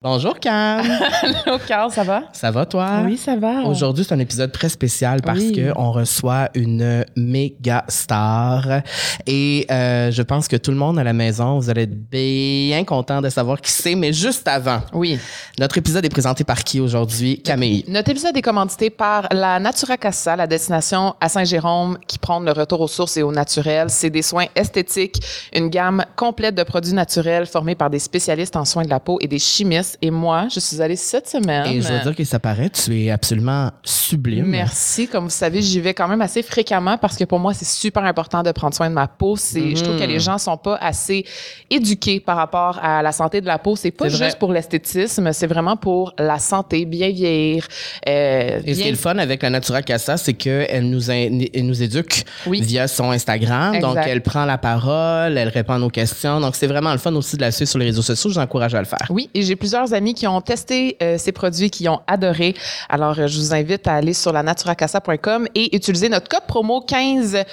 Bonjour 0.00 0.38
Cam. 0.38 0.80
Allô, 1.44 1.58
Carl, 1.66 1.90
ça 1.90 2.04
va? 2.04 2.22
Ça 2.32 2.52
va 2.52 2.64
toi? 2.66 3.00
Oui, 3.04 3.16
ça 3.16 3.34
va. 3.34 3.64
Aujourd'hui, 3.64 4.04
c'est 4.04 4.14
un 4.14 4.20
épisode 4.20 4.52
très 4.52 4.68
spécial 4.68 5.20
parce 5.22 5.40
Oui. 5.40 5.50
que 5.54 5.72
on 5.74 5.90
reçoit 5.90 6.50
une 6.54 7.04
méga 7.16 7.84
star 7.88 8.82
et 9.26 9.66
euh, 9.72 10.12
je 10.12 10.22
pense 10.22 10.46
que 10.46 10.54
tout 10.54 10.70
le 10.70 10.76
monde 10.76 11.00
à 11.00 11.02
la 11.02 11.12
maison, 11.12 11.58
vous 11.58 11.68
allez 11.68 11.82
être 11.82 11.96
bien 12.10 12.84
content 12.84 13.20
de 13.20 13.28
savoir 13.28 13.60
qui 13.60 13.72
c'est. 13.72 13.96
Mais 13.96 14.12
juste 14.12 14.46
avant, 14.46 14.82
Oui. 14.92 15.18
notre 15.58 15.78
épisode 15.78 16.04
est 16.04 16.10
présenté 16.10 16.44
par 16.44 16.62
qui 16.62 16.78
aujourd'hui? 16.78 17.42
Camille. 17.42 17.84
Notre 17.88 18.12
épisode 18.12 18.36
est 18.36 18.42
commandité 18.42 18.90
par 18.90 19.26
la 19.32 19.58
Natura 19.58 19.96
Casa, 19.96 20.36
la 20.36 20.46
destination 20.46 21.16
à 21.20 21.28
Saint-Jérôme 21.28 21.98
qui 22.06 22.20
prône 22.20 22.44
le 22.44 22.52
retour 22.52 22.82
aux 22.82 22.86
sources 22.88 23.16
et 23.16 23.24
au 23.24 23.32
naturel. 23.32 23.90
C'est 23.90 24.10
des 24.10 24.22
soins 24.22 24.46
esthétiques, 24.54 25.20
une 25.52 25.70
gamme 25.70 26.04
complète 26.14 26.54
de 26.54 26.62
produits 26.62 26.94
naturels 26.94 27.46
formés 27.46 27.74
par 27.74 27.90
des 27.90 27.98
spécialistes 27.98 28.54
en 28.54 28.64
soins 28.64 28.84
de 28.84 28.90
la 28.90 29.00
peau 29.00 29.18
et 29.20 29.26
des 29.26 29.40
chimistes. 29.40 29.87
Et 30.02 30.10
moi, 30.10 30.48
je 30.52 30.60
suis 30.60 30.80
allée 30.82 30.96
cette 30.96 31.28
semaine. 31.28 31.66
Et 31.66 31.80
je 31.80 31.88
veux 31.92 32.00
dire 32.00 32.14
que 32.14 32.24
ça 32.24 32.38
paraît, 32.38 32.70
tu 32.70 33.04
es 33.04 33.10
absolument 33.10 33.70
sublime. 33.82 34.46
Merci. 34.46 35.08
Comme 35.08 35.24
vous 35.24 35.30
savez, 35.30 35.62
j'y 35.62 35.80
vais 35.80 35.94
quand 35.94 36.08
même 36.08 36.20
assez 36.22 36.42
fréquemment 36.42 36.98
parce 36.98 37.16
que 37.16 37.24
pour 37.24 37.38
moi, 37.38 37.54
c'est 37.54 37.66
super 37.66 38.04
important 38.04 38.42
de 38.42 38.52
prendre 38.52 38.74
soin 38.74 38.88
de 38.88 38.94
ma 38.94 39.06
peau. 39.08 39.36
C'est, 39.36 39.76
Je 39.76 39.82
trouve 39.84 39.96
que 39.96 40.02
Mhm. 40.04 40.08
les 40.10 40.20
gens 40.20 40.38
sont 40.38 40.56
pas 40.56 40.76
assez 40.76 41.24
éduqués 41.70 42.20
par 42.20 42.36
rapport 42.36 42.78
à 42.82 43.02
la 43.02 43.12
santé 43.12 43.40
de 43.40 43.46
la 43.46 43.58
peau. 43.58 43.76
C'est 43.76 43.90
pas 43.90 44.08
juste 44.08 44.18
vrai. 44.20 44.32
pour 44.38 44.52
l'esthétisme, 44.52 45.32
c'est 45.32 45.46
vraiment 45.46 45.76
pour 45.76 46.14
la 46.18 46.38
santé, 46.38 46.84
bien 46.84 47.10
vieillir. 47.10 47.66
euh, 48.08 48.60
Et 48.64 48.74
ce 48.74 48.78
qui 48.78 48.82
bien- 48.82 48.86
est 48.86 48.90
le 48.90 48.96
fun 48.96 49.18
avec 49.18 49.42
la 49.42 49.50
Natura 49.50 49.82
Casa, 49.82 50.16
c'est 50.16 50.34
qu'elle 50.34 50.88
nous, 50.88 51.10
elle 51.10 51.48
nous 51.66 51.82
éduque 51.82 52.24
Oui. 52.46 52.60
via 52.60 52.88
son 52.88 53.10
Instagram. 53.10 53.78
Donc, 53.80 53.96
elle 54.04 54.22
prend 54.22 54.44
la 54.44 54.58
parole, 54.58 55.36
elle 55.38 55.48
répond 55.48 55.74
à 55.74 55.78
nos 55.78 55.90
questions. 55.90 56.40
Donc, 56.40 56.56
c'est 56.56 56.66
vraiment 56.66 56.92
le 56.92 56.98
fun 56.98 57.14
aussi 57.14 57.36
de 57.36 57.42
la 57.42 57.50
suivre 57.52 57.68
sur 57.70 57.78
les 57.78 57.86
réseaux 57.86 58.02
sociaux. 58.02 58.30
Je 58.30 58.34
vous 58.34 58.40
encourage 58.40 58.74
à 58.74 58.78
le 58.80 58.86
faire. 58.86 59.06
Oui, 59.10 59.28
et 59.34 59.42
j'ai 59.42 59.56
plusieurs 59.56 59.77
amis 59.86 60.14
qui 60.14 60.26
ont 60.26 60.40
testé 60.40 60.96
euh, 61.02 61.16
ces 61.18 61.32
produits, 61.32 61.70
qui 61.70 61.88
ont 61.88 62.00
adoré. 62.06 62.54
Alors, 62.88 63.18
euh, 63.18 63.26
je 63.26 63.38
vous 63.38 63.54
invite 63.54 63.86
à 63.86 63.94
aller 63.94 64.12
sur 64.12 64.32
la 64.32 64.42
naturacasa.com 64.42 65.46
et 65.54 65.74
utiliser 65.76 66.08
notre 66.08 66.28
code 66.28 66.46
promo 66.46 66.80
15% 66.86 67.44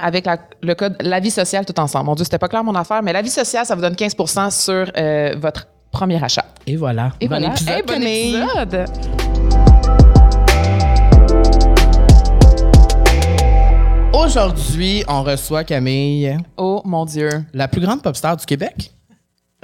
avec 0.00 0.26
la- 0.26 0.38
le 0.62 0.74
code 0.74 0.96
La 1.00 1.20
Vie 1.20 1.30
Sociale 1.30 1.64
tout 1.64 1.78
ensemble. 1.80 2.06
Mon 2.06 2.14
Dieu, 2.14 2.24
c'était 2.24 2.38
pas 2.38 2.48
clair 2.48 2.64
mon 2.64 2.74
affaire, 2.74 3.02
mais 3.02 3.12
La 3.12 3.22
Vie 3.22 3.30
Sociale, 3.30 3.64
ça 3.66 3.74
vous 3.74 3.80
donne 3.82 3.94
15% 3.94 4.50
sur 4.50 4.90
euh, 4.96 5.34
votre 5.38 5.66
premier 5.90 6.22
achat. 6.22 6.44
Et 6.66 6.76
voilà. 6.76 7.12
Et 7.20 7.28
bon 7.28 7.36
voilà. 7.38 7.52
épisode, 7.52 7.74
Hey, 7.74 7.82
bon 7.82 7.92
Camille. 7.92 8.36
épisode. 8.36 8.86
Aujourd'hui, 14.12 15.02
on 15.08 15.22
reçoit 15.22 15.64
Camille, 15.64 16.36
Oh 16.56 16.80
mon 16.84 17.04
Dieu. 17.04 17.28
la 17.52 17.68
plus 17.68 17.80
grande 17.80 18.02
pop 18.02 18.14
star 18.16 18.36
du 18.36 18.46
Québec, 18.46 18.92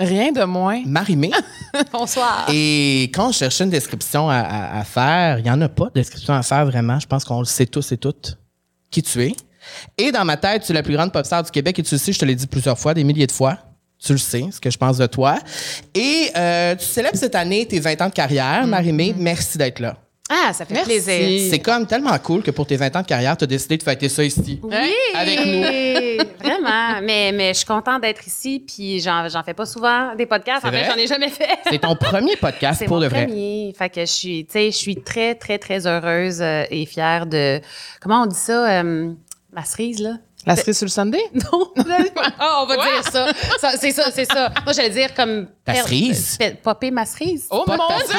Rien 0.00 0.32
de 0.32 0.42
moins. 0.44 0.82
Marimé. 0.86 1.30
Bonsoir. 1.92 2.46
et 2.52 3.10
quand 3.14 3.28
on 3.28 3.32
cherchait 3.32 3.64
une 3.64 3.70
description 3.70 4.30
à, 4.30 4.36
à- 4.38 4.80
à 4.80 4.84
faire, 4.84 5.38
il 5.38 5.44
n'y 5.44 5.50
en 5.50 5.60
a 5.60 5.68
pas 5.68 5.86
de 5.86 5.92
description 5.94 6.32
à 6.34 6.42
faire 6.42 6.64
vraiment. 6.64 6.98
Je 6.98 7.06
pense 7.06 7.22
qu'on 7.24 7.40
le 7.40 7.44
sait 7.44 7.66
tous 7.66 7.92
et 7.92 7.98
toutes 7.98 8.38
qui 8.90 9.02
tu 9.02 9.22
es. 9.22 9.34
Et 9.98 10.10
dans 10.10 10.24
ma 10.24 10.36
tête, 10.38 10.62
tu 10.64 10.72
es 10.72 10.74
la 10.74 10.82
plus 10.82 10.94
grande 10.94 11.12
pop 11.12 11.24
star 11.26 11.42
du 11.42 11.50
Québec 11.50 11.78
et 11.78 11.82
tu 11.82 11.94
le 11.94 11.98
sais, 11.98 12.12
je 12.12 12.18
te 12.18 12.24
l'ai 12.24 12.34
dit 12.34 12.46
plusieurs 12.46 12.78
fois, 12.78 12.94
des 12.94 13.04
milliers 13.04 13.26
de 13.26 13.32
fois. 13.32 13.58
Tu 14.02 14.12
le 14.12 14.18
sais, 14.18 14.46
ce 14.50 14.58
que 14.58 14.70
je 14.70 14.78
pense 14.78 14.96
de 14.96 15.04
toi. 15.06 15.38
Et 15.94 16.30
euh, 16.34 16.74
tu 16.74 16.86
célèbres 16.86 17.18
cette 17.18 17.34
année 17.34 17.66
tes 17.66 17.78
20 17.78 18.00
ans 18.00 18.08
de 18.08 18.14
carrière, 18.14 18.66
Marimé. 18.66 19.14
Merci 19.18 19.58
d'être 19.58 19.78
là. 19.80 19.96
Ah, 20.32 20.52
ça 20.52 20.64
fait 20.64 20.74
Merci. 20.74 20.88
plaisir. 21.02 21.50
C'est 21.50 21.58
comme 21.58 21.86
tellement 21.86 22.16
cool 22.20 22.42
que 22.42 22.52
pour 22.52 22.64
tes 22.66 22.76
20 22.76 22.94
ans 22.96 23.02
de 23.02 23.06
carrière, 23.06 23.36
tu 23.36 23.44
as 23.44 23.46
décidé 23.48 23.76
de 23.76 23.82
fêter 23.82 24.08
ça 24.08 24.22
ici. 24.22 24.60
Oui, 24.62 24.92
Avec 25.14 25.38
nous. 25.44 25.62
Vraiment. 26.40 27.00
Mais, 27.02 27.32
mais 27.32 27.48
je 27.52 27.58
suis 27.58 27.66
contente 27.66 28.02
d'être 28.02 28.24
ici, 28.26 28.64
puis 28.66 29.00
j'en, 29.00 29.28
j'en 29.28 29.42
fais 29.42 29.54
pas 29.54 29.66
souvent 29.66 30.14
des 30.14 30.26
podcasts. 30.26 30.60
C'est 30.62 30.68
En 30.68 30.70
fait, 30.70 30.82
vrai? 30.84 30.90
j'en 30.94 30.96
ai 30.98 31.06
jamais 31.06 31.28
fait. 31.30 31.58
C'est 31.68 31.80
ton 31.80 31.96
premier 31.96 32.36
podcast 32.36 32.84
pour 32.86 32.96
mon 32.98 33.02
de 33.02 33.08
vrai. 33.08 33.26
premier. 33.26 33.74
Fait 33.76 33.90
que 33.90 34.00
je 34.02 34.06
suis, 34.06 34.44
tu 34.46 34.52
sais, 34.52 34.70
je 34.70 34.76
suis 34.76 34.96
très, 35.02 35.34
très, 35.34 35.58
très 35.58 35.86
heureuse 35.86 36.40
euh, 36.40 36.62
et 36.70 36.86
fière 36.86 37.26
de. 37.26 37.60
Comment 38.00 38.22
on 38.22 38.26
dit 38.26 38.36
ça? 38.38 38.82
euh, 38.82 39.12
la 39.52 39.64
cerise, 39.64 40.00
là? 40.00 40.12
La 40.46 40.56
cerise 40.56 40.78
sur 40.78 40.86
le 40.86 40.90
Sunday? 40.90 41.22
Non. 41.34 41.70
Ah, 42.38 42.60
on 42.62 42.66
va 42.66 42.76
dire 42.76 43.04
ça. 43.10 43.26
Ça, 43.60 43.72
C'est 43.78 43.92
ça, 43.92 44.10
c'est 44.10 44.24
ça. 44.24 44.50
Moi, 44.64 44.72
j'allais 44.72 44.90
dire 44.90 45.14
comme. 45.14 45.48
Ta 45.64 45.74
cerise? 45.74 46.36
pe- 46.38 46.54
Popper 46.62 46.90
ma 46.90 47.04
cerise. 47.04 47.46
Oh 47.50 47.64
Pop 47.66 47.76
mon 47.76 47.88
Dieu! 47.98 48.16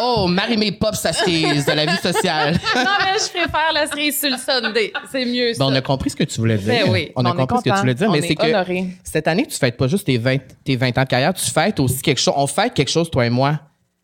Oh, 0.00 0.26
Marimé 0.28 0.70
pop 0.72 0.94
sa 0.94 1.12
cerise 1.12 1.64
de 1.66 1.72
la 1.72 1.84
vie 1.86 1.96
sociale. 1.96 2.52
non, 2.76 2.84
mais 3.00 3.18
je 3.18 3.30
préfère 3.30 3.72
la 3.74 3.86
cerise 3.88 4.20
sur 4.20 4.30
le 4.30 4.36
Sunday. 4.36 4.92
C'est 5.10 5.24
mieux, 5.24 5.54
ça. 5.54 5.64
Bon, 5.64 5.72
on 5.72 5.74
a 5.74 5.80
compris 5.80 6.10
ce 6.10 6.16
que 6.16 6.22
tu 6.24 6.38
voulais 6.38 6.56
dire. 6.56 6.84
Ben 6.86 6.92
oui. 6.92 7.10
On 7.16 7.24
a 7.24 7.30
On 7.30 7.34
compris 7.34 7.58
ce 7.58 7.64
que 7.64 7.74
tu 7.74 7.80
voulais 7.80 7.94
dire, 7.94 8.08
On 8.08 8.12
mais 8.12 8.18
est 8.18 8.28
c'est 8.28 8.34
que 8.36 8.86
cette 9.02 9.26
année, 9.26 9.46
tu 9.46 9.56
fêtes 9.56 9.76
pas 9.76 9.88
juste 9.88 10.06
tes 10.06 10.16
20, 10.18 10.36
tes 10.64 10.76
20 10.76 10.96
ans 10.98 11.02
de 11.02 11.08
carrière, 11.08 11.34
tu 11.34 11.50
fêtes 11.50 11.80
aussi 11.80 12.00
quelque 12.00 12.20
chose. 12.20 12.34
On 12.36 12.46
fête 12.46 12.74
quelque 12.74 12.90
chose, 12.90 13.10
toi 13.10 13.26
et 13.26 13.30
moi. 13.30 13.58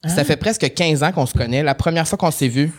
Ah. 0.05 0.09
Ça 0.09 0.25
fait 0.25 0.37
presque 0.37 0.73
15 0.75 1.03
ans 1.05 1.13
qu'on 1.13 1.27
se 1.27 1.35
connaît. 1.35 1.63
La 1.63 1.75
première 1.77 2.09
fois 2.09 2.19
qu'on 2.19 2.31
s'est 2.33 2.49
vu, 2.49 2.73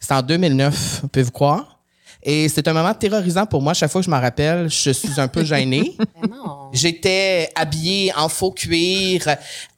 c'était 0.00 0.14
en 0.14 0.22
2009, 0.22 1.02
pouvez-vous 1.12 1.30
croire? 1.32 1.77
Et 2.22 2.48
c'est 2.48 2.66
un 2.66 2.72
moment 2.72 2.92
terrorisant 2.94 3.46
pour 3.46 3.62
moi. 3.62 3.74
Chaque 3.74 3.90
fois 3.90 4.00
que 4.00 4.04
je 4.06 4.10
m'en 4.10 4.20
rappelle, 4.20 4.68
je 4.68 4.90
suis 4.90 5.20
un 5.20 5.28
peu 5.28 5.44
gêné. 5.44 5.96
Non. 6.28 6.70
J'étais 6.72 7.48
habillée 7.54 8.12
en 8.16 8.28
faux 8.28 8.50
cuir, 8.50 9.22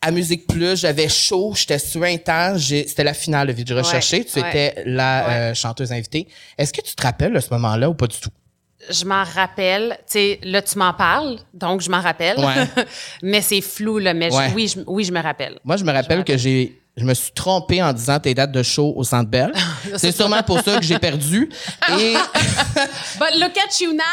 à 0.01 0.11
Musique 0.11 0.47
Plus, 0.47 0.81
j'avais 0.81 1.09
chaud, 1.09 1.53
j'étais 1.55 1.79
suintant. 1.79 2.55
J'ai- 2.57 2.87
C'était 2.89 3.05
la 3.05 3.15
finale 3.15 3.49
de 3.49 3.53
Vie 3.53 3.65
de 3.65 3.75
recherché. 3.75 4.25
Tu 4.25 4.41
ouais. 4.41 4.49
étais 4.49 4.83
la 4.87 5.25
Ouais. 5.27 5.33
euh, 5.35 5.55
chanteuse 5.55 5.93
invitée. 5.93 6.27
Est-ce 6.59 6.73
que 6.73 6.81
tu 6.81 6.95
te 6.95 7.03
rappelles 7.03 7.33
de 7.35 7.41
ce 7.41 7.51
moment-là 7.53 7.89
ou 7.91 7.95
pas 7.95 8.07
du 8.07 8.19
tout? 8.19 8.31
Je 8.89 9.05
m'en 9.05 9.23
rappelle. 9.25 9.97
Tu 10.07 10.13
sais, 10.15 10.41
là, 10.43 10.63
tu 10.63 10.79
m'en 10.79 10.95
parles, 10.95 11.37
donc 11.55 11.83
je 11.83 11.91
m'en 11.91 12.01
rappelle. 12.01 12.39
Ouais. 12.39 12.85
mais 13.23 13.43
c'est 13.43 13.61
flou, 13.61 13.99
là. 13.99 14.15
Mais 14.15 14.31
je- 14.31 14.37
Ouais. 14.37 14.53
oui, 14.55 14.69
je, 14.75 14.81
oui, 14.87 15.05
je 15.05 15.13
me 15.13 15.21
rappelle. 15.23 15.59
Moi, 15.65 15.77
je 15.77 15.85
me 15.85 15.93
rappelle 15.93 16.25
que 16.25 16.37
j'ai, 16.39 16.80
je 17.01 17.05
me 17.07 17.15
suis 17.15 17.33
trompée 17.33 17.83
en 17.83 17.95
disant 17.95 18.21
tes 18.21 18.35
dates 18.35 18.53
de 18.53 18.63
show 18.63 18.93
au 18.95 19.05
Centre 19.05 19.31
Bell. 19.31 19.53
C'est 19.97 20.13
sûrement 20.13 20.43
pour 20.43 20.61
ça 20.61 20.77
que 20.77 20.85
j'ai 20.85 20.99
perdu. 20.99 21.49
Et 21.99 22.13
But 23.19 23.41
look 23.41 23.57
at 23.57 23.81
you 23.81 23.93
now! 23.93 24.05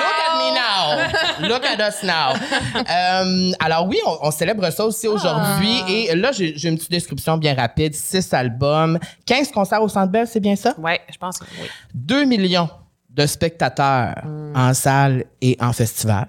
look 0.00 0.16
at 0.26 0.34
me 0.38 0.54
now, 0.54 1.48
look 1.48 1.64
at 1.66 1.86
us 1.86 2.02
now. 2.02 2.32
Euh, 2.76 3.52
alors 3.60 3.86
oui, 3.86 3.98
on, 4.06 4.16
on 4.22 4.30
célèbre 4.30 4.70
ça 4.70 4.86
aussi 4.86 5.06
aujourd'hui. 5.06 5.82
Et 5.86 6.14
là, 6.14 6.32
j'ai, 6.32 6.66
une 6.66 6.76
petite 6.76 6.90
description 6.90 7.36
bien 7.36 7.54
rapide. 7.54 7.94
Six 7.94 8.32
albums, 8.32 8.98
15 9.26 9.50
concerts 9.50 9.82
au 9.82 9.88
Centre 9.88 10.10
Bell, 10.10 10.26
c'est 10.26 10.40
bien 10.40 10.56
ça? 10.56 10.74
Ouais, 10.78 10.98
je 11.12 11.18
pense 11.18 11.38
que 11.38 11.44
oui. 11.60 11.68
2 11.92 12.24
millions 12.24 12.70
de 13.10 13.26
spectateurs 13.26 14.14
en 14.54 14.72
salle 14.72 15.24
et 15.42 15.58
en 15.60 15.74
festival. 15.74 16.28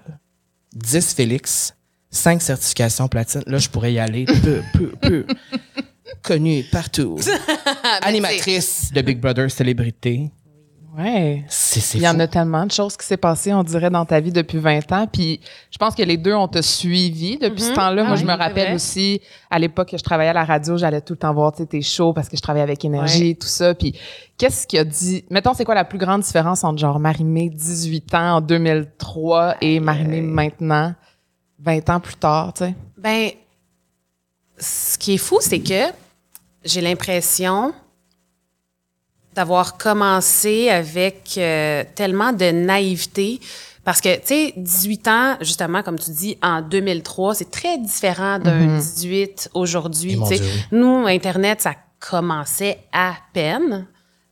10 0.74 1.14
Félix, 1.14 1.74
5 2.10 2.42
certifications 2.42 3.08
platine. 3.08 3.42
Là, 3.46 3.58
je 3.58 3.68
pourrais 3.68 3.94
y 3.94 3.98
aller 3.98 4.26
peu, 4.26 4.62
peu, 4.74 4.92
peu. 5.00 5.26
Connue 6.22 6.64
partout. 6.70 7.18
Animatrice 8.02 8.92
de 8.92 9.02
Big 9.02 9.20
Brother 9.20 9.50
Célébrité. 9.50 10.30
Ouais. 10.96 11.42
Il 11.94 12.02
y 12.02 12.08
en 12.08 12.20
a 12.20 12.26
tellement 12.26 12.66
de 12.66 12.70
choses 12.70 12.98
qui 12.98 13.06
s'est 13.06 13.16
passé, 13.16 13.52
on 13.54 13.62
dirait, 13.62 13.88
dans 13.88 14.04
ta 14.04 14.20
vie 14.20 14.30
depuis 14.30 14.58
20 14.58 14.92
ans. 14.92 15.06
Puis 15.10 15.40
je 15.70 15.78
pense 15.78 15.94
que 15.94 16.02
les 16.02 16.18
deux, 16.18 16.34
on 16.34 16.48
t'a 16.48 16.60
suivi 16.60 17.38
depuis 17.38 17.62
ce 17.62 17.72
temps-là. 17.72 18.02
Ah 18.04 18.08
Moi, 18.08 18.16
je 18.16 18.22
oui, 18.22 18.28
me 18.28 18.36
rappelle 18.36 18.66
vrai. 18.66 18.74
aussi, 18.74 19.22
à 19.50 19.58
l'époque 19.58 19.90
que 19.90 19.96
je 19.96 20.02
travaillais 20.02 20.30
à 20.30 20.34
la 20.34 20.44
radio, 20.44 20.76
j'allais 20.76 21.00
tout 21.00 21.14
le 21.14 21.18
temps 21.18 21.32
voir 21.32 21.52
tu 21.52 21.62
sais, 21.62 21.66
tes 21.66 21.80
shows 21.80 22.12
parce 22.12 22.28
que 22.28 22.36
je 22.36 22.42
travaillais 22.42 22.64
avec 22.64 22.84
Énergie, 22.84 23.36
tout 23.36 23.46
ça. 23.48 23.74
Puis 23.74 23.98
qu'est-ce 24.36 24.66
qui 24.66 24.76
a 24.76 24.84
dit... 24.84 25.24
Mettons, 25.30 25.54
c'est 25.54 25.64
quoi 25.64 25.74
la 25.74 25.86
plus 25.86 25.98
grande 25.98 26.20
différence 26.20 26.62
entre 26.62 26.78
genre 26.78 27.00
Marimé 27.00 27.48
18 27.48 28.14
ans 28.14 28.36
en 28.36 28.40
2003 28.42 29.56
et 29.62 29.80
Marimé 29.80 30.20
maintenant, 30.20 30.94
20 31.58 31.88
ans 31.88 32.00
plus 32.00 32.16
tard, 32.16 32.52
tu 32.52 32.64
sais? 32.64 32.74
Ben, 32.98 33.30
ce 34.58 34.98
qui 34.98 35.14
est 35.14 35.18
fou, 35.18 35.38
c'est 35.40 35.60
que 35.60 35.90
j'ai 36.64 36.80
l'impression 36.80 37.72
d'avoir 39.34 39.78
commencé 39.78 40.68
avec 40.68 41.34
euh, 41.38 41.84
tellement 41.94 42.32
de 42.32 42.50
naïveté. 42.50 43.40
Parce 43.84 44.00
que, 44.00 44.14
tu 44.16 44.26
sais, 44.26 44.54
18 44.56 45.08
ans, 45.08 45.36
justement, 45.40 45.82
comme 45.82 45.98
tu 45.98 46.12
dis, 46.12 46.38
en 46.42 46.62
2003, 46.62 47.34
c'est 47.34 47.50
très 47.50 47.78
différent 47.78 48.38
d'un 48.38 48.78
18 48.78 49.50
aujourd'hui. 49.54 50.16
Eh. 50.30 50.40
Nous, 50.70 51.06
Internet, 51.06 51.62
ça 51.62 51.74
commençait 51.98 52.78
à 52.92 53.14
peine. 53.32 53.86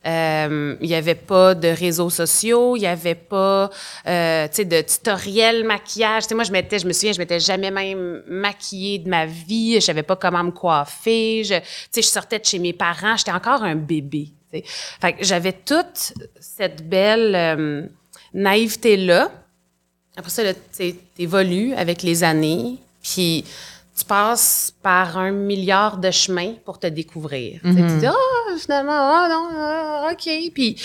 Euh, 0.05 0.75
Il 0.81 0.89
y 0.89 0.95
avait 0.95 1.15
pas 1.15 1.53
de 1.53 1.67
réseaux 1.67 2.09
sociaux, 2.09 2.75
il 2.75 2.81
y 2.81 2.87
avait 2.87 3.15
pas, 3.15 3.69
euh, 4.07 4.47
de 4.47 4.81
tutoriel 4.81 5.63
maquillage. 5.63 6.23
Tu 6.23 6.29
sais, 6.29 6.35
moi, 6.35 6.43
je 6.43 6.87
me 6.87 6.93
souviens, 6.93 7.11
je 7.11 7.19
m'étais 7.19 7.39
jamais 7.39 7.69
même 7.69 8.23
maquillée 8.27 8.97
de 8.99 9.09
ma 9.09 9.25
vie. 9.25 9.75
Je 9.75 9.85
savais 9.85 10.03
pas 10.03 10.15
comment 10.15 10.43
me 10.43 10.51
coiffer. 10.51 11.43
Je, 11.43 11.55
je 11.95 12.01
sortais 12.01 12.39
de 12.39 12.45
chez 12.45 12.59
mes 12.59 12.73
parents. 12.73 13.15
J'étais 13.15 13.31
encore 13.31 13.63
un 13.63 13.75
bébé. 13.75 14.29
j'avais 15.19 15.53
toute 15.53 16.13
cette 16.39 16.87
belle 16.87 17.35
euh, 17.35 17.85
naïveté-là. 18.33 19.31
Après 20.17 20.31
ça, 20.31 20.53
tu 20.53 20.59
sais, 20.71 20.95
t'évolues 21.15 21.73
avec 21.75 22.01
les 22.01 22.23
années, 22.23 22.77
puis 23.01 23.45
tu 24.01 24.05
passes 24.05 24.73
par 24.81 25.17
un 25.17 25.31
milliard 25.31 25.97
de 25.97 26.11
chemins 26.11 26.53
pour 26.65 26.79
te 26.79 26.87
découvrir. 26.87 27.59
Tu 27.63 27.73
dis, 27.73 28.05
ah, 28.05 28.13
finalement, 28.59 28.91
ah 28.93 29.27
non, 29.29 29.47
ah, 29.55 30.09
OK. 30.11 30.29
Puis, 30.53 30.73
puis 30.73 30.83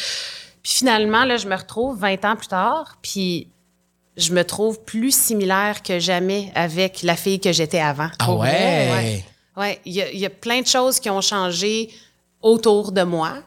finalement, 0.62 1.24
là, 1.24 1.36
je 1.36 1.48
me 1.48 1.56
retrouve 1.56 1.98
20 1.98 2.24
ans 2.24 2.36
plus 2.36 2.48
tard, 2.48 2.98
puis 3.00 3.48
je 4.16 4.32
me 4.32 4.44
trouve 4.44 4.80
plus 4.80 5.14
similaire 5.14 5.82
que 5.82 5.98
jamais 5.98 6.50
avec 6.54 7.02
la 7.02 7.16
fille 7.16 7.40
que 7.40 7.52
j'étais 7.52 7.80
avant. 7.80 8.10
Ah 8.18 8.34
ouais? 8.34 9.24
Ouais, 9.56 9.80
il 9.86 9.92
y 9.92 10.18
y 10.18 10.26
a 10.26 10.30
plein 10.30 10.60
de 10.60 10.66
choses 10.66 11.00
qui 11.00 11.08
ont 11.08 11.22
changé 11.22 11.90
autour 12.42 12.92
de 12.92 13.02
moi. 13.02 13.38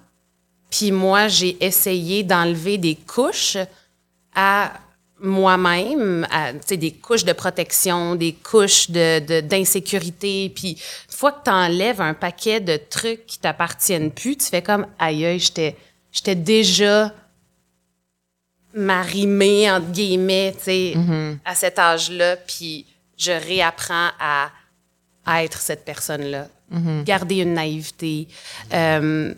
Puis 0.71 0.91
moi, 0.91 1.27
j'ai 1.27 1.63
essayé 1.63 2.23
d'enlever 2.23 2.77
des 2.77 2.95
couches 2.95 3.57
à 4.35 4.73
moi-même, 5.21 6.25
à, 6.31 6.53
tu 6.53 6.59
sais, 6.65 6.77
des 6.77 6.93
couches 6.93 7.25
de 7.25 7.33
protection, 7.33 8.15
des 8.15 8.33
couches 8.33 8.89
de, 8.89 9.19
de- 9.19 9.41
d'insécurité. 9.41 10.49
Puis 10.55 10.71
une 10.71 10.77
fois 11.15 11.31
que 11.33 11.43
tu 11.43 11.49
enlèves 11.51 12.01
un 12.01 12.13
paquet 12.13 12.59
de 12.59 12.77
trucs 12.77 13.25
qui 13.25 13.39
t'appartiennent 13.39 14.11
plus, 14.11 14.37
tu 14.37 14.45
fais 14.45 14.61
comme, 14.61 14.87
aïe, 14.97 15.25
aïe, 15.25 15.39
j'étais, 15.39 15.75
j'étais 16.11 16.35
déjà 16.35 17.13
marimée, 18.73 19.69
entre 19.71 19.87
guillemets, 19.91 20.53
tu 20.57 20.63
sais, 20.63 20.93
à 21.45 21.55
cet 21.55 21.79
âge-là. 21.79 22.37
Puis 22.37 22.85
je 23.17 23.31
réapprends 23.31 24.09
à, 24.19 24.49
à 25.25 25.43
être 25.43 25.59
cette 25.59 25.83
personne-là. 25.85 26.47
Garder 27.03 27.37
une 27.37 27.55
naïveté. 27.55 28.27
euh, 28.73 29.33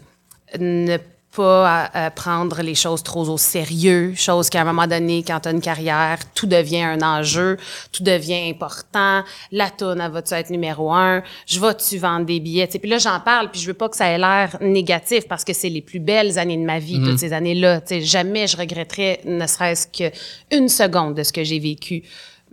ne 0.59 0.97
pas 1.35 1.89
euh, 1.95 2.09
prendre 2.09 2.61
les 2.61 2.75
choses 2.75 3.03
trop 3.03 3.29
au 3.29 3.37
sérieux, 3.37 4.13
chose 4.15 4.49
qu'à 4.49 4.61
un 4.61 4.65
moment 4.65 4.87
donné, 4.87 5.23
quand 5.25 5.39
tu 5.39 5.49
as 5.49 5.51
une 5.51 5.61
carrière, 5.61 6.19
tout 6.33 6.45
devient 6.45 6.83
un 6.83 7.01
enjeu, 7.01 7.57
tout 7.91 8.03
devient 8.03 8.49
important. 8.49 9.23
La 9.51 9.69
tourne, 9.69 10.01
elle 10.01 10.11
va-tu 10.11 10.33
être 10.33 10.49
numéro 10.49 10.91
un? 10.91 11.23
Je 11.47 11.59
vais-tu 11.59 11.97
vendre 11.97 12.25
des 12.25 12.39
billets? 12.39 12.67
Tu 12.67 12.73
sais, 12.73 12.79
Puis 12.79 12.89
là, 12.89 12.97
j'en 12.97 13.19
parle, 13.19 13.49
puis 13.49 13.61
je 13.61 13.67
veux 13.67 13.73
pas 13.73 13.87
que 13.87 13.95
ça 13.95 14.07
ait 14.07 14.17
l'air 14.17 14.57
négatif 14.59 15.27
parce 15.27 15.45
que 15.45 15.53
c'est 15.53 15.69
les 15.69 15.81
plus 15.81 15.99
belles 15.99 16.37
années 16.37 16.57
de 16.57 16.65
ma 16.65 16.79
vie, 16.79 17.01
toutes 17.01 17.19
ces 17.19 17.33
années-là. 17.33 17.81
Jamais 17.89 18.47
je 18.47 18.57
regretterais 18.57 19.21
ne 19.25 19.47
serait-ce 19.47 19.87
qu'une 19.87 20.67
seconde 20.67 21.15
de 21.15 21.23
ce 21.23 21.31
que 21.31 21.43
j'ai 21.43 21.59
vécu. 21.59 22.03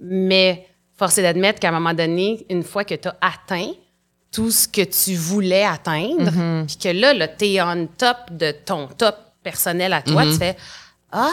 Mais 0.00 0.66
force 0.96 1.18
est 1.18 1.22
d'admettre 1.22 1.58
qu'à 1.58 1.68
un 1.68 1.72
moment 1.72 1.94
donné, 1.94 2.46
une 2.48 2.62
fois 2.62 2.84
que 2.84 2.94
tu 2.94 3.08
as 3.08 3.16
atteint 3.20 3.72
tout 4.30 4.50
ce 4.50 4.68
que 4.68 4.82
tu 4.82 5.14
voulais 5.14 5.64
atteindre, 5.64 6.64
puis 6.66 6.76
que 6.76 6.88
là, 6.88 7.14
là 7.14 7.28
tu 7.28 7.46
es 7.46 7.62
on 7.62 7.86
top 7.86 8.16
de 8.30 8.50
ton 8.52 8.86
top 8.88 9.16
personnel 9.42 9.92
à 9.92 10.02
toi, 10.02 10.24
tu 10.24 10.34
fais 10.36 10.56
Ah, 11.10 11.30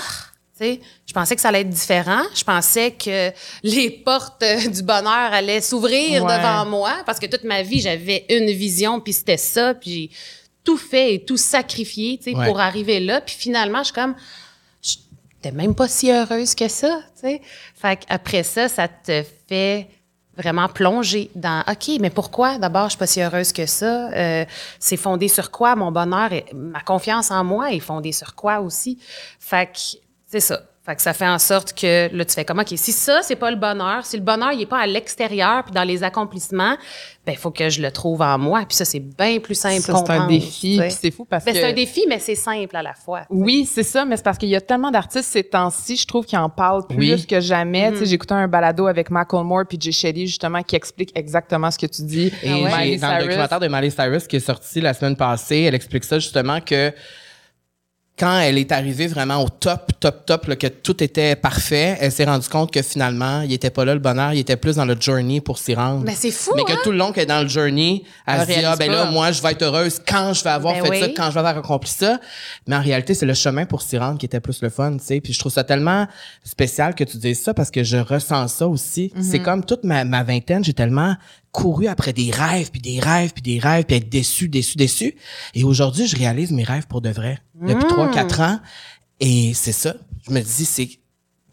tu 0.57 0.63
sais, 0.65 0.79
je 1.05 1.11
pensais 1.11 1.35
que 1.35 1.41
ça 1.41 1.49
allait 1.49 1.61
être 1.61 1.69
différent. 1.69 2.23
Je 2.33 2.43
pensais 2.45 2.91
que 2.91 3.31
les 3.63 3.89
portes 3.89 4.41
du 4.71 4.83
bonheur 4.83 5.33
allaient 5.33 5.59
s'ouvrir 5.59 6.23
Ouais. 6.23 6.37
devant 6.37 6.65
moi 6.65 6.93
parce 7.05 7.19
que 7.19 7.25
toute 7.25 7.43
ma 7.43 7.61
vie, 7.61 7.81
j'avais 7.81 8.25
une 8.29 8.49
vision, 8.51 9.01
puis 9.01 9.11
c'était 9.11 9.35
ça, 9.37 9.73
puis 9.73 9.91
j'ai 9.91 10.09
tout 10.63 10.77
fait 10.77 11.15
et 11.15 11.25
tout 11.25 11.35
sacrifié, 11.37 12.17
tu 12.17 12.31
sais, 12.31 12.37
Ouais. 12.37 12.47
pour 12.47 12.59
arriver 12.61 13.01
là. 13.01 13.19
Puis 13.19 13.35
finalement, 13.37 13.79
je 13.79 13.85
suis 13.85 13.93
comme 13.93 14.15
t'es 15.41 15.51
même 15.51 15.75
pas 15.75 15.87
si 15.87 16.09
heureuse 16.09 16.55
que 16.55 16.67
ça, 16.69 17.01
tu 17.15 17.27
sais. 17.27 17.41
Fait 17.75 17.97
qu'après 17.97 18.41
ça, 18.43 18.67
ça 18.69 18.87
te 18.87 19.23
fait 19.47 19.87
vraiment 20.37 20.67
plonger 20.67 21.31
dans 21.35 21.63
OK, 21.69 21.91
mais 21.99 22.09
pourquoi? 22.09 22.57
D'abord 22.57 22.85
je 22.85 22.89
suis 22.91 22.99
pas 22.99 23.07
si 23.07 23.21
heureuse 23.21 23.51
que 23.53 23.65
ça. 23.65 24.09
Euh, 24.11 24.45
c'est 24.79 24.97
fondé 24.97 25.27
sur 25.27 25.51
quoi? 25.51 25.75
Mon 25.75 25.91
bonheur 25.91 26.31
et 26.33 26.45
ma 26.53 26.81
confiance 26.81 27.31
en 27.31 27.43
moi 27.43 27.71
est 27.71 27.79
fondée 27.79 28.11
sur 28.11 28.35
quoi 28.35 28.59
aussi? 28.59 28.99
Fait 29.39 29.67
que 29.67 29.79
c'est 30.27 30.39
ça. 30.39 30.61
Fait 30.85 30.95
que 30.95 31.01
ça 31.01 31.13
fait 31.13 31.27
en 31.27 31.39
sorte 31.39 31.73
que 31.73 32.15
là 32.15 32.25
tu 32.25 32.33
fais 32.35 32.45
comme 32.45 32.59
OK, 32.59 32.67
si 32.75 32.91
ça 32.91 33.21
c'est 33.23 33.35
pas 33.35 33.49
le 33.49 33.57
bonheur, 33.57 34.05
si 34.05 34.17
le 34.17 34.21
bonheur 34.23 34.51
il 34.51 34.61
est 34.61 34.65
pas 34.67 34.77
à 34.79 34.85
l'extérieur 34.85 35.63
puis 35.63 35.73
dans 35.73 35.83
les 35.83 36.03
accomplissements, 36.03 36.77
ben 37.25 37.31
il 37.31 37.37
faut 37.39 37.49
que 37.49 37.69
je 37.69 37.81
le 37.81 37.89
trouve 37.89 38.21
en 38.21 38.37
moi 38.37 38.63
puis 38.67 38.77
ça 38.77 38.85
c'est 38.85 38.99
bien 38.99 39.39
plus 39.39 39.55
simple 39.55 39.81
Ça, 39.81 39.95
c'est 40.05 40.11
un 40.11 40.27
défi. 40.27 40.77
Puis 40.79 40.91
c'est 40.91 41.09
fou 41.09 41.25
parce 41.25 41.43
Ben, 41.43 41.53
que. 41.53 41.59
c'est 41.59 41.65
un 41.65 41.73
défi 41.73 42.05
mais 42.07 42.19
c'est 42.19 42.35
simple 42.35 42.75
à 42.77 42.83
la 42.83 42.93
fois. 42.93 43.23
Oui, 43.31 43.65
c'est 43.65 43.81
ça, 43.81 44.05
mais 44.05 44.15
c'est 44.15 44.21
parce 44.23 44.37
qu'il 44.37 44.49
y 44.49 44.55
a 44.55 44.61
tellement 44.61 44.91
d'artistes 44.91 45.27
ces 45.31 45.43
temps-ci, 45.43 45.95
je 45.95 46.05
trouve 46.05 46.25
qu'ils 46.25 46.37
en 46.37 46.49
parlent 46.49 46.85
plus 46.87 46.97
Oui. 47.15 47.25
que 47.25 47.39
jamais. 47.39 47.91
Tu 47.91 47.97
sais, 47.99 48.05
J'écoutais 48.05 48.35
un 48.35 48.47
balado 48.47 48.85
avec 48.85 49.09
Macklemore 49.09 49.63
puis 49.67 49.79
Jay 49.81 49.91
Shetty, 49.91 50.27
justement, 50.27 50.61
qui 50.61 50.75
explique 50.75 51.11
exactement 51.17 51.71
ce 51.71 51.79
que 51.79 51.87
tu 51.87 52.03
dis. 52.03 52.31
Et 52.43 52.49
Ah 52.51 52.77
ouais? 52.77 52.97
dans 52.97 53.17
le 53.17 53.23
documentaire 53.23 53.59
de 53.59 53.67
Miley 53.67 53.89
Cyrus 53.89 54.27
qui 54.27 54.35
est 54.35 54.39
sorti 54.39 54.81
la 54.81 54.93
semaine 54.93 55.15
passée, 55.17 55.61
elle 55.61 55.73
explique 55.75 56.03
ça 56.03 56.19
justement 56.19 56.61
que 56.61 56.93
quand 58.17 58.39
elle 58.39 58.57
est 58.57 58.71
arrivée 58.71 59.07
vraiment 59.07 59.43
au 59.43 59.49
top, 59.49 59.91
top, 59.99 60.25
top, 60.25 60.47
là, 60.47 60.55
que 60.55 60.67
tout 60.67 61.03
était 61.03 61.35
parfait, 61.35 61.97
elle 61.99 62.13
s'est 62.13 62.23
rendue 62.23 62.47
compte 62.47 62.71
que 62.71 62.81
finalement, 62.81 63.41
il 63.41 63.51
était 63.51 63.69
pas 63.69 63.83
là 63.83 63.93
le 63.93 63.99
bonheur, 63.99 64.31
il 64.31 64.39
était 64.39 64.55
plus 64.55 64.77
dans 64.77 64.85
le 64.85 64.95
journey 64.97 65.41
pour 65.41 65.57
s'y 65.57 65.75
rendre. 65.75 66.03
Mais 66.05 66.15
c'est 66.15 66.31
fou 66.31 66.53
Mais 66.55 66.63
que 66.63 66.71
hein? 66.71 66.79
tout 66.81 66.91
le 66.91 66.97
long 66.97 67.11
qu'elle 67.11 67.23
est 67.23 67.27
dans 67.27 67.41
le 67.41 67.49
journey, 67.49 68.05
elle 68.25 68.35
Elle 68.35 68.47
se 68.47 68.59
dit, 68.59 68.65
ah, 68.65 68.75
ben 68.77 68.89
là, 68.89 69.11
moi, 69.11 69.33
je 69.33 69.41
vais 69.41 69.51
être 69.51 69.63
heureuse 69.63 69.99
quand 70.07 70.33
je 70.33 70.43
vais 70.45 70.49
avoir 70.49 70.75
Ben 70.75 70.85
fait 70.85 70.99
ça, 71.01 71.07
quand 71.09 71.25
je 71.25 71.33
vais 71.33 71.39
avoir 71.39 71.57
accompli 71.57 71.89
ça. 71.89 72.19
Mais 72.67 72.77
en 72.77 72.81
réalité, 72.81 73.13
c'est 73.13 73.25
le 73.25 73.33
chemin 73.33 73.65
pour 73.65 73.81
s'y 73.81 73.97
rendre 73.97 74.17
qui 74.17 74.25
était 74.25 74.39
plus 74.39 74.61
le 74.61 74.69
fun, 74.69 74.95
tu 74.97 75.03
sais. 75.03 75.19
Puis 75.19 75.33
je 75.33 75.39
trouve 75.39 75.51
ça 75.51 75.65
tellement 75.65 76.07
spécial 76.43 76.95
que 76.95 77.03
tu 77.03 77.17
dises 77.17 77.41
ça 77.41 77.53
parce 77.53 77.69
que 77.69 77.83
je 77.83 77.97
ressens 77.97 78.47
ça 78.47 78.67
aussi. 78.67 79.11
C'est 79.21 79.39
comme 79.39 79.65
toute 79.65 79.83
ma, 79.83 80.05
ma 80.05 80.23
vingtaine, 80.23 80.63
j'ai 80.63 80.73
tellement 80.73 81.15
couru 81.55 81.87
après 81.87 82.13
des 82.13 82.31
rêves, 82.31 82.69
puis 82.69 82.81
des 82.81 82.99
rêves, 82.99 83.31
puis 83.33 83.41
des 83.41 83.59
rêves, 83.59 83.85
puis 83.85 83.95
être 83.95 84.09
déçu, 84.09 84.49
déçu, 84.49 84.77
déçu. 84.77 85.15
Et 85.53 85.63
aujourd'hui, 85.63 86.05
je 86.05 86.17
réalise 86.17 86.51
mes 86.51 86.63
rêves 86.63 86.87
pour 86.87 87.01
de 87.01 87.09
vrai. 87.09 87.39
Depuis 87.55 87.87
trois, 87.87 88.11
quatre 88.11 88.41
ans. 88.41 88.59
Et 89.19 89.53
c'est 89.53 89.71
ça. 89.71 89.95
Je 90.27 90.33
me 90.33 90.41
dis, 90.41 90.65
c'est 90.65 90.89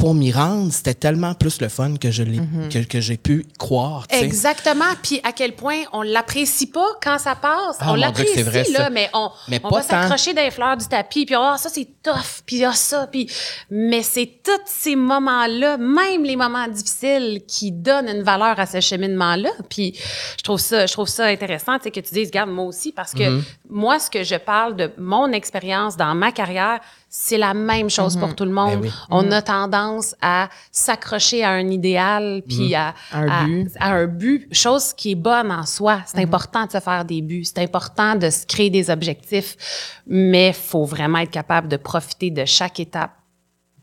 pour 0.02 0.14
m'y 0.14 0.32
rendre, 0.32 0.72
c'était 0.72 0.94
tellement 0.94 1.32
plus 1.32 1.60
le 1.60 1.68
fun 1.68 1.94
que 1.94 2.10
je 2.10 2.24
l'ai, 2.24 2.40
que, 2.70 2.80
que 2.80 3.00
j'ai 3.00 3.16
pu 3.16 3.46
croire, 3.56 4.08
tu 4.08 4.18
sais. 4.18 4.24
Exactement. 4.24 4.92
Puis 5.00 5.20
à 5.22 5.30
quel 5.30 5.54
point 5.54 5.82
on 5.92 6.02
l'apprécie 6.02 6.66
pas 6.66 6.88
quand 7.00 7.20
ça 7.20 7.36
passe. 7.36 7.76
Ah, 7.78 7.92
on 7.92 7.94
l'apprécie, 7.94 8.42
ça. 8.42 8.78
là, 8.78 8.90
mais 8.90 9.08
on, 9.14 9.30
Mais 9.46 9.60
on 9.62 9.68
va 9.68 9.80
s'accrocher 9.80 10.34
dans 10.34 10.42
les 10.42 10.50
fleurs 10.50 10.76
du 10.76 10.86
tapis, 10.86 11.24
puis 11.24 11.36
ah, 11.38 11.54
ça, 11.56 11.68
c'est 11.68 11.86
tough, 12.02 12.42
puis 12.44 12.64
ah, 12.64 12.72
ça, 12.72 13.06
puis... 13.06 13.30
Mais 13.70 14.02
c'est 14.02 14.40
tous 14.42 14.50
ces 14.66 14.96
moments-là, 14.96 15.76
même 15.78 16.24
les 16.24 16.34
moments 16.34 16.66
difficiles, 16.66 17.42
qui 17.46 17.70
donnent 17.70 18.08
une 18.08 18.24
valeur 18.24 18.58
à 18.58 18.66
ce 18.66 18.80
cheminement-là. 18.80 19.50
Puis 19.68 19.96
je 20.36 20.42
trouve 20.42 20.58
ça, 20.58 20.84
je 20.86 20.92
trouve 20.92 21.06
ça 21.06 21.26
intéressant, 21.26 21.78
tu 21.78 21.84
sais, 21.84 21.90
que 21.92 22.00
tu 22.00 22.12
dises, 22.12 22.26
regarde, 22.26 22.50
moi 22.50 22.64
aussi, 22.64 22.90
parce 22.90 23.12
que 23.12 23.22
Mm-hmm. 23.22 23.42
moi, 23.70 23.98
ce 23.98 24.10
que 24.10 24.24
je 24.24 24.34
parle 24.34 24.76
de 24.76 24.90
mon 24.98 25.30
expérience 25.32 25.96
dans 25.96 26.14
ma 26.14 26.32
carrière, 26.32 26.80
c'est 27.14 27.36
la 27.36 27.52
même 27.52 27.90
chose 27.90 28.16
pour 28.16 28.34
tout 28.34 28.46
le 28.46 28.50
monde. 28.52 28.80
Ben 28.80 28.84
oui. 28.84 28.90
On 29.10 29.30
a 29.32 29.42
tendance 29.42 30.16
à 30.22 30.48
s'accrocher 30.70 31.44
à 31.44 31.50
un 31.50 31.68
idéal, 31.68 32.42
puis 32.48 32.74
à, 32.74 32.94
Un 33.12 33.28
à- 33.28 33.44
but. 33.44 33.70
à 33.78 33.90
un 33.92 34.06
but, 34.06 34.48
chose 34.50 34.94
qui 34.94 35.10
est 35.10 35.14
bonne 35.14 35.52
en 35.52 35.66
soi. 35.66 36.00
C'est 36.06 36.20
important 36.20 36.64
de 36.64 36.70
se 36.72 36.80
faire 36.80 37.04
des 37.04 37.20
buts, 37.20 37.44
c'est 37.44 37.58
important 37.58 38.16
de 38.16 38.30
se 38.30 38.46
créer 38.46 38.70
des 38.70 38.88
objectifs, 38.88 40.00
mais 40.06 40.54
faut 40.54 40.86
vraiment 40.86 41.18
être 41.18 41.30
capable 41.30 41.68
de 41.68 41.76
profiter 41.76 42.30
de 42.30 42.46
chaque 42.46 42.80
étape 42.80 43.10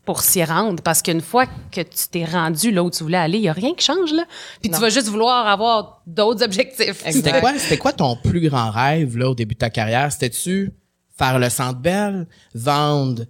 pour 0.04 0.22
s'y 0.22 0.42
rendre, 0.42 0.82
parce 0.82 1.00
qu'une 1.00 1.20
fois 1.20 1.46
que 1.70 1.82
tu 1.82 2.08
t'es 2.10 2.24
rendu 2.24 2.72
là 2.72 2.82
où 2.82 2.90
tu 2.90 3.04
voulais 3.04 3.18
aller, 3.18 3.38
il 3.38 3.44
y 3.44 3.48
a 3.48 3.52
rien 3.52 3.74
qui 3.74 3.84
change 3.84 4.12
là. 4.12 4.24
Puis 4.60 4.68
tu 4.72 4.80
vas 4.80 4.88
juste 4.88 5.06
vouloir 5.06 5.46
avoir 5.46 6.02
d'autres 6.04 6.42
objectifs. 6.42 7.04
C'était 7.08 7.38
quoi, 7.38 7.52
c'était 7.56 7.76
quoi 7.76 7.92
ton 7.92 8.16
plus 8.16 8.40
grand 8.48 8.70
rêve 8.72 9.16
là, 9.16 9.30
au 9.30 9.36
début 9.36 9.54
de 9.54 9.60
ta 9.60 9.70
carrière? 9.70 10.10
C'était-tu 10.10 10.72
faire 11.20 11.38
le 11.38 11.50
Centre 11.50 11.78
Bell, 11.78 12.26
vendre 12.54 13.24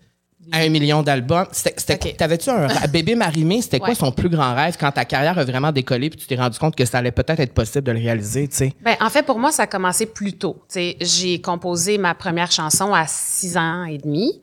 un 0.52 0.68
million 0.68 1.02
d'albums? 1.02 1.46
C'était. 1.52 2.14
T'avais-tu 2.14 2.50
un 2.50 2.68
bébé 2.92 3.14
marimé? 3.14 3.62
C'était 3.62 3.78
quoi 3.80 3.94
son 3.94 4.12
plus 4.12 4.28
grand 4.28 4.54
rêve 4.54 4.76
quand 4.78 4.90
ta 4.92 5.04
carrière 5.04 5.38
a 5.38 5.44
vraiment 5.44 5.72
décollé 5.72 6.08
puis 6.10 6.18
tu 6.18 6.26
t'es 6.26 6.36
rendu 6.36 6.58
compte 6.58 6.74
que 6.76 6.84
ça 6.84 6.98
allait 6.98 7.12
peut-être 7.12 7.40
être 7.40 7.52
possible 7.52 7.84
de 7.84 7.92
le 7.92 7.98
réaliser, 7.98 8.48
tu 8.48 8.56
sais? 8.56 8.72
Ben, 8.82 8.96
en 9.00 9.10
fait, 9.10 9.24
pour 9.24 9.38
moi, 9.38 9.52
ça 9.52 9.64
a 9.64 9.66
commencé 9.66 10.06
plus 10.06 10.34
tôt. 10.34 10.62
J'ai 11.00 11.40
composé 11.40 11.98
ma 11.98 12.14
première 12.14 12.50
chanson 12.50 12.94
à 12.94 13.06
six 13.06 13.56
ans 13.56 13.84
et 13.84 13.98
demi. 13.98 14.40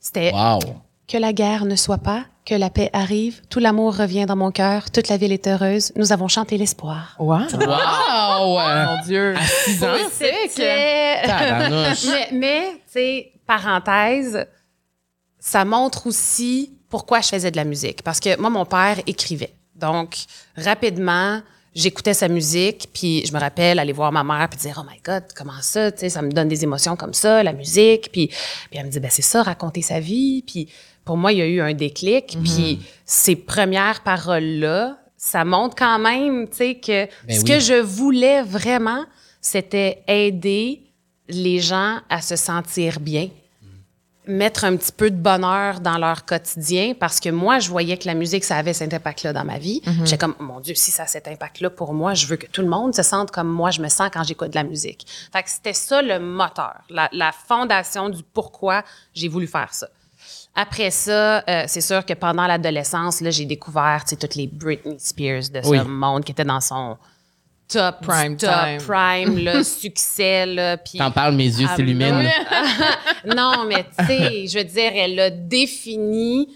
C'était 0.00 0.32
Wow! 0.32 0.60
Que 1.08 1.18
la 1.18 1.32
guerre 1.32 1.64
ne 1.64 1.76
soit 1.76 1.98
pas, 1.98 2.24
que 2.46 2.54
la 2.54 2.70
paix 2.70 2.90
arrive, 2.92 3.42
tout 3.50 3.58
l'amour 3.58 3.96
revient 3.96 4.24
dans 4.24 4.36
mon 4.36 4.52
cœur, 4.52 4.90
toute 4.92 5.08
la 5.08 5.16
ville 5.16 5.32
est 5.32 5.48
heureuse, 5.48 5.92
nous 5.96 6.12
avons 6.12 6.28
chanté 6.28 6.56
l'espoir. 6.56 7.16
Wow! 7.18 7.40
Wow! 7.52 8.58
Mon 8.58 9.02
Dieu! 9.04 9.34
À 9.36 9.44
six 9.44 9.82
ans? 9.82 9.96
Mais, 12.06 12.28
mais 12.32 12.62
tu 12.72 12.92
sais, 12.92 13.32
parenthèse, 13.46 14.46
ça 15.40 15.64
montre 15.64 16.06
aussi 16.06 16.72
pourquoi 16.88 17.20
je 17.20 17.28
faisais 17.28 17.50
de 17.50 17.56
la 17.56 17.64
musique. 17.64 18.02
Parce 18.02 18.20
que 18.20 18.40
moi, 18.40 18.48
mon 18.48 18.64
père 18.64 18.98
écrivait. 19.08 19.52
Donc, 19.74 20.16
rapidement, 20.56 21.42
j'écoutais 21.74 22.14
sa 22.14 22.28
musique, 22.28 22.88
puis 22.92 23.26
je 23.26 23.32
me 23.32 23.40
rappelle 23.40 23.80
aller 23.80 23.92
voir 23.92 24.12
ma 24.12 24.22
mère 24.22 24.48
puis 24.48 24.60
dire 24.60 24.80
«Oh 24.84 24.88
my 24.88 25.00
God, 25.04 25.24
comment 25.34 25.60
ça? 25.60 25.90
Tu 25.90 25.98
sais, 25.98 26.10
ça 26.10 26.22
me 26.22 26.30
donne 26.30 26.48
des 26.48 26.62
émotions 26.62 26.94
comme 26.94 27.12
ça, 27.12 27.42
la 27.42 27.52
musique.» 27.52 28.10
Puis, 28.12 28.28
puis 28.28 28.78
elle 28.78 28.86
me 28.86 28.90
dit 28.90 29.00
«Ben 29.00 29.10
c'est 29.10 29.22
ça, 29.22 29.42
raconter 29.42 29.82
sa 29.82 29.98
vie.» 29.98 30.44
Puis 30.46 30.68
pour 31.06 31.16
moi, 31.16 31.32
il 31.32 31.38
y 31.38 31.42
a 31.42 31.46
eu 31.46 31.62
un 31.62 31.72
déclic. 31.72 32.36
Puis 32.44 32.80
ces 33.06 33.36
premières 33.36 34.02
paroles-là, 34.02 34.98
ça 35.16 35.44
montre 35.46 35.74
quand 35.74 35.98
même, 35.98 36.48
tu 36.48 36.56
sais, 36.56 36.74
que 36.74 37.06
Ben 37.26 37.36
ce 37.36 37.42
oui. 37.42 37.44
que 37.44 37.60
je 37.60 37.80
voulais 37.80 38.42
vraiment, 38.42 39.04
c'était 39.40 40.02
aider 40.08 40.82
les 41.28 41.60
gens 41.60 42.00
à 42.10 42.20
se 42.20 42.36
sentir 42.36 43.00
bien, 43.00 43.28
mettre 44.26 44.64
un 44.64 44.76
petit 44.76 44.90
peu 44.90 45.10
de 45.10 45.16
bonheur 45.16 45.78
dans 45.80 45.96
leur 45.98 46.24
quotidien, 46.24 46.94
parce 46.98 47.20
que 47.20 47.28
moi, 47.28 47.60
je 47.60 47.70
voyais 47.70 47.96
que 47.96 48.06
la 48.06 48.14
musique, 48.14 48.42
ça 48.42 48.56
avait 48.56 48.72
cet 48.72 48.92
impact-là 48.92 49.32
dans 49.32 49.44
ma 49.44 49.58
vie. 49.58 49.82
J'étais 50.04 50.18
comme, 50.18 50.34
mon 50.40 50.58
Dieu, 50.58 50.74
si 50.74 50.90
ça 50.90 51.04
a 51.04 51.06
cet 51.06 51.28
impact-là 51.28 51.70
pour 51.70 51.94
moi, 51.94 52.14
je 52.14 52.26
veux 52.26 52.36
que 52.36 52.46
tout 52.48 52.62
le 52.62 52.68
monde 52.68 52.94
se 52.94 53.04
sente 53.04 53.30
comme 53.30 53.48
moi, 53.48 53.70
je 53.70 53.80
me 53.80 53.88
sens 53.88 54.10
quand 54.12 54.24
j'écoute 54.24 54.50
de 54.50 54.56
la 54.56 54.64
musique. 54.64 55.06
Fait 55.32 55.44
que 55.44 55.50
c'était 55.50 55.72
ça 55.72 56.02
le 56.02 56.18
moteur, 56.18 56.80
la, 56.90 57.08
la 57.12 57.30
fondation 57.30 58.08
du 58.08 58.24
pourquoi 58.24 58.82
j'ai 59.14 59.28
voulu 59.28 59.46
faire 59.46 59.72
ça. 59.72 59.86
Après 60.56 60.90
ça, 60.90 61.40
euh, 61.48 61.64
c'est 61.66 61.80
sûr 61.82 62.04
que 62.04 62.14
pendant 62.14 62.46
l'adolescence, 62.46 63.20
là, 63.20 63.30
j'ai 63.30 63.44
découvert 63.44 64.04
toutes 64.08 64.34
les 64.34 64.46
Britney 64.46 64.96
Spears 64.98 65.50
de 65.52 65.60
ce 65.62 65.68
Oui. 65.68 65.78
monde 65.86 66.24
qui 66.24 66.32
était 66.32 66.44
dans 66.44 66.60
son 66.60 66.96
top, 67.68 67.96
Prime 68.02 68.36
top, 68.36 68.48
time. 68.50 68.78
prime, 68.86 69.38
là, 69.44 69.62
succès, 69.82 70.46
là. 70.46 70.76
T'en 70.78 71.10
parles, 71.10 71.34
mes 71.34 71.44
yeux 71.44 71.66
Ah, 71.70 71.76
s'illuminent. 71.76 72.22
non, 73.36 73.64
mais 73.68 73.84
tu 73.98 74.06
sais, 74.06 74.46
je 74.46 74.58
veux 74.58 74.64
dire, 74.64 74.92
elle 74.94 75.18
a 75.20 75.30
défini 75.30 76.48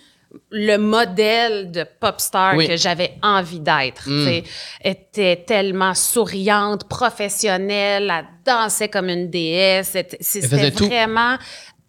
le 0.53 0.77
modèle 0.77 1.73
de 1.73 1.85
pop 1.99 2.21
star 2.21 2.55
Oui. 2.55 2.69
que 2.69 2.77
j'avais 2.77 3.15
envie 3.21 3.59
d'être. 3.59 4.09
Elle 4.09 4.45
était 4.85 5.43
tellement 5.45 5.93
souriante, 5.95 6.85
professionnelle, 6.89 8.13
elle 8.17 8.27
dansait 8.47 8.89
comme 8.89 9.09
une 9.09 9.29
déesse. 9.29 9.89
C'était 9.89 10.19
faisait 10.23 10.41
c'était 10.43 10.71
tout. 10.71 10.89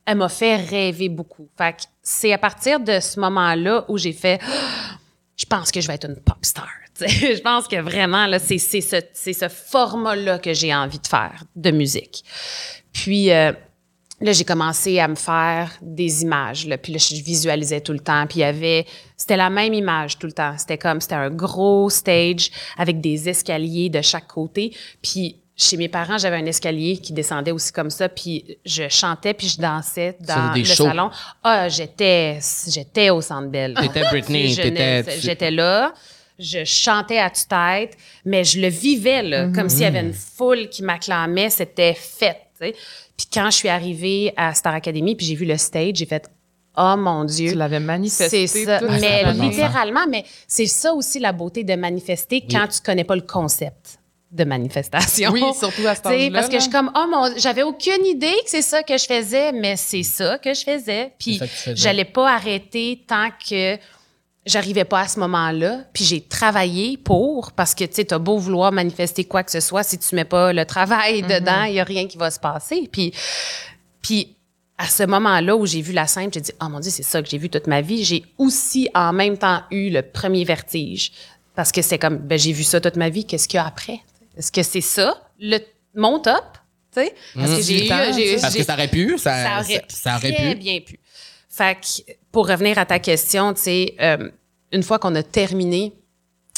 Elle 0.06 0.18
m'a 0.18 0.30
fait 0.30 0.56
rêver 0.56 1.10
beaucoup. 1.10 1.48
Fait 1.58 1.74
que 1.74 1.84
c'est 2.02 2.34
à 2.34 2.38
partir 2.38 2.80
de 2.80 3.00
ce 3.00 3.20
moment-là 3.20 3.86
où 3.88 3.98
j'ai 3.98 4.14
fait... 4.14 4.40
Je 5.38 5.46
pense 5.48 5.72
que 5.72 5.82
je 5.82 5.88
vais 5.88 5.96
être 5.96 6.08
une 6.08 6.18
pop 6.18 6.38
star. 6.44 6.70
Je 7.00 7.42
pense 7.42 7.68
que 7.68 7.82
vraiment, 7.82 8.28
là, 8.28 8.38
c'est 8.38 8.60
c'est 8.60 8.82
ce, 8.82 8.98
c'est 9.14 9.34
ce 9.34 9.48
format-là 9.50 10.38
que 10.38 10.54
j'ai 10.54 10.74
envie 10.74 11.00
de 11.00 11.08
faire 11.08 11.44
de 11.56 11.72
musique. 11.72 12.24
Puis 12.94 13.32
euh, 13.32 13.52
là, 14.20 14.32
j'ai 14.34 14.44
commencé 14.44 15.00
à 15.00 15.08
me 15.08 15.16
faire 15.16 15.72
des 15.82 16.22
images. 16.22 16.68
Puis 16.82 16.94
là, 16.94 17.00
je 17.00 17.24
visualisais 17.24 17.82
tout 17.82 17.94
le 17.94 18.00
temps. 18.00 18.26
Puis 18.28 18.40
il 18.40 18.42
y 18.42 18.46
avait... 18.46 18.86
C'était 19.18 19.38
la 19.38 19.50
même 19.50 19.74
image 19.74 20.20
tout 20.20 20.28
le 20.28 20.34
temps. 20.34 20.56
C'était 20.58 20.78
comme... 20.78 21.02
C'était 21.02 21.16
un 21.16 21.30
gros 21.30 21.90
stage 21.90 22.52
avec 22.78 23.02
des 23.02 23.30
escaliers 23.30 23.90
de 23.90 24.02
chaque 24.02 24.28
côté. 24.28 24.76
Puis 25.02 25.42
chez 25.64 25.78
mes 25.78 25.88
parents, 25.90 26.18
j'avais 26.18 26.38
un 26.38 26.46
escalier 26.46 26.98
qui 26.98 27.14
descendait 27.14 27.52
aussi 27.52 27.72
comme 27.72 27.90
ça. 27.90 28.10
Puis 28.10 28.58
je 28.66 28.88
chantais 28.90 29.34
puis 29.34 29.48
je 29.48 29.58
dansais 29.62 30.18
dans 30.20 30.54
des 30.54 30.60
le 30.62 30.66
shows. 30.66 30.86
salon. 30.86 31.10
Ah, 31.44 31.70
j'étais... 31.70 32.40
J'étais 32.68 33.10
au 33.10 33.22
Centre 33.22 33.50
Bell. 33.50 33.76
T'étais 33.80 34.02
Britney, 34.10 34.50
Je 34.54 34.62
t'étais- 34.62 35.20
J'étais 35.20 35.52
là. 35.52 35.94
Je 36.40 36.64
chantais 36.66 37.20
à 37.20 37.30
tue-tête, 37.30 37.96
mais 38.26 38.44
je 38.44 38.60
le 38.60 38.68
vivais, 38.68 39.22
là, 39.22 39.50
comme 39.54 39.70
s'il 39.70 39.82
y 39.82 39.86
avait 39.86 40.00
une 40.00 40.14
foule 40.14 40.70
qui 40.70 40.82
m'acclamait. 40.82 41.52
C'était 41.52 41.96
sais. 41.96 42.74
Puis 43.16 43.28
quand 43.32 43.52
je 43.52 43.58
suis 43.58 43.70
arrivée 43.70 44.34
à 44.38 44.54
Star 44.56 44.74
Academy, 44.74 45.16
puis 45.16 45.26
j'ai 45.26 45.36
vu 45.36 45.46
le 45.46 45.58
stage, 45.58 45.98
j'ai 45.98 46.06
fait 46.06 46.28
«Oh 46.78 46.96
mon 46.98 47.26
Dieu!» 47.26 47.50
Tu 47.52 47.58
l'avais 47.58 47.80
manifesté. 47.80 48.48
C'est 48.48 48.66
ça. 48.66 48.80
toute 48.80 48.90
mais 48.90 49.32
littéralement, 49.34 50.08
mais 50.10 50.24
c'est 50.48 50.66
ça 50.66 50.94
aussi 50.94 51.20
la 51.20 51.32
beauté 51.32 51.64
de 51.64 51.76
manifester 51.76 52.44
quand 52.50 52.68
tu 52.68 52.82
connais 52.82 53.04
pas 53.04 53.16
le 53.16 53.22
concept 53.22 54.00
de 54.32 54.44
manifestation. 54.44 55.32
Oui, 55.32 55.44
surtout 55.58 55.86
à 55.86 55.92
âge-là, 56.06 56.30
Parce 56.32 56.48
que 56.48 56.54
là. 56.54 56.60
je 56.60 56.64
suis 56.64 56.72
comme, 56.72 56.92
oh 56.96 57.06
mon, 57.10 57.38
j'avais 57.38 57.64
aucune 57.64 58.06
idée 58.06 58.36
que 58.44 58.50
c'est 58.50 58.62
ça 58.62 58.82
que 58.84 58.98
je 58.98 59.06
faisais, 59.06 59.52
mais 59.52 59.76
c'est 59.76 60.04
ça 60.04 60.38
que 60.38 60.54
je 60.54 60.62
faisais. 60.64 61.14
Puis 61.20 61.40
j'allais 61.74 62.06
pas 62.06 62.32
arrêter 62.32 63.04
tant 63.08 63.30
que 63.48 63.78
j'arrivais 64.46 64.86
pas 64.86 65.02
à 65.02 65.08
ce 65.08 65.20
moment-là. 65.20 65.82
Puis 65.94 66.06
j'ai 66.06 66.22
travaillé 66.22 66.98
pour, 66.98 67.52
parce 67.52 67.76
que 67.76 67.84
tu 67.84 67.96
sais, 67.96 68.06
t'as 68.06 68.20
beau 68.20 68.38
vouloir 68.38 68.72
manifester 68.72 69.26
quoi 69.26 69.44
que 69.44 69.52
ce 69.52 69.60
soit, 69.60 69.84
si 69.84 69.98
tu 69.98 70.16
mets 70.16 70.26
pas 70.26 70.54
le 70.54 70.66
travail 70.66 71.22
Mm-hmm. 71.22 71.40
dedans, 71.40 71.64
il 71.64 71.74
y 71.74 71.80
a 71.80 71.84
rien 71.84 72.08
qui 72.08 72.18
va 72.18 72.32
se 72.32 72.40
passer. 72.40 72.90
Puis, 72.92 73.14
puis 74.02 74.36
à 74.78 74.88
ce 74.88 75.04
moment-là 75.04 75.56
où 75.56 75.66
j'ai 75.66 75.82
vu 75.82 75.94
la 75.94 76.08
scène, 76.08 76.32
j'ai 76.34 76.42
dit, 76.42 76.52
oh 76.62 76.70
mon 76.70 76.80
Dieu, 76.80 76.90
c'est 76.90 77.04
ça 77.04 77.22
que 77.22 77.30
j'ai 77.30 77.38
vu 77.38 77.50
toute 77.50 77.68
ma 77.68 77.82
vie. 77.82 78.04
J'ai 78.04 78.24
aussi 78.38 78.90
en 78.96 79.14
même 79.14 79.38
temps 79.38 79.62
eu 79.70 79.90
le 79.90 80.02
premier 80.02 80.44
vertige. 80.44 81.12
Parce 81.54 81.72
que 81.72 81.82
c'est 81.82 82.00
comme, 82.00 82.18
ben, 82.18 82.40
j'ai 82.40 82.54
vu 82.54 82.64
ça 82.64 82.80
toute 82.80 82.96
ma 82.96 83.10
vie, 83.10 83.26
qu'est-ce 83.26 83.48
qu'il 83.48 83.58
y 83.58 83.60
a 83.60 83.68
après? 83.68 84.00
Est-ce 84.38 84.52
que 84.52 84.64
c'est 84.64 84.82
ça, 84.82 85.22
le, 85.40 85.60
mon 85.96 86.20
top? 86.20 86.44
Tu 86.94 87.02
sais? 87.02 87.16
Parce 87.36 87.56
que 87.58 87.62
j'ai 87.62 87.86
eu, 87.86 87.88
Parce 87.88 88.08
que 88.18 88.58
j'ai- 88.58 88.64
ça 88.64 88.74
aurait 88.74 88.88
pu. 88.88 89.18
Ça, 89.18 89.44
ça 89.44 89.60
aurait, 89.62 89.86
ça 89.88 90.16
aurait 90.18 90.34
très 90.34 90.50
pu. 90.54 90.56
bien 90.60 90.80
pu. 90.82 91.00
Fait 91.50 91.76
que, 91.76 92.12
pour 92.32 92.48
revenir 92.48 92.78
à 92.78 92.86
ta 92.86 93.00
question, 93.00 93.54
tu 93.54 93.62
sais, 93.62 93.96
euh, 94.02 94.30
une 94.72 94.84
fois 94.84 95.00
qu'on 95.00 95.16
a 95.16 95.24
terminé 95.24 95.94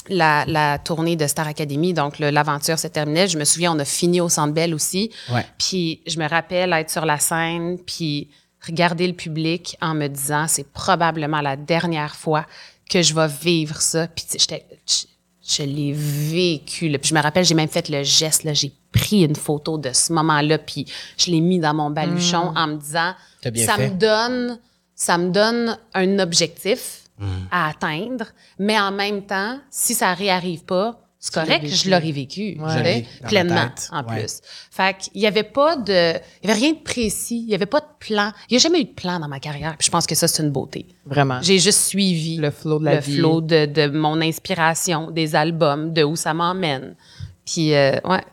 la, 0.10 0.44
la 0.48 0.80
tournée 0.80 1.16
de 1.16 1.26
Star 1.28 1.48
Academy, 1.48 1.94
donc 1.94 2.20
l'aventure 2.20 2.78
se 2.78 2.88
terminait, 2.88 3.28
je 3.28 3.38
me 3.38 3.46
souviens, 3.46 3.74
on 3.76 3.80
a 3.80 3.86
fini 3.86 4.22
au 4.22 4.30
Centre 4.30 4.54
Bell 4.54 4.74
aussi. 4.74 5.12
Ouais. 5.32 5.46
Puis 5.58 6.02
je 6.08 6.20
me 6.20 6.28
rappelle 6.28 6.74
être 6.74 6.90
sur 6.90 7.06
la 7.06 7.18
scène, 7.20 7.78
puis 7.80 8.30
regarder 8.66 9.08
le 9.08 9.14
public 9.14 9.78
en 9.82 9.94
me 9.94 10.08
disant, 10.08 10.48
c'est 10.48 10.68
probablement 10.72 11.42
la 11.42 11.56
dernière 11.56 12.16
fois 12.16 12.46
que 12.90 13.02
je 13.02 13.14
vais 13.14 13.28
vivre 13.28 13.82
ça. 13.82 14.08
Puis 14.08 14.26
j'étais- 14.38 14.66
je, 15.48 15.64
l'ai 15.64 15.94
vécu. 15.94 16.90
là. 16.90 16.98
Puis 16.98 17.10
je 17.10 17.16
me 17.16 17.22
rappelle, 17.22 17.46
j'ai 17.46 17.56
même 17.56 17.70
fait 17.70 17.90
le 17.90 18.04
geste, 18.04 18.44
là, 18.44 18.54
j'ai 18.54 18.72
pris 18.92 19.24
une 19.24 19.36
photo 19.36 19.78
de 19.78 19.92
ce 19.92 20.14
moment-là, 20.14 20.58
puis 20.58 20.86
je 21.18 21.32
l'ai 21.32 21.42
mis 21.42 21.60
dans 21.60 21.74
mon 21.74 21.90
baluchon 21.90 22.54
en 22.56 22.68
me 22.68 22.76
disant, 22.76 23.14
ça 23.42 23.52
fait. 23.76 23.90
me 23.90 23.94
donne, 23.96 24.60
ça 24.96 25.18
me 25.18 25.30
donne 25.30 25.78
un 25.94 26.20
objectif 26.20 27.04
Mm. 27.20 27.26
à 27.52 27.70
atteindre, 27.70 28.26
mais 28.58 28.80
en 28.80 28.92
même 28.92 29.24
temps, 29.26 29.60
si 29.70 29.94
ça 29.94 30.14
réarrive 30.16 30.64
pas, 30.66 31.00
c'est 31.26 31.34
correct, 31.36 31.66
je 31.66 31.90
l'aurais 31.90 32.12
vécu, 32.12 32.58
Ouais. 32.60 33.06
pleinement 33.26 33.70
en 33.94 34.04
Ouais. 34.04 34.20
plus. 34.24 34.42
Fait 34.70 34.94
qu'il 34.98 35.22
y 35.22 35.26
avait 35.26 35.44
pas 35.44 35.78
de, 35.78 36.16
il 36.44 36.50
y 36.50 36.52
avait 36.52 36.60
rien 36.60 36.72
de 36.74 36.80
précis, 36.84 37.44
il 37.48 37.50
y 37.50 37.56
avait 37.56 37.66
pas 37.66 37.80
de 37.80 37.86
plan. 37.98 38.34
Il 38.50 38.56
y 38.56 38.58
a 38.58 38.60
jamais 38.60 38.82
eu 38.82 38.84
de 38.84 38.90
plan 38.92 39.22
dans 39.22 39.30
ma 39.30 39.40
carrière, 39.40 39.76
puis 39.78 39.86
je 39.86 39.92
pense 39.92 40.06
que 40.06 40.16
ça 40.16 40.28
c'est 40.28 40.44
une 40.44 40.52
beauté. 40.52 40.86
Vraiment. 41.06 41.40
J'ai 41.42 41.60
juste 41.60 41.80
suivi 41.80 42.36
Le 42.36 42.52
flow 42.52 42.78
de 42.80 42.84
la 42.86 42.96
le 42.96 43.00
vie. 43.00 43.18
flow 43.20 43.40
de, 43.40 43.66
de 43.68 43.88
mon 43.88 44.20
inspiration, 44.20 45.12
des 45.12 45.34
albums, 45.34 45.94
de 45.94 46.04
où 46.04 46.18
ça 46.18 46.34
m'emmène. 46.34 46.94
Puis 47.46 47.74
euh, 47.74 47.94
ouais, 48.04 48.24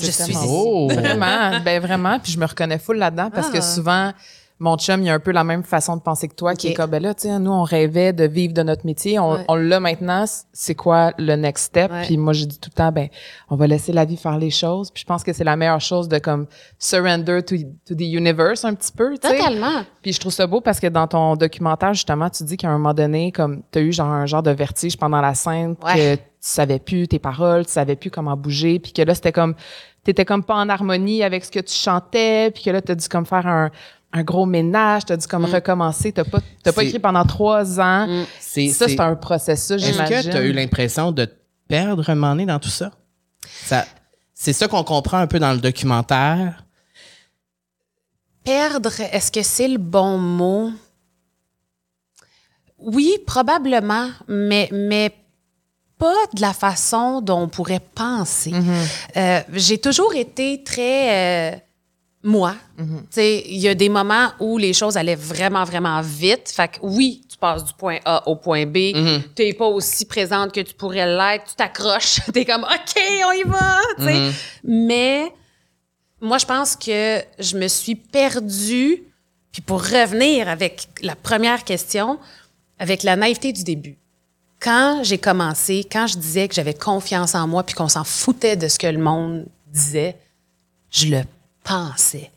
je 0.00 0.06
C'est 0.06 0.24
suis 0.24 0.32
ici. 0.32 0.44
Oh! 0.48 0.88
Vraiment, 0.92 1.60
ben 1.64 1.80
vraiment. 1.80 2.18
Puis 2.18 2.32
je 2.32 2.38
me 2.40 2.46
reconnais 2.46 2.78
full 2.80 2.96
là-dedans 2.96 3.30
parce 3.30 3.48
que 3.50 3.58
Ah. 3.58 3.62
souvent, 3.62 4.12
mon 4.58 4.76
chum, 4.76 5.02
il 5.02 5.10
a 5.10 5.14
un 5.14 5.18
peu 5.18 5.32
la 5.32 5.42
même 5.42 5.64
façon 5.64 5.96
de 5.96 6.02
penser 6.02 6.28
que 6.28 6.34
toi, 6.36 6.54
qui 6.54 6.68
est 6.68 6.74
comme, 6.74 6.90
ben 6.90 7.02
là, 7.02 7.14
tu 7.14 7.22
sais, 7.22 7.38
nous, 7.40 7.50
on 7.50 7.64
rêvait 7.64 8.12
de 8.12 8.24
vivre 8.24 8.54
de 8.54 8.62
notre 8.62 8.86
métier. 8.86 9.18
On, 9.18 9.32
Ouais. 9.32 9.44
on 9.48 9.54
l'a 9.56 9.80
maintenant. 9.80 10.24
C'est 10.52 10.74
quoi 10.76 11.12
le 11.18 11.34
next 11.34 11.64
step? 11.66 11.90
Ouais. 11.90 12.02
Puis 12.02 12.16
moi, 12.16 12.32
j'ai 12.32 12.46
dit 12.46 12.58
tout 12.60 12.70
le 12.72 12.76
temps, 12.76 12.92
ben, 12.92 13.08
on 13.50 13.56
va 13.56 13.66
laisser 13.66 13.92
la 13.92 14.04
vie 14.04 14.16
faire 14.16 14.38
les 14.38 14.50
choses. 14.50 14.90
Puis 14.92 15.00
je 15.02 15.06
pense 15.06 15.24
que 15.24 15.32
c'est 15.32 15.42
la 15.44 15.56
meilleure 15.56 15.80
chose 15.80 16.08
de 16.08 16.18
comme 16.18 16.46
surrender 16.78 17.42
to, 17.42 17.56
to 17.86 17.94
the 17.94 18.02
universe 18.02 18.64
un 18.64 18.74
petit 18.74 18.92
peu, 18.92 19.16
tu 19.18 19.28
sais. 19.28 19.36
Totalement. 19.36 19.82
Puis 20.02 20.12
je 20.12 20.20
trouve 20.20 20.32
ça 20.32 20.46
beau 20.46 20.60
parce 20.60 20.78
que 20.80 20.86
dans 20.86 21.06
ton 21.06 21.34
documentaire, 21.36 21.94
justement, 21.94 22.30
tu 22.30 22.44
dis 22.44 22.56
qu'à 22.56 22.68
un 22.68 22.72
moment 22.78 22.94
donné, 22.94 23.32
comme 23.32 23.62
tu 23.72 23.78
as 23.78 23.82
eu 23.82 23.92
genre 23.92 24.08
un 24.08 24.26
genre 24.26 24.42
de 24.42 24.50
vertige 24.52 24.96
pendant 24.96 25.20
la 25.20 25.34
scène, 25.34 25.74
Ouais. 25.84 25.94
que 25.94 26.14
tu 26.16 26.22
savais 26.40 26.78
plus 26.78 27.08
tes 27.08 27.18
paroles, 27.18 27.66
tu 27.66 27.72
savais 27.72 27.96
plus 27.96 28.10
comment 28.10 28.36
bouger, 28.36 28.78
puis 28.78 28.92
que 28.92 29.02
là, 29.02 29.14
c'était 29.14 29.32
comme, 29.32 29.54
t'étais 30.04 30.24
comme 30.24 30.42
pas 30.42 30.56
en 30.56 30.68
harmonie 30.68 31.22
avec 31.22 31.44
ce 31.44 31.50
que 31.52 31.60
tu 31.60 31.72
chantais, 31.74 32.50
puis 32.52 32.64
que 32.64 32.70
là, 32.70 32.82
t'as 32.82 32.94
dû 32.96 33.08
comme 33.08 33.26
faire 33.26 33.46
un, 33.46 33.70
un 34.12 34.22
gros 34.22 34.44
ménage, 34.46 35.06
t'as 35.06 35.16
dû 35.16 35.26
comme 35.26 35.44
recommencer, 35.46 36.12
t'as 36.12 36.24
pas, 36.24 36.40
t'as 36.62 36.72
pas 36.72 36.84
écrit 36.84 36.98
pendant 36.98 37.24
trois 37.24 37.80
ans. 37.80 38.24
C'est- 38.40 38.68
Ça, 38.68 38.86
c'est- 38.86 38.96
c'est 38.96 39.00
un 39.00 39.14
processus, 39.16 39.82
Est-ce 39.82 39.92
j'imagine. 39.92 40.16
que 40.16 40.30
tu 40.30 40.36
as 40.36 40.42
eu 40.42 40.52
l'impression 40.52 41.12
de 41.12 41.24
te 41.24 41.34
perdre 41.68 42.08
un 42.10 42.14
moment 42.14 42.32
donné 42.32 42.46
dans 42.46 42.58
tout 42.58 42.68
ça? 42.68 42.90
ça 43.64 43.86
c'est 44.34 44.52
ça 44.52 44.66
qu'on 44.68 44.82
comprend 44.84 45.18
un 45.18 45.26
peu 45.26 45.38
dans 45.38 45.52
le 45.52 45.58
documentaire. 45.58 46.64
Perdre, 48.44 48.90
est-ce 49.12 49.30
que 49.30 49.42
c'est 49.42 49.68
le 49.68 49.78
bon 49.78 50.18
mot? 50.18 50.72
Oui, 52.78 53.12
probablement, 53.26 54.08
mais, 54.26 54.68
mais 54.72 55.14
pas 55.98 56.26
de 56.34 56.40
la 56.40 56.52
façon 56.52 57.20
dont 57.20 57.42
on 57.42 57.48
pourrait 57.48 57.80
penser. 57.94 58.52
Euh, 59.16 59.40
J'ai 59.52 59.78
toujours 59.78 60.12
été 60.14 60.64
très 60.64 61.52
euh, 61.54 61.56
moi. 62.22 62.54
Tu 62.78 62.84
sais, 63.10 63.44
Il 63.46 63.58
y 63.58 63.68
a 63.68 63.74
des 63.74 63.88
moments 63.88 64.30
où 64.40 64.58
les 64.58 64.72
choses 64.72 64.96
allaient 64.96 65.16
vraiment, 65.16 65.64
vraiment 65.64 66.00
vite. 66.00 66.52
Fait 66.54 66.68
que 66.68 66.78
oui, 66.82 67.22
tu 67.28 67.36
passes 67.36 67.64
du 67.64 67.72
point 67.74 67.98
A 68.04 68.26
au 68.28 68.36
point 68.36 68.64
B. 68.66 68.92
Tu 69.34 69.42
n'es 69.42 69.52
pas 69.54 69.66
aussi 69.66 70.04
présente 70.04 70.52
que 70.52 70.60
tu 70.60 70.74
pourrais 70.74 71.06
l'être. 71.06 71.44
Tu 71.50 71.54
t'accroches. 71.56 72.20
tu 72.32 72.38
es 72.40 72.44
comme, 72.44 72.62
OK, 72.64 73.02
on 73.26 73.32
y 73.32 73.42
va. 73.42 73.78
sais. 73.98 74.30
Mais 74.64 75.32
moi, 76.20 76.38
je 76.38 76.46
pense 76.46 76.76
que 76.76 77.20
je 77.38 77.56
me 77.56 77.68
suis 77.68 77.96
perdue. 77.96 79.02
Puis 79.50 79.60
pour 79.60 79.82
revenir 79.82 80.48
avec 80.48 80.88
la 81.02 81.14
première 81.14 81.64
question, 81.64 82.18
avec 82.78 83.02
la 83.02 83.16
naïveté 83.16 83.52
du 83.52 83.64
début. 83.64 83.96
Quand 84.60 85.00
j'ai 85.02 85.18
commencé, 85.18 85.84
quand 85.90 86.06
je 86.06 86.16
disais 86.16 86.48
que 86.48 86.54
j'avais 86.54 86.72
confiance 86.74 87.34
en 87.34 87.46
moi 87.48 87.64
puis 87.64 87.74
qu'on 87.74 87.88
s'en 87.88 88.04
foutait 88.04 88.56
de 88.56 88.68
ce 88.68 88.78
que 88.78 88.86
le 88.86 88.98
monde 88.98 89.44
disait, 89.66 90.16
je 90.90 91.06
le 91.06 91.22
pensais. 91.64 92.30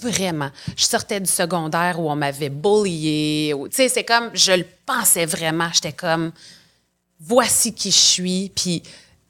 Vraiment. 0.00 0.50
Je 0.76 0.84
sortais 0.84 1.20
du 1.20 1.30
secondaire 1.30 1.98
où 2.00 2.10
on 2.10 2.16
m'avait 2.16 2.48
bullié. 2.50 3.54
ou- 3.54 3.68
Tu 3.68 3.76
sais, 3.76 3.88
c'est 3.88 4.04
comme, 4.04 4.30
je 4.34 4.52
le 4.52 4.66
pensais 4.84 5.24
vraiment. 5.24 5.68
J'étais 5.72 5.92
comme, 5.92 6.32
voici 7.20 7.72
qui 7.74 7.90
je 7.90 7.96
suis. 7.96 8.52
Puis 8.54 8.82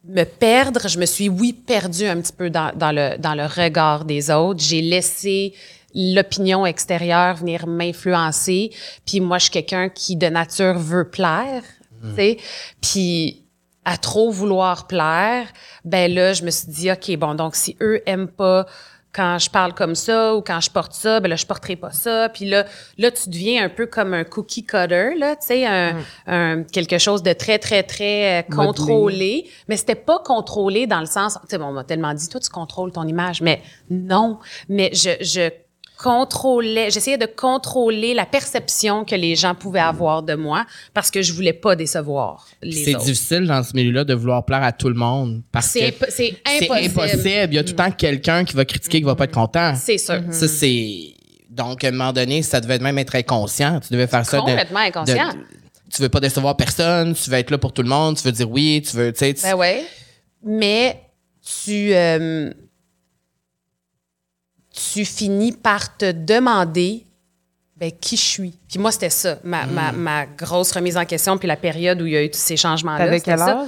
me 0.07 0.25
perdre, 0.25 0.89
je 0.89 0.99
me 0.99 1.07
suis, 1.07 1.29
oui, 1.29 1.53
perdue 1.53 2.07
un 2.07 2.21
petit 2.21 2.33
peu 2.33 2.51
dans, 2.51 2.73
dans 2.75 2.93
le, 2.93 3.17
dans 3.19 3.35
le 3.35 3.45
regard 3.47 4.05
des 4.05 4.31
autres. 4.31 4.61
J'ai 4.63 4.81
laissé 4.83 5.55
l'opinion 5.95 6.67
extérieure 6.67 7.37
venir 7.37 7.67
m'influencer. 7.67 8.71
Puis 9.07 9.21
moi, 9.21 9.39
je 9.39 9.45
suis 9.45 9.53
quelqu'un 9.53 9.89
qui, 9.91 10.17
de 10.17 10.27
nature, 10.27 10.79
veut 10.79 11.09
plaire. 11.09 11.63
tu 12.03 12.15
sais. 12.17 12.37
Puis 12.81 13.43
à 13.85 13.99
trop 13.99 14.31
vouloir 14.31 14.87
plaire, 14.87 15.47
ben 15.85 16.13
là, 16.13 16.33
je 16.33 16.43
me 16.43 16.51
suis 16.51 16.69
dit, 16.69 16.91
OK, 16.91 17.15
bon, 17.19 17.35
donc 17.35 17.55
si 17.55 17.77
eux 17.83 18.01
aiment 18.07 18.29
pas 18.29 18.67
quand 19.15 19.39
je 19.39 19.49
parle 19.49 19.75
comme 19.75 19.95
ça 19.95 20.35
ou 20.35 20.41
quand 20.43 20.61
je 20.61 20.71
porte 20.71 20.93
ça, 20.93 21.21
ben 21.21 21.29
là, 21.29 21.37
je 21.37 21.47
porterai 21.47 21.77
pas 21.77 21.93
ça. 21.93 22.29
Puis 22.31 22.47
là, 22.47 22.65
là, 22.99 23.11
tu 23.11 23.29
deviens 23.29 23.65
un 23.65 23.69
peu 23.69 23.87
comme 23.87 24.13
un 24.13 24.25
cookie 24.25 24.65
cutter, 24.65 25.15
là, 25.17 25.37
tu 25.37 25.47
sais, 25.47 25.67
un, 25.67 25.97
un- 26.27 26.63
quelque 26.65 26.99
chose 26.99 27.23
de 27.23 27.33
très, 27.33 27.59
très, 27.59 27.83
très 27.85 28.41
euh, 28.41 28.43
Modelé. 28.49 28.67
contrôlé. 28.67 29.51
Mais 29.69 29.77
c'était 29.77 29.95
pas 29.95 30.19
contrôlé 30.19 30.87
dans 30.87 31.01
le 31.01 31.07
sens, 31.07 31.35
tu 31.43 31.49
sais, 31.51 31.59
bon, 31.59 31.67
on 31.67 31.73
m'a 31.73 31.85
tellement 31.85 32.13
dit, 32.15 32.29
toi, 32.29 32.41
tu 32.41 32.51
contrôles 32.51 32.91
ton 32.93 33.07
image. 33.07 33.41
Mais 33.41 33.63
non. 33.89 34.39
Mais 34.69 34.91
je, 34.93 35.11
je 35.21 35.51
contrôlais, 35.97 36.91
j'essayais 36.91 37.19
de 37.19 37.27
contrôler 37.27 38.15
la 38.15 38.27
perception 38.27 39.05
que 39.05 39.15
les 39.15 39.37
gens 39.37 39.55
pouvaient 39.55 39.81
avoir 39.81 40.23
de 40.23 40.35
moi 40.35 40.67
parce 40.93 41.11
que 41.11 41.23
je 41.23 41.33
voulais 41.33 41.53
pas 41.53 41.77
décevoir 41.77 42.47
les 42.63 42.85
C'est 42.85 42.95
difficile 42.95 43.47
dans 43.47 43.63
ce 43.63 43.75
milieu-là 43.75 44.05
de 44.05 44.15
vouloir 44.15 44.45
plaire 44.45 44.63
à 44.63 44.73
tout 44.73 44.89
le 44.89 44.95
monde 44.95 45.43
parce 45.53 45.73
que 45.73 45.79
C'est 45.81 45.89
impo- 45.91 46.07
c'est 46.09 46.37
c'est 46.47 46.65
impossible. 46.71 47.01
impossible. 47.01 47.49
Il 47.51 47.55
y 47.55 47.59
a 47.59 47.65
tout 47.65 47.71
le 47.71 47.77
temps 47.77 47.91
quelqu'un 47.91 48.45
qui 48.45 48.55
va 48.55 48.65
critiquer, 48.65 48.99
qui 48.99 49.05
va 49.05 49.15
pas 49.15 49.25
être 49.25 49.33
content. 49.35 49.75
C'est 49.77 49.99
sûr. 49.99 50.21
Ça, 50.31 50.49
c'est. 50.49 51.15
Donc, 51.51 51.85
à 51.85 51.89
un 51.89 51.91
moment 51.93 52.13
donné, 52.13 52.43
ça 52.43 52.61
devait 52.61 52.79
même 52.81 52.99
être 52.99 53.15
inconscient. 53.15 53.79
Tu 53.81 53.93
devais 53.93 54.07
faire 54.09 54.27
ça 54.27 54.39
de. 54.39 54.43
Complètement 54.43 54.81
inconscient. 54.81 55.29
de- 55.33 55.39
tu 55.95 56.03
veux 56.03 56.09
pas 56.09 56.19
décevoir 56.19 56.57
personne, 56.57 57.15
tu 57.15 57.31
veux 57.31 57.37
être 57.39 57.51
là 57.53 57.59
pour 57.59 57.73
tout 57.73 57.83
le 57.83 57.89
monde, 57.89 58.17
tu 58.17 58.25
veux 58.25 58.33
dire 58.33 58.51
oui, 58.51 58.83
tu 58.85 58.97
veux. 58.97 59.13
Tu 59.13 59.19
sais, 59.21 59.35
tu- 59.35 59.43
Ben 59.43 59.55
ouais. 59.55 59.85
Mais 60.43 61.01
tu, 61.65 61.95
euh, 61.95 62.51
tu 64.75 65.05
finis 65.05 65.53
par 65.53 65.97
te 65.97 66.11
demander 66.13 67.07
ben, 67.77 67.91
qui 67.91 68.17
je 68.17 68.23
suis. 68.23 68.59
Puis 68.69 68.79
moi, 68.79 68.93
c'était 68.93 69.11
ça, 69.11 69.39
ma, 69.45 69.67
ma, 69.67 69.93
Hmm. 69.93 69.97
ma 69.97 70.27
grosse 70.27 70.73
remise 70.73 70.97
en 70.97 71.05
question, 71.05 71.39
puis 71.39 71.49
la 71.49 71.57
période 71.57 72.01
où 72.03 72.07
il 72.07 72.13
y 72.13 72.17
a 72.17 72.23
eu 72.25 72.31
tous 72.31 72.39
ces 72.39 72.57
changements-là. 72.57 73.19
Ça. 73.21 73.67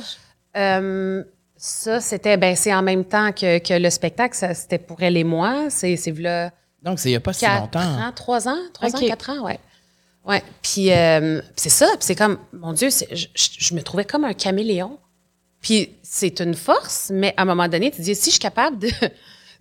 Euh, 0.57 1.25
ça, 1.57 2.01
c'était, 2.01 2.37
ben, 2.37 2.55
c'est 2.55 2.73
en 2.75 2.83
même 2.83 3.05
temps 3.05 3.33
que, 3.33 3.59
que 3.59 3.75
le 3.75 3.91
spectacle, 3.91 4.37
c'était 4.55 4.79
pour 4.79 5.03
elle 5.03 5.17
et 5.17 5.25
moi. 5.25 5.67
C'est, 5.71 5.97
c'est 5.97 6.13
là, 6.13 6.51
Donc, 6.83 6.99
c'est 7.01 7.09
il 7.11 7.13
y 7.13 7.17
a 7.17 7.21
pas 7.21 7.33
si 7.33 7.41
4 7.41 7.61
longtemps. 7.61 7.81
ans, 7.81 8.13
3 8.15 8.49
ans, 8.49 8.59
3 8.75 8.89
Ok. 8.91 8.95
ans, 9.03 9.07
4 9.09 9.31
ans, 9.31 9.45
ouais. 9.45 9.59
Ouais. 10.25 10.43
Puis 10.63 10.93
euh, 10.93 11.41
puis 11.41 11.51
c'est 11.57 11.69
ça, 11.71 11.87
puis 11.91 11.99
c'est 12.01 12.17
comme, 12.17 12.39
mon 12.53 12.73
Dieu, 12.73 12.89
je, 12.91 13.15
je- 13.15 13.27
je 13.59 13.75
me 13.75 13.83
trouvais 13.83 14.05
comme 14.05 14.25
un 14.25 14.35
caméléon. 14.35 14.99
Puis 15.61 15.91
c'est 16.03 16.41
une 16.41 16.55
force, 16.55 17.11
mais 17.13 17.33
à 17.37 17.43
un 17.43 17.45
moment 17.45 17.69
donné, 17.69 17.91
tu 17.91 17.99
te 17.99 18.03
dis, 18.03 18.15
si 18.15 18.27
je 18.27 18.31
suis 18.33 18.39
capable 18.41 18.79
de, 18.79 18.89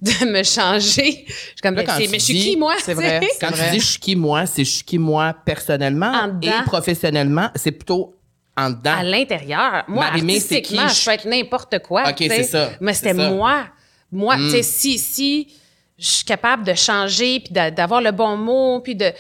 de 0.06 0.26
me 0.32 0.44
changer, 0.44 1.26
je 1.28 1.34
suis 1.34 1.56
comme, 1.62 1.76
Là, 1.76 1.84
ben, 1.84 1.98
mais 2.10 2.20
je 2.20 2.24
suis 2.26 2.34
qui, 2.40 2.58
moi? 2.58 2.76
c'est 2.84 2.94
vrai. 2.94 3.20
Quand 3.42 3.48
C'est 3.50 3.54
tu 3.54 3.60
vrai. 3.60 3.72
dis 3.72 3.80
je 3.80 3.86
suis 3.86 4.00
qui 4.00 4.16
moi, 4.16 4.46
c'est 4.46 4.64
je 4.64 4.70
suis 4.72 4.84
qui 4.84 4.98
moi 4.98 5.36
personnellement 5.46 6.12
En 6.12 6.40
et 6.42 6.52
professionnellement, 6.66 7.50
c'est 7.56 7.72
plutôt 7.72 8.16
en 8.58 8.70
dedans. 8.70 8.98
À 9.00 9.04
l'intérieur. 9.04 9.84
Moi, 9.88 10.06
c'est 10.14 10.22
qui? 10.22 10.78
artistiquement, 10.78 10.88
je 10.88 11.06
peux 11.06 11.12
être 11.12 11.26
n'importe 11.28 11.80
quoi. 11.80 12.04
Ok, 12.10 12.16
c'est 12.20 12.44
ça, 12.44 12.72
Mais 12.80 12.94
c'est 12.94 13.10
c'était 13.10 13.30
moi. 13.30 13.66
Moi, 14.12 14.38
Mm. 14.38 14.46
tu 14.46 14.50
sais, 14.52 14.64
si, 14.64 14.98
si 15.00 15.48
je 15.98 16.06
suis 16.08 16.26
capable 16.26 16.64
de 16.64 16.74
changer, 16.74 17.40
puis 17.42 17.52
d'a- 17.54 17.72
d'avoir 17.72 18.02
le 18.02 18.12
bon 18.12 18.38
mot, 18.38 18.80
puis 18.82 18.96
de... 18.96 19.12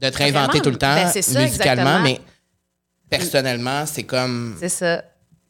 de 0.00 0.08
te 0.08 0.16
réinventer 0.16 0.58
Vraiment, 0.58 0.64
tout 0.64 0.70
le 0.70 0.78
temps 0.78 0.94
ben, 0.94 1.08
c'est 1.08 1.22
ça, 1.22 1.40
musicalement, 1.40 1.82
exactement. 1.98 2.02
mais 2.02 2.20
personnellement, 3.08 3.86
c'est 3.86 4.04
comme. 4.04 4.56
C'est 4.58 4.68
ça. 4.68 5.04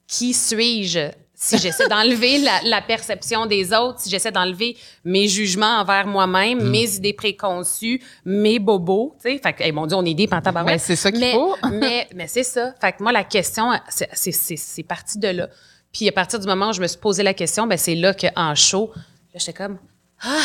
Qui 0.07 0.35
suis-je? 0.35 1.11
Si 1.43 1.57
j'essaie 1.57 1.89
d'enlever 1.89 2.37
la, 2.39 2.61
la 2.65 2.83
perception 2.83 3.47
des 3.47 3.73
autres, 3.73 4.01
si 4.01 4.11
j'essaie 4.11 4.31
d'enlever 4.31 4.77
mes 5.07 5.27
jugements 5.27 5.81
envers 5.81 6.07
moi-même, 6.07 6.59
Mm. 6.63 6.71
mes 6.71 6.95
idées 6.97 7.13
préconçues, 7.15 8.03
mes 8.27 8.59
bobos, 8.59 9.15
tu 9.17 9.31
sais. 9.31 9.39
Fait 9.43 9.55
que, 9.55 9.63
hey, 9.63 9.73
mon 9.73 9.87
Dieu, 9.87 9.97
on 9.97 10.05
est 10.05 10.13
des 10.13 10.29
pantabarouettes. 10.29 10.75
Mais 10.75 10.79
c'est 10.79 10.97
ça 10.97 11.11
qu'il 11.11 11.21
mais, 11.21 11.33
faut. 11.33 11.57
mais, 11.73 12.09
mais 12.15 12.27
c'est 12.27 12.43
ça. 12.43 12.75
Fait 12.79 12.93
que 12.93 13.03
moi, 13.03 13.11
la 13.11 13.25
question, 13.25 13.71
c'est- 13.89 14.83
parti 14.83 15.19
de 15.19 15.29
là. 15.29 15.49
Puis 15.91 16.07
à 16.09 16.13
partir 16.13 16.39
du 16.41 16.47
moment 16.47 16.69
où 16.69 16.73
je 16.75 16.83
me 16.83 16.87
suis 16.87 16.99
posé 16.99 17.23
la 17.23 17.33
question, 17.33 17.67
ben 17.67 17.79
c'est 17.79 17.95
là 17.95 18.13
qu'en 18.13 18.55
show, 18.55 18.91
là, 18.95 19.01
j'étais 19.39 19.55
comme, 19.55 19.79
ah! 20.23 20.37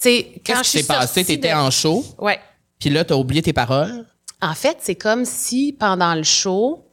Tu 0.00 0.08
sais, 0.08 0.32
quand 0.44 0.60
je 0.64 0.68
suis 0.68 0.82
passé? 0.82 1.24
T'étais 1.24 1.50
de- 1.50 1.54
en 1.54 1.70
show, 1.70 2.04
Ouais. 2.18 2.40
puis 2.80 2.90
là, 2.90 3.04
t'as 3.04 3.14
oublié 3.14 3.42
tes 3.42 3.52
paroles? 3.52 4.04
En 4.40 4.54
fait, 4.54 4.78
c'est 4.80 4.96
comme 4.96 5.24
si 5.24 5.72
pendant 5.78 6.16
le 6.16 6.24
show, 6.24 6.84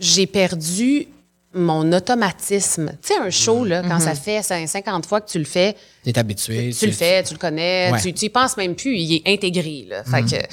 j'ai 0.00 0.26
perdu 0.26 1.06
mon 1.54 1.92
automatisme. 1.92 2.92
Tu 3.02 3.08
sais, 3.14 3.16
un 3.20 3.30
show, 3.30 3.64
là, 3.64 3.82
quand 3.82 4.00
ça 4.00 4.14
fait 4.14 4.40
cin- 4.40 4.66
50 4.66 5.06
fois 5.06 5.20
que 5.20 5.30
tu 5.30 5.38
le 5.38 5.44
fais, 5.44 5.76
T'es 6.02 6.18
habitué. 6.18 6.72
tu 6.78 6.86
le 6.86 6.92
fais, 6.92 7.22
tu 7.22 7.34
le 7.34 7.38
connais, 7.38 7.90
Ouais. 7.92 8.00
tu, 8.00 8.12
tu 8.14 8.24
y 8.26 8.28
penses 8.30 8.56
même 8.56 8.74
plus, 8.74 8.96
il 8.96 9.14
est 9.16 9.22
intégré. 9.32 9.86
Là. 9.88 10.02
Fait 10.04 10.22
que. 10.22 10.46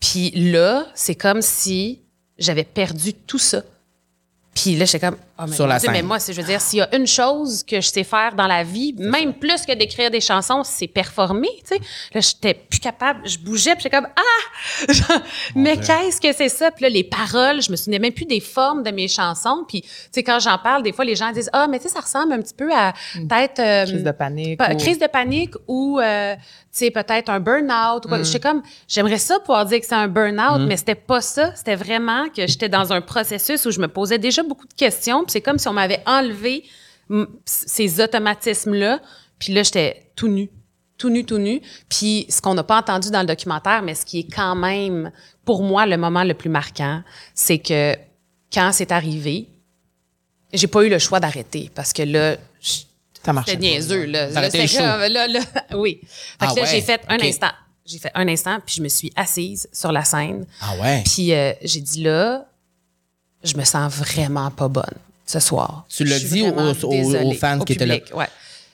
Puis 0.00 0.30
là, 0.52 0.86
c'est 0.94 1.14
comme 1.14 1.42
si 1.42 2.00
j'avais 2.38 2.64
perdu 2.64 3.12
tout 3.12 3.38
ça. 3.38 3.62
Puis 4.54 4.76
là, 4.76 4.84
j'étais 4.86 5.00
comme, 5.06 5.16
oh, 5.40 5.44
mais, 5.48 5.56
Sur 5.56 5.66
la 5.66 5.78
scène. 5.78 5.92
mais 5.92 6.02
moi, 6.02 6.18
je 6.18 6.32
veux 6.32 6.42
dire, 6.46 6.60
s'il 6.60 6.78
y 6.80 6.82
a 6.82 6.94
une 6.96 7.06
chose 7.06 7.62
que 7.64 7.80
je 7.80 7.88
sais 7.88 8.04
faire 8.04 8.34
dans 8.34 8.46
la 8.46 8.62
vie, 8.62 8.94
même 8.98 9.34
plus 9.34 9.64
que 9.66 9.72
d'écrire 9.72 10.10
des 10.10 10.20
chansons, 10.20 10.62
c'est 10.64 10.86
performer, 10.86 11.48
tu 11.68 11.76
sais. 11.76 11.80
Là, 12.14 12.20
j'étais 12.20 12.54
plus 12.54 12.80
capable, 12.80 13.26
je 13.28 13.38
bougeais, 13.38 13.72
puis 13.74 13.82
j'étais 13.84 13.96
comme, 13.96 14.08
ah! 14.16 14.82
Mais 15.54 15.76
qu'est-ce 15.76 16.20
que 16.20 16.32
c'est 16.32 16.48
ça? 16.48 16.70
Puis 16.70 16.82
là, 16.84 16.88
les 16.88 17.04
paroles, 17.04 17.62
je 17.62 17.70
me 17.70 17.76
souvenais 17.76 17.98
même 17.98 18.12
plus 18.12 18.24
des 18.26 18.40
formes 18.40 18.82
de 18.82 18.90
mes 18.90 19.08
chansons. 19.08 19.64
Puis, 19.68 19.82
tu 19.82 19.88
sais, 20.12 20.22
quand 20.22 20.38
j'en 20.40 20.58
parle, 20.58 20.82
des 20.82 20.92
fois, 20.92 21.04
les 21.04 21.16
gens 21.16 21.30
disent, 21.32 21.50
ah, 21.52 21.66
mais 21.68 21.78
tu 21.78 21.84
sais, 21.88 21.94
ça 21.94 22.00
ressemble 22.00 22.32
un 22.32 22.40
petit 22.40 22.54
peu 22.54 22.70
à 22.72 22.92
peut-être. 23.14 23.58
euh, 23.60 23.84
Crise 23.86 24.04
de 24.04 24.10
panique. 24.10 24.60
ou- 24.62 24.76
crise 24.76 24.98
de 24.98 25.06
panique 25.06 25.54
ou 25.68 25.98
euh, 26.00 26.34
tu 26.36 26.40
sais 26.72 26.90
peut-être 26.90 27.28
un 27.30 27.40
burn-out. 27.40 28.04
J'étais 28.22 28.40
comme 28.40 28.62
j'aimerais 28.88 29.18
ça 29.18 29.38
pouvoir 29.40 29.64
dire 29.66 29.80
que 29.80 29.86
c'est 29.86 29.94
un 29.94 30.08
burn-out 30.08 30.60
mais 30.66 30.76
c'était 30.76 30.94
pas 30.94 31.20
ça, 31.20 31.54
c'était 31.54 31.74
vraiment 31.74 32.28
que 32.28 32.46
j'étais 32.46 32.68
dans 32.68 32.92
un 32.92 33.00
processus 33.00 33.64
où 33.66 33.70
je 33.70 33.80
me 33.80 33.88
posais 33.88 34.18
déjà 34.18 34.42
beaucoup 34.42 34.66
de 34.66 34.74
questions, 34.74 35.24
c'est 35.30 35.40
comme 35.40 35.58
si 35.58 35.68
on 35.68 35.72
m'avait 35.72 36.02
enlevé 36.06 36.64
ces 37.44 38.00
automatismes 38.00 38.74
là, 38.74 39.00
puis 39.38 39.52
là 39.52 39.62
j'étais 39.62 40.10
tout 40.14 40.28
nu 40.28 40.50
tout 41.00 41.08
nu, 41.10 41.24
tout 41.24 41.38
nu. 41.38 41.60
Puis 41.88 42.26
ce 42.28 42.40
qu'on 42.40 42.54
n'a 42.54 42.62
pas 42.62 42.78
entendu 42.78 43.10
dans 43.10 43.20
le 43.20 43.26
documentaire, 43.26 43.82
mais 43.82 43.94
ce 43.94 44.04
qui 44.04 44.20
est 44.20 44.30
quand 44.30 44.54
même, 44.54 45.10
pour 45.44 45.62
moi, 45.62 45.86
le 45.86 45.96
moment 45.96 46.22
le 46.22 46.34
plus 46.34 46.50
marquant, 46.50 47.02
c'est 47.34 47.58
que 47.58 47.96
quand 48.52 48.70
c'est 48.72 48.92
arrivé, 48.92 49.48
j'ai 50.52 50.66
pas 50.66 50.84
eu 50.84 50.90
le 50.90 50.98
choix 50.98 51.18
d'arrêter 51.18 51.70
parce 51.74 51.92
que 51.92 52.02
là, 52.02 52.36
c'était 53.12 53.56
niaiseux, 53.56 54.04
là. 54.04 54.28
Là, 54.28 55.08
là, 55.08 55.26
là, 55.28 55.40
oui. 55.74 56.00
Fait 56.02 56.08
Ah 56.40 56.46
que 56.48 56.56
là, 56.56 56.62
ouais, 56.62 56.68
j'ai 56.70 56.80
fait 56.82 57.00
un 57.08 57.18
instant. 57.20 57.50
J'ai 57.86 57.98
fait 57.98 58.12
un 58.14 58.28
instant, 58.28 58.58
puis 58.64 58.76
je 58.76 58.82
me 58.82 58.88
suis 58.88 59.10
assise 59.16 59.68
sur 59.72 59.90
la 59.90 60.04
scène. 60.04 60.46
Ah 60.60 60.74
ouais. 60.80 61.02
Puis 61.04 61.32
euh, 61.32 61.52
j'ai 61.62 61.80
dit 61.80 62.02
là, 62.02 62.46
je 63.42 63.56
me 63.56 63.64
sens 63.64 63.92
vraiment 63.92 64.50
pas 64.50 64.68
bonne 64.68 64.84
ce 65.30 65.40
soir. 65.40 65.84
Tu 65.88 66.04
l'as 66.04 66.18
dit 66.18 66.42
aux- 66.42 67.32
fans 67.34 67.60
Au 67.60 67.64
qui 67.64 67.72
étaient 67.74 67.86
là? 67.86 67.96
Ouais. 68.14 68.26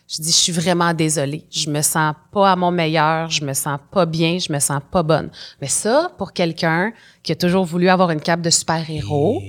Je 0.09 0.23
dis, 0.23 0.31
je 0.31 0.37
suis 0.37 0.53
vraiment 0.53 0.95
désolée. 0.95 1.45
Je 1.51 1.69
me 1.69 1.83
sens 1.83 2.15
pas 2.33 2.53
à 2.53 2.57
mon 2.57 2.71
meilleur. 2.71 3.29
Je 3.29 3.45
me 3.45 3.53
sens 3.55 3.79
pas 3.91 4.07
bien. 4.07 4.39
Je 4.39 4.53
me 4.53 4.61
sens 4.61 4.81
pas 4.91 5.03
bonne. 5.03 5.31
Mais 5.61 5.67
ça, 5.67 6.13
pour 6.17 6.33
quelqu'un 6.33 6.93
qui 7.25 7.33
a 7.33 7.35
toujours 7.35 7.65
voulu 7.65 7.89
avoir 7.89 8.11
une 8.13 8.21
cape 8.21 8.41
de 8.41 8.51
super-héros, 8.51 9.43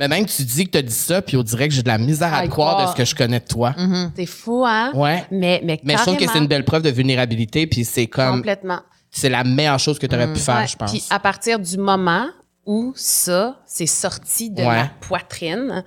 Mais 0.00 0.08
même 0.08 0.26
tu 0.26 0.42
dis 0.42 0.64
que 0.64 0.70
t'as 0.70 0.82
dit 0.82 0.92
ça, 0.92 1.22
puis 1.22 1.36
on 1.36 1.42
dirait 1.42 1.68
que 1.68 1.74
j'ai 1.74 1.82
de 1.82 1.88
la 1.88 1.98
misère 1.98 2.32
à 2.34 2.46
croire 2.48 2.84
de 2.86 2.90
ce 2.90 2.96
que 2.96 3.04
je 3.04 3.14
connais 3.14 3.38
de 3.38 3.44
toi. 3.46 3.74
c'est 4.16 4.26
fou, 4.26 4.64
hein? 4.66 4.90
Ouais. 4.94 5.24
Mais, 5.30 5.60
mais, 5.64 5.78
Mais 5.84 5.96
je 5.96 6.02
trouve 6.02 6.16
que 6.16 6.26
c'est 6.26 6.38
une 6.38 6.46
belle 6.48 6.64
preuve 6.64 6.82
de 6.82 6.90
vulnérabilité, 6.90 7.66
puis 7.66 7.84
c'est 7.84 8.06
comme. 8.06 8.36
Complètement. 8.38 8.80
C'est 9.12 9.28
la 9.28 9.44
meilleure 9.44 9.78
chose 9.78 9.98
que 9.98 10.06
tu 10.06 10.14
aurais 10.14 10.32
pu 10.32 10.38
faire, 10.40 10.56
Ouais, 10.58 10.66
je 10.68 10.76
pense. 10.76 10.90
Puis 10.90 11.04
à 11.10 11.18
partir 11.20 11.58
du 11.58 11.76
moment 11.78 12.26
où 12.66 12.92
ça, 12.96 13.60
c'est 13.66 13.86
sorti 13.86 14.50
de 14.50 14.62
Ouais. 14.62 14.82
ma 14.82 14.90
poitrine, 15.00 15.84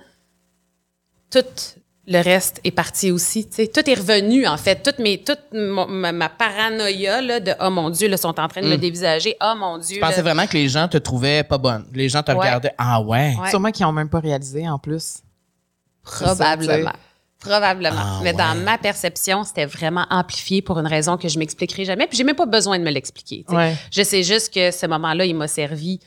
tout 1.42 1.80
le 2.06 2.20
reste 2.22 2.60
est 2.64 2.70
parti 2.70 3.10
aussi. 3.10 3.48
Tout 3.48 3.88
est 3.90 3.94
revenu, 3.94 4.46
en 4.46 4.58
fait. 4.58 4.82
Toute, 4.82 4.98
mes, 4.98 5.22
toute 5.24 5.40
mon- 5.54 5.86
ma, 5.86 6.12
ma 6.12 6.28
paranoïa 6.28 7.22
là, 7.22 7.40
de 7.40 7.52
«Oh 7.62 7.70
mon 7.70 7.88
Dieu, 7.88 8.08
là, 8.08 8.18
sont 8.18 8.38
en 8.38 8.46
train 8.46 8.60
de 8.60 8.68
me 8.68 8.76
dévisager. 8.76 9.36
Oh 9.42 9.54
mon 9.56 9.78
Dieu. 9.78 9.96
Je 9.96 10.00
pensais 10.00 10.16
là. 10.16 10.22
vraiment 10.22 10.46
que 10.46 10.52
les 10.52 10.68
gens 10.68 10.86
te 10.86 10.98
trouvaient 10.98 11.44
pas 11.44 11.56
bonne. 11.56 11.86
Les 11.94 12.10
gens 12.10 12.22
te 12.22 12.30
Ouais. 12.32 12.38
regardaient. 12.40 12.74
Ah 12.76 13.00
ouais? 13.00 13.34
Ouais. 13.40 13.48
Sûrement 13.48 13.70
qu'ils 13.70 13.86
n'ont 13.86 13.92
même 13.92 14.10
pas 14.10 14.20
réalisé 14.20 14.68
en 14.68 14.78
plus. 14.78 15.20
Probablement. 16.02 16.92
Probablement. 17.40 17.96
Ah, 17.98 18.20
Mais 18.22 18.32
dans 18.32 18.54
ouais. 18.56 18.62
ma 18.64 18.78
perception, 18.78 19.44
c'était 19.44 19.66
vraiment 19.66 20.06
amplifié 20.10 20.62
pour 20.62 20.78
une 20.78 20.86
raison 20.86 21.16
que 21.16 21.28
je 21.28 21.38
m'expliquerai 21.38 21.84
jamais. 21.84 22.06
Puis 22.06 22.16
j'ai 22.16 22.24
même 22.24 22.36
pas 22.36 22.46
besoin 22.46 22.78
de 22.78 22.84
me 22.84 22.90
l'expliquer. 22.90 23.44
Je 23.90 24.02
sais 24.02 24.22
juste 24.22 24.52
que 24.52 24.70
ce 24.70 24.86
moment-là, 24.86 25.24
il 25.24 25.34
m'a 25.34 25.48
servi 25.48 26.00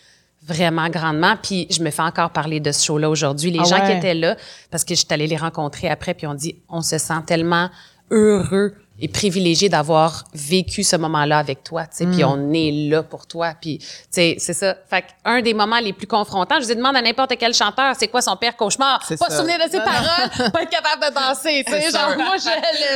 vraiment 0.47 0.89
grandement. 0.89 1.36
Puis 1.41 1.67
je 1.69 1.81
me 1.81 1.91
fais 1.91 2.01
encore 2.03 2.29
parler 2.31 2.60
de 2.60 2.71
ce 2.71 2.86
show-là 2.86 3.10
aujourd'hui. 3.10 3.51
Les 3.51 3.60
Ah 3.60 3.63
gens 3.65 3.86
qui 3.86 3.91
étaient 3.91 4.13
là, 4.13 4.36
parce 4.71 4.83
que 4.83 4.93
je 4.95 4.99
suis 4.99 5.07
allée 5.12 5.27
les 5.27 5.38
rencontrer 5.38 5.89
après, 5.89 6.13
puis 6.13 6.25
on 6.27 6.33
dit, 6.33 6.55
on 6.69 6.81
se 6.81 6.97
sent 6.97 7.21
tellement 7.25 7.69
heureux 8.12 8.73
et 8.99 9.07
privilégié 9.07 9.69
d'avoir 9.69 10.23
vécu 10.33 10.81
ce 10.83 10.95
moment-là 10.95 11.38
avec 11.38 11.63
toi, 11.63 11.83
tu 11.83 11.97
sais, 11.97 12.05
puis 12.07 12.23
Mm. 12.23 12.27
on 12.29 12.53
est 12.53 12.71
là 12.89 13.03
pour 13.03 13.27
toi, 13.27 13.53
puis 13.62 13.77
tu 13.77 13.86
sais, 14.10 14.36
c'est 14.39 14.53
ça. 14.53 14.75
Fait 14.89 15.05
un 15.23 15.41
des 15.41 15.53
moments 15.53 15.79
les 15.79 15.93
plus 15.93 16.07
confrontants, 16.07 16.60
je 16.60 16.65
dis 16.65 16.75
demande 16.75 16.95
à 16.95 17.01
n'importe 17.03 17.33
quel 17.38 17.53
chanteur, 17.53 17.93
c'est 17.95 18.07
quoi 18.07 18.23
son 18.23 18.36
pire 18.38 18.55
cauchemar? 18.55 19.05
Pas 19.07 19.15
ça. 19.17 19.38
souvenir 19.38 19.57
de 19.63 19.69
ses 19.69 19.77
Non, 19.77 19.83
paroles, 19.86 20.51
pas 20.51 20.63
être 20.63 20.69
capable 20.71 21.03
de 21.10 21.13
danser, 21.13 21.63
tu 21.67 21.71
sais, 21.73 21.91
genre 21.91 22.15
moi 22.17 22.38
je 22.39 22.49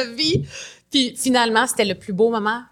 le 0.09 0.15
vis. 0.15 0.43
Puis 0.89 1.15
finalement, 1.15 1.67
c'était 1.67 1.85
le 1.85 1.93
plus 1.95 2.13
beau 2.13 2.31
moment 2.31 2.63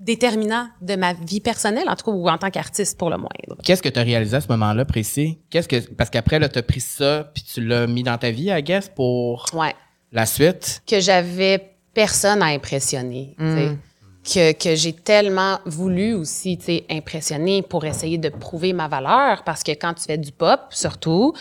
déterminant 0.00 0.68
de 0.80 0.94
ma 0.96 1.12
vie 1.12 1.40
personnelle, 1.40 1.88
en 1.88 1.96
tout 1.96 2.04
cas, 2.06 2.12
ou 2.12 2.28
en 2.28 2.38
tant 2.38 2.50
qu'artiste 2.50 2.98
pour 2.98 3.10
le 3.10 3.16
moindre. 3.16 3.60
Qu'est-ce 3.64 3.82
que 3.82 3.88
tu 3.88 3.98
as 3.98 4.02
réalisé 4.02 4.36
à 4.36 4.40
ce 4.40 4.48
moment-là 4.48 4.84
précis? 4.84 5.38
Qu'est-ce 5.50 5.68
que. 5.68 5.76
Parce 5.94 6.10
qu'après, 6.10 6.38
là, 6.38 6.48
tu 6.48 6.58
as 6.58 6.62
pris 6.62 6.80
ça, 6.80 7.30
puis 7.34 7.42
tu 7.42 7.64
l'as 7.64 7.86
mis 7.86 8.02
dans 8.02 8.16
ta 8.18 8.30
vie, 8.30 8.50
I 8.50 8.62
guess, 8.62 8.88
pour 8.88 9.46
Ouais. 9.54 9.74
la 10.12 10.24
suite? 10.26 10.82
Que 10.86 11.00
j'avais 11.00 11.72
personne 11.94 12.42
à 12.42 12.46
impressionner. 12.46 13.34
sais. 13.38 13.76
Que, 14.24 14.52
que 14.52 14.74
j'ai 14.74 14.92
tellement 14.92 15.58
voulu 15.64 16.12
aussi 16.12 16.58
impressionner 16.90 17.62
pour 17.62 17.86
essayer 17.86 18.18
de 18.18 18.28
prouver 18.28 18.74
ma 18.74 18.86
valeur. 18.86 19.42
Parce 19.42 19.62
que 19.62 19.70
quand 19.72 19.94
tu 19.94 20.04
fais 20.04 20.18
du 20.18 20.32
pop, 20.32 20.60
surtout, 20.70 21.32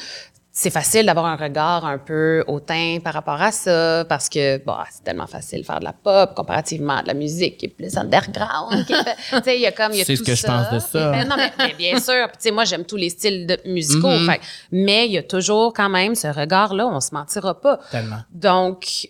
c'est 0.60 0.72
facile 0.72 1.06
d'avoir 1.06 1.28
un 1.28 1.36
regard 1.36 1.86
un 1.86 2.00
peu 2.00 2.44
hautain 2.48 2.98
par 3.04 3.14
rapport 3.14 3.40
à 3.40 3.52
ça, 3.52 4.04
parce 4.10 4.28
que 4.28 4.58
bon, 4.66 4.74
c'est 4.92 5.04
tellement 5.04 5.28
facile 5.28 5.60
de 5.62 5.66
faire 5.68 5.78
de 5.80 5.84
la 5.86 5.94
pop 5.94 6.34
comparativement 6.34 6.98
à 6.98 7.02
de 7.04 7.08
la 7.10 7.14
musique 7.14 7.58
qui 7.58 7.68
est 7.68 7.70
plus 7.70 7.96
underground. 7.96 8.84
il 9.46 9.60
y 9.60 9.68
a 9.68 9.72
comme 9.72 9.92
il 9.94 10.00
y 10.00 10.02
a 10.02 10.06
C'est 10.06 10.16
ce 10.16 10.22
tout 10.24 10.26
que 10.32 10.36
je 10.36 10.42
ça. 10.42 10.48
pense 10.48 10.74
de 10.74 10.80
ça. 10.80 11.12
Mais 11.12 11.26
non, 11.26 11.36
mais, 11.38 11.54
mais 11.60 11.74
bien 11.76 12.00
sûr. 12.00 12.28
Puis, 12.30 12.38
tu 12.38 12.44
sais, 12.46 12.52
moi, 12.52 12.66
j'aime 12.66 12.86
tous 12.86 12.96
les 12.96 13.10
styles 13.12 13.46
de 13.46 13.60
musicaux. 13.66 14.10
Mhm. 14.10 14.26
fait- 14.32 14.42
mais 14.72 15.06
il 15.06 15.12
y 15.12 15.20
a 15.20 15.24
toujours 15.24 15.74
quand 15.74 15.90
même 15.90 16.16
ce 16.16 16.28
regard-là, 16.28 16.88
on 16.88 17.00
se 17.02 17.14
mentira 17.14 17.62
pas. 17.62 17.80
Tellement. 17.92 18.22
Donc, 18.32 19.10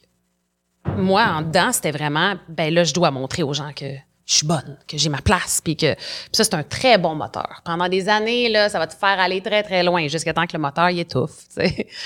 moi, 0.97 1.23
en 1.27 1.43
dedans, 1.43 1.71
c'était 1.71 1.91
vraiment, 1.91 2.33
ben 2.49 2.73
là, 2.73 2.83
je 2.83 2.93
dois 2.93 3.09
montrer 3.11 3.43
aux 3.43 3.53
gens 3.53 3.71
que 3.73 3.85
je 4.27 4.35
suis 4.35 4.45
bonne, 4.45 4.77
que 4.87 4.97
j'ai 4.97 5.09
ma 5.09 5.21
place, 5.21 5.61
puis 5.63 5.75
que 5.75 5.95
puis 5.95 6.03
ça, 6.33 6.43
c'est 6.43 6.53
un 6.53 6.61
très 6.63 6.97
bon 6.99 7.15
moteur. 7.15 7.61
Pendant 7.63 7.87
des 7.89 8.09
années, 8.09 8.49
là, 8.49 8.67
ça 8.69 8.77
va 8.77 8.85
te 8.85 8.93
faire 8.93 9.19
aller 9.19 9.41
très, 9.41 9.63
très 9.63 9.81
loin, 9.83 10.07
jusqu'à 10.07 10.33
temps 10.33 10.45
que 10.45 10.53
le 10.55 10.59
moteur, 10.61 10.89
il 10.91 10.99
étouffe, 10.99 11.47
tu 11.55 11.61
sais. 11.65 11.87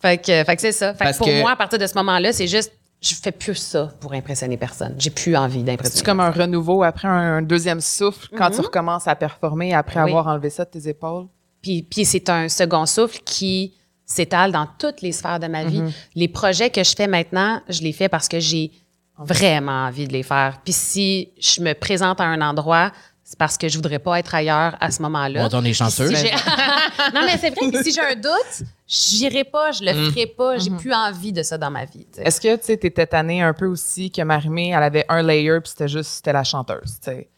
Fait 0.00 0.16
que, 0.18 0.44
fait 0.44 0.54
que 0.54 0.60
c'est 0.62 0.70
ça. 0.70 0.92
Fait 0.94 1.02
Parce 1.06 1.18
que 1.18 1.24
pour 1.24 1.26
que- 1.26 1.40
moi, 1.40 1.50
à 1.50 1.56
partir 1.56 1.76
de 1.76 1.86
ce 1.88 1.94
moment-là, 1.96 2.32
c'est 2.32 2.46
juste, 2.46 2.70
je 3.02 3.16
fais 3.16 3.32
plus 3.32 3.56
ça 3.56 3.90
pour 4.00 4.12
impressionner 4.12 4.56
personne. 4.56 4.94
J'ai 4.96 5.10
plus 5.10 5.34
envie 5.36 5.64
d'impressionner. 5.64 5.98
C'est 5.98 6.04
comme 6.06 6.20
un 6.20 6.30
renouveau 6.30 6.84
après 6.84 7.08
un, 7.08 7.38
un 7.38 7.42
deuxième 7.42 7.80
souffle 7.80 8.28
quand 8.36 8.48
tu 8.52 8.60
recommences 8.60 9.08
à 9.08 9.16
performer 9.16 9.74
après 9.74 10.00
Oui. 10.00 10.10
avoir 10.10 10.28
enlevé 10.28 10.50
ça 10.50 10.64
de 10.64 10.70
tes 10.70 10.88
épaules? 10.88 11.26
Puis, 11.62 11.82
puis 11.82 12.04
c'est 12.04 12.28
un 12.28 12.48
second 12.48 12.86
souffle 12.86 13.18
qui 13.24 13.74
s'étale 14.06 14.52
dans 14.52 14.68
toutes 14.78 15.00
les 15.02 15.10
sphères 15.10 15.40
de 15.40 15.48
ma 15.48 15.64
vie. 15.64 15.82
Les 16.14 16.28
projets 16.28 16.70
que 16.70 16.84
je 16.84 16.94
fais 16.96 17.08
maintenant, 17.08 17.60
je 17.68 17.82
les 17.82 17.92
fais 17.92 18.08
parce 18.08 18.28
que 18.28 18.38
j'ai 18.38 18.70
vraiment 19.18 19.86
envie 19.86 20.06
de 20.06 20.12
les 20.12 20.22
faire. 20.22 20.60
Puis 20.64 20.72
si 20.72 21.30
je 21.38 21.60
me 21.60 21.74
présente 21.74 22.20
à 22.20 22.24
un 22.24 22.40
endroit, 22.40 22.92
c'est 23.24 23.38
parce 23.38 23.58
que 23.58 23.68
je 23.68 23.76
voudrais 23.76 23.98
pas 23.98 24.18
être 24.18 24.34
ailleurs 24.34 24.76
à 24.80 24.90
ce 24.90 25.02
moment-là. 25.02 25.48
Bon, 25.48 25.58
on 25.58 25.64
est 25.64 25.74
chanceux. 25.74 26.14
Si 26.14 26.24
non, 27.14 27.20
mais 27.26 27.36
c'est 27.36 27.50
vrai 27.50 27.70
que 27.70 27.82
si 27.82 27.92
j'ai 27.92 28.00
un 28.00 28.14
doute, 28.14 28.66
j'irai 28.86 29.44
pas, 29.44 29.70
je 29.72 29.84
le 29.84 29.92
ferai 29.92 30.26
pas. 30.26 30.56
J'ai 30.56 30.70
plus 30.70 30.94
envie 30.94 31.32
de 31.32 31.42
ça 31.42 31.58
dans 31.58 31.70
ma 31.70 31.84
vie. 31.84 32.06
Est-ce 32.16 32.40
que 32.40 32.56
tu 32.56 32.64
sais, 32.64 32.76
t'étais 32.78 33.06
tannée 33.06 33.42
un 33.42 33.52
peu 33.52 33.66
aussi 33.66 34.10
que 34.10 34.22
Marimé, 34.22 34.70
elle 34.70 34.82
avait 34.82 35.04
un 35.10 35.22
layer 35.22 35.60
puis 35.60 35.68
c'était 35.70 35.88
juste, 35.88 36.10
c'était 36.10 36.32
la 36.32 36.42
chanteuse, 36.44 36.98
tu 37.02 37.10
sais? 37.10 37.28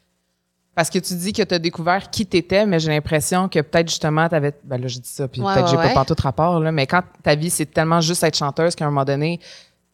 Parce 0.77 0.89
que 0.89 1.01
tu 1.01 1.15
dis 1.15 1.33
que 1.33 1.43
tu 1.43 1.55
as 1.55 1.59
découvert 1.59 2.09
qui 2.09 2.25
t'étais, 2.25 2.65
mais 2.65 2.79
j'ai 2.79 2.91
l'impression 2.91 3.49
que 3.49 3.59
peut-être 3.61 3.89
justement 3.89 4.29
t'avais, 4.29 4.55
ben 4.63 4.81
là 4.81 4.87
je 4.87 4.99
dis 5.01 5.09
ça, 5.09 5.27
puis 5.27 5.41
Ouais, 5.41 5.53
peut-être 5.53 5.65
ouais, 5.65 5.71
j'ai 5.73 5.77
ouais. 5.77 5.89
pas 5.89 5.95
pantoute 5.95 6.21
rapport 6.21 6.61
là, 6.61 6.71
mais 6.71 6.87
quand 6.87 7.03
ta 7.25 7.35
vie 7.35 7.51
c'est 7.51 7.67
tellement 7.67 8.01
juste 8.01 8.23
être 8.23 8.37
chanteuse 8.39 8.77
qu'à 8.77 8.85
un 8.87 8.91
moment 8.91 9.05
donné, 9.05 9.41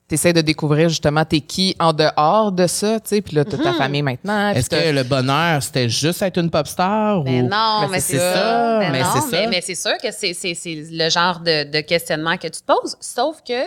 t'essaies 0.08 0.32
de 0.32 0.40
découvrir 0.40 0.88
justement 0.88 1.24
t'es 1.24 1.40
qui 1.40 1.74
en 1.80 1.92
dehors 1.92 2.52
de 2.52 2.66
ça, 2.66 3.00
tu 3.00 3.08
sais, 3.08 3.20
puis 3.22 3.34
là 3.36 3.44
t'as 3.44 3.56
ta 3.58 3.72
famille 3.72 4.02
maintenant. 4.02 4.50
Est-ce 4.50 4.70
que 4.70 4.92
le 4.92 5.02
bonheur, 5.02 5.62
c'était 5.62 5.88
juste 5.88 6.22
être 6.22 6.38
une 6.38 6.50
pop 6.50 6.66
star? 6.66 7.24
Mais 7.24 7.42
ou... 7.42 7.48
non, 7.48 7.80
Mais 7.82 7.88
mais 7.92 8.00
c'est 8.00 8.18
ça, 8.18 8.34
ça. 8.34 8.78
mais 8.80 8.90
Mais 8.90 9.02
c'est 9.04 9.20
ça. 9.20 9.26
mais, 9.32 9.46
mais 9.48 9.60
c'est 9.60 9.74
sûr 9.74 9.92
que 10.02 10.12
c'est, 10.12 10.32
c'est, 10.34 10.54
c'est 10.54 10.84
le 10.90 11.08
genre 11.10 11.40
de, 11.40 11.70
de 11.70 11.80
questionnement 11.80 12.36
que 12.36 12.46
tu 12.48 12.60
te 12.60 12.64
poses. 12.66 12.96
Sauf 13.00 13.38
que 13.46 13.64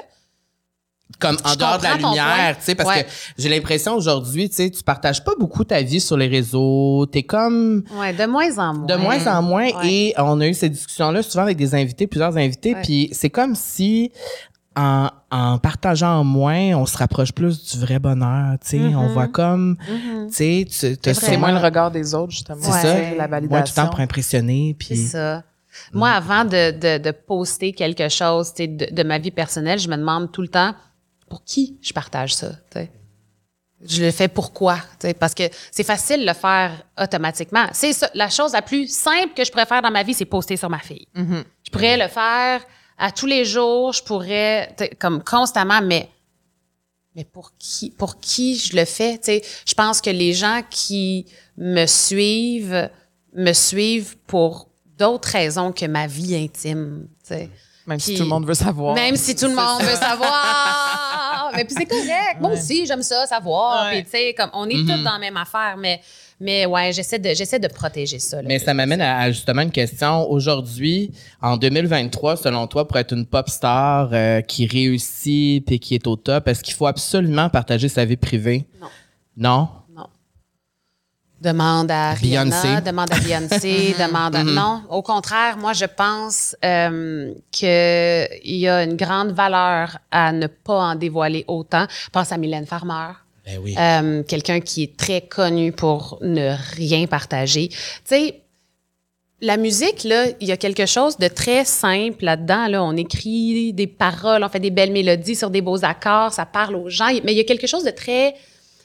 comme 1.20 1.38
en 1.44 1.50
Je 1.54 1.58
dehors 1.58 1.78
de 1.80 1.84
la 1.84 1.96
lumière, 1.96 2.56
tu 2.60 2.66
sais, 2.66 2.76
parce 2.76 2.88
Ouais. 2.90 3.04
que 3.04 3.10
j'ai 3.38 3.50
l'impression 3.50 3.96
aujourd'hui, 3.96 4.48
tu 4.48 4.56
sais, 4.58 4.70
tu 4.70 4.84
partages 4.84 5.24
pas 5.24 5.32
beaucoup 5.40 5.64
ta 5.64 5.82
vie 5.82 6.00
sur 6.00 6.16
les 6.16 6.28
réseaux. 6.28 7.06
T'es 7.08 7.24
comme 7.24 7.84
Ouais, 8.00 8.14
de 8.14 8.26
moins 8.28 8.58
en 8.60 8.74
moins. 8.76 8.86
de 8.86 8.96
moins 8.96 9.28
en 9.28 9.42
moins 9.42 9.66
Ouais. 9.82 9.88
et 9.88 10.14
on 10.20 10.40
a 10.40 10.48
eu 10.48 10.54
ces 10.54 10.70
discussions-là 10.70 11.24
souvent 11.24 11.44
avec 11.44 11.58
des 11.58 11.74
invités, 11.74 12.06
plusieurs 12.06 12.38
invités, 12.38 12.76
Ouais. 12.76 12.82
puis 12.84 13.10
c'est 13.12 13.32
comme 13.32 13.56
si 13.56 14.12
en, 14.76 15.10
en 15.32 15.58
partageant 15.58 16.24
moins, 16.24 16.74
on 16.76 16.86
se 16.86 16.98
rapproche 16.98 17.32
plus 17.34 17.72
du 17.74 17.80
vrai 17.80 18.00
bonheur, 18.00 18.54
tu 18.62 18.70
sais, 18.70 18.78
Mm-hmm. 18.78 18.96
on 18.96 19.08
voit 19.10 19.28
comme, 19.28 19.78
tu 20.28 20.34
sais, 20.34 20.68
tu 20.70 20.98
t'as 20.98 21.14
c'est 21.14 21.38
moins 21.38 21.52
le 21.52 21.58
regard 21.64 21.92
des 21.92 22.14
autres 22.16 22.32
justement. 22.32 22.62
c'est 22.62 22.72
ça, 22.72 23.00
la 23.02 23.16
moins 23.16 23.28
validation. 23.28 23.64
tout 23.66 23.72
le 23.72 23.76
temps 23.86 23.90
pour 23.90 24.00
impressionner, 24.00 24.76
C'est 24.80 24.88
puis 24.88 24.98
ça. 24.98 25.44
Moi, 25.94 26.10
avant 26.10 26.46
de, 26.46 26.72
de, 26.72 26.98
de 27.04 27.12
poster 27.12 27.74
quelque 27.74 28.10
chose 28.10 28.54
tu 28.54 28.64
sais, 28.64 28.68
de, 28.68 28.88
de 28.94 29.04
ma 29.04 29.18
vie 29.20 29.32
personnelle, 29.32 29.80
je 29.80 29.88
me 29.90 29.98
demande 29.98 30.32
tout 30.32 30.42
le 30.42 30.48
temps 30.48 30.74
pour 31.30 31.44
qui 31.44 31.78
je 31.82 31.94
partage 31.94 32.34
ça. 32.36 32.50
tu 32.72 32.80
sais? 32.80 32.92
Je 33.88 34.04
le 34.04 34.12
fais 34.12 34.28
pourquoi? 34.28 34.76
tu 35.00 35.08
sais, 35.08 35.14
Parce 35.14 35.34
que 35.34 35.44
c'est 35.72 35.86
facile 35.86 36.22
de 36.22 36.26
le 36.26 36.34
faire 36.34 36.72
automatiquement. 37.02 37.66
C'est 37.72 37.94
ça, 37.94 38.10
la 38.14 38.30
chose 38.30 38.52
la 38.54 38.62
plus 38.62 38.92
simple 38.94 39.34
que 39.36 39.46
je 39.46 39.52
pourrais 39.52 39.66
faire 39.68 39.82
dans 39.82 39.92
ma 39.92 40.04
vie, 40.04 40.14
c'est 40.14 40.26
poster 40.26 40.58
sur 40.58 40.70
ma 40.70 40.80
fille. 40.80 41.08
Je 41.16 41.72
pourrais 41.72 41.98
le 41.98 42.08
faire 42.10 42.62
à 43.00 43.12
tous 43.12 43.26
les 43.26 43.46
jours, 43.46 43.94
je 43.94 44.04
pourrais, 44.04 44.76
comme 45.00 45.24
constamment, 45.24 45.82
mais 45.82 46.10
mais 47.16 47.24
pour 47.24 47.52
qui, 47.58 47.90
pour 47.90 48.20
qui 48.20 48.56
je 48.56 48.76
le 48.76 48.86
fais? 48.86 49.20
Je 49.26 49.74
pense 49.74 50.00
que 50.00 50.12
les 50.12 50.34
gens 50.34 50.62
qui 50.70 51.26
me 51.58 51.86
suivent 51.88 52.90
me 53.34 53.54
suivent 53.54 54.16
pour 54.28 54.70
d'autres 54.98 55.30
raisons 55.30 55.72
que 55.72 55.86
ma 55.86 56.08
vie 56.08 56.36
intime. 56.36 57.08
Même 57.88 58.00
si 58.00 58.16
tout 58.16 58.24
le 58.24 58.30
monde 58.30 58.46
veut 58.46 58.54
savoir. 58.54 58.94
Même 58.94 59.16
si 59.16 59.36
tout 59.36 59.48
le 59.48 59.56
monde 59.56 59.82
veut 59.82 59.96
savoir. 59.96 61.52
mais 61.56 61.66
puis 61.66 61.76
c'est 61.78 61.88
correct. 61.88 62.40
Moi 62.40 62.52
aussi, 62.52 62.86
j'aime 62.86 63.02
ça, 63.02 63.26
savoir. 63.26 63.86
Ouais. 63.86 64.02
Puis 64.02 64.04
tu 64.04 64.12
sais, 64.12 64.34
comme 64.38 64.52
on 64.54 64.70
est 64.70 64.86
tous 64.86 65.04
dans 65.04 65.14
la 65.14 65.20
même 65.20 65.38
affaire, 65.38 65.76
mais, 65.78 66.02
mais 66.40 66.66
ouais, 66.66 66.92
j'essaie 66.94 67.20
de, 67.20 67.34
j'essaie 67.34 67.60
de 67.60 67.68
protéger 67.68 68.20
ça. 68.20 68.38
là. 68.42 68.48
Mais 68.48 68.60
ça 68.60 68.74
m'amène 68.74 69.02
à, 69.02 69.20
à 69.20 69.32
justement 69.32 69.62
une 69.62 69.72
question. 69.72 70.30
Aujourd'hui, 70.30 71.12
en 71.42 71.58
2023, 71.58 72.38
selon 72.38 72.66
toi, 72.68 72.88
pour 72.88 72.98
être 72.98 73.14
une 73.14 73.26
pop 73.26 73.50
star 73.50 74.10
euh, 74.14 74.42
qui 74.42 74.66
réussit 74.66 75.66
puis 75.66 75.80
qui 75.80 75.96
est 75.96 76.08
au 76.08 76.16
top, 76.16 76.48
est-ce 76.48 76.64
qu'il 76.64 76.74
faut 76.76 76.88
absolument 76.88 77.50
partager 77.50 77.90
sa 77.90 78.06
vie 78.06 78.18
privée? 78.18 78.66
Non. 78.80 78.88
Non? 79.38 79.70
Demande 81.42 81.90
à 81.90 82.12
Rihanna, 82.12 82.62
Beyoncé. 82.62 82.82
demande 82.82 83.14
à 83.14 83.20
Beyoncé, 83.20 83.96
demande 84.00 84.36
à... 84.36 84.44
Non, 84.44 84.82
au 84.90 85.02
contraire, 85.02 85.56
moi, 85.58 85.72
je 85.72 85.86
pense 85.86 86.54
euh, 86.66 87.34
qu'il 87.50 88.58
y 88.58 88.68
a 88.68 88.84
une 88.84 88.98
grande 88.98 89.32
valeur 89.32 90.00
à 90.12 90.34
ne 90.34 90.48
pas 90.48 90.80
en 90.80 90.96
dévoiler 90.96 91.46
autant. 91.48 91.86
Pense 92.12 92.34
à 92.34 92.38
Mylène 92.38 92.66
Farmer. 92.66 93.14
Oui. 93.62 93.76
Euh, 93.78 94.24
quelqu'un 94.24 94.60
qui 94.60 94.84
est 94.84 94.98
très 94.98 95.22
connu 95.22 95.72
pour 95.72 96.18
ne 96.22 96.56
rien 96.76 97.08
partager. 97.08 97.70
Tu 97.70 97.78
sais, 98.06 98.42
la 99.42 99.56
musique, 99.58 100.04
là, 100.04 100.26
il 100.42 100.48
y 100.48 100.52
a 100.52 100.58
quelque 100.58 100.86
chose 100.86 101.18
de 101.18 101.30
très 101.30 101.64
simple 101.64 102.26
là-dedans. 102.26 102.68
Là. 102.68 102.84
On 102.84 102.96
écrit 102.98 103.72
des 103.74 103.88
paroles, 103.88 104.44
on 104.44 104.50
fait 104.50 104.60
des 104.60 104.70
belles 104.70 104.92
mélodies 104.92 105.36
sur 105.36 105.50
des 105.50 105.62
beaux 105.62 105.86
accords, 105.86 106.34
ça 106.34 106.46
parle 106.46 106.76
aux 106.76 106.90
gens. 106.90 107.08
Mais 107.24 107.32
il 107.32 107.38
y 107.38 107.40
a 107.40 107.46
quelque 107.46 107.68
chose 107.68 107.84
de 107.86 107.92
très... 107.92 108.36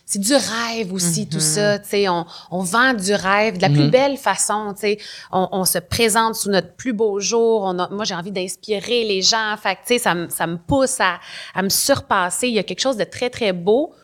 C'est 0.06 0.18
du 0.18 0.34
rêve 0.34 0.92
aussi, 0.92 1.26
tout 1.26 1.40
ça. 1.40 1.78
Tu 1.78 1.88
sais, 1.88 2.08
on, 2.10 2.26
on 2.50 2.58
vend 2.62 2.92
du 2.92 3.14
rêve 3.14 3.56
de 3.56 3.62
la 3.62 3.70
plus 3.70 3.88
belle 3.88 4.18
façon. 4.18 4.74
Tu 4.74 4.80
sais, 4.82 4.98
on, 5.32 5.48
on 5.50 5.64
se 5.64 5.78
présente 5.78 6.34
sous 6.34 6.50
notre 6.50 6.74
plus 6.74 6.92
beau 6.92 7.20
jour. 7.20 7.62
On 7.62 7.78
a, 7.78 7.88
moi, 7.88 8.04
j'ai 8.04 8.14
envie 8.14 8.30
d'inspirer 8.30 9.04
les 9.04 9.22
gens. 9.22 9.56
Fait 9.60 9.76
que, 9.76 9.80
tu 9.80 9.94
sais, 9.94 9.98
ça, 9.98 10.14
me- 10.14 10.28
ça 10.28 10.46
me 10.46 10.58
pousse 10.58 11.00
à, 11.00 11.20
à 11.54 11.62
me 11.62 11.70
surpasser. 11.70 12.48
Il 12.48 12.52
y 12.54 12.58
a 12.58 12.62
quelque 12.62 12.82
chose 12.82 12.98
de 12.98 13.04
très, 13.04 13.30
très 13.30 13.54
beau 13.54 13.94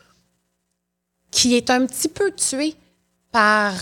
qui 1.31 1.57
est 1.57 1.71
un 1.71 1.87
petit 1.87 2.09
peu 2.09 2.33
tué 2.33 2.75
par 3.33 3.75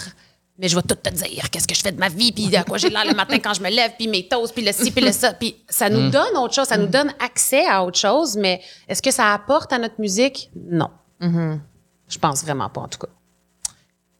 mais 0.61 0.69
je 0.69 0.75
vais 0.75 0.83
tout 0.83 0.97
te 0.97 1.11
dire 1.11 1.51
qu'est-ce 1.51 1.69
que 1.69 1.75
je 1.75 1.81
fais 1.81 1.93
de 1.93 1.99
ma 1.99 2.09
vie 2.09 2.33
puis 2.33 2.55
à 2.57 2.65
quoi 2.65 2.79
j'ai 2.79 2.91
l'air 2.91 3.05
le 3.07 3.15
matin 3.15 3.39
quand 3.39 3.55
je 3.55 3.63
me 3.63 3.71
lève 3.71 3.93
puis 3.97 4.09
mes 4.09 4.27
toasts 4.27 4.53
puis 4.53 4.65
le 4.65 4.73
ci 4.73 4.91
puis 4.91 5.05
le 5.05 5.13
ça. 5.13 5.33
Puis 5.33 5.55
ça 5.69 5.89
nous 5.89 6.11
donne 6.11 6.37
autre 6.37 6.55
chose 6.55 6.67
ça 6.67 6.77
nous 6.77 6.89
donne 6.89 7.13
accès 7.25 7.65
à 7.67 7.85
autre 7.85 7.99
chose 7.99 8.37
mais 8.37 8.61
est-ce 8.89 9.01
que 9.01 9.11
ça 9.11 9.33
apporte 9.33 9.73
à 9.73 9.79
notre 9.79 10.01
musique? 10.01 10.51
Non. 10.55 10.91
Je 11.21 12.19
pense 12.19 12.43
vraiment 12.43 12.69
pas 12.69 12.81
en 12.83 12.89
tout 12.89 12.99
cas. 12.99 13.09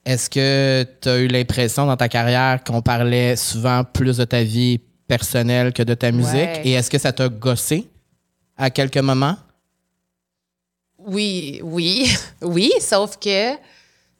Est-ce 0.05 0.31
que 0.31 0.87
tu 1.01 1.09
as 1.09 1.19
eu 1.19 1.27
l'impression 1.27 1.87
dans 1.87 1.97
ta 1.97 2.09
carrière 2.09 2.65
qu'on 2.65 2.81
parlait 2.81 3.37
souvent 3.37 3.85
plus 3.85 4.17
de 4.17 4.25
ta 4.25 4.43
vie 4.43 4.81
personnelle 5.07 5.73
que 5.73 5.83
de 5.83 5.95
ta 5.95 6.13
musique? 6.13 6.35
Ouais. 6.35 6.63
Et 6.65 6.73
est-ce 6.73 6.91
que 6.91 6.99
ça 6.99 7.13
t'a 7.13 7.29
gossé 7.29 7.89
à 8.57 8.71
quelques 8.71 8.99
moments? 8.99 9.37
Oui 11.09 11.61
oui 11.63 12.11
oui 12.43 12.71
sauf 12.81 13.17
que 13.19 13.55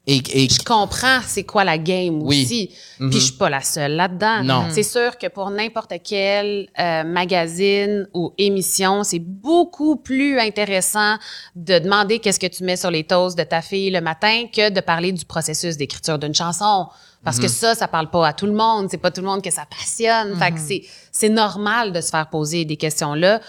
Et, 0.07 0.21
et 0.33 0.49
je 0.49 0.63
comprends 0.63 1.19
c'est 1.27 1.43
quoi 1.43 1.63
la 1.63 1.77
game 1.77 2.23
Oui. 2.23 2.43
aussi. 2.43 2.71
Puis 2.97 3.11
je 3.19 3.25
suis 3.25 3.33
pas 3.33 3.49
la 3.49 3.61
seule 3.61 3.91
là-dedans. 3.95 4.43
Non. 4.43 4.67
C'est 4.71 4.81
sûr 4.95 5.17
que 5.19 5.27
pour 5.27 5.51
n'importe 5.51 5.93
quel 6.03 6.67
euh, 6.79 7.03
magazine 7.03 8.07
ou 8.15 8.33
émission, 8.39 9.03
c'est 9.03 9.19
beaucoup 9.19 9.97
plus 9.97 10.39
intéressant 10.39 11.17
de 11.55 11.77
demander 11.79 12.17
qu'est-ce 12.19 12.39
que 12.39 12.47
tu 12.47 12.63
mets 12.63 12.77
sur 12.77 12.89
les 12.89 13.03
toasts 13.03 13.37
de 13.37 13.43
ta 13.43 13.61
fille 13.61 13.91
le 13.91 14.01
matin 14.01 14.45
que 14.51 14.71
de 14.71 14.81
parler 14.81 15.11
du 15.11 15.25
processus 15.25 15.77
d'écriture 15.77 16.17
d'une 16.17 16.33
chanson. 16.33 16.87
Parce 17.23 17.37
que 17.37 17.49
ça, 17.49 17.75
ça 17.75 17.87
parle 17.87 18.09
pas 18.09 18.25
à 18.29 18.33
tout 18.33 18.45
le 18.47 18.53
monde. 18.53 18.87
C'est 18.89 18.97
pas 18.97 19.11
tout 19.11 19.21
le 19.21 19.27
monde 19.27 19.43
que 19.43 19.51
ça 19.51 19.65
passionne. 19.69 20.35
Fait 20.39 20.51
que 20.51 20.59
c'est, 20.59 20.83
c'est 21.11 21.29
normal 21.29 21.91
de 21.91 22.01
se 22.01 22.09
faire 22.09 22.27
poser 22.29 22.63
des 22.65 22.77
questions-là. 22.77 23.39
Tu 23.39 23.45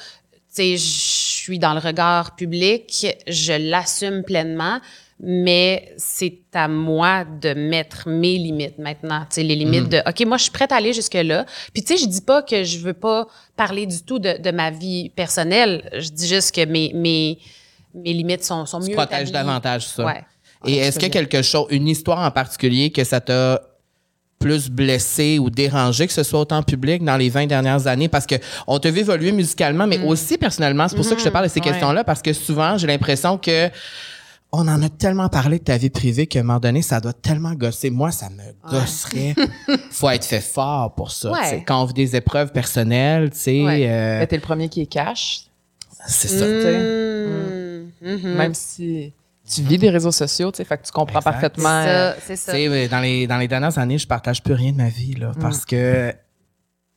sais, 0.48 0.76
je 0.76 0.88
suis 1.50 1.58
dans 1.58 1.74
le 1.74 1.80
regard 1.80 2.36
public, 2.36 3.06
je 3.26 3.52
l'assume 3.52 4.22
pleinement, 4.22 4.80
mais 5.22 5.92
c'est 5.98 6.38
à 6.54 6.68
moi 6.68 7.24
de 7.24 7.52
mettre 7.52 8.08
mes 8.08 8.38
limites 8.38 8.78
maintenant. 8.78 9.20
Tu 9.28 9.36
sais, 9.36 9.42
les 9.42 9.54
limites 9.54 9.88
de, 9.88 9.98
OK, 10.06 10.24
moi, 10.26 10.36
je 10.38 10.44
suis 10.44 10.52
prête 10.52 10.72
à 10.72 10.76
aller 10.76 10.92
jusque-là. 10.92 11.44
Puis, 11.74 11.82
tu 11.82 11.94
sais, 11.96 12.02
je 12.02 12.08
dis 12.08 12.22
pas 12.22 12.42
que 12.42 12.64
je 12.64 12.78
veux 12.78 12.94
pas 12.94 13.26
parler 13.56 13.86
du 13.86 14.02
tout 14.02 14.18
de, 14.18 14.40
de 14.40 14.50
ma 14.50 14.70
vie 14.70 15.10
personnelle. 15.10 15.90
Je 15.92 16.08
dis 16.08 16.26
juste 16.26 16.54
que 16.54 16.64
mes, 16.64 16.92
mes, 16.94 17.38
mes 17.94 18.12
limites 18.14 18.44
sont, 18.44 18.64
sont 18.64 18.80
Tu 18.80 18.90
mieux 18.90 18.96
protèges 18.96 19.28
établies. 19.28 19.32
davantage 19.32 19.86
ça. 19.86 20.04
Ouais. 20.06 20.24
Et 20.66 20.76
est-ce 20.76 20.98
qu'il 20.98 21.08
y 21.08 21.10
a 21.10 21.12
quelque 21.12 21.42
chose, 21.42 21.66
une 21.70 21.88
histoire 21.88 22.18
en 22.26 22.30
particulier 22.30 22.90
que 22.90 23.04
ça 23.04 23.20
t'a 23.20 23.60
plus 24.40 24.68
blessé 24.70 25.38
ou 25.38 25.50
dérangé, 25.50 26.06
que 26.08 26.12
ce 26.12 26.22
soit 26.24 26.40
autant 26.40 26.62
public 26.64 27.04
dans 27.04 27.16
les 27.16 27.28
20 27.28 27.46
dernières 27.46 27.86
années? 27.86 28.08
Parce 28.08 28.26
que 28.26 28.34
on 28.66 28.78
t'a 28.80 28.90
vu 28.90 29.00
évoluer 29.00 29.30
musicalement, 29.30 29.86
mais 29.86 30.02
aussi 30.02 30.36
personnellement. 30.38 30.88
C'est 30.88 30.96
pour 30.96 31.04
ça 31.04 31.14
que 31.14 31.20
je 31.20 31.26
te 31.26 31.30
parle 31.30 31.44
de 31.44 31.50
ces 31.50 31.60
Mm. 31.60 31.64
Ouais. 31.64 31.70
questions-là, 31.70 32.02
parce 32.04 32.22
que 32.22 32.32
souvent, 32.32 32.76
j'ai 32.78 32.88
l'impression 32.88 33.38
que 33.38 33.68
on 34.52 34.66
en 34.66 34.82
a 34.82 34.88
tellement 34.88 35.28
parlé 35.28 35.58
de 35.60 35.64
ta 35.64 35.76
vie 35.76 35.90
privée 35.90 36.26
qu'à 36.26 36.40
un 36.40 36.42
moment 36.42 36.58
donné, 36.58 36.82
ça 36.82 36.98
doit 37.00 37.12
tellement 37.12 37.52
gosser. 37.52 37.88
Moi, 37.90 38.10
ça 38.10 38.28
me 38.30 38.68
gosserait. 38.68 39.36
Faut 39.92 40.10
être 40.10 40.24
fait 40.24 40.40
fort 40.40 40.92
pour 40.96 41.12
ça. 41.12 41.30
Ouais. 41.30 41.62
Quand 41.64 41.80
on 41.80 41.84
vit 41.84 41.94
des 41.94 42.16
épreuves 42.16 42.50
personnelles, 42.50 43.30
tu 43.30 43.38
sais, 43.38 43.62
Ouais. 43.62 43.86
euh, 43.88 44.26
t'es 44.26 44.34
le 44.36 44.42
premier 44.42 44.68
qui 44.68 44.80
est 44.80 44.86
cash, 44.86 45.42
c'est 46.08 46.26
ça. 46.28 46.46
Mmh. 46.46 47.90
Mhm. 48.02 48.34
même 48.34 48.54
si 48.54 49.12
tu 49.54 49.62
vis 49.62 49.78
des 49.78 49.90
réseaux 49.90 50.12
sociaux, 50.12 50.50
tu 50.52 50.58
sais, 50.58 50.64
fait 50.64 50.78
que 50.78 50.84
tu 50.86 50.92
comprends 50.92 51.18
Exact. 51.18 51.30
C'est 51.32 51.40
parfaitement. 51.62 51.84
ça, 51.84 52.16
c'est 52.26 52.34
Tu 52.36 52.68
ça. 52.68 52.88
dans 52.88 53.00
les, 53.00 53.26
dans 53.26 53.38
les 53.38 53.48
dernières 53.48 53.78
années, 53.78 53.98
je 53.98 54.06
partage 54.06 54.42
plus 54.42 54.54
rien 54.54 54.72
de 54.72 54.76
ma 54.76 54.88
vie, 54.88 55.14
là, 55.14 55.32
parce 55.40 55.64
que 55.64 56.14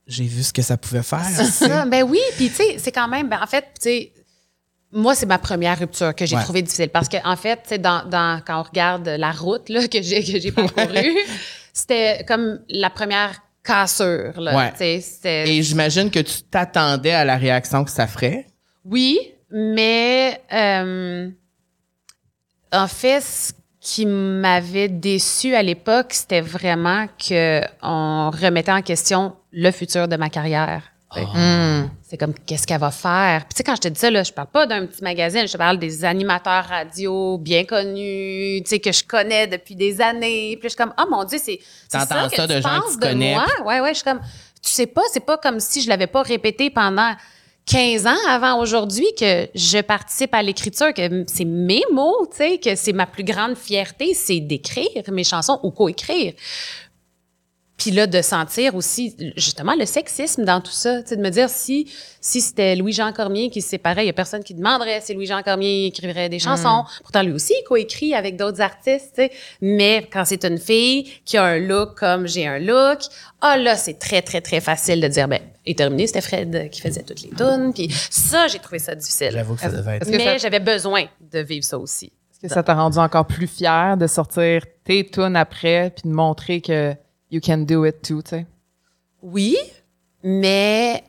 j'ai 0.07 0.25
vu 0.25 0.43
ce 0.43 0.51
que 0.53 0.61
ça 0.61 0.77
pouvait 0.77 1.03
faire. 1.03 1.23
C'est 1.25 1.45
ça. 1.45 1.85
Ben 1.89 2.03
oui, 2.03 2.19
puis 2.37 2.49
tu 2.49 2.55
sais, 2.55 2.75
c'est 2.77 2.91
quand 2.91 3.07
même, 3.07 3.29
ben 3.29 3.39
en 3.41 3.47
fait, 3.47 3.61
tu 3.75 3.81
sais, 3.81 4.11
moi, 4.91 5.15
c'est 5.15 5.25
ma 5.25 5.39
première 5.39 5.79
rupture 5.79 6.13
que 6.13 6.25
j'ai 6.25 6.35
Ouais. 6.35 6.43
trouvée 6.43 6.61
difficile 6.61 6.89
parce 6.89 7.09
que 7.09 7.17
en 7.25 7.35
fait, 7.35 7.55
tu 7.63 7.69
sais, 7.69 7.77
dans, 7.79 8.07
dans, 8.07 8.39
quand 8.45 8.59
on 8.59 8.63
regarde 8.63 9.07
la 9.07 9.31
route 9.31 9.69
là, 9.69 9.87
que 9.87 10.01
j'ai 10.01 10.23
que 10.23 10.39
j'ai 10.39 10.51
parcourue, 10.51 11.17
c'était 11.73 12.23
comme 12.27 12.59
la 12.69 12.89
première 12.91 13.41
cassure. 13.63 14.39
Là, 14.39 14.55
Ouais. 14.55 14.71
tu 14.73 14.77
sais, 14.79 15.01
c'était- 15.01 15.49
Et 15.49 15.63
j'imagine 15.63 16.11
que 16.11 16.19
tu 16.19 16.43
t'attendais 16.43 17.13
à 17.13 17.25
la 17.25 17.37
réaction 17.37 17.83
que 17.83 17.89
ça 17.91 18.05
ferait. 18.05 18.45
Oui, 18.85 19.17
mais 19.49 20.41
euh, 20.53 21.29
en 22.73 22.87
fait, 22.87 23.21
ce 23.21 23.53
qui 23.79 24.05
m'avait 24.05 24.87
déçu 24.87 25.55
à 25.55 25.61
l'époque, 25.61 26.07
c'était 26.11 26.41
vraiment 26.41 27.07
que 27.07 27.61
on 27.81 28.31
remettait 28.31 28.71
en 28.71 28.81
question 28.81 29.35
le 29.51 29.71
futur 29.71 30.07
de 30.07 30.15
ma 30.15 30.29
carrière. 30.29 30.83
Ah. 31.15 31.19
Hmm. 31.21 31.89
C'est 32.01 32.17
comme 32.17 32.33
qu'est-ce 32.33 32.65
qu'elle 32.65 32.79
va 32.79 32.89
faire? 32.89 33.41
Puis 33.45 33.49
tu 33.53 33.57
sais 33.57 33.63
quand 33.63 33.75
je 33.75 33.81
te 33.81 33.87
dis 33.87 33.99
ça 33.99 34.09
là, 34.09 34.23
je 34.23 34.31
parle 34.31 34.47
pas 34.47 34.65
d'un 34.65 34.87
petit 34.87 35.03
magazine, 35.03 35.47
je 35.47 35.53
te 35.53 35.57
parle 35.57 35.77
des 35.77 36.03
animateurs 36.05 36.65
radio 36.65 37.37
bien 37.37 37.65
connus, 37.65 38.63
tu 38.63 38.69
sais 38.69 38.79
que 38.79 38.91
je 38.91 39.03
connais 39.03 39.45
depuis 39.45 39.75
des 39.75 40.01
années. 40.01 40.57
Puis 40.59 40.63
je 40.63 40.69
suis 40.69 40.77
comme 40.77 40.93
oh 40.99 41.05
mon 41.11 41.23
dieu, 41.23 41.37
c'est 41.41 41.59
T'entends 41.91 42.29
ça, 42.29 42.47
que 42.47 42.47
de 42.47 42.55
tu 42.55 42.61
gens 42.61 42.81
que 42.81 42.91
tu 42.93 42.97
de 42.97 43.05
connais, 43.05 43.33
moi? 43.33 43.45
Ouais 43.65 43.81
ouais, 43.81 43.89
je 43.89 43.95
suis 43.95 44.03
comme 44.03 44.21
tu 44.63 44.71
sais 44.71 44.87
pas, 44.87 45.01
c'est 45.11 45.25
pas 45.25 45.37
comme 45.37 45.59
si 45.59 45.81
je 45.81 45.89
l'avais 45.89 46.07
pas 46.07 46.23
répété 46.23 46.69
pendant 46.69 47.13
15 47.65 48.07
ans 48.07 48.27
avant 48.27 48.59
aujourd'hui 48.59 49.07
que 49.17 49.47
je 49.55 49.81
participe 49.81 50.33
à 50.33 50.43
l'écriture, 50.43 50.93
que 50.93 51.23
c'est 51.27 51.45
mes 51.45 51.83
mots, 51.91 52.27
tu 52.29 52.37
sais, 52.37 52.57
que 52.57 52.75
c'est 52.75 52.93
ma 52.93 53.05
plus 53.05 53.23
grande 53.23 53.55
fierté, 53.55 54.13
c'est 54.13 54.41
d'écrire 54.41 54.89
mes 55.11 55.23
chansons 55.23 55.59
ou 55.63 55.71
coécrire. 55.71 56.33
Puis 57.77 57.91
là, 57.91 58.05
de 58.05 58.21
sentir 58.21 58.75
aussi, 58.75 59.15
justement, 59.35 59.73
le 59.75 59.85
sexisme 59.85 60.45
dans 60.45 60.61
tout 60.61 60.71
ça. 60.71 61.01
Tu 61.01 61.09
sais, 61.09 61.17
de 61.17 61.21
me 61.21 61.29
dire, 61.29 61.49
si, 61.49 61.91
si 62.21 62.39
c'était 62.39 62.75
Louis-Jean 62.75 63.11
Cormier 63.11 63.49
qui 63.49 63.61
se 63.61 63.69
séparait, 63.69 64.03
il 64.03 64.07
y 64.07 64.09
a 64.09 64.13
personne 64.13 64.43
qui 64.43 64.53
demanderait 64.53 65.01
si 65.01 65.13
Louis-Jean 65.13 65.41
Cormier 65.41 65.87
écrirait 65.87 66.29
des 66.29 66.39
chansons. 66.39 66.83
Pourtant, 67.01 67.23
lui 67.23 67.31
aussi, 67.31 67.53
il 67.59 67.63
coécrit 67.63 68.13
avec 68.13 68.37
d'autres 68.37 68.61
artistes, 68.61 69.13
tu 69.15 69.23
sais. 69.23 69.31
Mais 69.59 70.07
quand 70.11 70.23
c'est 70.23 70.45
une 70.45 70.59
fille 70.59 71.11
qui 71.25 71.37
a 71.37 71.43
un 71.43 71.59
look 71.59 71.97
comme 71.97 72.27
j'ai 72.27 72.45
un 72.45 72.59
look, 72.59 72.99
ah 73.41 73.57
là, 73.57 73.75
c'est 73.75 73.97
très, 73.97 74.21
très, 74.21 74.41
très 74.41 74.61
facile 74.61 75.01
de 75.01 75.07
dire, 75.07 75.27
ben, 75.27 75.41
et 75.65 75.75
terminé, 75.75 76.07
c'était 76.07 76.21
Fred 76.21 76.69
qui 76.71 76.81
faisait 76.81 77.03
toutes 77.03 77.21
les 77.21 77.29
tunes. 77.29 77.71
Puis 77.73 77.89
ça, 78.09 78.47
j'ai 78.47 78.59
trouvé 78.59 78.79
ça 78.79 78.95
difficile. 78.95 79.31
J'avoue 79.31 79.55
que 79.55 79.61
ça 79.61 79.69
devait 79.69 79.97
être. 79.97 80.07
Mais 80.09 80.23
ça- 80.23 80.37
j'avais 80.37 80.59
besoin 80.59 81.05
de 81.21 81.39
vivre 81.39 81.63
ça 81.65 81.77
aussi. 81.77 82.07
Est-ce 82.31 82.39
que 82.39 82.47
ça 82.53 82.63
t'a 82.63 82.73
rendu 82.73 82.97
encore 82.97 83.25
plus 83.25 83.47
fier 83.47 83.95
de 83.97 84.05
sortir 84.07 84.63
tes 84.83 85.05
tunes 85.05 85.35
après 85.37 85.91
puis 85.95 86.09
de 86.09 86.13
montrer 86.13 86.59
que 86.61 86.93
you 87.31 87.39
can 87.43 87.59
do 87.59 87.85
it 87.85 88.01
too, 88.01 88.21
tu 88.21 88.31
sais? 88.31 88.45
Oui, 89.21 89.55
mais 90.23 91.03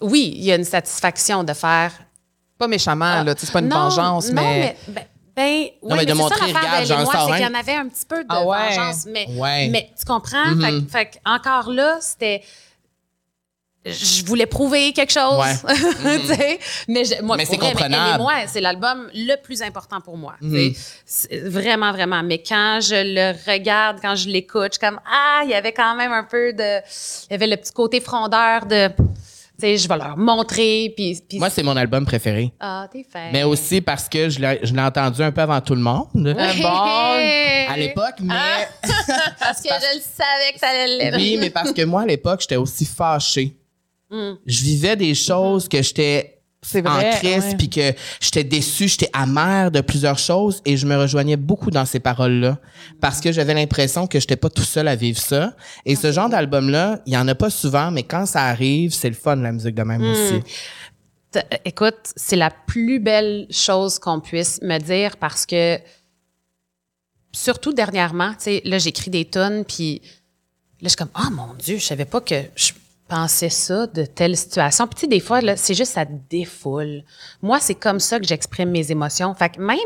oui, 0.00 0.32
il 0.36 0.44
y 0.44 0.52
a 0.52 0.56
une 0.56 0.64
satisfaction 0.64 1.44
de 1.44 1.52
faire. 1.52 1.92
Pas 2.58 2.68
méchamment, 2.68 3.04
Ah, 3.20 3.24
là, 3.24 3.34
tu 3.34 3.40
sais, 3.40 3.46
c'est 3.46 3.52
pas 3.52 3.60
une 3.60 3.68
non, 3.68 3.88
vengeance, 3.88 4.28
non, 4.28 4.34
mais... 4.42 4.76
mais. 4.86 4.94
ben, 4.94 5.04
ben, 5.34 5.62
Non, 5.82 5.96
oui, 5.96 5.98
mais 5.98 6.04
de 6.06 6.10
c'est 6.10 6.16
ça 6.16 6.22
montrer, 6.22 6.52
l'affaire 6.52 6.60
regarde, 6.82 6.86
j'en 6.86 7.04
sors 7.04 7.12
c'est 7.26 7.32
un. 7.32 7.36
qu'il 7.36 7.46
y 7.46 7.48
en 7.56 7.58
avait 7.58 7.74
un 7.74 7.88
petit 7.88 8.06
peu 8.06 8.22
de 8.22 8.28
Ah 8.28 8.44
ouais. 8.44 8.68
vengeance. 8.76 9.06
Mais, 9.06 9.26
Ouais. 9.36 9.68
mais 9.68 9.90
tu 9.98 10.04
comprends? 10.04 10.46
Mhm. 10.54 10.86
Fait, 10.88 10.98
fait 10.98 11.06
que 11.06 11.16
encore 11.24 11.70
là, 11.72 11.98
c'était. 12.00 12.42
Je 13.86 14.24
voulais 14.26 14.44
prouver 14.44 14.92
quelque 14.92 15.12
chose. 15.12 15.38
Ouais. 15.38 16.58
mais 16.88 17.04
je- 17.04 17.22
moi, 17.22 17.36
Mais 17.38 17.46
c'est 17.46 17.56
comprenable. 17.56 18.22
Moi, 18.22 18.34
c'est 18.46 18.60
l'album 18.60 19.08
le 19.14 19.36
plus 19.36 19.62
important 19.62 20.00
pour 20.02 20.18
moi. 20.18 20.34
Mhm. 20.42 20.74
Vraiment, 21.44 21.90
vraiment. 21.92 22.22
Mais 22.22 22.42
quand 22.42 22.80
je 22.82 22.94
le 22.94 23.50
regarde, 23.50 23.98
quand 24.02 24.14
je 24.16 24.28
l'écoute, 24.28 24.74
je 24.74 24.78
suis 24.78 24.86
comme 24.86 25.00
Ah, 25.10 25.40
il 25.44 25.50
y 25.50 25.54
avait 25.54 25.72
quand 25.72 25.94
même 25.96 26.12
un 26.12 26.24
peu 26.24 26.52
de. 26.52 26.80
Il 27.28 27.32
y 27.32 27.34
avait 27.34 27.46
le 27.46 27.56
petit 27.56 27.72
côté 27.72 28.00
frondeur 28.00 28.66
de. 28.66 28.88
Tu 28.88 29.66
sais, 29.66 29.76
je 29.76 29.88
vais 29.88 29.96
leur 29.96 30.16
montrer. 30.16 30.92
Puis, 30.96 31.18
puis 31.26 31.38
Moi, 31.38 31.48
c'est 31.50 31.62
mon 31.62 31.76
album 31.76 32.04
préféré. 32.04 32.52
Ah, 32.60 32.86
t'es 32.90 33.04
fait. 33.10 33.30
Mais 33.32 33.44
aussi 33.44 33.80
parce 33.80 34.08
que 34.10 34.28
je 34.28 34.40
l'ai 34.40 34.60
je 34.62 34.74
l'ai 34.74 34.80
entendu 34.82 35.22
un 35.22 35.32
peu 35.32 35.40
avant 35.40 35.60
tout 35.62 35.74
le 35.74 35.82
monde 35.82 36.06
Un 36.14 36.54
bon, 36.62 37.70
à 37.72 37.76
l'époque, 37.78 38.16
mais 38.20 38.34
Parce 39.38 39.62
que 39.62 39.68
je 39.68 39.96
le 39.96 40.02
savais 40.02 40.52
que 40.54 40.58
ça 40.60 40.68
allait 40.68 41.16
oui, 41.16 41.38
mais 41.40 41.48
parce 41.50 41.72
que 41.72 41.82
moi 41.82 42.02
à 42.02 42.06
l'époque, 42.06 42.40
j'étais 42.42 42.56
aussi 42.56 42.84
fâché. 42.84 43.56
Mm. 44.10 44.32
Je 44.46 44.62
vivais 44.64 44.96
des 44.96 45.14
choses 45.14 45.68
que 45.68 45.82
j'étais 45.82 46.36
en 46.84 47.00
crise, 47.12 47.54
puis 47.56 47.70
que 47.70 47.94
j'étais 48.20 48.44
déçue, 48.44 48.86
j'étais 48.86 49.08
amère 49.14 49.70
de 49.70 49.80
plusieurs 49.80 50.18
choses, 50.18 50.60
et 50.66 50.76
je 50.76 50.86
me 50.86 50.94
rejoignais 50.94 51.36
beaucoup 51.36 51.70
dans 51.70 51.86
ces 51.86 52.00
paroles-là, 52.00 52.58
parce 53.00 53.20
que 53.20 53.32
j'avais 53.32 53.54
l'impression 53.54 54.06
que 54.06 54.20
j'étais 54.20 54.36
pas 54.36 54.50
tout 54.50 54.62
seul 54.62 54.86
à 54.88 54.94
vivre 54.94 55.18
ça. 55.18 55.56
Et 55.86 55.96
ce 55.96 56.12
genre 56.12 56.28
d'album-là, 56.28 57.00
il 57.06 57.14
y 57.14 57.16
en 57.16 57.26
a 57.28 57.34
pas 57.34 57.48
souvent, 57.48 57.90
mais 57.90 58.02
quand 58.02 58.26
ça 58.26 58.44
arrive, 58.44 58.92
c'est 58.92 59.08
le 59.08 59.14
fun 59.14 59.36
la 59.36 59.52
musique 59.52 59.74
de 59.74 59.82
même 59.82 60.02
aussi. 60.02 60.42
T- 61.30 61.40
Écoute, 61.64 62.12
c'est 62.14 62.36
la 62.36 62.50
plus 62.50 63.00
belle 63.00 63.46
chose 63.50 63.98
qu'on 63.98 64.20
puisse 64.20 64.60
me 64.60 64.78
dire 64.78 65.16
parce 65.16 65.46
que, 65.46 65.78
surtout 67.32 67.72
dernièrement, 67.72 68.32
tu 68.32 68.36
sais, 68.40 68.62
là, 68.64 68.78
j'écris 68.78 69.10
des 69.10 69.24
tonnes, 69.24 69.64
puis 69.64 70.02
là, 70.02 70.08
je 70.82 70.88
suis 70.88 70.96
comme, 70.96 71.08
oh 71.16 71.30
mon 71.30 71.54
Dieu, 71.54 71.78
je 71.78 71.84
savais 71.84 72.04
pas 72.04 72.20
que 72.20 72.34
je 72.54 72.72
pensais 73.10 73.50
ça 73.50 73.86
de 73.88 74.04
telle 74.06 74.36
situation. 74.36 74.86
Puis, 74.86 74.94
tu 74.94 75.00
sais, 75.02 75.06
des 75.08 75.20
fois, 75.20 75.40
là, 75.40 75.56
c'est 75.56 75.74
juste 75.74 75.92
ça 75.92 76.04
défoule. 76.30 77.02
Moi, 77.42 77.58
c'est 77.60 77.74
comme 77.74 78.00
ça 78.00 78.18
que 78.20 78.26
j'exprime 78.26 78.70
mes 78.70 78.90
émotions. 78.90 79.34
Fait 79.34 79.50
que 79.50 79.60
même 79.60 79.76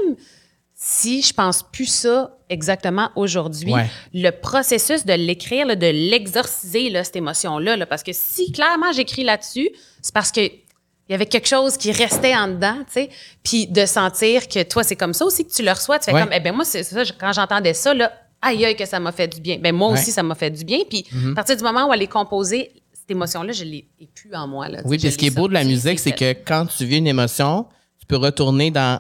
si 0.75 1.23
je 1.23 1.33
pense 1.33 1.63
plus 1.63 1.87
ça 1.87 2.37
exactement 2.51 3.11
aujourd'hui, 3.17 3.73
Ouais. 3.73 3.87
le 4.13 4.31
processus 4.31 5.05
de 5.07 5.13
l'écrire, 5.15 5.67
de 5.67 5.87
l'exorciser, 5.87 6.91
là, 6.91 7.03
cette 7.05 7.17
émotion-là, 7.17 7.77
là, 7.77 7.87
parce 7.87 8.03
que 8.03 8.13
si 8.13 8.53
clairement 8.53 8.93
j'écris 8.93 9.25
là-dessus, 9.25 9.71
c'est 10.03 10.13
parce 10.15 10.31
que 10.31 10.41
il 10.43 11.13
y 11.13 11.15
avait 11.15 11.27
quelque 11.27 11.49
chose 11.49 11.77
qui 11.77 11.93
restait 11.93 12.35
en 12.35 12.49
dedans, 12.49 12.77
tu 12.87 12.93
sais. 12.95 13.11
Puis 13.43 13.67
de 13.67 13.85
sentir 13.85 14.49
que 14.49 14.63
toi, 14.63 14.83
c'est 14.83 14.97
comme 14.97 15.13
ça 15.13 15.27
aussi 15.27 15.47
que 15.47 15.53
tu 15.53 15.63
le 15.63 15.71
reçois. 15.71 15.99
Tu 15.99 16.07
fais 16.07 16.13
Ouais. 16.15 16.23
comme, 16.23 16.33
eh 16.33 16.41
ben 16.41 16.55
moi, 16.55 16.65
c'est 16.65 16.83
ça, 16.83 17.03
quand 17.21 17.33
j'entendais 17.33 17.75
ça, 17.75 17.93
là, 17.93 18.11
aïe, 18.41 18.65
aïe, 18.65 18.75
que 18.75 18.87
ça 18.87 18.99
m'a 19.01 19.13
fait 19.13 19.29
du 19.29 19.41
bien. 19.41 19.59
Ben 19.59 19.75
moi 19.75 19.89
Ouais. 19.89 19.95
Mm-hmm. 19.97 20.01
aussi, 20.01 20.13
ça 20.13 20.23
m'a 20.23 20.35
fait 20.35 20.51
du 20.51 20.65
bien. 20.65 20.79
Puis 20.89 21.05
à 21.31 21.35
partir 21.35 21.57
du 21.59 21.63
moment 21.63 21.89
où 21.89 21.93
elle 21.93 22.01
est 22.03 22.07
composée, 22.07 22.73
cette 23.07 23.11
émotion-là, 23.11 23.53
je 23.53 23.65
l'ai 23.65 23.87
plus 24.15 24.35
en 24.35 24.47
moi. 24.49 24.69
Là, 24.69 24.81
Oui, 24.87 24.97
puis 24.97 25.09
je 25.09 25.13
ce 25.13 25.19
qui 25.19 25.27
est 25.27 25.31
beau 25.31 25.47
de 25.47 25.53
la 25.53 25.65
musique, 25.65 25.99
c'est 25.99 26.13
que 26.13 26.33
quand 26.33 26.65
tu 26.67 26.87
vis 26.87 26.97
une 26.99 27.07
émotion, 27.07 27.67
tu 28.01 28.07
peux 28.07 28.17
retourner 28.17 28.71
dans 28.71 28.99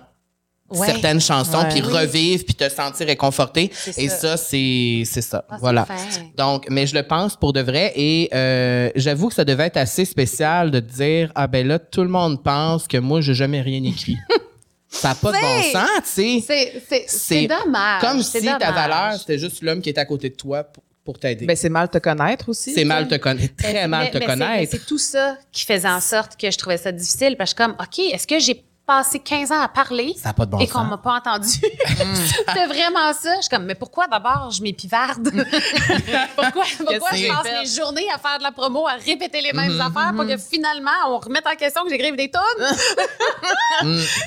Ouais. 0.71 0.87
certaines 0.87 1.21
chansons, 1.21 1.59
Ouais. 1.62 1.69
puis 1.71 1.83
Oui. 1.83 1.93
revivre, 1.93 2.45
puis 2.45 2.55
te 2.55 2.69
sentir 2.69 3.07
réconforté. 3.07 3.71
Et 3.97 4.09
ça. 4.09 4.37
ça, 4.37 4.37
c'est 4.37 5.05
ça. 5.07 5.45
Ah, 5.49 5.57
voilà. 5.61 5.87
Donc, 6.37 6.67
mais 6.69 6.87
je 6.87 6.95
le 6.95 7.03
pense 7.03 7.37
pour 7.37 7.53
de 7.53 7.61
vrai. 7.61 7.93
Et 7.97 8.29
euh, 8.35 8.90
j'avoue 8.97 9.29
que 9.29 9.35
ça 9.35 9.45
devait 9.45 9.67
être 9.67 9.77
assez 9.79 10.05
spécial 10.05 10.71
de 10.71 10.81
te 10.81 10.93
dire 10.93 11.31
Ah 11.35 11.47
ben 11.47 11.67
là, 11.67 11.79
tout 11.79 12.03
le 12.03 12.09
monde 12.09 12.43
pense 12.43 12.87
que 12.88 12.97
moi, 12.99 13.21
j'ai 13.23 13.35
jamais 13.35 13.61
rien 13.62 13.83
écrit. 13.85 14.17
ça 14.88 15.09
n'a 15.11 15.14
pas 15.14 15.33
de 15.33 15.38
bon 15.38 15.62
sens, 15.81 16.14
tu 16.14 16.40
sais. 16.40 16.83
C'est- 17.09 17.47
dommage. 17.47 18.01
Comme 18.03 18.23
si 18.23 18.43
ta 18.45 18.71
valeur, 18.73 19.19
c'était 19.19 19.38
juste 19.38 19.62
l'homme 19.62 19.81
qui 19.81 19.88
était 19.90 20.01
à 20.01 20.05
côté 20.07 20.29
de 20.31 20.35
toi 20.37 20.62
pour, 20.64 20.83
pour 21.05 21.19
t'aider. 21.19 21.45
Ben, 21.47 21.55
c'est 21.57 21.69
mal 21.69 21.88
te 21.90 21.99
connaître 21.99 22.49
aussi. 22.49 22.73
c'est 22.73 22.85
mal 22.85 23.07
te 23.09 23.17
connaître, 23.17 23.55
très 23.57 23.73
Mais- 23.75 23.88
mal 23.88 24.05
mais- 24.05 24.11
te 24.11 24.19
mais 24.19 24.21
c'est- 24.25 24.27
connaître. 24.31 24.71
C'est 24.73 24.87
tout 24.87 24.99
ça 24.99 25.37
qui 25.53 25.64
faisait 25.64 25.88
en 25.88 26.01
sorte 26.01 26.37
que 26.40 26.51
je 26.51 26.57
trouvais 26.57 26.79
ça 26.79 26.93
difficile. 26.93 27.37
Parce 27.37 27.53
que 27.55 27.62
je 27.62 27.69
suis 27.69 27.75
comme, 27.75 27.85
OK, 27.85 27.99
est-ce 28.14 28.27
que 28.27 28.38
j'ai 28.38 28.64
passé 28.87 29.19
15 29.19 29.51
ans 29.51 29.61
à 29.62 29.69
parler 29.69 30.12
Ça 30.14 30.29
n'a 30.29 30.33
pas 30.35 30.45
de 30.45 30.51
bon 30.51 30.59
et 30.59 30.67
qu'on 30.69 30.85
m'a 30.85 30.99
pas 30.99 31.14
entendu? 31.17 31.49
C'était 32.47 32.67
vraiment 32.67 33.12
ça. 33.14 33.37
Je 33.37 33.40
suis 33.43 33.49
comme, 33.51 33.64
mais 33.64 33.75
pourquoi 33.75 34.07
d'abord 34.09 34.51
je 34.51 34.62
m'épivarde? 34.62 35.31
pourquoi 36.37 36.64
pourquoi 36.79 37.11
je 37.12 37.17
c'est? 37.19 37.29
passe 37.29 37.45
mes 37.62 37.67
journées 37.83 38.07
à 38.14 38.19
faire 38.19 38.37
de 38.38 38.43
la 38.43 38.53
promo, 38.53 38.87
à 38.87 38.93
répéter 38.95 39.40
les 39.40 39.53
mêmes 39.55 39.81
affaires 39.81 40.12
pour 40.14 40.27
que 40.27 40.37
finalement 40.37 40.90
on 41.09 41.19
remette 41.19 41.47
en 41.47 41.55
question 41.57 41.83
que 41.85 41.90
j'écrive 41.90 42.14
des 42.17 42.31
tonnes? 42.31 42.67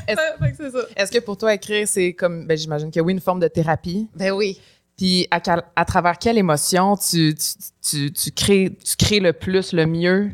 Est-ce 0.07 0.87
est-ce 0.95 1.11
que 1.11 1.19
pour 1.19 1.37
toi, 1.37 1.53
écrire, 1.53 1.87
c'est 1.87 2.13
comme, 2.13 2.45
ben, 2.47 2.57
j'imagine 2.57 2.91
que 2.91 2.99
oui, 2.99 3.13
une 3.13 3.21
forme 3.21 3.39
de 3.39 3.47
thérapie? 3.47 4.07
ben 4.15 4.31
oui. 4.31 4.59
Puis 4.97 5.27
à, 5.31 5.39
quel- 5.39 5.63
à 5.75 5.85
travers 5.85 6.17
quelle 6.17 6.37
émotion 6.37 6.97
tu, 6.97 7.35
tu, 7.35 7.53
tu, 7.87 8.11
tu 8.11 8.31
crées, 8.31 8.77
tu 8.83 8.95
crées 8.95 9.19
le 9.19 9.31
plus, 9.33 9.71
le 9.73 9.85
mieux? 9.85 10.31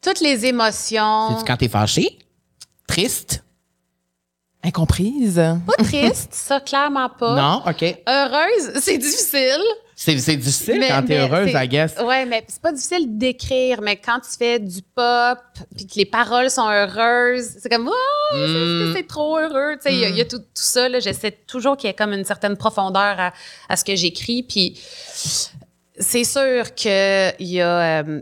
Toutes 0.00 0.20
les 0.20 0.46
émotions. 0.46 1.30
C'est-tu 1.30 1.44
quand 1.44 1.56
t'es 1.58 1.68
fâché? 1.68 2.18
Triste? 2.86 3.44
Incomprise. 4.64 5.36
Pas 5.66 5.84
triste, 5.84 6.32
ça, 6.34 6.60
clairement 6.60 7.08
pas. 7.10 7.36
Non, 7.36 7.62
OK. 7.70 7.82
Heureuse, 8.08 8.80
c'est 8.80 8.98
difficile. 8.98 9.62
C'est 10.00 10.14
difficile 10.36 10.78
Mais- 10.78 10.88
quand 10.90 11.02
t'es 11.02 11.14
mais 11.18 11.28
heureuse, 11.28 11.50
c'est- 11.50 11.64
I 11.64 11.68
guess. 11.68 11.96
Ouais, 12.00 12.24
mais 12.24 12.44
c'est 12.46 12.62
pas 12.62 12.70
difficile 12.72 13.18
d'écrire, 13.18 13.80
mais 13.82 13.96
quand 13.96 14.20
tu 14.20 14.30
fais 14.38 14.60
du 14.60 14.80
pop, 14.94 15.38
puis 15.76 15.88
que 15.88 15.94
les 15.96 16.04
paroles 16.06 16.50
sont 16.50 16.68
heureuses, 16.70 17.56
c'est 17.60 17.68
comme, 17.68 17.88
oh, 17.92 18.32
c'est- 18.32 18.38
Mm. 18.38 18.92
c'est 18.96 19.06
trop 19.08 19.38
heureux. 19.38 19.72
Tu 19.82 19.88
sais, 19.88 19.94
il 19.94 19.98
y 19.98 20.04
a- 20.04 20.10
y, 20.10 20.20
a 20.20 20.24
tout, 20.24 20.38
tout 20.38 20.44
ça. 20.54 20.88
J'essaie 21.00 21.32
toujours 21.48 21.76
qu'il 21.76 21.88
y 21.88 21.90
ait 21.90 21.94
comme 21.96 22.12
une 22.12 22.24
certaine 22.24 22.56
profondeur 22.56 23.18
à, 23.18 23.32
à 23.68 23.76
ce 23.76 23.84
que 23.84 23.96
j'écris. 23.96 24.44
Puis 24.44 24.78
c'est 25.98 26.24
sûr 26.24 26.74
qu'il 26.74 26.92
y 27.40 27.60
a. 27.60 28.02
euh, 28.02 28.20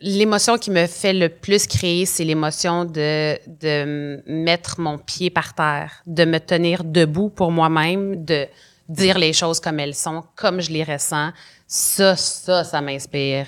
L'émotion 0.00 0.58
qui 0.58 0.70
me 0.70 0.86
fait 0.86 1.14
le 1.14 1.30
plus 1.30 1.66
créer, 1.66 2.04
c'est 2.04 2.22
l'émotion 2.24 2.84
de, 2.84 3.38
de 3.46 4.22
mettre 4.26 4.78
mon 4.78 4.98
pied 4.98 5.30
par 5.30 5.54
terre, 5.54 6.02
de 6.06 6.26
me 6.26 6.38
tenir 6.38 6.84
debout 6.84 7.30
pour 7.30 7.50
moi-même, 7.50 8.22
de 8.22 8.46
dire 8.88 9.18
les 9.18 9.32
choses 9.32 9.60
comme 9.60 9.80
elles 9.80 9.94
sont, 9.94 10.22
comme 10.34 10.60
je 10.60 10.70
les 10.70 10.84
ressens. 10.84 11.30
Ça, 11.66 12.14
ça, 12.16 12.64
ça 12.64 12.80
m'inspire 12.80 13.46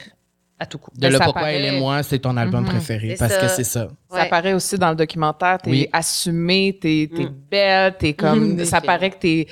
à 0.59 0.67
tout 0.67 0.79
coup. 0.79 0.91
De 0.97 1.07
le 1.07 1.17
ça 1.19 1.25
pourquoi 1.25 1.43
paraît- 1.43 1.63
elle 1.63 1.75
et 1.75 1.79
moi, 1.79 2.03
c'est 2.03 2.19
ton 2.19 2.37
album 2.37 2.65
préféré. 2.65 3.11
C'est 3.11 3.29
Parce 3.29 3.37
que 3.41 3.49
c'est 3.49 3.65
ça. 3.65 3.89
Ça 4.11 4.17
Ouais. 4.23 4.29
paraît 4.29 4.55
aussi 4.55 4.77
dans 4.77 4.91
le 4.91 4.97
documentaire. 4.97 5.59
T'es 5.63 5.71
Oui. 5.71 5.89
assumée, 5.93 6.77
t'es 6.81 7.09
t'es 7.15 7.25
Mm. 7.25 7.35
belle, 7.51 7.97
t'es 7.99 8.13
comme. 8.15 8.57
Des 8.57 8.65
ça 8.65 8.81
paraît 8.81 9.11
que 9.11 9.19
t'es. 9.19 9.47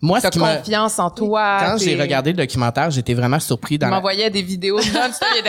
Moi, 0.00 0.18
ce 0.18 0.22
T'as 0.24 0.30
qui 0.30 0.38
m'a- 0.38 0.56
confiance 0.56 0.98
en 1.00 1.10
toi. 1.10 1.58
quand 1.60 1.78
j'ai 1.78 2.00
regardé 2.00 2.30
le 2.30 2.36
documentaire, 2.36 2.88
j'étais 2.90 3.14
vraiment 3.14 3.40
surpris 3.40 3.78
dans 3.78 3.88
la- 3.88 3.96
m'envoyait 3.96 4.30
des 4.30 4.42
vidéos 4.42 4.78
était 4.80 4.92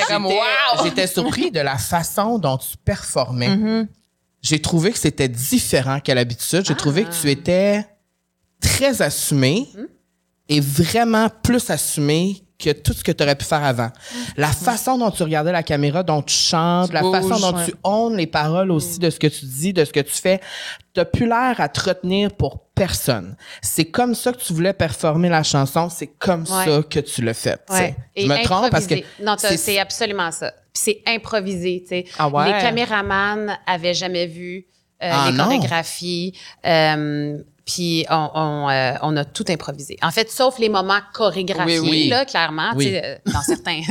comme 0.08 0.25
J'étais- 0.28 0.36
Wow! 0.36 0.84
J'étais 0.84 1.08
surpris 1.08 1.52
de 1.52 1.60
la 1.60 1.78
façon 1.78 2.39
dont 2.39 2.58
tu 2.58 2.75
performais. 2.84 3.49
Mhm. 3.56 3.88
J'ai 4.41 4.60
trouvé 4.62 4.91
que 4.91 4.97
c'était 4.97 5.28
différent 5.28 5.99
qu'à 5.99 6.15
l'habitude. 6.15 6.63
J'ai 6.65 6.73
trouvé 6.75 7.04
que 7.04 7.12
tu 7.12 7.30
étais 7.30 7.86
très 8.62 9.02
assumé 9.02 9.67
et 10.48 10.60
vraiment 10.60 11.28
plus 11.43 11.69
assumé 11.69 12.41
que 12.58 12.72
tout 12.72 12.91
ce 12.91 13.06
que 13.06 13.13
tu 13.13 13.24
aurais 13.24 13.36
pu 13.36 13.45
faire 13.45 13.63
avant. 13.63 13.89
La 14.36 14.50
façon 14.50 14.98
dont 14.98 15.12
tu 15.12 15.24
regardais 15.24 15.54
la 15.54 15.63
caméra, 15.63 16.04
dont 16.04 16.22
tu 16.22 16.36
chantes, 16.36 16.91
la 16.91 17.04
façon 17.04 17.39
dont 17.39 17.58
ouais. 17.58 17.65
tu 17.67 17.74
honnes 17.86 18.17
les 18.17 18.28
paroles 18.28 18.72
aussi 18.72 19.00
de 19.00 19.10
ce 19.10 19.17
que 19.17 19.28
tu 19.28 19.45
dis, 19.45 19.72
de 19.72 19.86
ce 19.86 19.93
que 19.93 20.02
tu 20.02 20.12
fais, 20.13 20.41
t'as 20.93 21.06
plus 21.06 21.26
l'air 21.26 21.56
à 21.60 21.69
te 21.69 21.80
retenir 21.88 22.34
pour 22.34 22.60
personne. 22.76 23.38
C'est 23.62 23.86
comme 23.86 24.13
ça 24.13 24.34
que 24.34 24.39
tu 24.39 24.52
voulais 24.52 24.74
performer 24.74 25.30
la 25.30 25.41
chanson, 25.43 25.88
c'est 25.89 26.08
comme 26.08 26.41
Ouais. 26.41 26.65
ça 26.65 26.84
que 26.84 27.00
tu 27.00 27.22
tu 27.24 27.34
sais. 27.34 27.58
Ouais. 27.69 27.95
Je 28.17 28.24
Et 28.24 28.28
me 28.28 28.43
trompe 28.43 28.69
parce 28.72 28.88
que. 28.88 28.95
Non, 29.24 29.36
c'est 29.38 29.80
absolument 29.80 30.32
ça. 30.32 30.52
C'est 30.74 31.02
improvisé, 31.08 31.82
tu 31.84 31.88
sais. 31.89 32.06
Ah 32.17 32.28
ouais? 32.28 32.45
Les 32.54 32.60
caméramans 32.62 33.58
avaient 33.67 33.93
jamais 33.93 34.28
vu 34.28 34.65
euh, 35.02 35.10
Ah 35.12 35.30
les 35.32 35.38
non? 35.38 35.45
chorégraphies. 35.45 36.34
euh, 36.65 37.38
puis 37.71 38.03
on, 38.10 38.29
on, 38.34 38.69
euh, 38.69 38.93
on 39.03 39.15
a 39.15 39.23
tout 39.25 39.45
improvisé. 39.47 39.95
En 40.01 40.10
fait, 40.10 40.32
sauf 40.32 40.58
les 40.58 40.69
moments 40.69 41.01
chorégraphiés, 41.13 41.79
Oui, 41.79 41.89
oui. 41.89 42.08
là, 42.08 42.25
clairement. 42.25 42.71
Oui. 42.75 42.95
euh, 42.95 43.15
Dans 43.27 43.41
certains. 43.41 43.82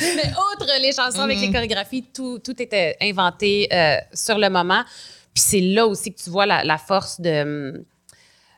Mais 0.00 0.30
outre 0.30 0.66
les 0.80 0.92
chansons 0.92 1.20
avec 1.22 1.38
Mm. 1.38 1.40
les 1.42 1.52
chorégraphies, 1.52 2.04
tout, 2.14 2.38
tout 2.38 2.60
était 2.62 2.96
inventé 3.02 3.68
euh, 3.72 3.96
sur 4.14 4.38
le 4.38 4.48
moment. 4.50 4.82
Puis 5.34 5.42
c'est 5.46 5.60
là 5.60 5.86
aussi 5.86 6.14
que 6.14 6.22
tu 6.22 6.30
vois 6.30 6.46
la, 6.46 6.64
la 6.64 6.78
force 6.78 7.20
de 7.20 7.42
hum, 7.42 7.84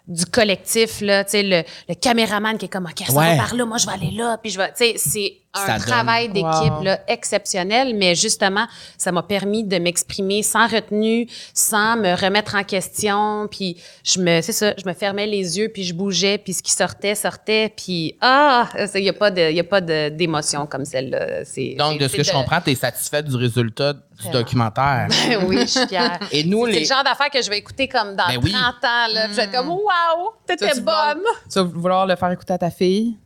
du 0.06 0.24
collectif 0.24 1.00
là, 1.02 1.22
tu 1.24 1.32
sais 1.32 1.42
le, 1.42 1.62
le 1.88 1.94
caméraman 1.94 2.56
qui 2.56 2.64
est 2.64 2.68
comme 2.68 2.86
OK, 2.86 3.04
ça 3.06 3.12
Ouais. 3.12 3.36
va 3.36 3.42
par 3.44 3.54
là, 3.54 3.64
moi 3.66 3.76
je 3.78 3.86
vais 3.86 3.92
aller 3.92 4.10
là, 4.12 4.38
puis 4.42 4.50
je 4.50 4.56
vais 4.58 4.68
tu 4.68 4.74
sais 4.76 4.94
c'est 4.96 5.36
un 5.54 5.66
Ça 5.66 5.78
travail 5.78 6.28
d'équipe 6.28 6.44
Wow. 6.80 6.84
exceptionnel, 7.08 7.94
mais 7.96 8.14
justement, 8.14 8.66
ça 8.98 9.12
m'a 9.12 9.22
permis 9.22 9.64
de 9.64 9.78
m'exprimer 9.78 10.42
sans 10.42 10.66
retenue, 10.68 11.26
sans 11.54 11.96
me 11.96 12.14
remettre 12.14 12.54
en 12.54 12.64
question, 12.64 13.48
puis 13.50 13.76
je 14.04 14.20
me 14.20 14.40
c'est 14.42 14.52
ça, 14.52 14.74
je 14.76 14.86
me 14.88 14.92
fermais 14.92 15.26
les 15.26 15.58
yeux 15.58 15.70
puis 15.72 15.84
je 15.84 15.94
bougeais 15.94 16.38
puis 16.38 16.52
ce 16.52 16.62
qui 16.62 16.70
sortait 16.72 17.14
sortait 17.14 17.72
puis 17.74 18.16
ah, 18.20 18.68
il 18.94 19.02
y 19.02 19.08
a 19.08 19.12
pas 19.14 19.30
de 19.30 19.50
il 19.50 19.56
y 19.56 19.60
a 19.60 19.64
pas 19.64 19.80
d'émotion 19.80 20.66
comme 20.66 20.84
celle-là, 20.84 21.44
c'est 21.44 21.74
Donc, 21.78 21.92
c'est- 21.94 21.98
de 21.98 22.08
ce 22.08 22.16
que 22.16 22.22
c'est 22.22 22.30
je 22.32 22.36
comprends, 22.36 22.60
tu 22.60 22.70
es 22.70 22.74
satisfaite 22.74 23.26
du 23.26 23.36
résultat 23.36 23.94
du 23.94 24.30
documentaire. 24.32 25.08
oui, 25.46 25.60
je 25.60 25.66
suis 25.66 25.86
fière. 25.86 26.18
Et 26.32 26.42
nous, 26.44 26.66
C'est 26.66 26.72
les. 26.72 26.80
le 26.80 26.84
genre 26.86 27.04
d'affaires 27.04 27.30
que 27.30 27.40
je 27.40 27.48
vais 27.48 27.58
écouter 27.58 27.86
comme 27.88 28.16
dans 28.16 28.26
Ben 28.26 28.38
oui. 28.42 28.50
30 28.52 28.74
ans. 28.84 29.12
Là, 29.14 29.24
puis 29.26 29.30
je 29.32 29.36
vais 29.36 29.42
être 29.44 29.52
comme, 29.52 29.68
waouh, 29.70 30.30
Tu 30.48 30.56
t'étais 30.56 30.80
bonne. 30.80 31.22
Tu 31.50 31.58
vas 31.58 31.62
vouloir 31.62 32.04
le 32.06 32.16
faire 32.16 32.30
écouter 32.32 32.52
à 32.54 32.58
ta 32.58 32.70
fille? 32.70 33.16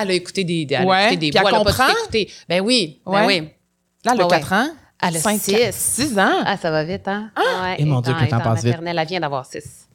Elle 0.00 0.10
a 0.10 0.14
écouté 0.14 0.44
des, 0.44 0.66
elle 0.70 0.82
a 0.82 0.84
Ouais, 0.86 1.00
écouté 1.06 1.16
des 1.16 1.30
puis 1.30 1.38
elle 1.38 1.46
elle 1.48 1.54
a 1.54 1.58
pas 1.64 1.64
comprend? 1.70 1.86
tout 1.88 1.98
écouté. 2.02 2.30
Ben 2.48 2.60
oui, 2.60 3.00
ben 3.04 3.12
Ouais. 3.12 3.26
oui. 3.26 3.48
Là, 4.04 4.12
elle 4.14 4.20
a 4.20 4.24
Ouais, 4.24 4.30
4 4.30 4.52
ans. 4.52 4.68
Elle 5.04 5.16
a 5.16 5.20
Cinq, 5.20 5.40
six. 5.40 5.52
quatre, 5.52 5.74
six 5.74 6.18
ans. 6.18 6.42
Ah, 6.46 6.56
ça 6.56 6.70
va 6.70 6.84
vite, 6.84 7.08
hein? 7.08 7.30
Ouais, 7.36 7.76
Et 7.78 7.84
mon 7.84 7.98
elle 7.98 8.04
Dieu, 8.04 8.14
que 8.14 8.20
le 8.20 8.28
temps 8.28 8.36
elle 8.38 8.42
passe 8.44 8.64
vite. 8.64 8.76
Elle 8.84 9.06
vient 9.06 9.20
d'avoir 9.20 9.44
6. 9.44 9.88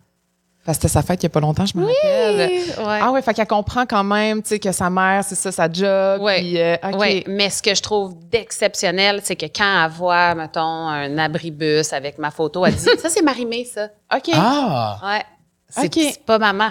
Parce 0.65 0.77
que 0.79 0.81
c'était 0.81 0.93
sa 0.95 1.01
fête 1.01 1.23
il 1.23 1.27
n'y 1.27 1.27
a 1.27 1.33
pas 1.33 1.39
longtemps, 1.39 1.65
je 1.65 1.77
me 1.77 1.85
rappelle. 1.85 2.49
Ouais. 2.85 2.99
Ah 3.01 3.11
ouais, 3.11 3.21
fait 3.21 3.33
qu'elle 3.33 3.47
comprend 3.47 3.85
quand 3.85 4.03
même, 4.03 4.41
tu 4.43 4.49
sais, 4.49 4.59
que 4.59 4.73
sa 4.73 4.89
mère, 4.89 5.23
c'est 5.23 5.35
ça, 5.35 5.49
sa 5.49 5.71
job. 5.71 6.21
Puis, 6.35 6.59
euh, 6.61 6.75
OK. 6.83 6.99
Ouais, 6.99 7.23
mais 7.25 7.49
ce 7.49 7.63
que 7.63 7.73
je 7.73 7.81
trouve 7.81 8.15
d'exceptionnel, 8.29 9.21
c'est 9.23 9.37
que 9.37 9.45
quand 9.45 9.85
elle 9.85 9.91
voit, 9.91 10.35
mettons, 10.35 10.59
un 10.89 11.17
abribus 11.19 11.93
avec 11.93 12.17
ma 12.17 12.31
photo, 12.31 12.65
elle 12.65 12.75
dit 12.75 12.83
Ça, 12.99 13.09
c'est 13.09 13.21
Marimé, 13.21 13.63
ça. 13.63 13.87
OK. 14.13 14.29
Ah! 14.33 14.99
Ouais. 15.03 15.23
C'est 15.69 15.85
Ok. 15.85 16.03
c'est 16.13 16.25
pas 16.25 16.37
maman. 16.37 16.69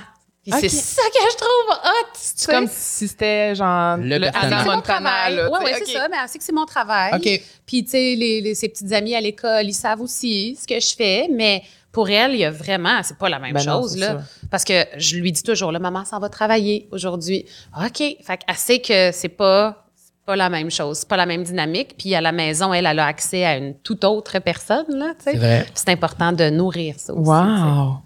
Puis 0.52 0.60
c'est 0.60 0.68
ça 0.68 1.02
que 1.12 1.18
je 1.32 1.36
trouve 1.36 1.76
hot. 1.84 2.06
tu 2.14 2.20
C'est 2.36 2.50
comme 2.52 2.68
si 2.70 3.08
c'était 3.08 3.54
genre 3.54 3.96
Le 3.96 4.18
le, 4.18 4.26
mon 4.64 4.64
Montana. 4.76 4.82
travail. 4.82 5.36
là, 5.36 5.48
oui, 5.52 5.70
sais. 5.70 5.82
c'est 5.86 5.92
ça. 5.92 6.08
Mais 6.08 6.16
elle 6.22 6.28
sait 6.28 6.38
que 6.38 6.44
c'est 6.44 6.52
mon 6.52 6.66
travail. 6.66 7.12
OK. 7.14 7.42
Puis, 7.66 7.84
tu 7.84 7.90
sais, 7.90 8.14
les, 8.16 8.40
les- 8.40 8.54
ses 8.54 8.68
petites 8.68 8.92
amies 8.92 9.14
à 9.16 9.20
l'école, 9.20 9.64
ils 9.66 9.74
savent 9.74 10.00
aussi 10.00 10.56
ce 10.60 10.66
que 10.66 10.78
je 10.80 10.94
fais. 10.96 11.28
Mais 11.32 11.62
pour 11.92 12.10
elle, 12.10 12.32
il 12.34 12.38
y 12.40 12.44
a 12.44 12.50
vraiment, 12.50 13.00
c'est 13.02 13.16
pas 13.18 13.28
la 13.28 13.38
même 13.38 13.54
Ben 13.54 13.60
chose, 13.62 13.92
c'est 13.94 13.98
là. 14.00 14.06
ça. 14.18 14.22
Parce 14.50 14.64
que 14.64 14.84
je 14.96 15.16
lui 15.16 15.32
dis 15.32 15.42
toujours, 15.42 15.72
là, 15.72 15.78
maman 15.78 16.04
s'en 16.04 16.18
va 16.20 16.28
travailler 16.28 16.88
aujourd'hui. 16.92 17.44
OK. 17.82 17.96
Fait 17.98 18.36
qu'elle 18.38 18.56
sait 18.56 18.78
que 18.80 19.10
c'est 19.12 19.28
pas, 19.30 19.85
pas 20.26 20.36
la 20.36 20.50
même 20.50 20.70
chose. 20.70 20.98
C'est 20.98 21.08
pas 21.08 21.16
la 21.16 21.24
même 21.24 21.44
dynamique. 21.44 21.94
Puis 21.96 22.14
à 22.14 22.20
la 22.20 22.32
maison, 22.32 22.74
elle, 22.74 22.84
elle 22.86 22.98
a 22.98 23.06
accès 23.06 23.44
à 23.44 23.56
une 23.56 23.74
toute 23.76 24.04
autre 24.04 24.38
personne, 24.40 24.84
là, 24.88 25.12
tu 25.16 25.24
sais. 25.24 25.30
C'est 25.32 25.36
vrai. 25.38 25.66
C'est 25.72 25.88
important 25.90 26.32
de 26.32 26.50
nourrir 26.50 26.96
ça 26.98 27.14
aussi. 27.14 27.30
Wow. 27.30 27.98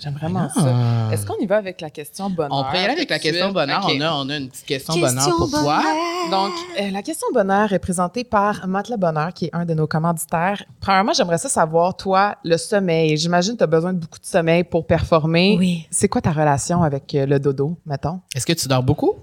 J'aime 0.00 0.14
vraiment 0.14 0.48
Ah. 0.56 0.60
ça. 1.08 1.14
Est-ce 1.14 1.24
qu'on 1.24 1.38
y 1.40 1.46
va 1.46 1.56
avec 1.56 1.80
la 1.80 1.90
question 1.90 2.28
bonheur? 2.30 2.50
On 2.52 2.64
peut 2.70 2.76
y 2.76 2.80
aller 2.80 2.92
avec 2.94 3.08
la 3.10 3.18
question 3.20 3.52
bonheur. 3.52 3.86
On, 3.88 4.00
a, 4.00 4.12
on 4.12 4.28
a 4.28 4.36
une 4.36 4.48
petite 4.48 4.66
question, 4.66 4.94
Question 4.94 5.20
bonheur 5.22 5.36
pour 5.36 5.50
toi. 5.50 5.82
Donc, 6.30 6.52
euh, 6.80 6.90
la 6.90 7.02
question 7.02 7.26
bonheur 7.32 7.72
est 7.72 7.78
présentée 7.78 8.24
par 8.24 8.66
Matelas 8.66 8.96
Bonheur, 8.96 9.32
qui 9.32 9.46
est 9.46 9.50
un 9.54 9.64
de 9.64 9.74
nos 9.74 9.86
commanditaires. 9.86 10.62
Premièrement, 10.80 11.12
j'aimerais 11.12 11.38
ça 11.38 11.48
savoir, 11.48 11.96
toi, 11.96 12.36
le 12.44 12.56
sommeil. 12.56 13.16
J'imagine 13.16 13.52
que 13.52 13.58
tu 13.58 13.64
as 13.64 13.68
besoin 13.68 13.92
de 13.92 13.98
beaucoup 13.98 14.18
de 14.18 14.26
sommeil 14.26 14.64
pour 14.64 14.84
performer. 14.86 15.56
Oui. 15.58 15.86
C'est 15.90 16.08
quoi 16.08 16.20
ta 16.20 16.32
relation 16.32 16.82
avec 16.82 17.14
euh, 17.14 17.24
le 17.24 17.38
dodo, 17.38 17.78
mettons? 17.86 18.20
Est-ce 18.34 18.46
que 18.46 18.52
tu 18.52 18.66
dors 18.68 18.82
beaucoup? 18.82 19.14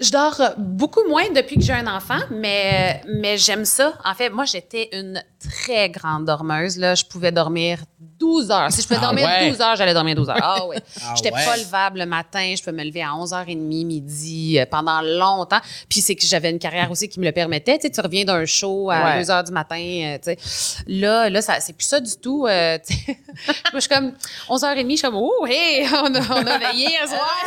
Je 0.00 0.12
dors 0.12 0.40
euh, 0.40 0.48
beaucoup 0.56 1.02
moins 1.08 1.28
depuis 1.34 1.56
que 1.56 1.62
j'ai 1.62 1.72
un 1.72 1.86
enfant, 1.86 2.20
mais, 2.30 3.02
mais 3.06 3.36
j'aime 3.36 3.64
ça. 3.64 3.94
En 4.04 4.14
fait, 4.14 4.30
moi, 4.30 4.44
j'étais 4.44 4.88
une 4.92 5.22
très 5.40 5.90
grande 5.90 6.24
dormeuse. 6.24 6.78
Là. 6.78 6.94
Je 6.94 7.04
pouvais 7.04 7.32
dormir 7.32 7.80
12 8.18 8.50
heures. 8.50 8.72
Si 8.72 8.82
je 8.82 8.86
pouvais 8.88 8.98
Ah 9.02 9.06
dormir 9.06 9.24
ouais? 9.26 9.48
12 9.50 9.60
heures, 9.60 9.76
j'allais 9.76 9.94
dormir 9.94 10.14
12 10.16 10.28
heures. 10.30 10.38
Ah 10.42 10.66
oui. 10.66 10.76
Ah 11.02 11.14
J'étais 11.16 11.32
ouais. 11.32 11.44
pas 11.44 11.56
levable 11.56 12.00
le 12.00 12.06
matin. 12.06 12.52
Je 12.56 12.62
pouvais 12.62 12.72
me 12.76 12.84
lever 12.84 13.02
à 13.02 13.10
11h30, 13.10 13.56
midi, 13.56 14.58
euh, 14.58 14.66
pendant 14.66 15.00
longtemps. 15.02 15.60
Puis 15.88 16.00
c'est 16.00 16.14
que 16.16 16.24
j'avais 16.26 16.50
une 16.50 16.58
carrière 16.58 16.90
aussi 16.90 17.08
qui 17.08 17.20
me 17.20 17.24
le 17.24 17.32
permettait. 17.32 17.76
Tu, 17.78 17.82
sais, 17.86 17.90
tu 17.90 18.00
reviens 18.00 18.24
d'un 18.24 18.44
show 18.44 18.90
à 18.90 19.04
Ouais. 19.16 19.22
2 19.22 19.30
heures 19.30 19.44
du 19.44 19.52
matin. 19.52 19.76
euh, 19.78 20.18
tu 20.18 20.34
sais. 20.36 20.38
Là, 20.86 21.30
là 21.30 21.40
c'est 21.42 21.72
plus 21.72 21.84
ça 21.86 22.00
du 22.00 22.16
tout. 22.16 22.46
euh, 22.46 22.78
tu 22.86 22.94
sais. 22.94 23.18
Moi, 23.46 23.54
je 23.74 23.80
suis 23.80 23.88
comme 23.88 24.12
11h30, 24.48 24.90
je 24.90 24.96
suis 24.96 25.02
comme, 25.02 25.16
oh, 25.16 25.46
hey, 25.46 25.86
on 25.92 26.14
a, 26.14 26.20
on 26.42 26.46
a 26.46 26.58
veillé 26.58 26.88
à 27.02 27.06
soir. 27.06 27.38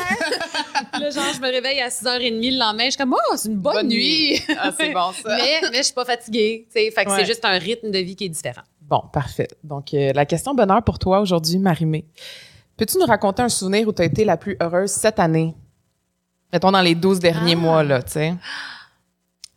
là, 0.99 1.09
genre, 1.09 1.23
je 1.35 1.39
me 1.41 1.51
réveille 1.51 1.81
à 1.81 1.89
6h30 1.89 2.51
le 2.51 2.57
lendemain. 2.57 2.85
Je 2.85 2.91
suis 2.91 2.97
comme, 2.97 3.13
oh, 3.15 3.35
c'est 3.35 3.49
une 3.49 3.55
bonne, 3.57 3.73
Bonne 3.73 3.87
nuit. 3.87 4.41
nuit. 4.47 4.55
Ah, 4.59 4.71
c'est 4.77 4.91
bon, 4.91 5.11
ça. 5.11 5.35
mais, 5.35 5.61
mais 5.71 5.77
je 5.77 5.83
suis 5.83 5.93
pas 5.93 6.05
fatiguée. 6.05 6.65
tu 6.73 6.79
sais. 6.79 6.91
Fait 6.91 7.05
que 7.05 7.11
c'est 7.15 7.25
juste 7.25 7.43
un 7.45 7.57
rythme 7.57 7.91
de 7.91 7.99
vie 7.99 8.15
qui 8.15 8.25
est 8.25 8.29
différent. 8.29 8.61
Bon, 8.91 9.01
parfait. 9.13 9.47
Donc, 9.63 9.93
euh, 9.93 10.11
la 10.13 10.25
question 10.25 10.53
bonheur 10.53 10.83
pour 10.83 10.99
toi 10.99 11.21
aujourd'hui, 11.21 11.57
Marimé. 11.57 12.03
Peux-tu 12.75 12.97
nous 12.99 13.05
raconter 13.05 13.41
un 13.41 13.47
souvenir 13.47 13.87
où 13.87 13.93
tu 13.93 14.01
as 14.01 14.05
été 14.05 14.25
la 14.25 14.35
plus 14.35 14.57
heureuse 14.61 14.91
cette 14.91 15.17
année? 15.17 15.55
Mettons 16.51 16.71
dans 16.73 16.81
les 16.81 16.93
12 16.93 17.19
derniers 17.21 17.53
Ah. 17.53 17.61
mois, 17.61 17.83
là, 17.83 18.03
tu 18.03 18.11
sais. 18.11 18.35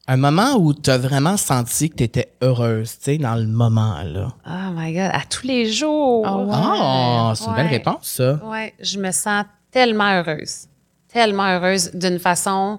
Un 0.07 0.17
moment 0.19 0.55
où 0.55 0.73
tu 0.73 0.89
as 0.89 0.99
vraiment 0.99 1.37
senti 1.37 1.91
que 1.91 1.97
tu 1.97 2.05
étais 2.05 2.37
heureuse, 2.43 2.97
tu 2.99 3.05
sais, 3.05 3.19
dans 3.19 3.35
le 3.35 3.47
moment, 3.49 3.97
là. 4.05 4.29
Oh 4.47 4.71
my 4.73 4.93
God, 4.93 5.11
à 5.13 5.23
tous 5.29 5.45
les 5.49 5.69
jours. 5.69 6.23
Ouais. 6.23 6.55
Ah, 6.55 7.33
c'est 7.35 7.47
une 7.47 7.55
belle 7.57 7.67
réponse, 7.67 8.03
ça. 8.07 8.35
Ouais, 8.45 8.73
je 8.79 9.01
me 9.01 9.11
sens 9.11 9.47
tellement 9.73 10.13
heureuse. 10.13 10.69
Tellement 11.09 11.49
heureuse 11.57 11.91
d'une 11.93 12.21
façon 12.21 12.79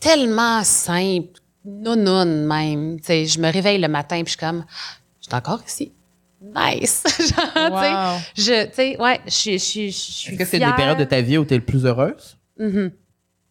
tellement 0.00 0.62
simple, 0.64 1.40
non 1.64 2.26
même. 2.26 2.98
Tu 3.00 3.06
sais, 3.06 3.24
je 3.24 3.40
me 3.40 3.50
réveille 3.50 3.78
le 3.80 3.88
matin 3.88 4.16
puis 4.16 4.32
je 4.34 4.38
suis 4.38 4.38
comme, 4.38 4.64
suis 5.32 5.36
encore 5.50 5.62
ici. 5.66 5.92
Nice. 6.40 7.04
Genre, 7.18 7.70
Wow. 7.72 8.20
je, 8.36 8.66
tu 8.66 8.74
sais, 8.74 9.00
ouais, 9.00 9.20
je 9.26 9.30
suis, 9.30 9.52
je 9.58 9.64
suis, 9.64 9.90
je 9.92 9.96
suis 9.96 10.28
Est-ce 10.30 10.38
que 10.38 10.44
c'est 10.44 10.58
des 10.58 10.72
périodes 10.76 10.98
de 10.98 11.04
ta 11.04 11.20
vie 11.20 11.38
où 11.38 11.44
tu 11.44 11.54
es 11.54 11.56
le 11.58 11.64
plus 11.64 11.84
heureuse? 11.86 12.36
Mhm. 12.58 12.90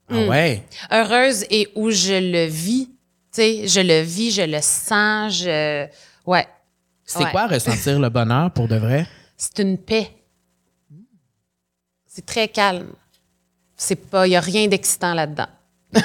Ah 0.10 0.14
Mm. 0.14 0.28
ouais. 0.28 0.64
heureuse 0.92 1.46
et 1.50 1.70
où 1.76 1.90
je 1.90 2.14
le 2.14 2.46
vis. 2.48 2.88
Tu 3.34 3.42
sais, 3.42 3.68
je 3.68 3.80
le 3.80 4.02
vis, 4.02 4.32
je 4.32 4.42
le 4.42 4.60
sens, 4.62 5.38
je. 5.44 5.88
Ouais. 6.26 6.46
C'est 7.06 7.24
Ouais. 7.24 7.32
quoi 7.32 7.48
ressentir 7.48 7.98
le 7.98 8.10
bonheur 8.10 8.52
pour 8.52 8.68
de 8.68 8.76
vrai? 8.76 9.08
C'est 9.38 9.60
une 9.60 9.78
paix. 9.78 10.12
C'est 12.06 12.26
très 12.26 12.50
calme. 12.50 12.92
C'est 13.78 13.96
pas, 13.96 14.28
il 14.28 14.32
y 14.32 14.36
a 14.36 14.42
rien 14.42 14.68
d'excitant 14.68 15.14
là-dedans. 15.14 15.48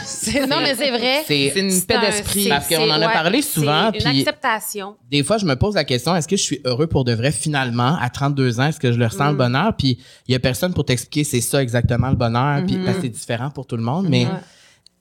C'est- 0.05 0.47
non, 0.47 0.61
mais 0.61 0.75
c'est 0.75 0.91
vrai. 0.91 1.23
C'est- 1.27 1.53
une 1.61 1.71
paix 1.83 1.99
d'esprit. 2.01 2.43
c'est- 2.45 2.49
Parce 2.49 2.69
qu'on 2.69 2.91
en 2.91 3.01
a 3.01 3.09
parlé 3.09 3.43
c'est 3.43 3.61
souvent, 3.61 3.87
Une 3.93 3.93
puis- 4.01 4.21
acceptation. 4.21 4.97
Des 5.11 5.23
fois, 5.23 5.39
je 5.39 5.45
me 5.47 5.55
pose 5.57 5.75
la 5.75 5.85
question, 5.85 6.15
est-ce 6.17 6.27
que 6.29 6.37
je 6.37 6.43
suis 6.43 6.61
heureux 6.65 6.87
pour 6.87 7.05
de 7.05 7.13
vrai 7.13 7.31
finalement 7.33 7.97
à 8.01 8.11
32 8.11 8.59
ans? 8.61 8.67
Est-ce 8.67 8.81
que 8.81 8.93
je 8.93 8.99
le 8.99 9.07
ressens 9.07 9.31
le 9.31 9.37
bonheur? 9.37 9.75
Puis 9.77 9.99
il 10.27 10.33
y 10.33 10.35
a 10.35 10.41
personne 10.41 10.75
pour 10.75 10.85
t'expliquer 10.85 11.25
c'est 11.25 11.41
ça 11.41 11.63
exactement 11.63 12.09
le 12.11 12.17
bonheur. 12.17 12.65
Puis 12.67 12.77
parce 12.79 12.97
que 12.97 13.03
c'est 13.03 13.09
différent 13.09 13.51
pour 13.51 13.67
tout 13.67 13.77
le 13.77 13.83
monde. 13.83 14.09
Mais 14.09 14.27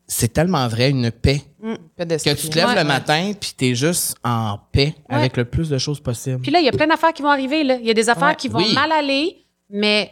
c'est 0.07 0.31
tellement 0.31 0.67
vrai, 0.67 0.91
une 0.91 1.09
paix. 1.11 1.41
Paix 1.95 2.05
Que 2.05 2.33
tu 2.35 2.49
te 2.49 2.55
lèves 2.55 2.67
Ouais. 2.67 2.75
le 2.75 2.83
matin 2.83 3.31
puis 3.39 3.53
t'es 3.57 3.73
juste 3.73 4.15
en 4.23 4.59
paix 4.71 4.93
avec 5.09 5.35
le 5.35 5.45
plus 5.45 5.67
de 5.69 5.79
choses 5.79 5.99
possible. 5.99 6.39
Puis 6.41 6.51
là, 6.51 6.59
il 6.59 6.65
y 6.65 6.69
a 6.69 6.71
plein 6.71 6.85
d'affaires 6.85 7.11
qui 7.13 7.23
vont 7.23 7.29
arriver. 7.29 7.63
Là. 7.63 7.77
Il 7.81 7.87
y 7.87 7.89
a 7.89 7.93
des 7.95 8.07
affaires 8.09 8.27
Ouais. 8.29 8.35
qui 8.35 8.47
vont 8.49 8.59
Oui. 8.59 8.73
mal 8.75 8.91
aller, 8.91 9.45
mais 9.69 10.11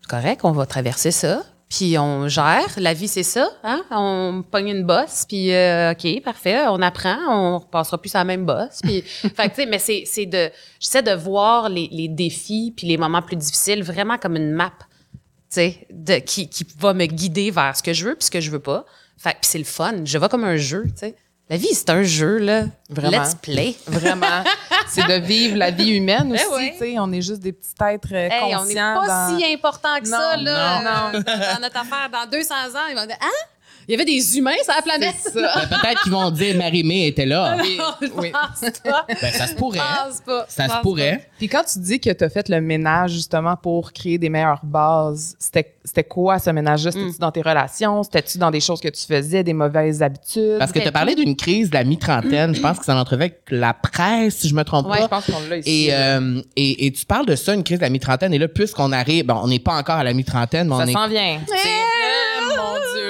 c'est 0.00 0.08
correct, 0.08 0.40
on 0.44 0.52
va 0.52 0.64
traverser 0.66 1.10
ça. 1.10 1.42
Puis 1.70 1.96
on 1.98 2.26
gère. 2.26 2.66
La 2.78 2.92
vie, 2.94 3.06
c'est 3.06 3.22
ça. 3.22 3.48
Hein? 3.62 3.82
On 3.92 4.42
pogne 4.50 4.68
une 4.70 4.84
bosse, 4.84 5.24
puis 5.28 5.54
euh, 5.54 5.92
OK, 5.92 6.22
parfait, 6.22 6.66
on 6.68 6.82
apprend, 6.82 7.16
on 7.28 7.58
repassera 7.58 7.96
plus 8.00 8.12
à 8.16 8.18
la 8.18 8.24
même 8.24 8.44
bosse. 8.44 8.80
Puis, 8.82 9.02
fait 9.06 9.30
que, 9.32 9.54
tu 9.54 9.54
sais, 9.62 9.66
mais 9.66 9.78
c'est, 9.78 10.02
c'est 10.04 10.26
de... 10.26 10.50
J'essaie 10.80 11.02
de 11.04 11.12
voir 11.12 11.68
les, 11.68 11.88
les 11.92 12.08
défis 12.08 12.74
puis 12.76 12.88
les 12.88 12.96
moments 12.96 13.22
plus 13.22 13.36
difficiles 13.36 13.84
vraiment 13.84 14.18
comme 14.18 14.34
une 14.36 14.50
map, 14.50 14.72
tu 14.80 15.16
sais, 15.50 15.86
de- 15.90 16.18
qui, 16.18 16.48
qui 16.48 16.66
va 16.78 16.92
me 16.92 17.06
guider 17.06 17.52
vers 17.52 17.76
ce 17.76 17.82
que 17.84 17.92
je 17.92 18.04
veux 18.04 18.14
puis 18.16 18.26
ce 18.26 18.30
que 18.32 18.40
je 18.40 18.50
veux 18.50 18.58
pas. 18.58 18.84
Fait 19.16 19.30
que 19.30 19.36
puis 19.40 19.50
c'est 19.50 19.58
le 19.58 19.64
fun. 19.64 20.04
Je 20.04 20.18
vois 20.18 20.28
comme 20.28 20.44
un 20.44 20.56
jeu, 20.56 20.84
tu 20.88 20.92
sais. 20.96 21.16
La 21.50 21.56
vie, 21.56 21.74
c'est 21.74 21.90
un 21.90 22.02
jeu, 22.04 22.38
là. 22.38 22.64
Vraiment. 22.88 23.22
Let's 23.22 23.34
play. 23.34 23.74
Vraiment. 23.86 24.44
c'est 24.88 25.04
de 25.06 25.14
vivre 25.14 25.56
la 25.56 25.72
vie 25.72 25.96
humaine 25.96 26.32
aussi. 26.32 26.46
Ouais. 26.46 26.72
tu 26.72 26.78
sais. 26.78 26.94
On 27.00 27.10
est 27.12 27.20
juste 27.22 27.40
des 27.40 27.52
petits 27.52 27.74
êtres 27.82 28.08
euh, 28.12 28.28
Hey, 28.30 28.54
on 28.54 28.64
n'est 28.64 28.74
conscients. 28.74 29.00
pas 29.00 29.06
dans- 29.32 29.36
si 29.38 29.52
important 29.52 30.00
que 30.00 30.06
ça, 30.06 30.36
Non, 30.36 30.44
là. 30.44 31.10
Euh, 31.12 31.20
Dans 31.20 31.60
notre 31.60 31.76
affaire, 31.80 32.08
dans 32.12 32.30
200 32.30 32.54
ans, 32.54 32.86
ils 32.88 32.94
vont 32.96 33.04
dire 33.04 33.16
Hein? 33.20 33.46
Il 33.90 33.94
y 33.94 33.96
avait 33.96 34.04
des 34.04 34.38
humains 34.38 34.52
sur 34.62 34.72
la 34.72 34.82
planète? 34.82 35.16
Ça. 35.18 35.32
Ben, 35.68 35.78
Peut-être 35.80 36.02
qu'ils 36.04 36.12
vont 36.12 36.30
dire 36.30 36.56
Marie-Mé 36.56 37.08
était 37.08 37.26
là. 37.26 37.56
Oui, 37.60 37.76
oui. 38.18 38.30
pense 38.30 38.70
pas. 38.84 39.04
Ben, 39.08 39.32
ça 39.32 39.48
se 39.48 39.54
pourrait. 39.56 39.80
Je 39.80 40.08
pense 40.10 40.20
pas. 40.20 40.46
Ça 40.48 40.68
Je 40.68 40.72
se 40.74 40.76
pourrait. 40.80 41.28
Puis 41.38 41.48
quand 41.48 41.64
tu 41.64 41.80
dis 41.80 41.98
que 41.98 42.10
tu 42.10 42.22
as 42.22 42.28
fait 42.28 42.48
le 42.48 42.60
ménage 42.60 43.10
justement 43.10 43.56
pour 43.56 43.92
créer 43.92 44.16
des 44.16 44.28
meilleures 44.28 44.60
bases, 44.64 45.34
c'était 45.40 45.74
c'était 45.84 46.04
quoi 46.04 46.38
ce 46.38 46.50
ménage-là? 46.50 46.92
C'était-tu 46.92 47.18
dans 47.18 47.32
tes 47.32 47.42
relations? 47.42 48.04
C'était-tu 48.04 48.38
dans 48.38 48.52
des 48.52 48.60
choses 48.60 48.80
que 48.80 48.88
tu 48.88 49.04
faisais, 49.04 49.42
des 49.42 49.54
mauvaises 49.54 50.02
habitudes? 50.02 50.58
Parce 50.60 50.70
que 50.70 50.78
tu 50.78 50.86
as 50.86 50.92
parlé 50.92 51.16
d'une 51.16 51.34
crise 51.34 51.70
de 51.70 51.74
la 51.74 51.82
mi-trentaine. 51.82 52.54
Je 52.54 52.60
pense 52.60 52.78
que 52.78 52.84
c'est 52.84 52.92
en 52.92 52.98
entrevue 53.00 53.22
avec 53.22 53.40
la 53.50 53.74
presse, 53.74 54.36
si 54.36 54.48
je 54.48 54.54
me 54.54 54.62
trompe 54.62 54.86
Ouais, 54.86 54.98
je 54.98 55.00
pas. 55.02 55.08
pense 55.08 55.26
qu'on 55.26 55.40
l'a 55.48 55.56
ici. 55.56 55.86
Et, 55.86 55.94
euh, 55.94 56.40
et, 56.54 56.86
et 56.86 56.92
tu 56.92 57.04
parles 57.06 57.26
de 57.26 57.34
ça, 57.34 57.54
une 57.54 57.64
crise 57.64 57.78
de 57.78 57.82
la 57.84 57.90
mi-trentaine. 57.90 58.32
Et 58.32 58.38
là, 58.38 58.46
puisqu'on 58.46 58.92
arrive, 58.92 59.24
bon, 59.26 59.40
on 59.42 59.48
n'est 59.48 59.58
pas 59.58 59.74
encore 59.74 59.96
à 59.96 60.04
la 60.04 60.12
mi-trentaine, 60.12 60.68
mais 60.68 60.76
ça 60.76 60.82
on 60.84 60.86
est. 60.86 60.92
s'en 60.92 61.08
vient. 61.08 61.40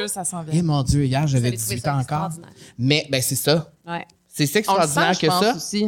Eh, 0.01 0.07
mon 0.07 0.07
Dieu, 0.07 0.09
ça 0.09 0.25
s'en 0.25 0.45
Eh 0.47 0.51
vient. 0.53 0.63
mon 0.63 0.83
Dieu, 0.83 1.05
hier, 1.05 1.27
j'avais 1.27 1.41
Vous 1.41 1.47
avez 1.49 1.57
trouvé 1.57 1.75
18 1.77 1.81
ça 1.83 1.91
ans 1.95 1.99
encore. 2.01 2.27
extraordinaire. 2.27 2.51
Mais 2.79 3.07
ben, 3.11 3.23
c'est 3.23 3.35
ça. 3.37 3.73
Ouais. 3.87 4.07
C'est 4.29 4.47
si 4.47 4.53
On 4.53 4.55
le 4.55 4.59
extraordinaire 4.59 5.13
je 5.15 5.21
que 5.21 5.27
pense 5.27 5.45
ça. 5.45 5.55
aussi. 5.57 5.87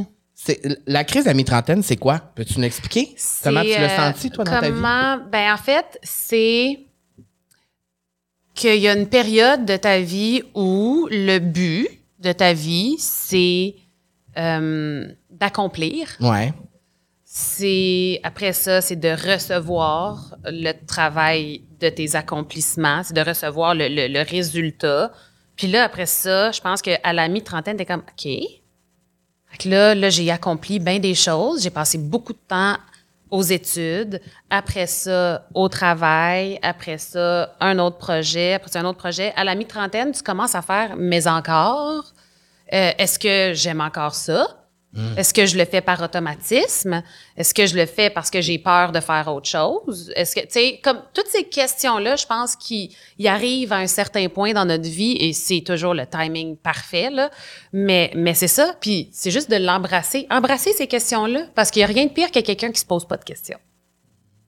La 0.86 1.04
crise 1.04 1.22
de 1.24 1.28
la 1.28 1.34
mi-trentaine, 1.34 1.82
c'est 1.84 1.96
quoi? 1.96 2.18
Peux-tu 2.34 2.58
nous 2.58 2.64
expliquer? 2.64 3.14
Comment 3.44 3.62
tu 3.62 3.68
l'as 3.68 3.92
euh, 4.08 4.12
senti, 4.12 4.30
toi, 4.30 4.42
dans 4.44 4.50
ta 4.50 4.60
vie? 4.62 4.72
comment, 4.74 5.18
Ben, 5.30 5.52
en 5.54 5.56
fait, 5.56 5.98
c'est 6.02 6.80
qu'il 8.54 8.76
y 8.80 8.88
a 8.88 8.94
une 8.94 9.08
période 9.08 9.64
de 9.64 9.76
ta 9.76 10.00
vie 10.00 10.42
où 10.54 11.06
le 11.10 11.38
but 11.38 11.88
de 12.18 12.32
ta 12.32 12.52
vie, 12.54 12.96
c'est 12.98 13.76
euh, 14.36 15.06
d'accomplir. 15.30 16.08
Ouais. 16.20 16.52
C'est 17.34 18.20
après 18.24 18.52
ça, 18.52 18.82
c'est 18.82 18.96
de 18.96 19.08
recevoir 19.08 20.36
le 20.44 20.72
travail 20.86 21.62
de 21.80 21.88
tes 21.88 22.14
accomplissements, 22.14 23.02
c'est 23.02 23.14
de 23.14 23.22
recevoir 23.22 23.74
le, 23.74 23.88
le- 23.88 24.06
le 24.08 24.20
résultat. 24.22 25.10
Puis 25.56 25.66
là, 25.66 25.84
après 25.84 26.04
ça, 26.04 26.52
je 26.52 26.60
pense 26.60 26.82
qu'à 26.82 27.10
la 27.14 27.28
mi-trentaine, 27.28 27.78
t'es 27.78 27.86
comme 27.86 28.02
OK. 28.02 28.24
Fait 28.26 29.58
que 29.58 29.66
là, 29.70 29.94
là 29.94 30.10
j'ai 30.10 30.30
accompli 30.30 30.78
bien 30.78 30.98
des 30.98 31.14
choses. 31.14 31.62
J'ai 31.62 31.70
passé 31.70 31.96
beaucoup 31.96 32.34
de 32.34 32.38
temps 32.46 32.76
aux 33.30 33.42
études. 33.42 34.20
Après 34.50 34.86
ça, 34.86 35.46
au 35.54 35.70
travail. 35.70 36.58
Après 36.60 36.98
ça, 36.98 37.56
un 37.60 37.78
autre 37.78 37.96
projet. 37.96 38.52
Après 38.52 38.70
ça, 38.70 38.80
un 38.80 38.84
autre 38.84 38.98
projet. 38.98 39.32
À 39.36 39.44
la 39.44 39.54
mi-trentaine, 39.54 40.12
tu 40.12 40.22
commences 40.22 40.54
à 40.54 40.60
faire 40.60 40.96
mais 40.98 41.26
encore. 41.26 42.12
Euh, 42.74 42.90
Est-ce 42.98 43.18
que 43.18 43.54
j'aime 43.54 43.80
encore 43.80 44.14
ça? 44.14 44.61
Est-ce 45.16 45.32
que 45.32 45.46
je 45.46 45.56
le 45.56 45.64
fais 45.64 45.80
par 45.80 46.02
automatisme? 46.02 47.02
Est-ce 47.36 47.54
que 47.54 47.64
je 47.66 47.74
le 47.74 47.86
fais 47.86 48.10
parce 48.10 48.30
que 48.30 48.42
j'ai 48.42 48.58
peur 48.58 48.92
de 48.92 49.00
faire 49.00 49.26
autre 49.28 49.48
chose? 49.48 50.12
Est-ce 50.14 50.34
que, 50.34 50.40
tu 50.40 50.48
sais, 50.50 50.80
comme 50.84 51.00
toutes 51.14 51.28
ces 51.28 51.44
questions-là, 51.44 52.16
je 52.16 52.26
pense 52.26 52.56
qu'ils 52.56 52.90
ils 53.18 53.26
arrivent 53.26 53.72
à 53.72 53.76
un 53.76 53.86
certain 53.86 54.28
point 54.28 54.52
dans 54.52 54.66
notre 54.66 54.88
vie 54.88 55.16
et 55.18 55.32
c'est 55.32 55.62
toujours 55.62 55.94
le 55.94 56.04
timing 56.06 56.56
parfait, 56.56 57.08
là. 57.08 57.30
Mais, 57.72 58.10
mais 58.14 58.34
c'est 58.34 58.48
ça. 58.48 58.74
Puis 58.80 59.08
c'est 59.12 59.30
juste 59.30 59.50
de 59.50 59.56
l'embrasser. 59.56 60.26
Embrasser 60.30 60.72
ces 60.74 60.86
questions-là 60.86 61.46
parce 61.54 61.70
qu'il 61.70 61.80
n'y 61.80 61.84
a 61.84 61.94
rien 61.94 62.04
de 62.04 62.10
pire 62.10 62.30
que 62.30 62.40
quelqu'un 62.40 62.70
qui 62.70 62.80
se 62.80 62.86
pose 62.86 63.06
pas 63.06 63.16
de 63.16 63.24
questions. 63.24 63.58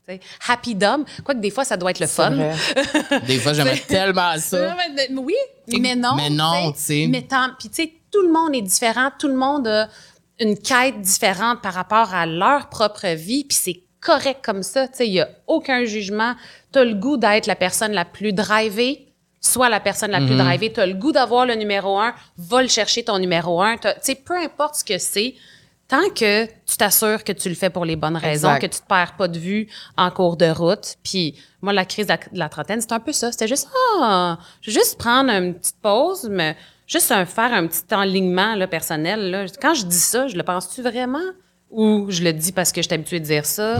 Tu 0.06 0.12
sais, 0.14 0.20
Happy 0.46 0.74
dumb. 0.74 1.06
Quoique 1.24 1.40
des 1.40 1.50
fois, 1.50 1.64
ça 1.64 1.78
doit 1.78 1.90
être 1.90 2.00
le 2.00 2.06
fun. 2.06 2.30
Des 3.26 3.38
fois, 3.38 3.54
j'aimerais 3.54 3.78
tellement 3.88 4.36
ça. 4.36 4.76
oui, 5.10 5.80
mais 5.80 5.96
non. 5.96 6.16
Mais 6.16 6.28
non, 6.28 6.72
tu 6.72 6.80
sais. 6.80 7.06
Mais 7.08 7.22
tant, 7.22 7.48
puis 7.58 7.70
tu 7.70 7.82
sais, 7.82 7.92
tout 8.12 8.20
le 8.20 8.30
monde 8.30 8.54
est 8.54 8.62
différent, 8.62 9.10
tout 9.18 9.28
le 9.28 9.34
monde 9.34 9.66
a 9.66 9.88
une 10.40 10.58
quête 10.58 11.00
différente 11.00 11.62
par 11.62 11.74
rapport 11.74 12.12
à 12.14 12.26
leur 12.26 12.68
propre 12.68 13.06
vie, 13.14 13.44
puis 13.44 13.56
c'est 13.56 13.80
correct 14.00 14.40
comme 14.44 14.62
ça, 14.62 14.86
tu 14.88 14.96
sais, 14.98 15.06
il 15.06 15.14
y 15.14 15.20
a 15.20 15.28
aucun 15.46 15.84
jugement. 15.84 16.34
Tu 16.72 16.78
as 16.78 16.84
le 16.84 16.94
goût 16.94 17.16
d'être 17.16 17.46
la 17.46 17.56
personne 17.56 17.92
la 17.92 18.04
plus 18.04 18.32
drivée, 18.32 19.08
soit 19.40 19.68
la 19.68 19.80
personne 19.80 20.10
la 20.10 20.20
Mhm. 20.20 20.26
plus 20.26 20.36
drivée, 20.36 20.72
tu 20.72 20.80
as 20.80 20.86
le 20.86 20.94
goût 20.94 21.12
d'avoir 21.12 21.46
le 21.46 21.54
numéro 21.54 21.98
un, 21.98 22.14
va 22.36 22.62
le 22.62 22.68
chercher 22.68 23.02
ton 23.04 23.18
numéro 23.18 23.62
un, 23.62 23.76
tu 23.78 23.88
sais, 24.02 24.14
peu 24.14 24.36
importe 24.36 24.76
ce 24.76 24.84
que 24.84 24.98
c'est, 24.98 25.34
tant 25.88 26.08
que 26.14 26.46
tu 26.46 26.76
t'assures 26.78 27.22
que 27.24 27.32
tu 27.32 27.48
le 27.48 27.54
fais 27.54 27.70
pour 27.70 27.84
les 27.84 27.94
bonnes 27.96 28.16
raisons, 28.16 28.48
Exact. 28.54 28.60
que 28.60 28.74
tu 28.74 28.80
te 28.82 28.86
perds 28.86 29.16
pas 29.16 29.28
de 29.28 29.38
vue 29.38 29.68
en 29.96 30.10
cours 30.10 30.36
de 30.36 30.46
route. 30.50 30.96
Puis 31.02 31.34
moi, 31.62 31.72
la 31.74 31.84
crise 31.84 32.06
de 32.06 32.12
la, 32.12 32.16
de 32.16 32.38
la 32.38 32.48
trentaine, 32.48 32.80
c'était 32.80 32.94
un 32.94 33.00
peu 33.00 33.12
ça. 33.12 33.30
C'était 33.32 33.48
juste, 33.48 33.68
ah, 34.00 34.38
je 34.62 34.70
vais 34.70 34.74
juste 34.80 34.98
prendre 34.98 35.30
une 35.30 35.54
petite 35.54 35.76
pause, 35.82 36.26
mais 36.30 36.56
juste 36.86 37.10
un, 37.12 37.24
faire 37.24 37.52
un 37.52 37.66
petit 37.66 37.94
enlignement 37.94 38.54
là, 38.54 38.66
personnel. 38.66 39.30
Là. 39.30 39.46
Quand 39.60 39.74
je 39.74 39.84
dis 39.84 39.96
ça, 39.96 40.28
je 40.28 40.36
le 40.36 40.42
pense-tu 40.42 40.82
vraiment? 40.82 41.24
Ou 41.70 42.06
je 42.08 42.22
le 42.22 42.32
dis 42.32 42.52
parce 42.52 42.70
que 42.70 42.80
je 42.82 42.86
suis 42.86 42.94
habituée 42.94 43.18
de 43.18 43.24
dire 43.24 43.44
ça? 43.44 43.78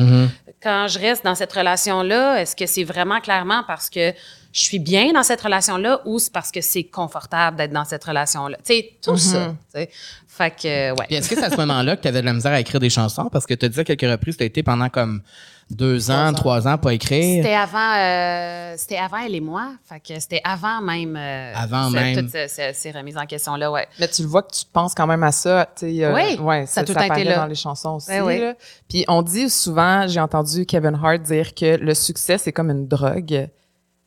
Quand 0.61 0.89
je 0.89 0.99
reste 0.99 1.25
dans 1.25 1.35
cette 1.35 1.53
relation-là, 1.53 2.41
est-ce 2.41 2.57
que 2.57 2.67
c'est 2.67 2.83
vraiment 2.83 3.21
clairement 3.21 3.63
parce 3.67 3.89
que 3.89 4.13
je 4.53 4.61
suis 4.61 4.79
bien 4.79 5.13
dans 5.13 5.23
cette 5.23 5.41
relation-là 5.41 6.01
ou 6.05 6.19
c'est 6.19 6.33
parce 6.33 6.51
que 6.51 6.61
c'est 6.61 6.85
confortable 6.85 7.57
d'être 7.57 7.73
dans 7.73 7.85
cette 7.85 8.03
relation-là? 8.03 8.57
Tu 8.59 8.75
sais, 8.75 8.91
tout 9.01 9.17
ça. 9.17 9.55
tu 9.73 9.81
sais. 9.81 9.91
Fait 10.27 10.51
que, 10.51 10.91
ouais. 10.91 11.07
Puis 11.07 11.17
est-ce 11.17 11.29
que 11.29 11.37
c'est 11.37 11.45
à 11.45 11.51
ce 11.51 11.57
moment-là 11.57 11.97
que 11.97 12.03
tu 12.03 12.09
avais 12.09 12.21
de 12.21 12.27
la 12.27 12.33
misère 12.33 12.53
à 12.53 12.59
écrire 12.59 12.81
des 12.81 12.91
chansons? 12.91 13.29
Parce 13.31 13.47
que 13.47 13.55
tu 13.55 13.67
as 13.67 13.69
dit 13.69 13.79
à 13.79 13.85
quelques 13.85 14.11
reprises, 14.11 14.37
tu 14.37 14.43
as 14.43 14.47
été 14.47 14.65
pendant 14.65 14.89
comme 14.89 15.23
deux 15.71 16.11
ans, 16.11 16.33
trois 16.33 16.69
ans 16.69 16.77
pas 16.79 16.93
écrire. 16.95 17.43
C'était 17.43 17.55
avant, 17.55 17.95
euh, 17.97 18.75
c'était 18.77 18.97
avant 18.99 19.17
elle 19.19 19.35
et 19.35 19.41
moi. 19.41 19.73
Fait 19.89 20.01
que 20.01 20.21
c'était 20.21 20.41
avant 20.45 20.81
même. 20.81 21.17
euh, 21.17 21.53
Avant 21.57 21.89
ce- 21.91 21.95
même. 21.95 22.17
Toutes 22.21 22.31
ces, 22.31 22.49
ces- 22.49 22.73
ces 22.73 22.91
remises 22.91 23.17
en 23.17 23.27
question-là, 23.27 23.71
ouais. 23.73 23.87
Mais 23.99 24.09
tu 24.09 24.23
le 24.23 24.29
vois 24.29 24.43
que 24.43 24.53
tu 24.55 24.65
penses 24.73 24.95
quand 24.95 25.07
même 25.07 25.23
à 25.23 25.33
ça. 25.33 25.67
tu 25.77 25.87
sais, 25.97 26.05
euh, 26.05 26.15
Oui, 26.15 26.39
ouais, 26.41 26.67
ça 26.67 26.83
a 26.83 26.85
tout 26.85 26.93
apparaît 26.93 27.25
là. 27.25 27.37
dans 27.37 27.47
les 27.47 27.55
chansons 27.55 27.97
aussi. 27.97 28.11
Oui. 28.21 28.39
là. 28.41 28.55
Puis 28.89 29.05
on 29.09 29.23
dit 29.23 29.49
souvent, 29.51 30.07
j'ai 30.07 30.21
entendu 30.21 30.67
Kevin 30.67 30.99
Hart 31.03 31.23
dire 31.23 31.55
que 31.55 31.77
le 31.77 31.95
succès, 31.95 32.39
c'est 32.39 32.53
comme 32.53 32.71
une 32.71 32.87
drogue. 32.87 33.49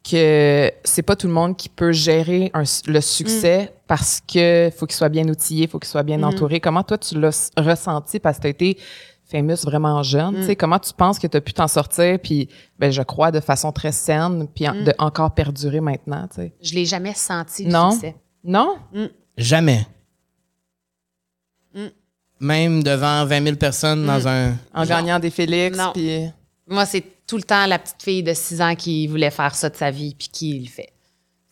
Que 0.09 0.71
c'est 0.85 1.01
pas 1.01 1.17
tout 1.17 1.27
le 1.27 1.33
monde 1.33 1.57
qui 1.57 1.67
peut 1.67 1.91
gérer 1.91 2.49
un 2.53 2.63
le 2.85 3.01
succès 3.01 3.63
Mm. 3.65 3.69
parce 3.87 4.21
que 4.25 4.71
faut 4.77 4.85
qu'il 4.85 4.95
soit 4.95 5.09
bien 5.09 5.27
outillé, 5.27 5.67
faut 5.67 5.79
qu'il 5.79 5.89
soit 5.89 6.03
bien 6.03 6.23
entouré. 6.23 6.61
Comment 6.61 6.83
toi 6.83 6.97
tu 6.97 7.19
l'as 7.19 7.51
ressenti? 7.57 8.17
Parce 8.19 8.37
que 8.37 8.41
tu 8.43 8.47
as 8.47 8.51
été 8.51 8.77
famous 9.29 9.63
vraiment 9.65 10.01
jeune, 10.03 10.35
Mm. 10.35 10.39
tu 10.39 10.45
sais 10.45 10.55
comment 10.55 10.79
tu 10.79 10.93
penses 10.93 11.19
que 11.19 11.27
tu 11.27 11.35
as 11.37 11.41
pu 11.41 11.53
t'en 11.53 11.67
sortir? 11.67 12.17
Puis 12.19 12.47
ben 12.79 12.91
je 12.91 13.01
crois 13.01 13.31
de 13.31 13.39
façon 13.39 13.71
très 13.71 13.91
saine 13.91 14.47
puis 14.53 14.67
en- 14.67 14.73
Mm. 14.75 14.83
de 14.85 14.93
encore 14.97 15.33
perdurer 15.33 15.81
maintenant, 15.81 16.27
tu 16.29 16.35
sais. 16.37 16.53
Je 16.61 16.73
l'ai 16.75 16.85
jamais 16.85 17.13
senti 17.13 17.65
le 17.65 17.71
Non? 17.71 17.91
succès. 17.91 18.15
Non? 18.43 18.77
Jamais. 19.37 19.85
Mm. 21.75 21.85
Même 22.39 22.83
devant 22.83 23.25
20 23.25 23.43
000 23.43 23.55
personnes 23.57 24.05
dans 24.05 24.27
un. 24.27 24.53
en 24.73 24.85
gagnant 24.85 25.19
des 25.19 25.29
Félix 25.31 25.77
puis 25.93 26.27
Moi, 26.69 26.85
c'est 26.85 27.03
tout 27.25 27.37
le 27.37 27.43
temps 27.43 27.65
la 27.65 27.79
petite 27.79 28.01
fille 28.03 28.23
de 28.23 28.33
6 28.33 28.61
ans 28.61 28.75
qui 28.75 29.07
voulait 29.07 29.31
faire 29.31 29.55
ça 29.55 29.69
de 29.69 29.75
sa 29.75 29.89
vie 29.91 30.13
puis 30.15 30.27
qui 30.29 30.59
le 30.59 30.67
fait. 30.67 30.89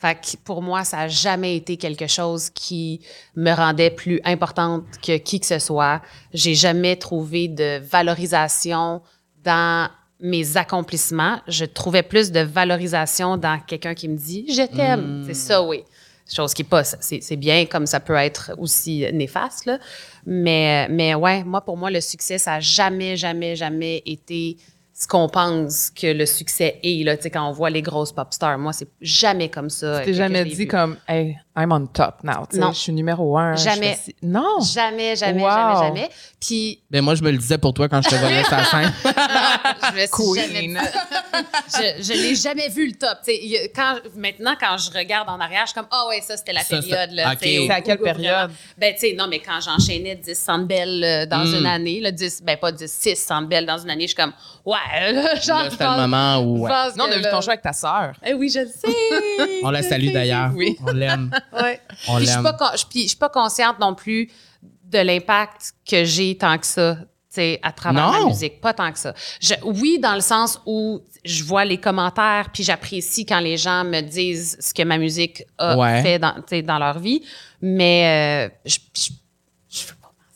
Fait 0.06 0.14
que 0.14 0.38
pour 0.44 0.62
moi, 0.62 0.84
ça 0.84 0.98
n'a 0.98 1.08
jamais 1.08 1.56
été 1.56 1.78
quelque 1.78 2.06
chose 2.06 2.52
qui 2.52 3.02
me 3.36 3.52
rendait 3.52 3.90
plus 3.90 4.22
importante 4.24 4.84
que 5.02 5.18
qui 5.18 5.40
que 5.40 5.48
ce 5.48 5.58
soit. 5.58 6.00
J'ai 6.32 6.54
jamais 6.54 6.96
trouvé 6.96 7.48
de 7.48 7.80
valorisation 7.80 9.02
dans 9.44 9.90
mes 10.20 10.58
accomplissements. 10.58 11.40
Je 11.48 11.66
trouvais 11.66 12.04
plus 12.04 12.32
de 12.32 12.42
valorisation 12.42 13.36
dans 13.36 13.60
quelqu'un 13.60 13.96
qui 13.96 14.08
me 14.08 14.16
dit 14.16 14.46
je 14.48 14.62
t'aime. 14.62 15.24
C'est 15.26 15.34
ça, 15.34 15.64
oui. 15.64 15.84
Chose 16.32 16.54
qui 16.54 16.62
est 16.62 16.66
pas, 16.66 16.84
c'est 16.84 17.36
bien 17.36 17.66
comme 17.66 17.88
ça 17.88 18.00
peut 18.00 18.16
être 18.16 18.52
aussi 18.60 19.08
néfaste, 19.12 19.66
là. 19.66 19.80
Mais, 20.28 20.88
mais 20.90 21.16
ouais, 21.16 21.44
moi, 21.44 21.62
pour 21.62 21.78
moi, 21.78 21.90
le 21.90 22.02
succès, 22.02 22.38
ça 22.38 22.56
a 22.56 22.60
jamais, 22.60 23.18
jamais, 23.18 23.56
jamais 23.56 24.04
été 24.06 24.58
ce 24.98 25.08
qu'on 25.08 25.28
pense 25.28 25.90
que 25.90 26.08
le 26.08 26.26
succès 26.26 26.80
est, 26.82 27.04
là. 27.04 27.18
Tu 27.18 27.24
sais, 27.24 27.30
quand 27.30 27.48
on 27.48 27.52
voit 27.52 27.70
les 27.70 27.82
grosses 27.82 28.14
pop 28.14 28.34
stars, 28.34 28.58
moi, 28.58 28.72
c'est 28.72 28.88
jamais 29.02 29.50
comme 29.50 29.70
ça. 29.70 30.00
Tu 30.00 30.06
t'es 30.06 30.12
que 30.12 30.18
jamais 30.18 30.46
dit 30.46 30.56
vu. 30.56 30.68
comme, 30.68 30.98
hey, 31.10 31.38
I'm 31.58 31.72
on 31.72 31.86
top 31.88 32.24
now. 32.24 32.46
Non. 32.54 32.72
Je 32.74 32.78
suis 32.80 32.92
numéro 32.94 33.38
un. 33.38 33.56
Jamais. 33.56 33.96
fais. 33.96 34.14
Non. 34.22 34.60
Jamais, 34.62 35.16
jamais, 35.16 35.42
Wow. 35.42 35.50
jamais, 35.50 35.88
jamais. 35.88 36.10
Puis, 36.40 36.82
Ben 36.92 37.02
moi, 37.02 37.16
je 37.16 37.24
me 37.24 37.32
le 37.32 37.38
disais 37.38 37.58
pour 37.58 37.74
toi 37.74 37.88
quand 37.88 38.02
je 38.02 38.10
te 38.10 38.16
voyais 38.16 38.44
sur 38.44 38.58
la 38.58 38.66
scène. 38.66 38.94
je 39.04 39.94
me 39.94 40.00
suis 40.00 40.10
Queen. 40.10 40.76
jamais 40.76 40.86
je, 41.68 42.04
je 42.04 42.14
l'ai 42.14 42.36
jamais 42.36 42.70
vu 42.70 42.88
le 42.88 42.94
top. 42.94 43.18
Quand, 43.76 43.96
maintenant, 44.16 44.56
quand 44.60 44.78
je 44.78 44.92
regarde 44.92 45.30
en 45.30 45.40
arrière, 45.40 45.62
je 45.64 45.68
suis 45.72 45.76
comme, 45.76 45.88
ah 45.92 46.06
ouais, 46.10 46.22
ça, 46.22 46.36
c'était 46.38 46.54
la 46.54 46.62
Ça, 46.62 46.78
période. 46.80 47.12
Là, 47.12 47.32
ok. 47.34 47.40
tu 47.40 47.48
sais, 47.50 47.64
C'est 47.68 47.74
à 47.74 47.82
quelle 47.82 48.00
période? 48.00 48.52
Ben, 48.78 48.94
tu 48.94 49.00
sais, 49.02 49.16
non, 49.18 49.28
mais 49.30 49.40
quand 49.40 49.60
j'enchaînais 49.62 50.16
10 50.16 50.36
centbelles 50.38 51.04
euh, 51.04 51.26
dans 51.26 51.46
Mm. 51.46 51.56
une 51.60 51.66
année, 51.68 52.00
là, 52.02 52.12
10, 52.12 52.42
ben 52.44 52.58
pas 52.58 52.72
10, 52.72 52.92
6 52.92 53.16
centbelles 53.16 53.66
dans 53.66 53.78
une 53.78 53.90
année, 53.90 54.04
je 54.08 54.14
suis 54.14 54.16
comme, 54.16 54.34
ouais, 54.66 55.12
là, 55.14 55.36
genre, 55.36 55.68
c'était 55.72 55.84
le 55.84 56.02
moment 56.08 56.38
où... 56.40 56.64
ouais. 56.66 56.72
Non, 56.98 57.06
on 57.08 57.12
a 57.12 57.18
vu 57.18 57.24
ton 57.24 57.42
show 57.42 57.50
avec 57.50 57.62
ta 57.62 57.74
sœur. 57.74 58.14
Eh 58.26 58.34
oui, 58.34 58.50
je 58.50 58.60
le 58.60 58.68
sais. 58.68 59.60
On 59.64 59.70
la 59.72 59.84
salue 59.84 60.12
d'ailleurs. 60.14 60.52
Oui. 60.56 60.78
On 60.86 60.92
l'aime. 60.92 61.32
Ouais. 61.54 61.80
On 62.08 62.18
Puis 62.18 62.26
je 62.26 62.32
suis 62.32 62.36
l'aime. 62.36 62.44
pas, 62.44 62.54
con- 62.54 62.76
je- 62.78 62.86
puis 62.86 63.04
je 63.04 63.08
suis 63.10 63.18
pas 63.18 63.30
consciente 63.30 63.80
non 63.80 63.96
plus 63.96 64.30
de 64.84 65.00
l'impact 65.00 65.74
que 65.90 66.04
j'ai 66.04 66.38
tant 66.38 66.58
que 66.58 66.66
ça, 66.66 66.96
tu 66.96 67.06
sais, 67.30 67.60
à 67.64 67.72
travers 67.72 68.12
Non. 68.12 68.20
ma 68.22 68.26
musique. 68.28 68.62
Pas 68.62 68.74
tant 68.74 68.92
que 68.92 69.00
ça. 69.00 69.14
Je- 69.42 69.54
oui, 69.64 70.00
dans 70.00 70.16
le 70.16 70.22
sens 70.22 70.60
où 70.66 71.02
je 71.24 71.44
vois 71.44 71.66
les 71.66 71.78
commentaires, 71.80 72.50
puis 72.54 72.64
j'apprécie 72.64 73.26
quand 73.26 73.40
les 73.40 73.58
gens 73.58 73.84
me 73.84 74.02
disent 74.02 74.58
ce 74.60 74.74
que 74.74 74.84
ma 74.84 74.98
musique 74.98 75.44
a 75.58 75.78
Ouais. 75.78 76.02
fait 76.04 76.20
dans, 76.20 76.36
dans 76.64 76.80
leur 76.80 77.00
vie, 77.00 77.24
mais 77.62 78.50
euh, 78.50 78.56
je, 78.66 78.78
je, 78.96 79.10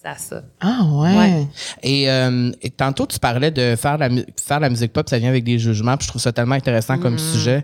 à 0.07 0.15
ça. 0.17 0.43
Ah 0.61 0.83
ouais. 0.91 1.17
Ouais. 1.17 1.47
Et, 1.83 2.09
euh, 2.09 2.51
et 2.61 2.69
tantôt, 2.69 3.05
tu 3.05 3.19
parlais 3.19 3.51
de 3.51 3.75
faire 3.75 3.97
la, 3.97 4.09
faire 4.41 4.59
la 4.59 4.69
musique 4.69 4.93
pop, 4.93 5.07
ça 5.09 5.17
vient 5.19 5.29
avec 5.29 5.43
des 5.43 5.59
jugements, 5.59 5.97
puis 5.97 6.05
je 6.05 6.09
trouve 6.09 6.21
ça 6.21 6.31
tellement 6.31 6.55
intéressant 6.55 6.97
comme 6.97 7.15
Mm-hmm. 7.15 7.31
sujet. 7.33 7.63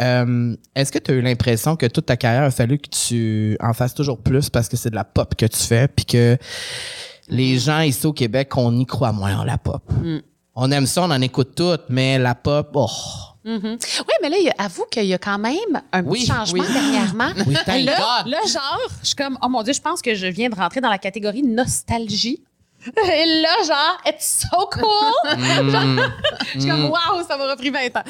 Euh, 0.00 0.56
Est-ce 0.74 0.90
que 0.92 0.98
tu 0.98 1.10
as 1.10 1.14
eu 1.14 1.20
l'impression 1.20 1.76
que 1.76 1.86
toute 1.86 2.06
ta 2.06 2.16
carrière 2.16 2.44
a 2.44 2.50
fallu 2.50 2.78
que 2.78 2.88
tu 2.88 3.56
en 3.60 3.72
fasses 3.74 3.94
toujours 3.94 4.18
plus 4.18 4.48
parce 4.50 4.68
que 4.68 4.76
c'est 4.76 4.90
de 4.90 4.94
la 4.94 5.04
pop 5.04 5.34
que 5.34 5.46
tu 5.46 5.58
fais, 5.58 5.88
puis 5.88 6.04
que 6.06 6.38
les 7.28 7.58
gens 7.58 7.80
ici 7.80 8.06
au 8.06 8.12
Québec, 8.12 8.56
on 8.56 8.78
y 8.78 8.86
croit 8.86 9.12
moins 9.12 9.38
en 9.38 9.44
la 9.44 9.58
pop? 9.58 9.82
Mm. 10.02 10.18
On 10.54 10.70
aime 10.70 10.86
ça, 10.86 11.02
on 11.02 11.10
en 11.10 11.20
écoute 11.20 11.54
toutes, 11.56 11.84
mais 11.88 12.18
la 12.18 12.34
pop, 12.34 12.70
oh. 12.74 12.88
Oui, 13.44 14.14
mais 14.22 14.28
là, 14.30 14.36
avoue 14.58 14.84
qu'il 14.90 15.04
y 15.04 15.14
a 15.14 15.18
quand 15.18 15.38
même 15.38 15.54
un 15.92 16.02
Oui, 16.04 16.20
petit 16.20 16.26
changement 16.32 16.62
oui. 16.62 16.72
dernièrement. 16.72 17.30
Oui, 17.46 17.82
là, 17.84 18.22
là, 18.26 18.38
genre, 18.46 18.80
je 19.02 19.06
suis 19.08 19.14
comme, 19.16 19.38
oh 19.42 19.48
mon 19.48 19.62
Dieu, 19.62 19.72
je 19.74 19.80
pense 19.80 20.00
que 20.02 20.14
je 20.14 20.26
viens 20.26 20.48
de 20.48 20.54
rentrer 20.54 20.80
dans 20.80 20.88
la 20.90 20.98
catégorie 20.98 21.42
nostalgie. 21.42 22.42
Et 22.86 23.40
là, 23.42 23.54
genre, 23.66 23.98
it's 24.06 24.46
so 24.50 24.68
cool! 24.72 24.84
Mm. 25.34 25.70
Genre, 25.70 26.10
je 26.54 26.60
suis 26.60 26.68
comme, 26.70 26.90
waouh, 26.90 27.24
ça 27.26 27.36
m'aura 27.36 27.56
pris 27.56 27.70
20 27.70 27.86
ans. 27.96 28.02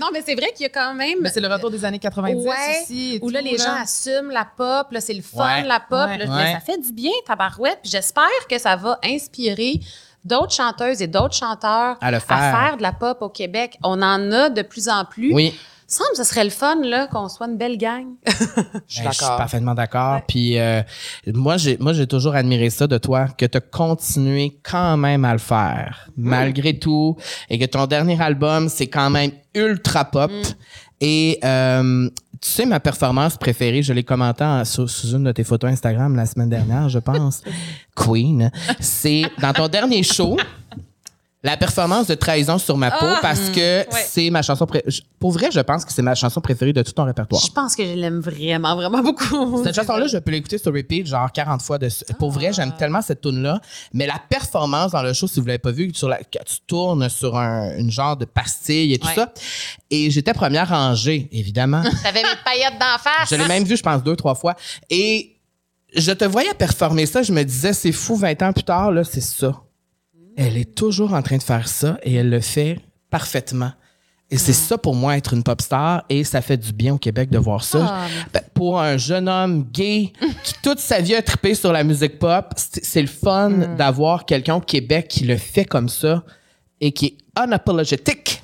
non, 0.00 0.08
mais 0.12 0.22
c'est 0.24 0.34
vrai 0.34 0.52
qu'il 0.54 0.62
y 0.62 0.66
a 0.66 0.68
quand 0.68 0.94
même. 0.94 1.18
Mais 1.20 1.30
c'est 1.30 1.40
le 1.40 1.48
retour 1.48 1.70
des 1.70 1.84
années 1.84 1.98
90 1.98 2.46
Ouais, 2.46 2.54
aussi. 2.82 3.16
et 3.16 3.18
où 3.22 3.28
là, 3.30 3.40
les 3.40 3.56
gens 3.58 3.74
assument 3.80 4.30
la 4.30 4.44
pop, 4.44 4.88
là, 4.90 5.00
c'est 5.00 5.14
le 5.14 5.22
fun, 5.22 5.44
Ouais. 5.44 5.62
la 5.62 5.80
pop. 5.80 6.06
Ouais. 6.08 6.18
là, 6.18 6.24
Ouais. 6.26 6.44
mais 6.44 6.52
ça 6.54 6.60
fait 6.60 6.78
du 6.78 6.92
bien, 6.92 7.10
tabarouette. 7.26 7.78
Puis 7.82 7.90
j'espère 7.90 8.28
que 8.48 8.58
ça 8.58 8.76
va 8.76 8.98
inspirer 9.04 9.80
d'autres 10.24 10.52
chanteuses 10.52 11.02
et 11.02 11.06
d'autres 11.06 11.34
chanteurs 11.34 11.96
À 12.00 12.10
le 12.10 12.18
faire. 12.18 12.76
de 12.76 12.82
la 12.82 12.92
pop 12.92 13.18
au 13.22 13.28
Québec. 13.28 13.78
On 13.82 14.00
en 14.02 14.30
a 14.32 14.48
de 14.50 14.62
plus 14.62 14.88
en 14.88 15.04
plus. 15.04 15.32
Oui. 15.34 15.54
semble 15.86 16.10
que 16.12 16.16
ce 16.18 16.24
serait 16.24 16.44
le 16.44 16.50
fun 16.50 16.76
là, 16.82 17.06
qu'on 17.06 17.28
soit 17.28 17.46
une 17.48 17.58
belle 17.58 17.76
gang. 17.76 18.06
Je 18.26 18.32
suis 18.32 18.46
Ben, 18.46 18.80
je 18.86 18.94
suis 18.94 19.04
d'accord. 19.04 19.36
parfaitement 19.36 19.74
d'accord. 19.74 20.20
Puis 20.26 20.58
euh, 20.58 20.82
moi, 21.26 21.56
j'ai 21.58 21.76
moi 21.78 21.92
j'ai 21.92 22.06
toujours 22.06 22.34
admiré 22.34 22.70
ça 22.70 22.86
de 22.86 22.96
toi, 22.98 23.26
que 23.36 23.44
tu 23.44 23.58
as 23.58 23.60
continué 23.60 24.58
quand 24.62 24.96
même 24.96 25.24
à 25.26 25.32
le 25.32 25.38
faire, 25.38 26.08
malgré 26.16 26.78
tout, 26.78 27.16
et 27.50 27.58
que 27.58 27.66
ton 27.66 27.86
dernier 27.86 28.20
album, 28.22 28.68
c'est 28.70 28.86
quand 28.86 29.10
même 29.10 29.32
ultra 29.54 30.04
pop. 30.06 30.30
Et 31.00 31.38
euh, 31.44 32.08
tu 32.42 32.50
sais, 32.50 32.66
ma 32.66 32.80
performance 32.80 33.36
préférée, 33.36 33.82
je 33.82 33.92
l'ai 33.92 34.02
commenté 34.02 34.42
en- 34.44 34.64
sous, 34.64 34.88
sous 34.88 35.12
une 35.12 35.22
de 35.24 35.32
tes 35.32 35.44
photos 35.44 35.70
Instagram 35.70 36.14
la 36.16 36.26
semaine 36.26 36.48
dernière, 36.50 36.88
je 36.88 36.98
pense. 36.98 37.40
Queen. 37.96 38.50
C'est 38.80 39.22
dans 39.40 39.52
ton 39.52 39.68
dernier 39.68 40.02
show. 40.02 40.36
La 41.44 41.56
performance 41.56 42.06
de 42.06 42.14
Trahison 42.14 42.56
sur 42.56 42.76
ma 42.76 42.92
peau, 42.92 43.06
parce 43.20 43.50
que 43.50 43.84
c'est 44.06 44.30
ma 44.30 44.42
chanson 44.42 44.64
pré- 44.64 44.84
je- 44.86 45.00
Pour 45.18 45.32
vrai, 45.32 45.50
je 45.50 45.58
pense 45.58 45.84
que 45.84 45.92
c'est 45.92 46.00
ma 46.02 46.14
chanson 46.14 46.40
préférée 46.40 46.72
de 46.72 46.82
tout 46.82 46.92
ton 46.92 47.02
répertoire. 47.04 47.42
Je 47.44 47.50
pense 47.50 47.74
que 47.74 47.84
je 47.84 47.94
l'aime 47.94 48.20
vraiment, 48.20 48.76
vraiment 48.76 49.02
beaucoup. 49.02 49.60
Cette 49.64 49.74
chanson-là, 49.80 50.06
je 50.06 50.18
peux 50.18 50.30
l'écouter 50.30 50.56
sur 50.58 50.72
repeat 50.72 51.04
genre 51.08 51.32
40 51.32 51.60
fois. 51.60 51.78
De... 51.78 51.88
Pour 52.20 52.30
vrai, 52.30 52.52
j'aime 52.52 52.72
tellement 52.76 53.02
cette 53.02 53.22
tune-là. 53.22 53.60
Mais 53.92 54.06
la 54.06 54.20
performance 54.28 54.92
dans 54.92 55.02
le 55.02 55.12
show, 55.14 55.26
si 55.26 55.40
vous 55.40 55.46
l'avez 55.46 55.58
pas 55.58 55.72
vu, 55.72 55.90
sur 55.94 56.08
la... 56.08 56.18
tu 56.18 56.60
tournes 56.64 57.08
sur 57.08 57.36
un 57.36 57.76
une 57.76 57.90
genre 57.90 58.16
de 58.16 58.24
pastille 58.24 58.92
et 58.94 58.98
tout 59.00 59.08
Ouais. 59.08 59.14
ça. 59.16 59.32
Et 59.90 60.10
j'étais 60.12 60.34
première 60.34 60.68
rangée, 60.68 61.28
évidemment. 61.32 61.82
T'avais 62.04 62.22
mes 62.22 62.28
paillettes 62.44 62.78
d'en 62.78 62.98
face. 63.02 63.28
je 63.30 63.34
l'ai 63.34 63.48
même 63.48 63.64
vu, 63.64 63.76
je 63.76 63.82
pense, 63.82 64.00
deux, 64.04 64.14
trois 64.14 64.36
fois. 64.36 64.54
Et 64.90 65.34
je 65.96 66.12
te 66.12 66.24
voyais 66.24 66.54
performer 66.54 67.04
ça. 67.06 67.22
Je 67.24 67.32
me 67.32 67.42
disais, 67.42 67.72
c'est 67.72 67.90
fou, 67.92 68.14
20 68.14 68.40
ans 68.42 68.52
plus 68.52 68.62
tard, 68.62 68.92
là, 68.92 69.02
c'est 69.02 69.20
ça. 69.20 69.60
Elle 70.36 70.56
est 70.56 70.74
toujours 70.74 71.12
en 71.14 71.22
train 71.22 71.36
de 71.36 71.42
faire 71.42 71.68
ça 71.68 71.98
et 72.02 72.14
elle 72.14 72.30
le 72.30 72.40
fait 72.40 72.78
parfaitement. 73.10 73.72
Et 74.30 74.38
c'est 74.38 74.54
ça 74.54 74.78
pour 74.78 74.94
moi 74.94 75.18
être 75.18 75.34
une 75.34 75.42
pop 75.42 75.60
star 75.60 76.04
et 76.08 76.24
ça 76.24 76.40
fait 76.40 76.56
du 76.56 76.72
bien 76.72 76.94
au 76.94 76.98
Québec 76.98 77.28
de 77.28 77.36
voir 77.36 77.62
ça. 77.62 77.86
Ah, 77.86 78.06
Ben, 78.32 78.40
pour 78.54 78.80
un 78.80 78.96
jeune 78.96 79.28
homme 79.28 79.64
gay 79.70 80.12
qui 80.42 80.54
toute 80.62 80.78
sa 80.78 81.00
vie 81.00 81.14
a 81.14 81.20
trippé 81.20 81.54
sur 81.54 81.70
la 81.70 81.84
musique 81.84 82.18
pop, 82.18 82.46
c'est 82.56 83.02
le 83.02 83.08
fun 83.08 83.50
d'avoir 83.76 84.24
quelqu'un 84.24 84.54
au 84.54 84.60
Québec 84.60 85.08
qui 85.08 85.24
le 85.24 85.36
fait 85.36 85.66
comme 85.66 85.90
ça 85.90 86.24
et 86.80 86.92
qui 86.92 87.06
est 87.06 87.16
unapologetic. 87.38 88.41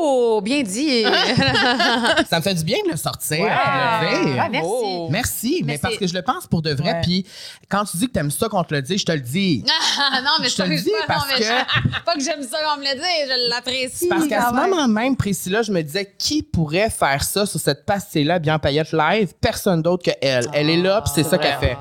Oh, 0.00 0.40
bien 0.42 0.62
dit. 0.62 1.02
ça 2.30 2.38
me 2.38 2.42
fait 2.42 2.54
du 2.54 2.64
bien 2.64 2.78
de 2.86 2.90
le 2.92 2.96
sortir, 2.96 3.40
Ouais. 3.40 3.48
de 3.48 4.16
le 4.28 4.32
dire. 4.34 4.42
Ah, 4.44 4.48
merci. 4.50 4.68
Merci, 5.10 5.60
mais, 5.64 5.72
Mais 5.74 5.78
parce 5.78 5.96
que 5.96 6.06
je 6.06 6.14
le 6.14 6.22
pense 6.22 6.46
pour 6.46 6.62
de 6.62 6.72
vrai. 6.72 7.00
Puis 7.02 7.26
quand 7.68 7.84
tu 7.84 7.96
dis 7.96 8.06
que 8.06 8.12
t'aimes 8.12 8.30
ça 8.30 8.48
qu'on 8.48 8.62
te 8.64 8.74
le 8.74 8.82
dit, 8.82 8.96
je 8.98 9.04
te 9.04 9.12
le 9.12 9.20
dis. 9.20 9.64
Ah, 9.98 10.20
non, 10.24 10.30
mais 10.40 10.48
Je 10.48 10.56
te 10.56 10.62
le 10.62 10.68
pas- 10.68 10.74
dis 10.82 10.90
non, 10.90 11.04
parce 11.06 11.26
mais 11.28 11.40
que- 11.44 12.04
pas 12.04 12.14
que 12.14 12.20
j'aime 12.20 12.42
ça 12.42 12.58
qu'on 12.64 12.80
me 12.80 12.84
le 12.84 12.94
dise, 12.94 13.02
je 13.28 13.50
l'apprécie. 13.50 14.08
Parce 14.08 14.26
qu'à 14.26 14.48
ce 14.50 14.54
moment 14.54 14.86
même 14.88 15.16
précis-là, 15.16 15.62
je 15.62 15.72
me 15.72 15.82
disais 15.82 16.14
qui 16.18 16.42
pourrait 16.42 16.90
faire 16.90 17.22
ça 17.24 17.44
sur 17.46 17.58
cette 17.60 17.84
pastille-là, 17.84 18.38
bien 18.38 18.58
paillette 18.58 18.92
live? 18.92 19.32
Personne 19.40 19.82
d'autre 19.82 20.04
que 20.04 20.16
elle. 20.22 20.46
Elle 20.52 20.70
est 20.70 20.76
là, 20.76 21.02
puis 21.02 21.12
c'est 21.14 21.24
ça 21.24 21.38
qu'elle 21.38 21.58
fait. 21.58 21.76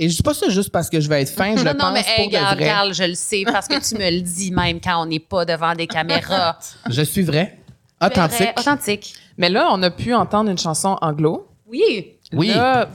Et 0.00 0.08
je 0.08 0.14
dis 0.14 0.22
pas 0.22 0.32
ça 0.32 0.48
juste 0.48 0.70
parce 0.70 0.88
que 0.88 1.00
je 1.00 1.08
vais 1.08 1.22
être 1.22 1.30
fin, 1.34 1.56
je 1.56 1.64
le 1.64 1.72
non, 1.72 1.86
non, 1.86 1.92
mais 1.92 2.02
pense 2.04 2.12
hey, 2.18 2.30
pour 2.30 2.40
de 2.40 2.54
vrai. 2.54 2.64
Carl, 2.66 2.94
je 2.94 3.02
le 3.02 3.14
sais 3.14 3.42
parce 3.44 3.66
que 3.66 3.80
tu 3.84 3.96
me 4.00 4.08
le 4.10 4.20
dis 4.20 4.52
même 4.52 4.80
quand 4.80 5.02
on 5.02 5.06
n'est 5.06 5.18
pas 5.18 5.44
devant 5.44 5.74
des 5.74 5.88
caméras. 5.88 6.56
Je 6.88 7.02
suis 7.02 7.22
vrai, 7.24 7.57
authentique. 8.02 8.52
Authentique. 8.58 9.14
Mais 9.36 9.48
là, 9.48 9.68
on 9.72 9.82
a 9.82 9.90
pu 9.90 10.12
entendre 10.14 10.50
une 10.50 10.58
chanson 10.58 10.96
anglo. 11.00 11.48
Oui. 11.66 12.14
Oui. 12.32 12.48
Là, 12.48 12.88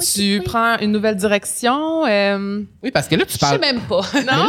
tu 0.00 0.38
oui. 0.38 0.40
prends 0.44 0.78
une 0.78 0.92
nouvelle 0.92 1.16
direction. 1.16 2.06
euh, 2.06 2.62
Oui, 2.82 2.90
parce 2.90 3.08
que 3.08 3.14
là, 3.16 3.24
tu 3.26 3.32
Je 3.34 3.38
sais 3.38 3.46
parles. 3.46 3.60
même 3.60 3.80
pas. 3.82 4.00
Non, 4.14 4.46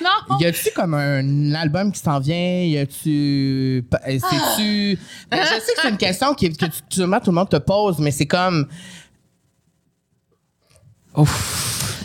non. 0.30 0.38
Y 0.38 0.46
a-tu 0.46 0.70
comme 0.74 0.94
un 0.94 1.54
album 1.54 1.90
qui 1.92 1.98
s'en 2.00 2.20
vient? 2.20 2.62
Y 2.62 2.78
a-tu. 2.78 3.84
euh, 3.92 4.18
C'est-tu? 4.18 4.98
Ben, 5.30 5.40
je 5.42 5.46
sais 5.60 5.74
que 5.74 5.80
c'est 5.82 5.88
une 5.90 5.96
question 5.96 6.32
qui, 6.34 6.50
que 6.52 6.66
tu- 6.66 6.70
tout 6.90 7.00
le 7.00 7.32
monde 7.32 7.48
te 7.48 7.56
pose, 7.56 7.98
mais 7.98 8.10
c'est 8.12 8.26
comme. 8.26 8.66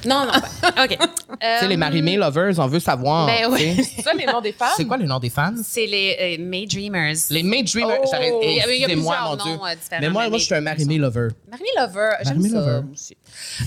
Non, 0.06 0.26
non. 0.26 0.32
ben, 0.62 0.84
OK. 0.84 0.98
Tu 1.00 1.38
sais, 1.60 1.68
les 1.68 1.78
Marimé 1.78 2.18
Lovers, 2.18 2.60
on 2.60 2.68
veut 2.68 2.80
savoir. 2.82 3.26
Ben 3.28 3.48
oui. 3.50 3.82
C'est 3.84 4.02
ça 4.02 4.14
les 4.14 4.26
noms 4.26 4.42
des 4.42 4.52
femmes? 4.52 4.74
C'est 4.76 4.84
quoi 4.86 4.98
le 4.98 5.06
nom 5.06 5.18
des 5.20 5.30
fans? 5.30 5.54
C'est 5.64 5.86
les 5.86 6.38
euh, 6.40 6.44
May 6.44 6.66
Dreamers. 6.66 7.16
Les 7.30 7.42
May 7.44 7.64
Dreamers. 7.64 8.00
Oh. 8.04 8.08
J'arrête- 8.12 8.34
Il 8.44 8.52
y 8.54 8.60
a- 8.62 8.74
il 8.74 8.82
y 8.82 8.84
a 8.84 8.88
plusieurs 8.88 9.30
mon 9.30 9.36
Dieu. 9.38 9.52
noms, 9.54 9.66
euh, 9.66 9.76
différents, 9.76 10.02
mais 10.02 10.10
moi, 10.10 10.28
moi, 10.30 10.38
je 10.40 10.44
suis 10.44 10.54
un 10.54 10.58
les- 10.58 10.64
Marimé 10.66 10.98
Lover. 10.98 11.28
Marimé 11.50 11.70
Lover, 11.78 12.10
j'aime 12.24 12.42
ça 12.42 12.56
Lover. 12.60 12.82
aussi. 12.94 13.18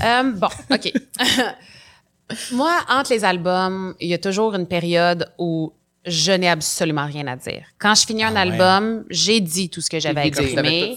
Euh, 0.04 0.22
bon, 0.34 0.48
OK. 0.70 0.92
moi, 2.52 2.72
entre 2.88 3.12
les 3.12 3.24
albums, 3.24 3.94
il 4.00 4.08
y 4.08 4.14
a 4.14 4.18
toujours 4.18 4.54
une 4.54 4.66
période 4.66 5.30
où 5.38 5.72
je 6.04 6.32
n'ai 6.32 6.48
absolument 6.48 7.06
rien 7.06 7.26
à 7.28 7.36
dire. 7.36 7.62
Quand 7.78 7.94
je 7.94 8.06
finis 8.06 8.24
un 8.24 8.28
Ah 8.36 8.44
ouais. 8.44 8.50
album, 8.52 9.04
j'ai 9.10 9.40
dit 9.40 9.68
tout 9.70 9.80
ce 9.80 9.88
que 9.90 9.98
j'avais 10.00 10.20
à 10.20 10.26
exprimer. 10.26 10.96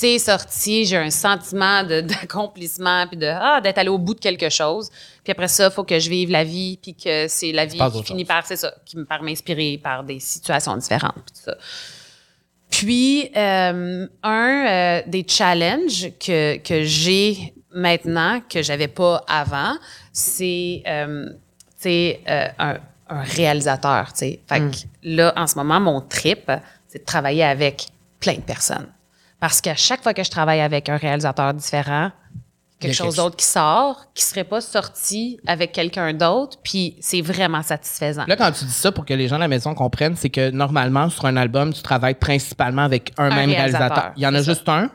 C'est 0.00 0.20
sorti, 0.20 0.84
j'ai 0.84 0.96
un 0.96 1.10
sentiment 1.10 1.82
d'accomplissement 2.02 3.08
puis 3.08 3.16
de 3.16 3.26
ah 3.26 3.60
d'être 3.60 3.78
allé 3.78 3.88
au 3.88 3.98
bout 3.98 4.14
de 4.14 4.20
quelque 4.20 4.48
chose. 4.48 4.90
Puis 5.24 5.32
après 5.32 5.48
ça, 5.48 5.66
il 5.66 5.72
faut 5.72 5.82
que 5.82 5.98
je 5.98 6.08
vive 6.08 6.30
la 6.30 6.44
vie 6.44 6.78
puis 6.80 6.94
que 6.94 7.26
c'est 7.26 7.50
la 7.50 7.66
vie 7.66 7.80
qui 7.92 8.04
finit 8.04 8.22
chose. 8.22 8.28
par 8.28 8.46
c'est 8.46 8.54
ça, 8.54 8.72
qui 8.84 8.96
me 8.96 9.04
par 9.04 9.24
m'inspirer 9.24 9.80
par 9.82 10.04
des 10.04 10.20
situations 10.20 10.76
différentes 10.76 11.16
puis 11.26 11.34
tout 11.34 11.42
ça. 11.46 11.56
Puis, 12.70 13.28
euh, 13.34 14.06
un 14.22 14.66
euh, 14.68 15.02
des 15.08 15.26
challenges 15.26 16.12
que, 16.24 16.58
que 16.58 16.84
j'ai 16.84 17.52
maintenant, 17.74 18.40
que 18.48 18.62
j'avais 18.62 18.86
pas 18.86 19.24
avant, 19.26 19.74
c'est 20.12 20.84
euh, 20.86 21.28
euh, 21.86 22.48
un, 22.60 22.78
un 23.08 23.22
réalisateur. 23.22 24.12
tu 24.12 24.18
sais. 24.18 24.40
Fait 24.46 24.60
que 24.60 24.76
là, 25.02 25.32
en 25.34 25.48
ce 25.48 25.56
moment, 25.56 25.80
mon 25.80 26.00
trip, 26.02 26.52
c'est 26.86 27.00
de 27.00 27.04
travailler 27.04 27.42
avec 27.42 27.88
plein 28.20 28.34
de 28.34 28.42
personnes. 28.42 28.86
Parce 29.40 29.60
qu'à 29.60 29.76
chaque 29.76 30.02
fois 30.02 30.14
que 30.14 30.24
je 30.24 30.30
travaille 30.30 30.60
avec 30.60 30.88
un 30.88 30.96
réalisateur 30.96 31.54
différent, 31.54 32.10
quelque 32.80 32.94
chose 32.94 33.16
d'autre 33.16 33.36
qui 33.36 33.46
sort, 33.46 34.06
qui 34.14 34.24
serait 34.24 34.44
pas 34.44 34.60
sorti 34.60 35.38
avec 35.46 35.72
quelqu'un 35.72 36.12
d'autre, 36.12 36.58
puis 36.62 36.96
c'est 37.00 37.20
vraiment 37.20 37.62
satisfaisant. 37.62 38.24
Là, 38.26 38.36
quand 38.36 38.50
tu 38.52 38.64
dis 38.64 38.72
ça 38.72 38.92
pour 38.92 39.04
que 39.04 39.14
les 39.14 39.28
gens 39.28 39.36
à 39.36 39.40
la 39.40 39.48
maison 39.48 39.74
comprennent, 39.74 40.16
c'est 40.16 40.30
que 40.30 40.50
normalement, 40.50 41.08
sur 41.10 41.24
un 41.26 41.36
album, 41.36 41.72
tu 41.72 41.82
travailles 41.82 42.14
principalement 42.14 42.82
avec 42.82 43.12
un, 43.16 43.30
même 43.30 43.50
réalisateur. 43.50 43.88
réalisateur, 43.88 44.12
Il 44.16 44.22
y 44.22 44.26
en 44.26 44.34
a 44.34 44.42
ça. 44.42 44.52
juste 44.52 44.68
un? 44.68 44.90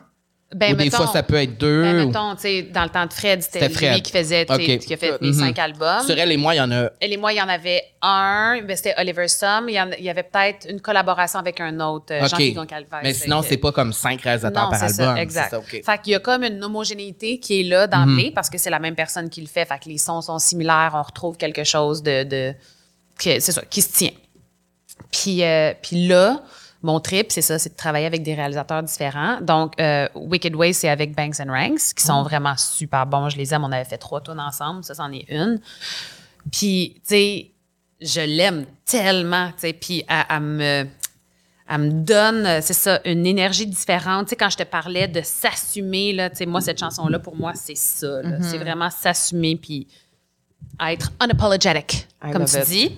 Ben, 0.56 0.74
ou 0.74 0.76
des 0.76 0.90
fois, 0.90 1.08
ça 1.08 1.24
peut 1.24 1.36
être 1.36 1.58
deux? 1.58 1.82
Ben, 1.84 2.04
ou- 2.04 2.08
mettons, 2.08 2.38
sais, 2.38 2.64
dans 2.64 2.84
le 2.84 2.90
temps 2.90 3.06
de 3.06 3.14
Fred, 3.14 3.42
c'était 3.42 3.68
lui 3.68 4.02
qui 4.02 4.12
faisait, 4.12 4.46
tu 4.46 4.54
sais, 4.56 4.76
Ok. 4.76 4.80
qui 4.80 4.94
a 4.94 4.98
fait 4.98 5.22
mes 5.22 5.28
Mhm. 5.30 5.34
cinq 5.34 5.60
albums. 5.60 6.04
Sur 6.06 6.18
elle 6.18 6.32
et 6.32 6.38
moi, 6.38 6.54
il 6.56 6.58
y 6.58 6.62
en 6.62 6.72
a. 6.72 6.90
Elle 7.00 7.14
et 7.14 7.18
moi, 7.18 7.34
il 7.34 7.38
y 7.38 7.42
en 7.42 7.50
avait 7.50 7.82
un, 8.02 8.62
ben, 8.64 8.76
c'était 8.76 8.94
Oliver 8.98 9.28
Sum. 9.28 9.66
Il 9.70 9.74
y, 9.76 9.82
en- 9.82 9.90
il 9.98 10.04
y 10.04 10.10
avait 10.10 10.24
peut-être 10.24 10.68
une 10.70 10.80
collaboration 10.82 11.40
avec 11.40 11.60
un 11.60 11.80
autre, 11.80 12.06
euh, 12.12 12.22
OK. 12.24 12.30
Jean-Philippe 12.30 12.68
Calvaire. 12.68 13.00
Mais 13.04 13.14
sinon, 13.14 13.42
Fait 13.42 13.50
c'est 13.50 13.58
pas 13.58 13.72
comme 13.72 13.94
cinq 13.94 14.22
réalisateurs 14.22 14.70
par 14.70 14.82
album. 14.84 14.96
ça, 15.16 15.22
exact. 15.22 15.50
Ça. 15.52 15.62
Fait 15.62 16.02
qu'il 16.02 16.14
y 16.14 16.16
a 16.16 16.20
comme 16.20 16.44
une 16.44 16.64
homogénéité 16.64 17.40
qui 17.40 17.62
est 17.62 17.64
là 17.64 17.88
d'emblée 17.88 18.32
parce 18.34 18.50
que 18.50 18.58
c'est 18.58 18.70
la 18.70 18.80
même 18.80 18.96
personne 18.96 19.30
qui 19.30 19.42
le 19.42 19.48
fait. 19.48 19.66
Fait 19.66 19.80
que 19.84 19.90
les 19.90 19.98
sons 19.98 20.22
sont 20.22 20.40
similaires, 20.40 20.92
on 20.94 21.02
retrouve 21.02 21.38
quelque 21.38 21.64
chose 21.64 22.04
de, 22.04 22.24
de 22.24 22.54
c'est 23.18 23.40
ça, 23.40 23.62
qui 23.70 23.82
se 23.82 23.92
tient. 23.94 24.12
Puis, 25.12 25.44
euh, 25.44 25.74
puis 25.82 26.08
là, 26.08 26.42
mon 26.84 27.00
trip, 27.00 27.32
c'est 27.32 27.42
ça, 27.42 27.58
c'est 27.58 27.70
de 27.70 27.76
travailler 27.76 28.06
avec 28.06 28.24
des 28.24 28.36
réalisateurs 28.36 28.84
différents. 28.84 29.40
Donc, 29.42 29.80
euh, 29.80 30.08
Wicked 30.16 30.54
Way, 30.54 30.74
c'est 30.74 30.90
avec 30.90 31.16
Banks 31.16 31.40
and 31.40 31.52
Ranks, 31.52 31.94
qui 31.96 32.04
sont 32.04 32.24
vraiment 32.24 32.58
super 32.58 33.06
bons. 33.06 33.30
Je 33.30 33.38
les 33.38 33.54
aime. 33.54 33.64
On 33.64 33.72
avait 33.72 33.86
fait 33.86 33.98
trois 33.98 34.20
tours 34.20 34.38
ensemble. 34.38 34.84
Ça, 34.84 34.94
c'en 34.94 35.12
est 35.12 35.26
une. 35.30 35.62
Puis, 36.52 36.96
tu 36.96 37.02
sais, 37.06 37.52
je 38.02 38.20
l'aime 38.20 38.66
tellement, 38.86 39.48
tu 39.48 39.60
sais. 39.60 39.74
Puis, 39.74 40.04
elle, 40.10 40.26
elle 40.30 40.40
me 40.42 40.88
elle 41.70 41.80
me 41.80 41.92
donne, 41.92 42.62
c'est 42.62 42.74
ça, 42.74 43.00
une 43.06 43.26
énergie 43.26 43.66
différente. 43.66 44.26
Tu 44.28 44.32
sais, 44.32 44.36
quand 44.36 44.50
je 44.50 44.58
te 44.58 44.64
parlais 44.64 45.08
de 45.08 45.22
s'assumer, 45.22 46.12
là, 46.12 46.30
tu 46.30 46.38
sais, 46.38 46.46
moi, 46.46 46.60
cette 46.60 46.78
chanson-là, 46.78 47.20
pour 47.20 47.38
moi, 47.38 47.54
c'est 47.56 47.78
ça. 47.78 48.22
Mm-hmm. 48.22 48.42
C'est 48.44 48.58
vraiment 48.58 48.90
s'assumer 48.90 49.56
puis 49.56 49.88
être 50.86 51.12
unapologetic, 51.22 52.08
I 52.22 52.32
comme 52.32 52.46
tu 52.46 52.58
it. 52.58 52.66
dis. 52.66 52.98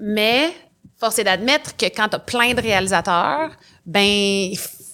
Mais 0.00 0.52
force 1.00 1.18
est 1.18 1.24
d'admettre 1.24 1.76
que 1.76 1.86
quand 1.86 2.08
tu 2.08 2.16
as 2.16 2.20
plein 2.20 2.52
de 2.54 2.60
réalisateurs, 2.60 3.50
ben 3.86 4.50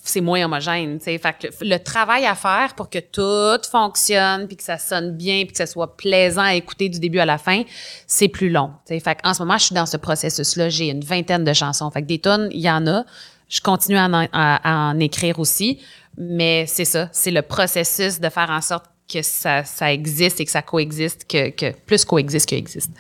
c'est 0.09 0.21
moins 0.21 0.45
homogène. 0.45 1.01
Fait 1.01 1.19
que 1.19 1.49
le 1.63 1.79
travail 1.79 2.25
à 2.27 2.37
faire 2.37 2.75
pour 2.77 2.89
que 2.89 2.99
tout 3.01 3.61
fonctionne, 3.69 4.47
puis 4.47 4.57
que 4.57 4.63
ça 4.63 4.79
sonne 4.79 5.17
bien, 5.17 5.41
puis 5.43 5.51
que 5.51 5.57
ça 5.57 5.67
soit 5.67 5.97
plaisant 5.97 6.43
à 6.43 6.55
écouter 6.55 6.89
du 6.89 7.01
début 7.01 7.19
à 7.19 7.25
la 7.27 7.39
fin, 7.39 7.63
c'est 8.07 8.29
plus 8.29 8.49
long. 8.49 8.71
Fait 8.87 9.19
en 9.25 9.35
ce 9.35 9.43
moment, 9.43 9.59
je 9.59 9.65
suis 9.65 9.75
dans 9.75 9.87
ce 9.87 9.97
processus-là. 9.97 10.69
J'ai 10.69 10.91
une 10.91 11.03
vingtaine 11.05 11.43
de 11.43 11.53
chansons. 11.53 11.91
Fait 11.91 12.03
que 12.03 12.07
des 12.07 12.21
tonnes, 12.21 12.49
il 12.53 12.61
y 12.61 12.71
en 12.71 12.87
a. 12.87 13.05
Je 13.49 13.61
continue 13.61 13.97
à 13.99 14.05
en, 14.07 14.13
à- 14.13 14.29
à 14.33 14.91
en 14.93 15.01
écrire 15.01 15.41
aussi. 15.41 15.81
Mais 16.17 16.67
c'est 16.67 16.85
ça, 16.87 17.09
c'est 17.13 17.31
le 17.33 17.43
processus 17.43 18.21
de 18.21 18.29
faire 18.31 18.49
en 18.51 18.61
sorte 18.61 18.87
que 19.13 19.23
ça, 19.23 19.63
ça 19.65 19.93
existe 19.93 20.41
et 20.41 20.45
que 20.45 20.51
ça 20.51 20.63
coexiste, 20.63 21.27
que, 21.29 21.51
que 21.51 21.73
plus 21.87 22.05
coexiste 22.05 22.49
que 22.49 22.55
existe, 22.57 22.91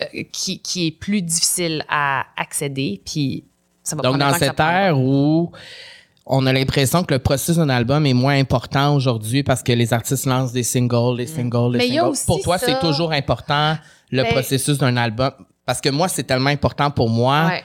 euh, 0.00 0.22
qui, 0.32 0.58
qui 0.60 0.88
est 0.88 0.90
plus 0.90 1.22
difficile 1.22 1.84
à 1.88 2.24
accéder. 2.36 3.00
Puis 3.04 3.44
ça 3.82 3.94
va 3.96 4.02
Donc, 4.02 4.18
dans 4.18 4.34
cette 4.34 4.58
ère 4.58 4.98
où 4.98 5.52
on 6.26 6.46
a 6.46 6.52
l'impression 6.52 7.04
que 7.04 7.14
le 7.14 7.20
processus 7.20 7.56
d'un 7.56 7.68
album 7.68 8.06
est 8.06 8.14
moins 8.14 8.38
important 8.38 8.96
aujourd'hui 8.96 9.42
parce 9.42 9.62
que 9.62 9.72
les 9.72 9.92
artistes 9.92 10.26
lancent 10.26 10.52
des 10.52 10.62
singles, 10.62 11.16
des 11.18 11.26
singles, 11.26 11.72
des 11.72 11.78
Mais 11.78 11.88
singles. 11.88 12.00
aussi 12.08 12.26
Pour 12.26 12.40
toi, 12.40 12.58
c'est 12.58 12.80
toujours 12.80 13.12
important 13.12 13.76
le 14.10 14.22
Ben- 14.22 14.32
processus 14.32 14.78
d'un 14.78 14.96
album. 14.96 15.32
Parce 15.66 15.80
que 15.80 15.88
moi, 15.90 16.08
c'est 16.08 16.24
tellement 16.24 16.50
important 16.50 16.90
pour 16.90 17.08
moi 17.10 17.46
Ouais. 17.46 17.64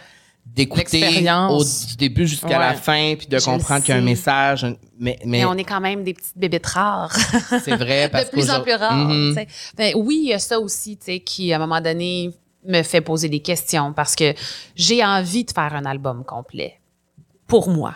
D'écouter 0.56 1.30
au 1.50 1.64
du 1.64 1.96
début 1.98 2.28
jusqu'à 2.28 2.60
la 2.60 2.74
fin 2.74 3.16
puis 3.18 3.28
de 3.28 3.38
Je 3.40 3.46
comprendre 3.46 3.84
qu'il 3.84 3.94
y 3.94 3.98
a 3.98 4.02
un 4.02 4.04
message. 4.04 4.64
Mais, 5.00 5.18
mais, 5.24 5.40
Mais 5.40 5.46
on 5.46 5.54
est 5.56 5.64
quand 5.64 5.80
même 5.80 6.04
des 6.04 6.14
petites 6.14 6.38
bébêtes 6.38 6.66
rares. 6.66 7.16
c'est 7.64 7.76
vrai 7.76 8.10
parce 8.12 8.26
de 8.26 8.32
plus 8.32 8.50
en 8.50 8.62
plus 8.62 8.74
rares. 8.74 8.96
Mhm. 8.96 9.36
Ben, 9.78 9.94
oui, 9.96 10.20
il 10.24 10.30
y 10.30 10.34
a 10.34 10.40
ça 10.40 10.60
aussi, 10.60 10.98
qui, 11.26 11.54
à 11.54 11.58
un 11.58 11.60
moment 11.60 11.82
donné, 11.82 12.32
me 12.66 12.84
fait 12.84 13.02
poser 13.02 13.30
des 13.30 13.40
questions 13.40 13.94
parce 13.94 14.16
que 14.16 14.34
j'ai 14.76 15.04
envie 15.04 15.46
de 15.46 15.52
faire 15.52 15.74
un 15.74 15.86
album 15.86 16.24
complet. 16.26 16.80
Pour 17.48 17.70
moi. 17.70 17.96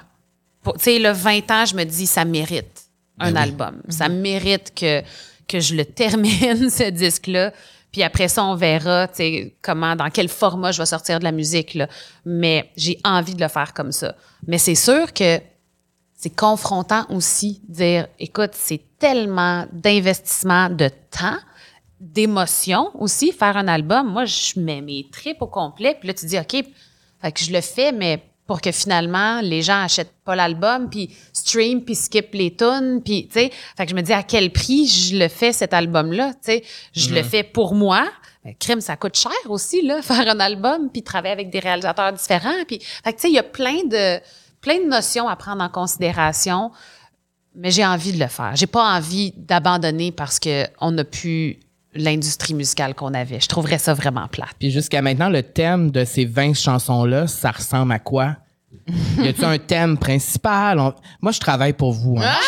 Tu 0.66 0.72
sais, 0.80 1.00
le 1.00 1.12
20 1.12 1.52
ans, 1.52 1.66
je 1.66 1.76
me 1.76 1.84
dis, 1.84 2.08
ça 2.08 2.26
mérite 2.26 2.84
un 3.20 3.32
Ben 3.32 3.38
oui. 3.38 3.44
album. 3.44 3.82
Ça 3.90 4.10
mérite 4.10 4.74
que, 4.74 5.02
que 5.48 5.60
je 5.60 5.76
le 5.76 5.86
termine, 5.86 6.70
ce 6.70 6.90
disque-là. 6.90 7.52
Puis 7.94 8.02
après 8.02 8.28
ça, 8.28 8.44
on 8.44 8.56
verra, 8.56 9.08
comment, 9.62 9.96
dans 9.96 10.10
quel 10.10 10.28
format 10.28 10.72
je 10.72 10.82
vais 10.82 10.86
sortir 10.86 11.20
de 11.20 11.24
la 11.24 11.32
musique, 11.32 11.76
là. 11.76 11.88
Mais 12.26 12.72
j'ai 12.76 13.00
envie 13.06 13.36
de 13.36 13.42
le 13.42 13.48
faire 13.48 13.74
comme 13.74 13.92
ça. 13.92 14.16
Mais 14.48 14.58
c'est 14.58 14.76
sûr 14.76 15.14
que 15.14 15.40
c'est 16.16 16.36
confrontant 16.36 17.06
aussi 17.10 17.62
de 17.68 17.74
dire 17.74 18.08
écoute, 18.18 18.52
c'est 18.54 18.82
tellement 18.98 19.68
d'investissement 19.72 20.70
de 20.70 20.90
temps, 21.12 21.38
d'émotion 22.00 22.90
aussi, 23.00 23.32
faire 23.32 23.58
un 23.58 23.68
album. 23.68 24.12
Moi, 24.12 24.26
je 24.26 24.60
mets 24.60 24.82
mes 24.82 25.08
tripes 25.12 25.42
au 25.42 25.48
complet, 25.48 25.96
puis 26.00 26.08
là, 26.08 26.16
tu 26.16 26.26
dis 26.26 26.40
OK, 26.40 26.66
fait 27.22 27.32
que 27.32 27.40
je 27.40 27.54
le 27.54 27.62
fais, 27.62 27.92
mais 27.92 28.24
pour 28.46 28.60
que 28.62 28.72
finalement, 28.72 29.42
les 29.42 29.62
gens 29.62 29.84
achètent 29.84 30.14
pas 30.26 30.36
l'album, 30.36 30.90
puis 30.90 31.16
stream, 31.32 31.84
puis 31.84 31.96
skip 31.96 32.34
les 32.34 32.56
tunes, 32.56 33.02
puis, 33.04 33.28
tu 33.28 33.40
sais, 33.40 33.52
fait 33.78 33.86
que 33.86 33.92
je 33.92 33.96
me 33.96 34.02
dis 34.02 34.14
à 34.14 34.24
quel 34.24 34.52
prix 34.52 34.88
je 34.88 35.18
le 35.18 35.28
fais, 35.30 35.54
cet 35.54 35.74
album-là, 35.74 36.34
tu 36.34 36.40
sais? 36.42 36.64
Je 36.94 37.14
le 37.14 37.24
fais 37.24 37.44
pour 37.44 37.74
moi. 37.74 38.06
Ben, 38.44 38.54
crime, 38.60 38.82
ça 38.82 38.98
coûte 38.98 39.16
cher 39.16 39.32
aussi, 39.48 39.82
là, 39.82 40.02
faire 40.02 40.28
un 40.28 40.40
album, 40.40 40.90
puis 40.92 41.04
travailler 41.04 41.34
avec 41.34 41.50
des 41.50 41.60
réalisateurs 41.60 42.12
différents. 42.12 42.66
Puis, 42.68 42.80
fait 42.80 43.14
que, 43.14 43.18
tu 43.18 43.22
sais, 43.22 43.30
il 43.30 43.36
y 43.36 43.40
a 43.40 43.44
plein 43.44 43.84
de, 43.86 44.20
plein 44.60 44.80
de 44.80 44.90
notions 44.90 45.30
à 45.30 45.36
prendre 45.38 45.64
en 45.64 45.70
considération, 45.70 46.72
mais 47.56 47.72
j'ai 47.72 47.86
envie 47.86 48.12
de 48.12 48.20
le 48.20 48.28
faire. 48.28 48.56
J'ai 48.56 48.68
pas 48.68 48.96
envie 48.96 49.34
d'abandonner 49.38 50.12
parce 50.12 50.40
que 50.40 50.66
on 50.82 50.92
n'a 50.92 51.04
plus 51.06 51.60
l'industrie 51.96 52.54
musicale 52.54 52.94
qu'on 52.96 53.14
avait. 53.14 53.40
Je 53.40 53.48
trouverais 53.48 53.78
ça 53.78 53.94
vraiment 53.94 54.28
plate. 54.28 54.50
Puis 54.60 54.72
jusqu'à 54.72 55.02
maintenant, 55.02 55.30
le 55.30 55.44
thème 55.44 55.92
de 55.92 56.04
ces 56.06 56.26
20 56.26 56.54
chansons-là, 56.56 57.28
ça 57.28 57.52
ressemble 57.52 57.92
à 57.94 58.00
quoi? 58.00 58.36
Y 59.18 59.28
a-tu 59.30 59.46
un 59.46 59.58
thème 59.58 59.98
principal? 59.98 60.80
On- 60.80 60.94
Moi, 61.22 61.32
je 61.32 61.40
travaille 61.40 61.74
pour 61.74 61.94
vous. 61.94 62.18
hein. 62.20 62.34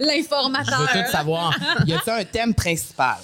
Je 0.00 0.04
L'informateur. 0.06 0.80
veux 0.80 0.86
tout 1.04 1.10
savoir. 1.10 1.56
Y 1.86 1.92
a-tu 1.94 2.10
un 2.10 2.24
thème 2.24 2.52
principal? 2.54 3.16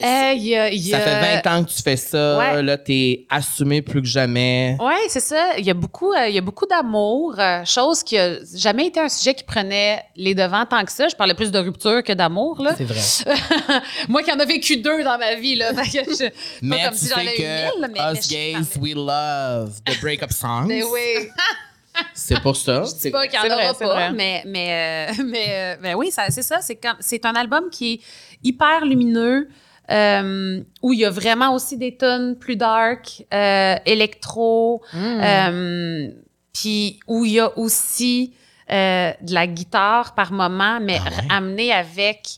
Euh, 0.00 0.32
y 0.34 0.54
a- 0.56 0.70
Ça 0.70 1.00
fait 1.00 1.40
20 1.42 1.46
ans 1.58 1.64
que 1.64 1.70
tu 1.70 1.82
fais 1.82 1.96
ça. 1.96 2.38
Ouais. 2.38 2.62
Là, 2.62 2.78
t'es 2.78 3.26
assumé 3.28 3.82
plus 3.82 4.00
que 4.00 4.06
jamais. 4.06 4.76
Oui, 4.80 4.94
c'est 5.08 5.18
ça. 5.20 5.58
Il 5.58 5.64
y 5.64 5.70
a 5.70 5.74
beaucoup, 5.74 6.12
euh, 6.12 6.28
il 6.28 6.34
y 6.34 6.38
a 6.38 6.40
beaucoup 6.40 6.66
d'amour, 6.66 7.34
euh, 7.38 7.64
chose 7.64 8.04
qui 8.04 8.16
a 8.16 8.36
jamais 8.54 8.86
été 8.86 9.00
un 9.00 9.08
sujet 9.08 9.34
qui 9.34 9.42
prenait 9.42 10.02
les 10.14 10.36
devants 10.36 10.64
tant 10.66 10.84
que 10.84 10.92
ça. 10.92 11.08
Je 11.08 11.16
parlais 11.16 11.34
plus 11.34 11.50
de 11.50 11.58
rupture 11.58 12.04
que 12.04 12.12
d'amour, 12.12 12.62
là. 12.62 12.74
C'est 12.76 12.84
vrai. 12.84 13.00
Moi 14.08 14.22
qui 14.22 14.30
en 14.30 14.38
ai 14.38 14.46
vécu 14.46 14.76
deux 14.76 15.02
dans 15.02 15.18
ma 15.18 15.34
vie, 15.34 15.56
là. 15.56 15.72
Je- 15.82 16.30
Mais 16.62 16.76
pas 16.78 16.84
comme 16.90 16.98
tu 16.98 17.04
si 17.04 17.08
j'en 17.08 17.16
que 17.16 17.22
mille, 17.40 17.70
mais, 17.80 17.88
mais 17.88 18.18
us 18.20 18.28
gays, 18.28 18.78
we 18.80 18.94
love 18.94 19.80
the 19.84 20.00
breakup 20.00 20.30
songs. 20.32 20.66
Mais 20.68 20.82
oui. 20.84 21.28
C'est 22.14 22.40
pour 22.40 22.54
ça. 22.54 22.84
Je 22.84 22.94
dis 23.00 23.10
pas 23.10 23.26
qu'il 23.26 23.34
y 23.34 23.42
en 23.42 23.46
vrai, 23.46 23.64
aura 23.64 23.74
c'est 23.76 23.84
pas, 23.84 23.94
vrai. 23.94 24.12
mais, 24.12 24.44
mais, 24.46 25.08
euh, 25.18 25.22
mais, 25.26 25.46
euh, 25.48 25.76
ben 25.82 25.94
oui, 25.96 26.12
c'est 26.12 26.42
ça. 26.42 26.60
C'est 27.00 27.24
un 27.26 27.34
album 27.34 27.64
qui 27.72 27.94
est 27.94 28.00
hyper 28.44 28.84
lumineux, 28.84 29.48
euh, 29.90 30.60
où 30.82 30.92
il 30.92 31.00
y 31.00 31.04
a 31.04 31.10
vraiment 31.10 31.54
aussi 31.54 31.76
des 31.76 31.96
tonnes 31.96 32.36
plus 32.36 32.56
dark, 32.56 33.24
euh, 33.32 33.76
électro, 33.86 34.82
euh, 34.94 36.08
puis 36.52 37.00
où 37.06 37.24
il 37.24 37.32
y 37.32 37.40
a 37.40 37.56
aussi 37.58 38.34
euh, 38.70 39.12
de 39.22 39.32
la 39.34 39.46
guitare 39.46 40.14
par 40.14 40.32
moment, 40.32 40.78
mais 40.80 40.98
Ah 41.04 41.08
ouais? 41.10 41.26
amenée 41.30 41.72
avec 41.72 42.28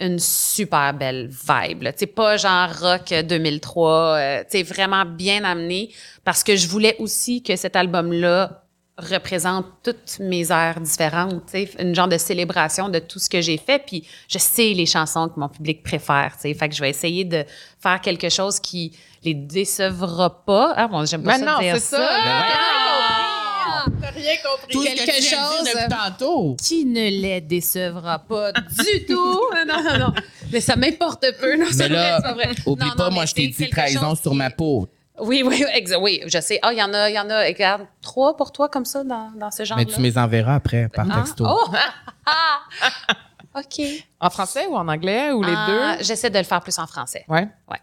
une 0.00 0.18
super 0.18 0.92
belle 0.92 1.28
vibe. 1.28 1.84
sais, 1.96 2.06
pas 2.06 2.36
genre 2.36 2.68
rock 2.80 3.14
2003, 3.26 3.90
euh, 3.90 4.40
tu 4.42 4.58
sais, 4.58 4.62
vraiment 4.62 5.04
bien 5.06 5.44
amené 5.44 5.90
parce 6.24 6.42
que 6.42 6.56
je 6.56 6.66
voulais 6.68 6.96
aussi 6.98 7.42
que 7.42 7.54
cet 7.56 7.76
album-là 7.76 8.63
représente 8.96 9.66
toutes 9.82 10.18
mes 10.20 10.52
airs 10.52 10.80
différentes, 10.80 11.46
tu 11.46 11.66
sais, 11.66 11.70
une 11.80 11.94
genre 11.94 12.06
de 12.08 12.16
célébration 12.16 12.88
de 12.88 13.00
tout 13.00 13.18
ce 13.18 13.28
que 13.28 13.40
j'ai 13.40 13.56
fait, 13.56 13.82
puis 13.84 14.06
je 14.28 14.38
sais 14.38 14.72
les 14.72 14.86
chansons 14.86 15.28
que 15.28 15.38
mon 15.40 15.48
public 15.48 15.82
préfère, 15.82 16.32
tu 16.36 16.42
sais, 16.42 16.54
fait 16.54 16.68
que 16.68 16.74
je 16.76 16.80
vais 16.80 16.90
essayer 16.90 17.24
de 17.24 17.44
faire 17.80 18.00
quelque 18.00 18.28
chose 18.28 18.60
qui 18.60 18.96
les 19.24 19.34
décevra 19.34 20.44
pas. 20.44 20.74
Ah 20.76 20.86
bon, 20.86 21.04
j'aime 21.06 21.24
pas 21.24 21.38
ça 21.38 21.44
non, 21.44 21.58
dire 21.58 21.74
c'est 21.74 21.80
ça. 21.80 21.96
ça. 21.98 22.08
Ah, 22.12 23.84
T'as 24.00 24.10
rien 24.10 24.32
compris. 24.44 24.72
Tout 24.72 24.82
ce 24.82 24.90
que 24.90 24.96
quelque 25.04 25.22
chose- 25.22 25.64
depuis 25.64 25.88
tantôt. 25.88 26.56
qui 26.62 26.84
ne 26.84 27.08
les 27.10 27.40
décevra 27.40 28.18
pas 28.20 28.52
du 28.52 29.04
tout. 29.06 29.40
Non, 29.66 29.82
non, 29.82 29.98
non. 29.98 30.14
Mais 30.52 30.60
ça 30.60 30.76
m'importe 30.76 31.24
peu. 31.40 31.56
Non, 31.56 31.66
Mais 31.66 31.72
c'est 31.72 31.88
vrai, 31.88 31.94
là, 31.96 32.16
c'est 32.18 32.22
pas 32.22 32.32
vrai. 32.34 32.50
oublie 32.66 32.86
Non, 32.88 32.94
pas, 32.96 33.08
non, 33.08 33.14
moi, 33.14 33.26
je 33.26 33.34
t'ai 33.34 33.48
dit 33.48 33.68
trahison 33.70 34.14
sur 34.14 34.34
ma 34.34 34.50
peau. 34.50 34.88
Oui, 35.20 35.42
oui, 35.46 35.64
exa- 35.76 36.00
oui, 36.00 36.22
je 36.26 36.40
sais. 36.40 36.58
Ah, 36.62 36.72
il 36.72 36.78
y 36.78 36.82
en 36.82 36.92
a, 36.92 37.08
il 37.08 37.14
y 37.14 37.18
en 37.18 37.30
a, 37.30 37.44
regarde, 37.44 37.86
trois 38.02 38.36
pour 38.36 38.50
toi 38.52 38.68
comme 38.68 38.84
ça 38.84 39.04
dans, 39.04 39.30
dans 39.36 39.50
ce 39.50 39.64
genre-là. 39.64 39.84
Mais 39.86 39.92
tu 39.92 40.00
me 40.00 40.04
les 40.06 40.18
enverras 40.18 40.56
après 40.56 40.88
par 40.92 41.06
Ah, 41.10 41.20
texto. 41.20 41.46
Oh! 41.48 41.70
OK. 43.56 43.86
En 44.20 44.30
français 44.30 44.66
ou 44.66 44.74
en 44.74 44.88
anglais 44.88 45.30
ou 45.30 45.42
les 45.42 45.52
Ah, 45.54 45.96
deux? 45.98 46.04
J'essaie 46.04 46.30
de 46.30 46.38
le 46.38 46.44
faire 46.44 46.60
plus 46.60 46.76
en 46.78 46.86
français. 46.86 47.24
Ouais. 47.28 47.46
Ouais. 47.70 47.78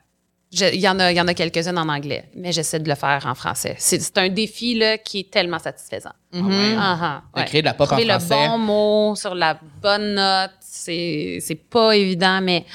Je- 0.51 0.65
Il 0.73 0.81
y 0.81 0.89
en 0.89 0.99
a, 0.99 1.13
il 1.13 1.15
y 1.15 1.21
en 1.21 1.27
a 1.29 1.33
quelques-unes 1.33 1.77
en 1.77 1.87
anglais, 1.87 2.29
mais 2.35 2.51
j'essaie 2.51 2.79
de 2.79 2.89
le 2.89 2.95
faire 2.95 3.23
en 3.25 3.35
français. 3.35 3.75
C'est 3.79 4.17
un 4.17 4.27
défi 4.27 4.75
là, 4.75 4.97
qui 4.97 5.19
est 5.21 5.31
tellement 5.31 5.59
satisfaisant. 5.59 6.11
ah, 6.33 7.21
De 7.33 7.39
ouais. 7.39 7.45
créer 7.45 7.61
de 7.61 7.67
la 7.67 7.73
pop 7.73 7.85
en 7.87 7.95
Trouver 7.95 8.03
le 8.03 8.19
français. 8.19 8.47
bon 8.49 8.57
mot 8.57 9.15
sur 9.15 9.33
la 9.33 9.57
bonne 9.81 10.15
note, 10.15 10.51
c'est 10.59 11.37
c'est 11.39 11.55
pas 11.55 11.95
évident, 11.95 12.41
mais 12.41 12.65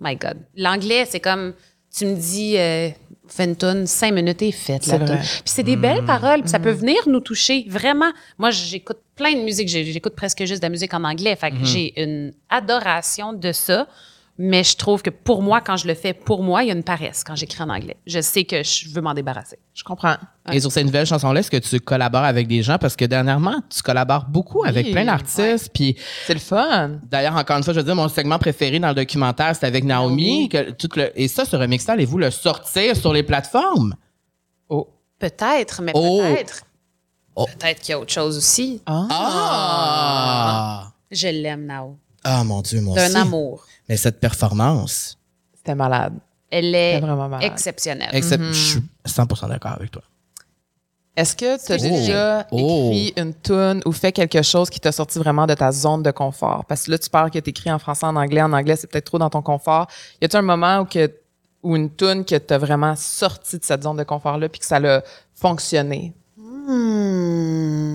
my 0.00 0.16
God. 0.16 0.38
L'anglais, 0.56 1.04
c'est 1.04 1.20
comme, 1.20 1.52
tu 1.94 2.06
me 2.06 2.14
dis, 2.14 2.56
euh, 2.56 2.88
une 3.38 3.56
toune, 3.56 3.86
cinq 3.86 4.12
minutes 4.12 4.42
et 4.42 4.52
faite 4.52 4.86
la 4.86 4.92
C'est 4.94 4.98
toune. 4.98 5.06
vrai. 5.08 5.18
Puis 5.18 5.42
c'est 5.44 5.62
des 5.62 5.76
belles 5.76 6.04
paroles, 6.04 6.40
puis 6.40 6.50
ça 6.50 6.58
peut 6.58 6.70
venir 6.70 6.96
nous 7.06 7.20
toucher, 7.20 7.64
vraiment. 7.68 8.10
Moi, 8.38 8.50
j'écoute 8.50 8.98
plein 9.14 9.32
de 9.34 9.40
musique, 9.40 9.68
j'ai- 9.68 9.84
j'écoute 9.84 10.14
presque 10.14 10.44
juste 10.44 10.60
de 10.62 10.66
la 10.66 10.70
musique 10.70 10.92
en 10.94 11.04
anglais, 11.04 11.36
fait 11.36 11.50
que 11.50 11.64
j'ai 11.64 11.92
une 12.02 12.32
adoration 12.50 13.32
de 13.32 13.52
ça. 13.52 13.86
Mais 14.38 14.64
je 14.64 14.76
trouve 14.76 15.00
que 15.00 15.08
pour 15.08 15.40
moi, 15.40 15.62
quand 15.62 15.78
je 15.78 15.86
le 15.88 15.94
fais 15.94 16.12
pour 16.12 16.42
moi, 16.42 16.62
il 16.62 16.66
y 16.66 16.70
a 16.70 16.74
une 16.74 16.82
paresse 16.82 17.24
quand 17.24 17.34
j'écris 17.36 17.62
en 17.62 17.70
anglais. 17.70 17.96
Je 18.06 18.20
sais 18.20 18.44
que 18.44 18.62
je 18.62 18.90
veux 18.90 19.00
m'en 19.00 19.14
débarrasser. 19.14 19.58
Je 19.72 19.82
comprends. 19.82 20.16
Et 20.52 20.60
sur 20.60 20.70
cette 20.70 20.84
nouvelle 20.84 21.06
chanson-là, 21.06 21.40
est-ce 21.40 21.50
que 21.50 21.56
tu 21.56 21.80
collabores 21.80 22.24
avec 22.24 22.46
des 22.46 22.62
gens? 22.62 22.76
Parce 22.76 22.96
que 22.96 23.06
dernièrement, 23.06 23.62
tu 23.74 23.80
collabores 23.82 24.26
beaucoup 24.26 24.62
avec 24.64 24.86
Oui, 24.86 24.92
plein 24.92 25.06
d'artistes. 25.06 25.70
Puis 25.72 25.96
C'est 26.26 26.34
le 26.34 26.40
fun. 26.40 26.98
d'ailleurs, 27.08 27.34
encore 27.34 27.56
une 27.56 27.62
fois, 27.62 27.72
je 27.72 27.78
veux 27.80 27.84
dire, 27.86 27.96
mon 27.96 28.08
segment 28.08 28.38
préféré 28.38 28.78
dans 28.78 28.88
le 28.88 28.94
documentaire, 28.94 29.56
c'est 29.56 29.64
avec 29.66 29.84
Naomi. 29.84 30.50
Que, 30.50 30.70
tout 30.72 30.90
le, 30.96 31.18
et 31.18 31.28
ça, 31.28 31.46
ce 31.46 31.56
remix-là, 31.56 31.94
allez-vous 31.94 32.18
le 32.18 32.30
sortir 32.30 32.94
sur 32.94 33.14
les 33.14 33.22
plateformes? 33.22 33.94
Oh. 34.68 34.86
Peut-être, 35.18 35.80
mais 35.80 35.92
Oh. 35.94 36.18
peut-être. 36.20 36.62
Oh. 37.34 37.46
Peut-être 37.58 37.80
qu'il 37.80 37.90
y 37.90 37.92
a 37.94 38.00
autre 38.00 38.12
chose 38.12 38.36
aussi. 38.36 38.82
Ah! 38.86 40.92
Je 41.10 41.28
l'aime, 41.28 41.66
Nao. 41.66 41.96
Ah, 42.28 42.42
mon 42.42 42.60
Dieu, 42.60 42.80
mon 42.80 42.92
D'un 42.94 43.14
amour. 43.14 43.64
Mais 43.88 43.96
cette 43.96 44.18
performance, 44.18 45.16
C'était 45.56 45.76
malade. 45.76 46.14
Elle 46.50 46.74
est 46.74 46.98
vraiment 47.00 47.28
malade. 47.28 47.48
exceptionnelle. 47.52 48.10
except- 48.12 48.42
je 48.52 48.52
suis 48.52 48.82
100% 49.04 49.48
d'accord 49.48 49.72
avec 49.72 49.90
toi. 49.92 50.02
Est-ce 51.16 51.34
que 51.36 51.64
tu 51.64 51.72
as 51.72 51.76
Oh. 51.76 51.96
déjà 51.96 52.46
Oh. 52.50 52.90
écrit 52.90 53.12
une 53.16 53.32
tune 53.32 53.80
ou 53.86 53.92
fait 53.92 54.10
quelque 54.12 54.42
chose 54.42 54.68
qui 54.68 54.80
t'a 54.80 54.90
sorti 54.92 55.18
vraiment 55.18 55.46
de 55.46 55.54
ta 55.54 55.70
zone 55.72 56.02
de 56.02 56.10
confort? 56.10 56.64
Parce 56.66 56.82
que 56.84 56.90
là, 56.90 56.98
tu 56.98 57.08
parles 57.08 57.30
que 57.30 57.38
tu 57.38 57.50
écrit 57.50 57.70
en 57.72 57.78
français, 57.78 58.04
en 58.06 58.16
anglais. 58.16 58.42
En 58.42 58.52
anglais, 58.52 58.76
c'est 58.76 58.86
peut-être 58.90 59.06
trop 59.06 59.18
dans 59.18 59.30
ton 59.30 59.40
confort. 59.40 59.86
Y 60.20 60.24
a-t-il 60.26 60.38
un 60.38 60.42
moment 60.42 60.80
où, 60.80 60.84
que, 60.84 61.10
où 61.62 61.74
une 61.76 61.90
tune 61.94 62.24
que 62.24 62.34
t'as 62.36 62.58
vraiment 62.58 62.94
sorti 62.96 63.58
de 63.58 63.64
cette 63.64 63.82
zone 63.84 63.96
de 63.96 64.02
confort-là 64.04 64.48
puis 64.48 64.58
que 64.60 64.66
ça 64.66 64.78
l'a 64.80 65.02
fonctionné? 65.34 66.12
Hmm. 66.36 67.85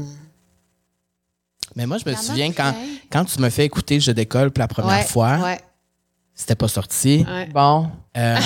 Mais 1.76 1.86
moi, 1.86 1.97
je 2.03 2.09
me 2.09 2.15
souviens 2.15 2.51
quand, 2.51 2.74
quand 3.11 3.26
tu 3.26 3.39
me 3.41 3.49
fais 3.49 3.65
écouter 3.65 3.99
Je 3.99 4.11
décolle 4.11 4.51
pour 4.51 4.61
la 4.61 4.67
première 4.67 4.97
Ouais, 4.99 5.03
fois, 5.03 5.38
ouais, 5.38 5.59
c'était 6.34 6.55
pas 6.55 6.67
sorti. 6.67 7.26
ouais. 7.28 7.45
Bon. 7.47 7.89
Euh, 8.17 8.38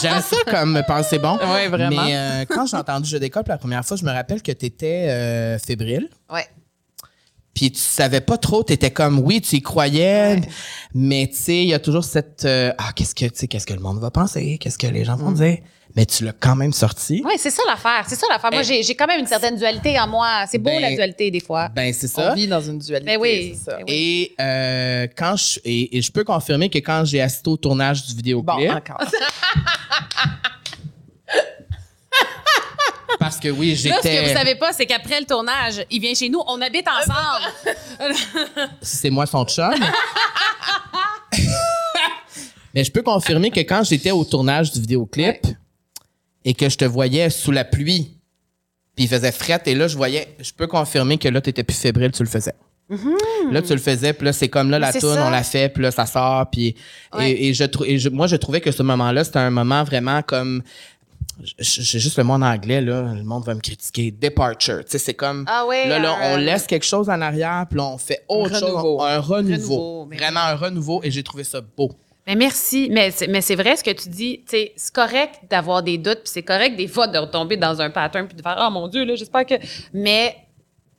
J'aime 0.00 0.20
ça 0.22 0.36
comme 0.50 0.82
penser 0.86 1.18
bon. 1.18 1.36
Ouais, 1.38 1.68
vraiment. 1.68 2.02
Mais 2.04 2.16
euh, 2.16 2.44
quand 2.48 2.66
j'ai 2.66 2.76
entendu 2.78 3.08
Je 3.10 3.18
décolle 3.18 3.44
pour 3.44 3.52
la 3.52 3.58
première 3.58 3.84
fois, 3.84 3.96
je 3.96 4.04
me 4.04 4.10
rappelle 4.10 4.40
que 4.42 4.50
tu 4.52 4.66
étais 4.66 5.58
fébrile. 5.58 6.08
Ouais. 6.32 6.46
Puis 7.54 7.70
tu 7.70 7.80
savais 7.80 8.20
pas 8.22 8.38
trop, 8.38 8.64
tu 8.64 8.72
étais 8.72 8.90
comme 8.90 9.18
oui, 9.18 9.40
tu 9.42 9.56
y 9.56 9.62
croyais, 9.62 10.40
mais 10.94 11.28
tu 11.28 11.36
sais, 11.36 11.58
il 11.62 11.68
y 11.68 11.74
a 11.74 11.78
toujours 11.78 12.02
cette 12.04 12.44
euh, 12.46 12.72
ah 12.78 12.92
qu'est-ce 12.96 13.14
que 13.14 13.26
tu 13.26 13.32
sais, 13.34 13.46
qu'est-ce 13.48 13.66
que 13.66 13.74
le 13.74 13.80
monde 13.80 14.00
va 14.00 14.10
penser, 14.10 14.56
qu'est-ce 14.58 14.78
que 14.78 14.86
les 14.86 15.04
gens 15.04 15.16
vont 15.16 15.32
dire. 15.32 15.58
Mais 15.94 16.06
tu 16.06 16.24
l'as 16.24 16.32
quand 16.32 16.56
même 16.56 16.72
sorti. 16.72 17.22
Ouais, 17.22 17.34
c'est 17.36 17.50
ça 17.50 17.60
l'affaire. 17.68 18.06
C'est 18.08 18.14
ça 18.16 18.26
l'affaire. 18.30 18.50
Moi, 18.50 18.62
Eh. 18.62 18.64
j'ai 18.64 18.82
j'ai 18.82 18.94
quand 18.94 19.06
même 19.06 19.20
une 19.20 19.26
certaine 19.26 19.56
dualité 19.56 20.00
en 20.00 20.08
moi. 20.08 20.46
C'est 20.50 20.56
beau, 20.56 20.70
Ben, 20.70 20.80
la 20.80 20.90
dualité, 20.92 21.30
des 21.30 21.40
fois. 21.40 21.68
Ben 21.68 21.92
c'est 21.92 22.06
On 22.18 22.22
ça. 22.22 22.34
vit 22.34 22.48
dans 22.48 22.62
une 22.62 22.78
dualité. 22.78 23.12
Ben 23.12 23.20
oui. 23.20 23.54
c'est 23.58 23.70
ça. 23.70 23.76
Ben 23.76 23.84
oui. 23.86 23.92
Et 23.94 24.34
euh, 24.40 25.06
quand 25.14 25.36
je 25.36 25.60
et, 25.66 25.98
et 25.98 26.00
je 26.00 26.10
peux 26.10 26.24
confirmer 26.24 26.70
que 26.70 26.78
quand 26.78 27.04
j'ai 27.04 27.20
assisté 27.20 27.50
au 27.50 27.58
tournage 27.58 28.06
du 28.06 28.12
Bon, 28.14 28.16
vidéoclip, 28.56 28.70
encore. 28.70 29.00
parce 33.18 33.38
que 33.38 33.48
oui, 33.48 33.70
Là, 33.70 33.76
ce 33.76 33.82
que 33.84 33.88
vous 33.90 34.00
j'étais 34.02 34.34
savez 34.34 34.54
pas, 34.56 34.72
c'est 34.72 34.86
qu'après 34.86 35.20
le 35.20 35.26
tournage, 35.26 35.84
il 35.90 36.00
vient 36.00 36.14
chez 36.14 36.28
nous, 36.28 36.40
on 36.46 36.60
habite 36.60 36.86
ensemble. 36.88 38.14
c'est 38.82 39.10
moi 39.10 39.26
son 39.26 39.44
chum. 39.44 39.72
Mais 42.74 42.84
je 42.84 42.90
peux 42.92 43.02
confirmer 43.02 43.50
que 43.50 43.60
quand 43.60 43.82
j'étais 43.84 44.10
au 44.12 44.24
tournage 44.24 44.72
du 44.72 44.80
vidéoclip 44.80 45.46
et 46.44 46.54
que 46.54 46.68
je 46.68 46.76
te 46.78 46.84
voyais 46.86 47.28
sous 47.30 47.50
la 47.52 47.64
pluie, 47.64 48.16
puis 48.94 49.04
il 49.04 49.08
faisait 49.08 49.32
frette, 49.32 49.68
et 49.68 49.74
là, 49.74 49.88
je 49.88 49.96
voyais, 49.96 50.34
je 50.40 50.52
peux 50.52 50.66
confirmer 50.66 51.18
que 51.18 51.28
là, 51.28 51.40
tu 51.40 51.50
étais 51.50 51.64
plus 51.64 51.76
fébrile, 51.76 52.12
tu 52.12 52.22
le 52.22 52.28
faisais. 52.28 52.54
Là, 53.50 53.62
tu 53.62 53.72
le 53.72 53.78
faisais, 53.80 54.12
puis 54.12 54.26
là, 54.26 54.32
c'est 54.34 54.48
comme 54.48 54.70
là, 54.70 54.78
la 54.78 54.92
tourne, 54.92 55.14
ça. 55.14 55.26
on 55.26 55.30
la 55.30 55.42
fait, 55.42 55.68
puis 55.70 55.82
là, 55.82 55.90
ça 55.90 56.04
sort, 56.04 56.50
puis... 56.50 56.74
Ouais. 57.14 57.30
Et, 57.30 57.48
et 57.48 57.54
je, 57.54 57.64
et 57.86 57.98
je- 57.98 58.10
moi, 58.10 58.26
je 58.26 58.36
trouvais 58.36 58.60
que 58.60 58.70
ce 58.70 58.82
moment-là, 58.82 59.24
c'était 59.24 59.38
un 59.38 59.50
moment 59.50 59.82
vraiment 59.84 60.20
comme... 60.22 60.62
J'ai 61.58 61.98
juste 61.98 62.18
le 62.18 62.24
mot 62.24 62.34
en 62.34 62.42
anglais, 62.42 62.80
là, 62.80 63.14
le 63.14 63.22
monde 63.24 63.44
va 63.44 63.54
me 63.54 63.60
critiquer. 63.60 64.10
Departure. 64.10 64.84
Tu 64.84 64.92
sais, 64.92 64.98
c'est 64.98 65.14
comme. 65.14 65.44
Ah 65.48 65.66
ouais, 65.66 65.88
Là, 65.88 65.98
là, 65.98 66.14
un- 66.14 66.34
on 66.34 66.36
laisse 66.36 66.66
quelque 66.66 66.84
chose 66.86 67.08
en 67.08 67.20
arrière, 67.20 67.66
puis 67.68 67.78
là, 67.78 67.84
on 67.86 67.98
fait 67.98 68.24
autre 68.28 68.58
chose. 68.58 69.02
Un 69.02 69.18
renouveau. 69.20 70.08
Vraiment 70.12 70.40
un 70.40 70.54
renouveau, 70.54 71.00
et 71.02 71.10
j'ai 71.10 71.22
trouvé 71.22 71.44
ça 71.44 71.60
beau. 71.60 71.90
Mais 72.26 72.36
merci. 72.36 72.88
Mais 72.92 73.10
c'est, 73.10 73.26
mais 73.26 73.40
c'est 73.40 73.56
vrai 73.56 73.76
ce 73.76 73.82
que 73.82 73.90
tu 73.90 74.08
dis. 74.08 74.40
Tu 74.44 74.50
sais, 74.56 74.72
c'est 74.76 74.94
correct 74.94 75.40
d'avoir 75.50 75.82
des 75.82 75.98
doutes, 75.98 76.20
puis 76.22 76.30
c'est 76.32 76.42
correct 76.44 76.76
des 76.76 76.86
fois 76.86 77.08
de 77.08 77.18
retomber 77.18 77.56
dans 77.56 77.80
un 77.80 77.90
pattern 77.90 78.28
puis 78.28 78.36
de 78.36 78.42
faire 78.42 78.56
oh 78.64 78.70
mon 78.70 78.86
dieu 78.88 79.04
là, 79.04 79.16
j'espère 79.16 79.44
que. 79.44 79.54
Mais 79.92 80.36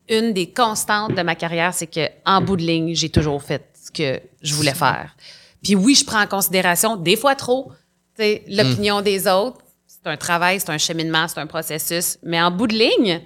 une 0.09 0.33
des 0.33 0.49
constantes 0.51 1.15
de 1.15 1.21
ma 1.21 1.35
carrière, 1.35 1.73
c'est 1.73 1.87
que 1.87 2.01
en 2.25 2.41
bout 2.41 2.57
de 2.57 2.63
ligne, 2.63 2.93
j'ai 2.93 3.09
toujours 3.09 3.41
fait 3.41 3.63
ce 3.73 3.89
que 3.89 4.19
je 4.41 4.53
voulais 4.53 4.73
faire. 4.73 5.15
Puis 5.63 5.75
oui, 5.75 5.95
je 5.95 6.03
prends 6.03 6.21
en 6.21 6.27
considération 6.27 6.97
des 6.97 7.15
fois 7.15 7.35
trop, 7.35 7.71
tu 8.17 8.23
sais, 8.23 8.43
l'opinion 8.49 9.01
des 9.01 9.25
autres. 9.27 9.59
C'est 10.03 10.09
un 10.11 10.17
travail, 10.17 10.59
c'est 10.59 10.69
un 10.69 10.77
cheminement, 10.77 11.27
c'est 11.27 11.39
un 11.39 11.47
processus. 11.47 12.17
Mais 12.23 12.41
en 12.41 12.51
bout 12.51 12.67
de 12.67 12.73
ligne, 12.75 13.21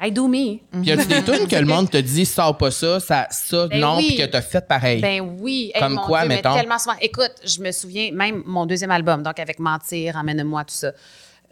I 0.00 0.12
do 0.12 0.28
me. 0.28 0.58
Puis 0.72 0.82
y 0.82 0.92
a-tu 0.92 1.06
des 1.06 1.22
tunes 1.24 1.48
que 1.48 1.56
le 1.56 1.64
monde 1.64 1.88
te 1.90 1.96
dit, 1.96 2.26
sors 2.26 2.56
pas 2.58 2.70
ça, 2.70 3.00
ça, 3.00 3.26
ça, 3.30 3.66
Ben 3.68 3.80
non, 3.80 3.96
oui. 3.96 4.08
puis 4.08 4.16
que 4.18 4.24
t'as 4.26 4.42
fait 4.42 4.66
pareil? 4.66 5.00
Ben 5.00 5.20
oui. 5.40 5.70
Hey, 5.74 5.80
Comme 5.80 5.94
mon 5.94 6.02
quoi, 6.02 6.20
Dieu, 6.20 6.28
mais 6.28 6.34
mettons? 6.36 6.54
tellement 6.54 6.78
souvent. 6.78 6.96
Écoute, 7.00 7.32
je 7.44 7.60
me 7.62 7.72
souviens, 7.72 8.10
même 8.12 8.42
mon 8.44 8.66
deuxième 8.66 8.90
album, 8.90 9.22
donc 9.22 9.38
avec 9.40 9.58
Mentir, 9.58 10.16
Emmène-moi, 10.16 10.64
tout 10.64 10.74
ça. 10.74 10.92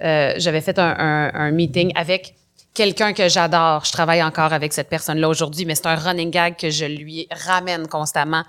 euh, 0.03 0.35
J'avais 0.37 0.61
fait 0.61 0.79
un, 0.79 0.95
un- 0.99 1.31
un 1.35 1.51
meeting 1.53 1.91
avec 1.95 2.35
quelqu'un 2.75 3.15
que 3.15 3.29
j'adore. 3.31 3.85
Je 3.87 3.93
travaille 3.93 4.23
encore 4.23 4.53
avec 4.53 4.75
cette 4.75 4.91
personne-là 4.91 5.29
aujourd'hui, 5.29 5.65
mais 5.65 5.75
c'est 5.75 5.87
un 5.87 5.95
running 5.95 6.31
gag 6.31 6.57
que 6.59 6.69
je 6.69 6.85
lui 6.85 7.27
ramène 7.47 7.87
constamment. 7.89 8.43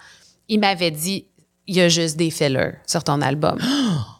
Il 0.49 0.59
m'avait 0.59 0.91
dit, 0.91 1.25
il 1.67 1.75
y 1.75 1.81
a 1.81 1.87
juste 1.87 2.17
des 2.17 2.31
fillers 2.31 2.73
sur 2.85 3.03
ton 3.03 3.21
album. 3.21 3.59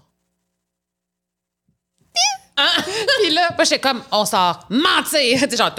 Puis 2.58 3.34
là, 3.34 3.50
moi, 3.56 3.64
j'étais 3.66 3.80
comme, 3.80 4.02
on 4.12 4.26
sort 4.26 4.66
mentir. 4.70 5.40
Tu 5.46 5.50
sais, 5.50 5.58
genre, 5.58 5.74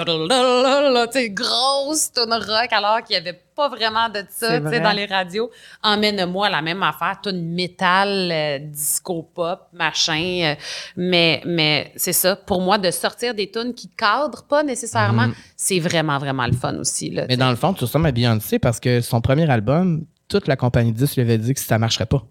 tu 1.12 1.30
grosse 1.30 2.12
tune 2.12 2.32
rock, 2.32 2.72
alors 2.72 3.02
qu'il 3.02 3.14
n'y 3.14 3.28
avait 3.28 3.40
pas 3.54 3.68
vraiment 3.68 4.08
de 4.10 4.22
ça, 4.28 4.60
tu 4.60 4.68
sais, 4.68 4.80
dans 4.80 4.92
les 4.92 5.06
radios. 5.06 5.50
Emmène-moi 5.82 6.50
la 6.50 6.60
même 6.60 6.82
affaire, 6.82 7.18
tune 7.22 7.54
métal, 7.54 8.28
euh, 8.30 8.58
disco 8.58 9.22
pop, 9.34 9.68
machin. 9.72 10.40
euh, 10.42 10.54
mais 10.96 11.42
mais 11.46 11.92
c'est 11.96 12.12
ça. 12.12 12.36
Pour 12.36 12.60
moi, 12.60 12.76
de 12.76 12.90
sortir 12.90 13.34
des 13.34 13.50
tunes 13.50 13.72
qui 13.74 13.88
cadrent 13.88 14.44
pas 14.46 14.62
nécessairement, 14.62 15.28
c'est 15.56 15.78
vraiment, 15.80 16.18
vraiment 16.18 16.46
le 16.46 16.52
fun 16.52 16.76
aussi, 16.76 17.10
là. 17.10 17.22
Mhm. 17.22 17.28
Mais 17.30 17.36
dans 17.38 17.50
le 17.50 17.56
fond, 17.56 17.72
tu 17.72 17.84
ressembles 17.84 18.06
à 18.06 18.12
Beyoncé 18.12 18.58
parce 18.58 18.78
que 18.80 19.00
son 19.00 19.20
premier 19.22 19.48
album, 19.50 20.04
toute 20.28 20.46
la 20.48 20.56
compagnie 20.56 20.92
de 20.92 20.98
disques 20.98 21.14
lui 21.16 21.22
avait 21.22 21.38
dit 21.38 21.54
que 21.54 21.60
ça 21.60 21.78
marcherait 21.78 22.06
pas. 22.06 22.22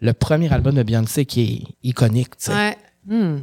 Le 0.00 0.12
premier 0.12 0.52
album 0.52 0.74
de 0.74 0.82
Beyoncé 0.82 1.24
qui 1.24 1.42
est 1.84 1.88
iconique, 1.88 2.36
tu 2.36 2.46
sais. 2.46 2.52
Ouais. 2.52 2.76
Hmm. 3.06 3.38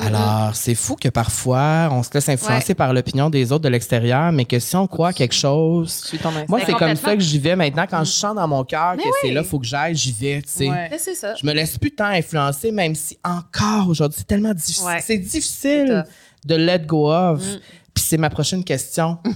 Alors, 0.00 0.56
c'est 0.56 0.74
fou 0.74 0.96
que 0.96 1.08
parfois, 1.10 1.88
on 1.90 2.02
se 2.02 2.08
laisse 2.14 2.28
influencer 2.28 2.74
par 2.74 2.94
l'opinion 2.94 3.28
des 3.28 3.52
autres 3.52 3.64
de 3.64 3.68
l'extérieur, 3.68 4.32
mais 4.32 4.46
que 4.46 4.58
si 4.58 4.74
on 4.74 4.86
croit 4.86 5.08
à 5.08 5.12
quelque 5.12 5.34
chose. 5.34 5.92
Suis 6.06 6.18
ton 6.18 6.30
instinct. 6.30 6.46
Moi, 6.48 6.60
c'est 6.64 6.72
comme 6.72 6.96
ça 6.96 7.14
que 7.14 7.20
j'y 7.22 7.38
vais 7.38 7.56
maintenant. 7.56 7.84
Quand 7.88 8.02
je 8.04 8.10
sens 8.10 8.34
dans 8.34 8.48
mon 8.48 8.64
cœur 8.64 8.96
que 8.96 9.02
c'est 9.20 9.32
là, 9.32 9.44
faut 9.44 9.58
que 9.58 9.66
j'aille, 9.66 9.94
j'y 9.94 10.12
vais, 10.12 10.40
tu 10.42 10.48
sais. 10.48 10.68
Ouais. 10.70 10.88
Mais 10.90 10.98
C'est 10.98 11.14
ça. 11.14 11.34
Je 11.34 11.46
me 11.46 11.52
laisse 11.52 11.76
plus 11.76 11.90
tant 11.90 12.06
influencer, 12.06 12.72
même 12.72 12.94
si 12.94 13.18
encore 13.22 13.88
aujourd'hui, 13.88 14.16
c'est 14.18 14.26
tellement 14.26 14.54
difficile. 14.54 14.86
Ouais. 14.86 15.00
C'est 15.04 15.18
difficile 15.18 16.04
de 16.46 16.54
let 16.54 16.80
go 16.80 17.12
of. 17.12 17.40
Mm. 17.42 17.58
Puis 17.92 18.04
c'est 18.08 18.16
ma 18.16 18.30
prochaine 18.30 18.64
question. 18.64 19.18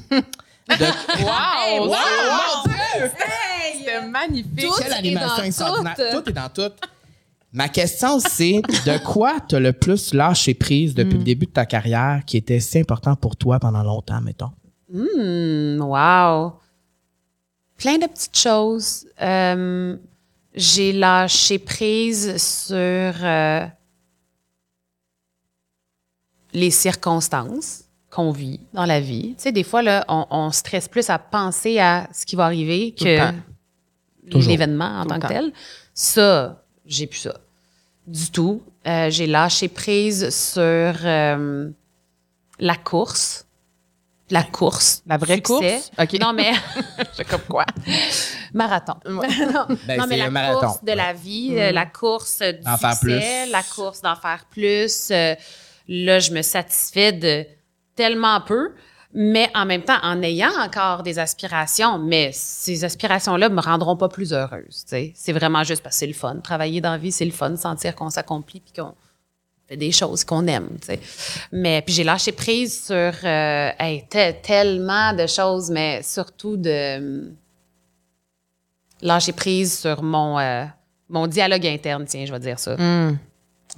De- 0.69 0.75
Wow! 1.23 1.87
wow! 1.87 1.87
Mon 1.91 2.65
Dieu! 2.65 3.11
C'était 3.79 4.03
magnifique. 4.09 4.57
Tout 4.59 4.73
Quelle 4.83 4.93
animation 4.95 5.37
dans 5.37 5.43
extraordinaire. 5.45 5.95
tout. 5.97 6.21
Tout 6.23 6.31
est 6.31 6.33
dans 6.33 6.49
tout. 6.49 6.73
Ma 7.53 7.69
question, 7.69 8.19
c'est 8.19 8.61
de 8.61 9.03
quoi 9.05 9.41
tu 9.41 9.55
as 9.55 9.61
le 9.61 9.73
plus 9.73 10.13
lâché 10.13 10.53
prise 10.55 10.95
depuis 10.95 11.15
Mm. 11.15 11.19
le 11.19 11.25
début 11.25 11.47
de 11.47 11.51
ta 11.53 11.65
carrière 11.65 12.23
qui 12.27 12.37
était 12.37 12.61
si 12.61 12.79
important 12.79 13.17
pour 13.17 13.37
toi 13.37 13.59
pendant 13.59 13.83
longtemps, 13.83 14.21
mettons? 14.21 14.51
Hmm, 14.93 15.81
wow. 15.81 16.53
Plein 17.79 17.99
de 17.99 18.07
petites 18.07 18.37
choses. 18.37 19.07
Euh, 19.23 19.97
j'ai 20.55 20.93
lâché 20.93 21.59
prise 21.59 22.37
sur 22.43 22.77
euh, 22.77 23.67
les 26.53 26.71
circonstances 26.71 27.85
qu'on 28.11 28.31
vit 28.33 28.61
dans 28.73 28.87
la 28.87 29.01
vie. 29.01 29.35
Tu 29.37 29.43
sais, 29.45 29.53
des 29.53 29.65
fois, 29.65 29.83
là, 29.83 30.05
on, 30.09 30.27
on 30.31 30.51
stresse 30.51 30.89
plus 30.89 31.11
à 31.11 31.19
penser 31.19 31.79
à 31.79 32.09
ce 32.13 32.25
qui 32.25 32.37
va 32.37 32.45
arriver 32.47 32.93
que 32.99 33.33
l'événement 34.25 35.01
en 35.01 35.03
Tout 35.03 35.09
tant 35.09 35.21
que 35.21 35.27
tel. 35.29 35.53
Ça, 35.93 36.65
j'ai 36.87 37.07
plus 37.07 37.19
ça. 37.21 37.35
du 38.07 38.31
tout. 38.31 38.63
Euh, 38.87 39.11
j'ai 39.11 39.27
lâché 39.27 39.69
prise 39.69 40.31
sur 40.31 40.63
euh, 40.63 41.69
la 42.59 42.77
course. 42.77 43.45
La 44.31 44.43
course. 44.43 45.03
La 45.07 45.19
vraie 45.19 45.37
Succès. 45.37 45.81
course? 45.89 45.91
OK. 46.01 46.21
Non, 46.21 46.33
mais 46.33 46.53
C'est 47.15 47.25
comme 47.29 47.43
quoi? 47.49 47.65
marathon. 48.53 48.95
non, 49.09 49.21
Ben, 49.87 49.99
non, 50.01 50.07
mais 50.09 50.17
la 50.17 50.31
marathon. 50.31 50.61
course 50.61 50.85
de 50.85 50.93
la 50.93 51.13
vie, 51.13 51.55
euh, 51.57 51.71
la 51.73 51.87
course 51.87 52.43
du 52.43 52.61
D'en 52.65 52.77
faire 52.77 52.95
succès, 52.95 53.43
plus. 53.45 53.53
la 53.53 53.63
course 53.63 54.03
d'en 54.03 54.17
faire 54.17 54.45
plus. 54.51 55.09
euh, 55.13 55.35
là, 55.89 56.19
je 56.19 56.33
me 56.33 56.43
satisfais 56.43 57.13
de 57.13 57.47
tellement 57.95 58.41
peu, 58.41 58.75
mais 59.19 59.51
en 59.55 59.65
même 59.65 59.81
temps, 59.81 59.97
en 60.03 60.21
ayant 60.21 60.53
encore 60.61 61.03
des 61.03 61.19
aspirations, 61.19 61.99
mais 61.99 62.33
ces 62.35 62.85
aspirations-là 62.85 63.49
me 63.49 63.63
rendront 63.63 63.97
pas 63.97 64.11
plus 64.11 64.35
heureuse. 64.35 64.85
C'est 65.15 65.33
vraiment 65.33 65.65
juste 65.65 65.83
parce 65.83 65.97
que 65.97 66.01
c'est 66.01 66.07
le 66.07 66.13
fun. 66.13 66.37
Travailler 66.37 66.83
dans 66.83 66.93
la 66.93 66.99
vie, 66.99 67.11
c'est 67.11 67.25
le 67.25 67.31
fun, 67.31 67.57
sentir 67.57 67.97
qu'on 67.97 68.11
s'accomplit 68.11 68.61
puis 68.61 68.75
qu'on 68.75 68.93
fait 69.67 69.79
des 69.79 69.91
choses 69.91 70.23
qu'on 70.23 70.47
aime. 70.47 70.69
Mais 71.51 71.81
puis 71.81 71.95
j'ai 71.95 72.05
lâché 72.05 72.31
prise 72.31 72.85
sur 72.85 73.13
euh, 73.25 73.71
tellement 74.43 75.15
de 75.15 75.27
choses, 75.27 75.71
mais 75.71 76.03
surtout 76.03 76.59
de 76.59 77.33
lâcher 79.01 79.33
prise 79.33 79.79
sur 79.79 80.03
mon, 80.03 80.39
euh, 80.39 80.67
mon 81.09 81.27
dialogue 81.27 81.67
interne, 81.67 82.05
tiens, 82.05 82.27
je 82.27 82.33
vais 82.33 82.41
dire 82.41 82.59
ça. 82.59 82.77
Hmm. 82.77 83.17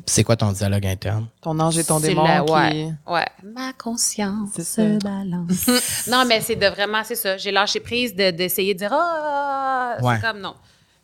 C'est 0.07 0.25
quoi 0.25 0.37
ton 0.37 0.53
dialogue 0.53 0.87
interne? 0.87 1.27
Ton 1.43 1.59
ange 1.61 1.79
et 1.79 1.85
ton 1.85 2.01
démon 2.01 2.25
la- 2.25 2.41
qui... 2.43 2.53
ouais, 2.53 2.93
ouais. 3.07 3.27
Ma 3.45 3.73
conscience 3.75 4.53
se 4.61 4.99
balance. 5.03 6.07
non, 6.11 6.25
mais 6.27 6.41
c'est 6.41 6.57
de 6.57 6.67
vraiment, 6.67 7.03
c'est 7.05 7.15
ça. 7.17 7.37
J'ai 7.37 7.51
lâché 7.51 7.81
prise 7.81 8.15
de- 8.15 8.31
d'essayer 8.31 8.75
de, 8.75 8.79
dire, 8.79 8.93
ah, 8.93 9.97
Ouais. 10.03 10.17
c'est 10.17 10.27
comme 10.27 10.41
non. 10.41 10.55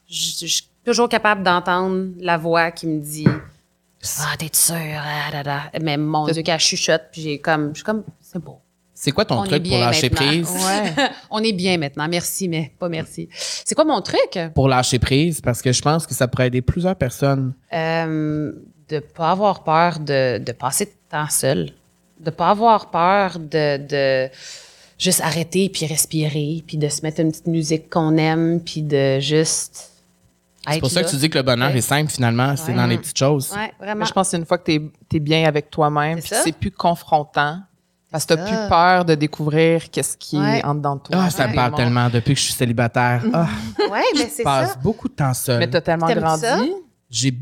Je 0.09 0.15
je 0.41 0.47
suis 0.47 0.69
toujours 0.85 1.09
capable 1.09 1.43
d'entendre 1.43 2.09
la 2.21 2.37
voix 2.37 2.71
qui 2.71 2.87
me 2.87 3.01
dit, 3.01 3.27
ah, 4.21 4.37
t'es 4.39 4.51
sûre, 4.53 4.75
ah, 4.77 5.31
da, 5.33 5.43
da. 5.43 5.61
Mais 5.81 5.97
mon 5.97 6.27
Dieu, 6.27 6.43
qu'elle 6.43 6.61
chuchote, 6.61 7.05
puis 7.13 7.23
j'ai 7.23 7.39
comme, 7.41 7.71
je 7.71 7.77
suis 7.77 7.85
comme, 7.85 8.05
c'est 8.21 8.39
beau. 8.39 8.59
C'est 8.97 9.11
quoi 9.11 9.25
ton 9.25 9.41
On 9.41 9.45
truc 9.45 9.63
pour 9.69 9.77
lâcher 9.79 10.09
maintenant. 10.09 10.27
prise? 10.29 10.51
Ouais. 10.65 11.09
On 11.31 11.43
est 11.43 11.53
bien 11.53 11.77
maintenant. 11.79 12.07
Merci, 12.09 12.49
mais 12.49 12.73
pas 12.79 12.89
merci. 12.89 13.29
C'est 13.33 13.75
quoi 13.75 13.85
mon 13.85 14.01
truc? 14.01 14.39
Pour 14.55 14.69
lâcher 14.69 14.99
prise, 14.99 15.41
parce 15.41 15.61
que 15.63 15.73
je 15.73 15.83
pense 15.83 16.07
que 16.07 16.15
ça 16.15 16.29
pourrait 16.29 16.47
aider 16.47 16.63
plusieurs 16.63 16.97
personnes. 16.97 17.55
Euh, 17.73 18.53
de 18.95 19.01
pas 19.01 19.31
avoir 19.31 19.63
peur 19.65 19.99
de, 19.99 20.39
de 20.39 20.53
passer 20.53 20.87
de 20.87 20.91
temps 21.11 21.29
seul. 21.29 21.71
De 22.21 22.31
pas 22.31 22.51
avoir 22.51 22.91
peur 22.91 23.39
de, 23.39 23.77
de 23.87 24.31
juste 24.99 25.21
arrêter 25.21 25.69
puis 25.69 25.87
respirer 25.87 26.63
puis 26.67 26.77
de 26.77 26.89
se 26.89 27.03
mettre 27.03 27.21
une 27.21 27.31
petite 27.31 27.47
musique 27.49 27.91
qu'on 27.91 28.17
aime 28.17 28.61
puis 28.61 28.83
de 28.83 29.19
juste 29.21 29.91
C'est 30.69 30.81
pour 30.81 30.91
ça 30.91 31.03
que 31.03 31.11
tu 31.11 31.17
dis 31.17 31.29
que 31.29 31.39
le 31.39 31.43
bonheur 31.43 31.71
Ouais. 31.71 31.79
est 31.79 31.83
simple, 31.83 32.11
finalement. 32.11 32.55
C'est 32.57 32.73
dans 32.73 32.87
les 32.87 32.99
petites 32.99 33.19
choses. 33.19 33.51
Ouais, 33.53 33.73
Mais 33.81 33.87
vraiment. 33.87 34.05
je 34.05 34.13
pense 34.13 34.29
que 34.29 34.31
c'est 34.31 34.37
une 34.39 34.47
fois 34.47 34.59
que 34.59 34.71
tu 34.71 34.91
es, 35.17 35.21
bien 35.21 35.45
avec 35.47 35.71
toi-même, 35.71 36.21
C'est 36.21 36.29
puis 36.35 36.39
c'est 36.45 36.53
plus 36.57 36.71
confrontant, 36.71 37.59
parce 38.11 38.25
que 38.25 38.35
tu 38.35 38.41
ça. 38.41 38.47
plus 38.47 38.69
peur 38.69 39.05
de 39.05 39.15
découvrir 39.17 39.91
qu'est-ce 39.91 40.17
qui 40.17 40.39
Ouais. 40.39 40.61
est 40.61 40.65
en 40.65 40.75
dedans 40.77 40.95
de 40.97 41.01
toi. 41.03 41.17
Ah, 41.25 41.31
ça 41.31 41.49
me 41.49 41.55
parle 41.55 41.75
tellement 41.75 42.09
depuis 42.09 42.35
que 42.35 42.41
je 42.41 42.45
suis 42.45 42.55
célibataire. 42.55 43.23
Ah, 43.35 43.49
Ouais, 43.91 44.03
mais 44.15 44.23
je 44.27 44.31
c'est 44.31 44.43
passe 44.45 44.71
ça. 44.71 44.77
beaucoup 44.83 45.09
de 45.09 45.15
temps 45.15 45.35
seul. 45.35 45.59
Mais 45.59 45.69
tu 45.69 45.77
as 45.77 45.81
tellement 45.83 46.07
grandi. 46.07 46.73
J'ai 47.11 47.37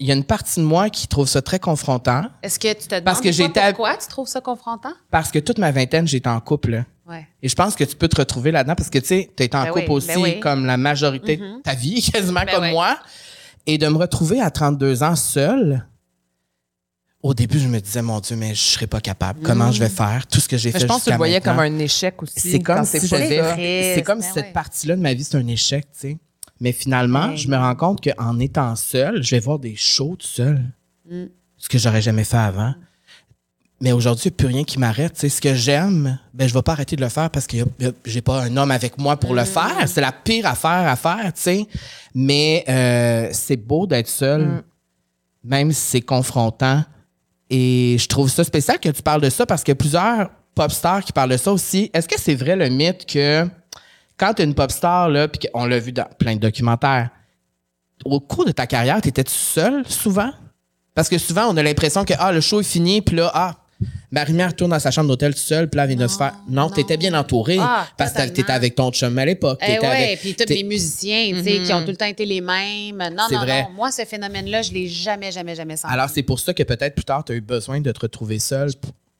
il 0.00 0.08
y 0.08 0.10
a 0.10 0.14
une 0.14 0.24
partie 0.24 0.60
de 0.60 0.64
moi 0.64 0.90
qui 0.90 1.06
trouve 1.08 1.28
ça 1.28 1.40
très 1.42 1.58
confrontant 1.58 2.24
Est-ce 2.42 2.58
que 2.58 2.68
tu 2.72 2.86
te 2.86 2.94
demandes 2.94 3.04
Parce 3.04 3.20
que 3.20 3.30
j'étais 3.32 3.68
pourquoi 3.72 3.96
tu 3.96 4.08
trouves 4.08 4.26
ça 4.28 4.40
confrontant? 4.40 4.92
parce 5.10 5.30
que 5.30 5.38
toute 5.38 5.58
ma 5.58 5.70
vingtaine, 5.70 6.06
j'étais 6.08 6.28
en 6.28 6.40
couple. 6.40 6.84
Ouais. 7.06 7.26
Et 7.42 7.48
je 7.48 7.54
pense 7.54 7.74
que 7.76 7.84
tu 7.84 7.94
peux 7.96 8.08
te 8.08 8.16
retrouver 8.16 8.50
là-dedans 8.50 8.74
parce 8.74 8.90
que 8.90 8.98
tu 8.98 9.06
sais, 9.06 9.30
tu 9.36 9.42
es 9.42 9.54
en 9.54 9.64
Ben 9.64 9.70
couple 9.72 9.84
oui, 9.90 9.94
aussi 9.96 10.06
ben 10.08 10.18
oui. 10.22 10.40
comme 10.40 10.64
la 10.66 10.76
majorité 10.78 11.36
de 11.36 11.60
ta 11.62 11.74
vie, 11.74 12.02
quasiment 12.12 12.40
Ben 12.44 12.54
comme 12.54 12.64
oui. 12.64 12.70
moi. 12.72 12.98
Et 13.66 13.78
de 13.78 13.86
me 13.88 13.96
retrouver 13.98 14.40
à 14.40 14.50
32 14.50 15.02
ans 15.02 15.14
seule, 15.16 15.86
au 17.22 17.32
début, 17.32 17.58
je 17.58 17.68
me 17.68 17.80
disais, 17.80 18.02
mon 18.02 18.20
Dieu, 18.20 18.36
mais 18.36 18.54
je 18.54 18.60
serais 18.60 18.86
pas 18.86 19.00
capable. 19.00 19.40
Comment 19.42 19.72
je 19.72 19.80
vais 19.80 19.88
faire? 19.88 20.26
Tout 20.26 20.40
ce 20.40 20.48
que 20.48 20.58
j'ai 20.58 20.70
fait 20.72 20.78
je 20.80 20.86
pense 20.86 21.00
que 21.00 21.04
tu 21.04 21.10
le 21.12 21.16
voyais 21.16 21.36
maintenant? 21.40 21.52
comme 21.56 21.60
un 21.60 21.78
échec 21.78 22.22
aussi. 22.22 22.38
C'est 22.38 22.58
comme 22.60 22.84
si 22.84 23.00
c'est 23.00 23.06
j'avais- 23.06 24.02
comme 24.04 24.20
si 24.20 24.30
cette 24.32 24.52
partie-là 24.52 24.96
de 24.96 25.00
ma 25.00 25.14
vie, 25.14 25.24
c'est 25.24 25.36
un 25.38 25.46
échec, 25.46 25.84
tu 25.92 25.98
sais. 26.00 26.18
Mais 26.64 26.72
finalement, 26.72 27.28
Ouais. 27.28 27.36
je 27.36 27.46
me 27.48 27.56
rends 27.58 27.74
compte 27.74 28.00
qu'en 28.02 28.38
étant 28.38 28.74
seule, 28.74 29.22
je 29.22 29.34
vais 29.36 29.40
voir 29.40 29.58
des 29.58 29.76
shows 29.76 30.16
tout 30.18 30.26
seul. 30.26 30.62
Mm. 31.10 31.24
Ce 31.58 31.68
que 31.68 31.76
j'aurais 31.76 32.00
jamais 32.00 32.24
fait 32.24 32.38
avant. 32.38 32.74
Mais 33.82 33.92
aujourd'hui, 33.92 34.22
il 34.24 34.28
n'y 34.30 34.34
a 34.34 34.36
plus 34.38 34.46
rien 34.46 34.64
qui 34.64 34.78
m'arrête. 34.78 35.18
Ce 35.28 35.40
que 35.42 35.52
j'aime, 35.54 36.18
ben, 36.32 36.48
je 36.48 36.54
vais 36.54 36.62
pas 36.62 36.72
arrêter 36.72 36.96
de 36.96 37.02
le 37.02 37.10
faire 37.10 37.28
parce 37.28 37.46
que 37.46 37.58
j'ai 38.06 38.22
pas 38.22 38.44
un 38.44 38.56
homme 38.56 38.70
avec 38.70 38.96
moi 38.96 39.18
pour 39.18 39.34
Mm. 39.34 39.36
le 39.36 39.44
faire. 39.44 39.76
C'est 39.88 40.00
la 40.00 40.12
pire 40.12 40.46
affaire 40.46 40.88
à 40.88 40.96
faire, 40.96 41.32
tu 41.34 41.40
sais. 41.42 41.66
Mais 42.14 42.64
euh, 42.66 43.28
c'est 43.32 43.56
beau 43.58 43.86
d'être 43.86 44.08
seul, 44.08 44.42
Mm. 44.46 44.62
même 45.44 45.70
si 45.72 45.80
c'est 45.82 46.00
confrontant. 46.00 46.82
Et 47.50 47.96
je 47.98 48.06
trouve 48.08 48.30
ça 48.30 48.42
spécial 48.42 48.78
que 48.80 48.88
tu 48.88 49.02
parles 49.02 49.20
de 49.20 49.28
ça 49.28 49.44
parce 49.44 49.62
qu'il 49.62 49.72
y 49.72 49.76
a 49.76 49.76
plusieurs 49.76 50.30
pop 50.54 50.70
stars 50.72 51.04
qui 51.04 51.12
parlent 51.12 51.30
de 51.32 51.36
ça 51.36 51.52
aussi. 51.52 51.90
Est-ce 51.92 52.08
que 52.08 52.18
c'est 52.18 52.34
vrai 52.36 52.56
le 52.56 52.70
mythe 52.70 53.04
que 53.04 53.46
quand 54.16 54.34
tu 54.34 54.42
es 54.42 54.44
une 54.44 54.54
pop 54.54 54.70
star, 54.70 55.08
là, 55.08 55.28
puis 55.28 55.48
qu'on 55.48 55.66
l'a 55.66 55.78
vu 55.78 55.92
dans 55.92 56.08
plein 56.18 56.34
de 56.36 56.40
documentaires, 56.40 57.10
au 58.04 58.20
cours 58.20 58.44
de 58.44 58.52
ta 58.52 58.66
carrière, 58.66 59.00
t'étais-tu 59.00 59.32
seule 59.34 59.86
souvent? 59.88 60.30
Parce 60.94 61.08
que 61.08 61.18
souvent, 61.18 61.46
on 61.52 61.56
a 61.56 61.62
l'impression 61.62 62.04
que 62.04 62.14
ah, 62.18 62.32
le 62.32 62.40
show 62.40 62.60
est 62.60 62.64
fini, 62.64 63.00
puis 63.02 63.16
là, 63.16 63.30
ah, 63.34 63.56
Marie-Mère 64.12 64.48
retourne 64.50 64.70
dans 64.70 64.78
sa 64.78 64.92
chambre 64.92 65.08
d'hôtel 65.08 65.34
toute 65.34 65.42
seule, 65.42 65.68
puis 65.68 65.76
là, 65.76 65.84
elle 65.84 65.96
vient 65.96 66.06
de 66.06 66.10
se 66.10 66.16
faire. 66.16 66.34
Non, 66.48 66.70
t'étais 66.70 66.96
bien 66.96 67.12
entourée. 67.14 67.58
Ah, 67.60 67.86
parce 67.96 68.12
que 68.12 68.28
t'étais 68.28 68.52
avec 68.52 68.76
ton 68.76 68.92
chum 68.92 69.18
à 69.18 69.24
l'époque. 69.24 69.58
Eh 69.62 69.66
t'étais 69.66 69.80
ouais, 69.80 69.86
avec- 70.04 70.20
puis 70.20 70.36
tous 70.36 70.48
les 70.48 70.62
musiciens, 70.62 71.32
tu 71.32 71.42
sais, 71.42 71.62
qui 71.62 71.72
ont 71.72 71.80
tout 71.82 71.90
le 71.90 71.96
temps 71.96 72.04
été 72.06 72.24
les 72.24 72.40
mêmes. 72.40 72.96
Non, 73.12 73.24
C'est 73.28 73.34
non, 73.34 73.40
vrai. 73.40 73.62
non. 73.64 73.70
Moi, 73.70 73.90
ce 73.90 74.04
phénomène-là, 74.04 74.62
je 74.62 74.70
l'ai 74.72 74.86
jamais, 74.86 75.32
jamais, 75.32 75.56
jamais 75.56 75.76
senti. 75.76 75.92
Alors, 75.92 76.08
c'est 76.08 76.22
pour 76.22 76.38
ça 76.38 76.54
que 76.54 76.62
peut-être 76.62 76.94
plus 76.94 77.04
tard, 77.04 77.24
tu 77.24 77.32
as 77.32 77.34
eu 77.34 77.40
besoin 77.40 77.80
de 77.80 77.90
te 77.90 77.98
retrouver 78.00 78.38
seule. 78.38 78.70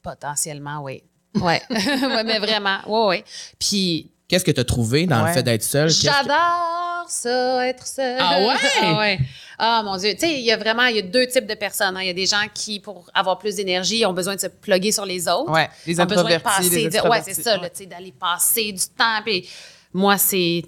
Potentiellement, 0.03 0.82
oui. 0.82 1.03
Ouais. 1.40 1.61
ouais, 1.70 2.24
mais 2.24 2.38
vraiment. 2.38 2.78
Ouais, 2.86 3.09
ouais. 3.09 3.24
Puis, 3.59 4.12
Qu'est-ce 4.35 4.45
que 4.45 4.51
tu 4.51 4.61
as 4.61 4.64
trouvé 4.64 5.07
dans 5.07 5.24
le 5.24 5.32
fait 5.32 5.43
d'être 5.43 5.64
que- 5.70 5.89
j'adore 5.89 7.07
ça, 7.09 7.66
être 7.68 7.87
seule. 7.87 8.18
Ah 8.18 8.39
ouais? 8.41 8.55
ah 8.82 8.99
ouais. 8.99 9.18
Ah, 9.59 9.82
mon 9.85 9.97
Dieu. 9.97 10.12
Tu 10.14 10.20
sais, 10.20 10.32
il 10.32 10.45
y 10.45 10.51
a 10.53 10.57
vraiment, 10.57 10.85
il 10.87 10.97
y 10.97 10.99
a 10.99 11.03
deux 11.03 11.26
types 11.26 11.47
de 11.47 11.55
personnes. 11.55 11.97
hein. 11.97 12.01
Il 12.01 12.07
y 12.07 12.11
a 12.11 12.14
des 12.14 12.26
gens 12.26 12.45
qui, 12.53 12.80
pour 12.80 13.09
avoir 13.14 13.39
plus 13.39 13.57
d'énergie, 13.57 14.05
ont 14.07 14.12
besoin 14.12 14.35
de 14.35 14.41
se 14.41 14.47
plugger 14.47 14.91
sur 14.91 15.05
les 15.05 15.28
autres. 15.28 15.51
Ouais, 15.53 15.68
les 15.87 16.01
ont 16.01 16.05
besoin 16.07 16.24
de 16.24 16.32
introvertis, 16.35 16.68
passer, 16.70 16.89
de- 16.89 17.09
ouais, 17.09 17.22
c'est 17.24 17.35
ça, 17.43 17.59
tu 17.59 17.68
sais, 17.74 17.87
d'aller 17.87 18.12
passer 18.18 18.72
du 18.72 18.82
temps. 18.97 19.20
Puis 19.24 19.49
moi, 19.93 20.16
c'est 20.18 20.62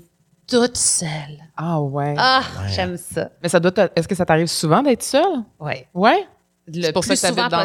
toute 0.46 0.76
seule. 0.76 1.38
Ah 1.56 1.80
ouais. 1.80 2.14
Ah, 2.18 2.42
j'aime 2.68 2.96
ça. 2.96 3.30
Mais 3.42 3.48
ça 3.48 3.58
doit 3.58 3.72
te- 3.72 3.88
Est-ce 3.96 4.06
que 4.06 4.14
ça 4.14 4.24
t'arrive 4.24 4.46
souvent 4.46 4.82
d'être 4.82 5.02
seule? 5.02 5.42
Ouais. 5.58 5.88
Ouais? 5.94 6.26
Le 6.68 6.90
plus 6.92 7.00
que 7.00 7.14
t'habites 7.20 7.26
souvent 7.36 7.48
dans 7.48 7.60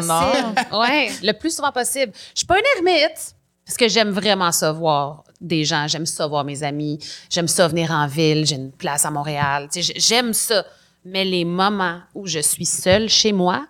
possible. 0.54 0.76
ouais, 0.78 1.10
le 1.22 1.32
plus 1.32 1.54
souvent 1.54 1.72
possible. 1.72 2.12
Je 2.34 2.38
suis 2.38 2.46
pas 2.46 2.56
une 2.58 2.64
ermite 2.86 3.34
parce 3.72 3.78
que 3.78 3.88
j'aime 3.88 4.10
vraiment 4.10 4.52
ça 4.52 4.70
voir 4.70 5.24
des 5.40 5.64
gens, 5.64 5.88
j'aime 5.88 6.04
ça 6.04 6.26
voir 6.26 6.44
mes 6.44 6.62
amis, 6.62 6.98
j'aime 7.30 7.48
ça 7.48 7.66
venir 7.68 7.90
en 7.90 8.06
ville, 8.06 8.44
j'ai 8.44 8.56
une 8.56 8.70
place 8.70 9.06
à 9.06 9.10
Montréal, 9.10 9.68
tu 9.72 9.80
j'aime 9.96 10.34
ça. 10.34 10.62
Mais 11.06 11.24
les 11.24 11.46
moments 11.46 12.00
où 12.14 12.26
je 12.26 12.38
suis 12.40 12.66
seule 12.66 13.08
chez 13.08 13.32
moi, 13.32 13.66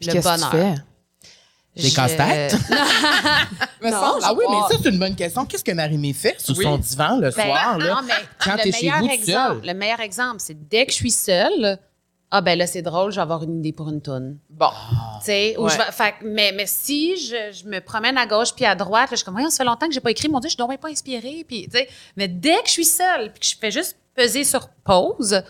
Puis 0.00 0.08
le 0.08 0.14
qu'est-ce 0.14 0.28
que 0.28 0.34
bonheur. 0.34 0.50
tu 0.50 0.56
fais? 1.76 1.82
Des 1.82 1.88
Je- 1.90 1.94
casse-têtes? 1.94 2.56
Non, 3.82 4.18
ah 4.22 4.32
oui, 4.34 4.44
mais 4.50 4.56
ça, 4.74 4.80
c'est 4.82 4.88
une 4.88 4.98
bonne 4.98 5.14
question. 5.14 5.44
Qu'est-ce 5.46 5.62
que 5.62 5.70
Marie-Mé 5.70 6.12
fait 6.12 6.40
sur 6.40 6.56
Oui. 6.58 6.64
son 6.64 6.76
divan 6.78 7.16
le 7.20 7.30
Ben, 7.30 7.44
soir? 7.46 7.78
Là, 7.78 7.94
non, 7.94 8.00
mais 8.04 8.14
quand 8.42 8.56
le 8.56 8.62
t'es 8.64 8.72
chez 8.72 8.90
vous 8.90 9.06
tout 9.06 9.12
exemple, 9.12 9.60
seul? 9.60 9.66
Le 9.66 9.74
meilleur 9.74 10.00
exemple, 10.00 10.36
c'est 10.40 10.68
dès 10.68 10.86
que 10.86 10.90
je 10.90 10.96
suis 10.96 11.10
seule, 11.12 11.78
ah 12.30 12.40
ben 12.40 12.58
là, 12.58 12.66
c'est 12.66 12.82
drôle, 12.82 13.12
je 13.12 13.16
vais 13.16 13.22
avoir 13.22 13.42
une 13.44 13.58
idée 13.60 13.72
pour 13.72 13.88
une 13.88 14.02
toune. 14.02 14.38
Bon. 14.50 14.68
Tu 15.20 15.26
sais, 15.26 15.54
Ouais. 15.58 15.70
mais, 16.24 16.52
mais 16.52 16.66
si 16.66 17.16
je, 17.16 17.52
je 17.52 17.66
me 17.68 17.80
promène 17.80 18.18
à 18.18 18.26
gauche 18.26 18.52
puis 18.54 18.64
à 18.64 18.74
droite, 18.74 19.10
là, 19.10 19.16
je 19.16 19.16
suis 19.16 19.24
comme, 19.24 19.38
ça 19.48 19.56
fait 19.58 19.64
longtemps 19.64 19.86
que 19.86 19.94
j'ai 19.94 20.00
pas 20.00 20.10
écrit, 20.10 20.28
mon 20.28 20.40
Dieu, 20.40 20.50
je 20.50 20.56
bien 20.56 20.76
pas 20.76 20.88
inspirée. 20.88 21.44
Puis, 21.46 21.64
tu 21.68 21.78
sais, 21.78 21.88
mais 22.16 22.26
dès 22.28 22.56
que 22.62 22.66
je 22.66 22.72
suis 22.72 22.84
seule 22.84 23.32
puis 23.32 23.40
que 23.40 23.46
je 23.46 23.56
fais 23.56 23.70
juste 23.70 23.96
peser 24.14 24.42
sur 24.44 24.68
pause, 24.84 25.40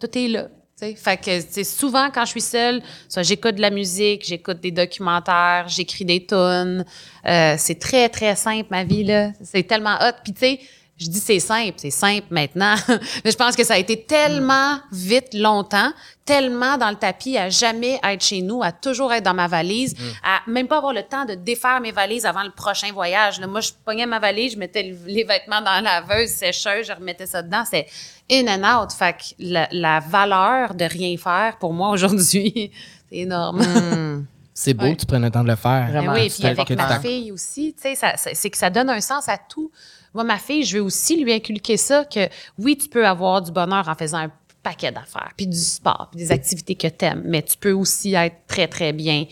tout 0.00 0.18
est 0.18 0.28
là. 0.28 0.44
tu 0.44 0.86
sais. 0.86 0.94
Fait 0.94 1.18
que, 1.18 1.40
sais, 1.40 1.64
souvent, 1.64 2.08
quand 2.10 2.24
je 2.24 2.30
suis 2.30 2.40
seule, 2.40 2.82
soit 3.08 3.22
j'écoute 3.22 3.56
de 3.56 3.60
la 3.60 3.70
musique, 3.70 4.24
j'écoute 4.26 4.60
des 4.60 4.70
documentaires, 4.70 5.66
j'écris 5.68 6.06
des 6.06 6.24
tunes. 6.24 6.84
Euh, 7.26 7.54
c'est 7.58 7.78
très, 7.78 8.08
très 8.08 8.34
simple, 8.36 8.68
ma 8.70 8.84
vie, 8.84 9.04
là. 9.04 9.32
C'est 9.42 9.64
tellement 9.64 9.96
hot. 10.00 10.14
Puis, 10.24 10.32
tu 10.32 10.40
sais, 10.40 10.60
je 11.00 11.08
dis 11.08 11.18
c'est 11.20 11.40
simple, 11.40 11.74
c'est 11.78 11.90
simple 11.90 12.26
maintenant. 12.30 12.74
Mais 13.24 13.30
je 13.30 13.36
pense 13.36 13.56
que 13.56 13.64
ça 13.64 13.74
a 13.74 13.78
été 13.78 14.02
tellement 14.04 14.78
vite, 14.92 15.32
longtemps, 15.34 15.90
tellement 16.24 16.76
dans 16.76 16.90
le 16.90 16.96
tapis 16.96 17.36
à 17.38 17.48
jamais 17.48 17.98
être 18.04 18.22
chez 18.22 18.42
nous, 18.42 18.62
à 18.62 18.70
toujours 18.70 19.12
être 19.12 19.24
dans 19.24 19.34
ma 19.34 19.48
valise, 19.48 19.94
à 20.22 20.40
même 20.46 20.68
pas 20.68 20.76
avoir 20.76 20.92
le 20.92 21.02
temps 21.02 21.24
de 21.24 21.34
défaire 21.34 21.80
mes 21.80 21.90
valises 21.92 22.26
avant 22.26 22.42
le 22.42 22.50
prochain 22.50 22.92
voyage. 22.92 23.40
Là, 23.40 23.46
moi, 23.46 23.60
je 23.60 23.70
pognais 23.84 24.06
ma 24.06 24.18
valise, 24.18 24.52
je 24.52 24.58
mettais 24.58 24.82
le- 24.82 24.98
les 25.06 25.24
vêtements 25.24 25.60
dans 25.62 25.80
la 25.80 26.00
laveuse, 26.02 26.28
sécheuse, 26.28 26.86
je 26.86 26.92
remettais 26.92 27.26
ça 27.26 27.42
dedans. 27.42 27.64
C'est 27.68 27.86
in 28.30 28.46
and 28.46 28.82
out. 28.82 28.92
Fait 28.92 29.14
que 29.14 29.22
la, 29.38 29.68
la 29.72 30.00
valeur 30.00 30.74
de 30.74 30.84
rien 30.84 31.16
faire, 31.16 31.56
pour 31.58 31.72
moi, 31.72 31.88
aujourd'hui, 31.92 32.70
c'est 33.08 33.16
énorme. 33.16 34.26
C'est 34.52 34.74
beau 34.74 34.84
Ouais. 34.84 34.94
que 34.94 35.00
tu 35.00 35.06
prennes 35.06 35.22
le 35.22 35.30
temps 35.30 35.42
de 35.42 35.48
le 35.48 35.56
faire. 35.56 35.88
Vraiment, 35.90 36.12
oui, 36.12 36.28
puis 36.28 36.46
avec 36.46 36.68
ma 36.70 37.00
fille 37.00 37.32
aussi, 37.32 37.74
tu 37.80 37.94
sais, 37.96 38.14
c'est 38.34 38.50
que 38.50 38.58
ça 38.58 38.68
donne 38.68 38.90
un 38.90 39.00
sens 39.00 39.28
à 39.28 39.38
tout. 39.38 39.70
Moi, 40.14 40.24
ma 40.24 40.38
fille, 40.38 40.64
je 40.64 40.78
veux 40.78 40.82
aussi 40.82 41.22
lui 41.22 41.32
inculquer 41.32 41.76
ça, 41.76 42.04
que 42.04 42.28
oui, 42.58 42.76
tu 42.76 42.88
peux 42.88 43.06
avoir 43.06 43.42
du 43.42 43.52
bonheur 43.52 43.88
en 43.88 43.94
faisant 43.94 44.18
un 44.18 44.30
paquet 44.62 44.92
d'affaires, 44.92 45.30
puis 45.36 45.46
du 45.46 45.56
sport, 45.56 46.08
puis 46.10 46.18
des 46.20 46.32
activités 46.32 46.74
que 46.74 46.88
t'aimes. 46.88 47.22
Mais 47.24 47.42
tu 47.42 47.56
peux 47.56 47.72
aussi 47.72 48.14
être 48.14 48.36
très, 48.46 48.66
très 48.68 48.92
bien 48.92 49.24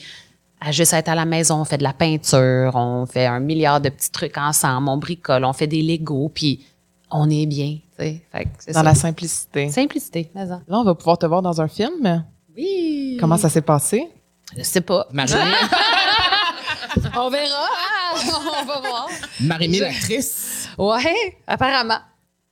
à 0.61 0.73
juste 0.73 0.93
être 0.93 1.09
à 1.09 1.15
la 1.15 1.25
maison. 1.25 1.61
On 1.61 1.65
fait 1.65 1.79
de 1.79 1.83
la 1.83 1.93
peinture, 1.93 2.73
on 2.75 3.07
fait 3.07 3.27
un 3.27 3.41
milliard 3.41 3.81
de 3.81 3.89
petits 3.91 4.11
trucs 4.11 4.39
ensemble, 4.39 4.89
on 4.89 4.97
bricole, 4.97 5.45
on 5.45 5.53
fait 5.53 5.67
des 5.67 5.83
Legos, 5.83 6.31
puis 6.35 6.65
on 7.11 7.29
est 7.31 7.47
bien. 7.47 7.79
tu. 7.99 8.05
Fait 8.33 8.45
que 8.45 8.67
Dans 8.69 8.73
ça. 8.75 8.83
la 8.83 8.95
simplicité. 8.95 9.69
simplicité. 9.71 10.31
mais 10.35 10.47
ça. 10.47 10.61
Là, 10.67 10.79
on 10.79 10.85
va 10.85 10.95
pouvoir 10.95 11.19
te 11.19 11.27
voir 11.27 11.43
dans 11.43 11.61
un 11.61 11.69
film. 11.69 12.25
Oui. 12.57 13.17
Comment 13.21 13.37
ça 13.37 13.49
s'est 13.49 13.63
passé? 13.63 14.09
Je 14.57 14.63
sais 14.63 14.81
pas. 14.81 15.07
Marie, 15.13 15.33
On 17.17 17.31
verra. 17.31 17.69
on 18.61 18.65
va 18.65 18.81
voir. 18.81 19.09
Marie-Mé, 19.41 19.81
l'actrice. 19.81 20.58
Ouais, 20.79 21.37
apparemment. 21.47 21.99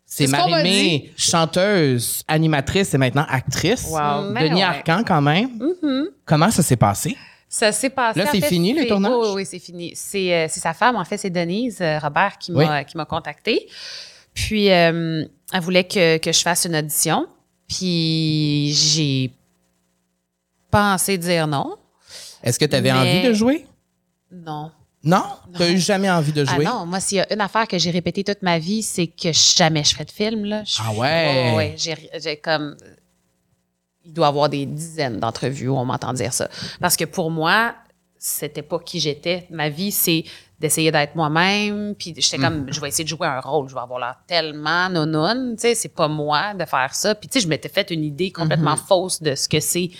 C'est 0.05 0.27
C'est 0.27 0.37
ce 0.37 0.41
qu'on 0.41 0.49
m'a 0.51 0.57
Marie-Mé, 0.59 1.13
chanteuse, 1.17 2.23
animatrice 2.29 2.95
et 2.95 2.99
maintenant 2.99 3.27
actrice. 3.29 3.87
Wow. 3.89 4.31
Mais 4.31 4.49
Denis 4.49 4.57
ouais. 4.61 4.63
Arcan, 4.63 5.03
quand 5.05 5.21
même. 5.21 5.59
Comment 6.25 6.51
ça 6.51 6.63
s'est 6.63 6.77
passé? 6.77 7.17
Ça 7.49 7.73
s'est 7.73 7.91
passé. 7.91 8.19
Là, 8.21 8.27
c'est 8.31 8.41
fini, 8.41 8.73
le 8.73 8.87
tournage? 8.87 9.13
Oui, 9.13 9.29
oui, 9.35 9.47
c'est 9.47 9.59
fini. 9.59 9.93
C'est 9.95 10.33
euh, 10.35 10.47
c'est 10.49 10.61
sa 10.61 10.75
femme, 10.75 10.97
en 10.97 11.05
fait, 11.05 11.17
c'est 11.17 11.31
Denise 11.31 11.79
euh, 11.81 11.99
Robert 11.99 12.39
qui 12.39 12.53
m'a 12.53 13.05
contactée. 13.05 13.69
Puis, 14.35 14.71
euh, 14.71 15.25
elle 15.53 15.61
voulait 15.61 15.85
que, 15.85 16.19
que 16.19 16.31
je 16.33 16.41
fasse 16.41 16.67
une 16.67 16.77
audition. 16.77 17.27
Puis, 17.69 18.73
j'ai 18.75 19.33
pensé 20.71 21.19
dire 21.19 21.47
non. 21.47 21.77
Est-ce 22.43 22.59
que 22.59 22.65
tu 22.65 22.77
avais 22.77 22.93
Mais- 22.93 22.99
envie 23.19 23.29
de 23.29 23.33
jouer? 23.33 23.67
Non. 24.31 24.71
Non? 25.07 25.23
Tu 25.55 25.61
n'as 25.61 25.69
eu 25.71 25.79
jamais 25.79 26.11
envie 26.11 26.33
de 26.33 26.45
Ah 26.47 26.55
jouer? 26.57 26.65
non, 26.65 26.85
moi, 26.85 27.01
s'il 27.01 27.19
y 27.19 27.21
a 27.21 27.33
une 27.33 27.41
affaire 27.41 27.67
que 27.69 27.79
j'ai 27.79 27.91
répétée 27.91 28.25
toute 28.25 28.43
ma 28.43 28.59
vie, 28.59 28.83
c'est 28.83 29.07
que 29.07 29.33
jamais 29.33 29.85
je 29.85 29.95
ferai 29.95 30.05
de 30.05 30.11
film. 30.11 30.45
Là. 30.45 30.65
Je- 30.65 30.77
Ah 30.85 30.93
ouais? 30.93 31.55
ouais, 31.57 31.77
j'ai 31.79 32.37
comme. 32.37 32.77
Il 34.05 34.13
doit 34.13 34.27
y 34.27 34.29
avoir 34.29 34.49
des 34.49 34.67
dizaines 34.67 35.19
d'entrevues 35.19 35.69
où 35.69 35.77
on 35.77 35.85
m'entend 35.85 36.13
dire 36.13 36.33
ça. 36.33 36.49
Parce 36.81 36.97
que 36.97 37.05
pour 37.05 37.31
moi, 37.31 37.75
c'était 38.19 38.63
pas 38.63 38.79
qui 38.79 39.01
j'étais. 39.01 39.47
Ma 39.51 39.69
vie, 39.69 39.91
c'est 39.91 40.25
d'essayer 40.61 40.91
d'être 40.93 41.15
moi-même. 41.17 41.95
Puis 41.99 42.15
j'étais 42.17 42.39
comme, 42.39 42.67
je 42.73 42.81
vais 42.81 42.89
essayer 42.89 43.05
de 43.05 43.09
jouer 43.09 43.27
un 43.27 43.41
rôle. 43.41 43.69
Je 43.69 43.75
vais 43.75 43.81
avoir 43.81 43.99
l'air 44.01 44.17
tellement 44.27 44.89
non 44.89 45.55
Tu 45.57 45.63
sais, 45.63 45.75
c'est 45.75 45.89
pas 45.95 46.09
moi 46.09 46.55
de 46.55 46.65
faire 46.65 46.95
ça. 46.95 47.15
Puis 47.15 47.29
tu 47.29 47.35
sais, 47.39 47.45
je 47.45 47.49
m'étais 47.49 47.69
fait 47.69 47.91
une 47.91 48.05
idée 48.05 48.31
complètement 48.31 48.77
fausse 48.77 49.21
de 49.23 49.35
ce 49.35 49.49
que 49.49 49.61
c'est 49.61 49.91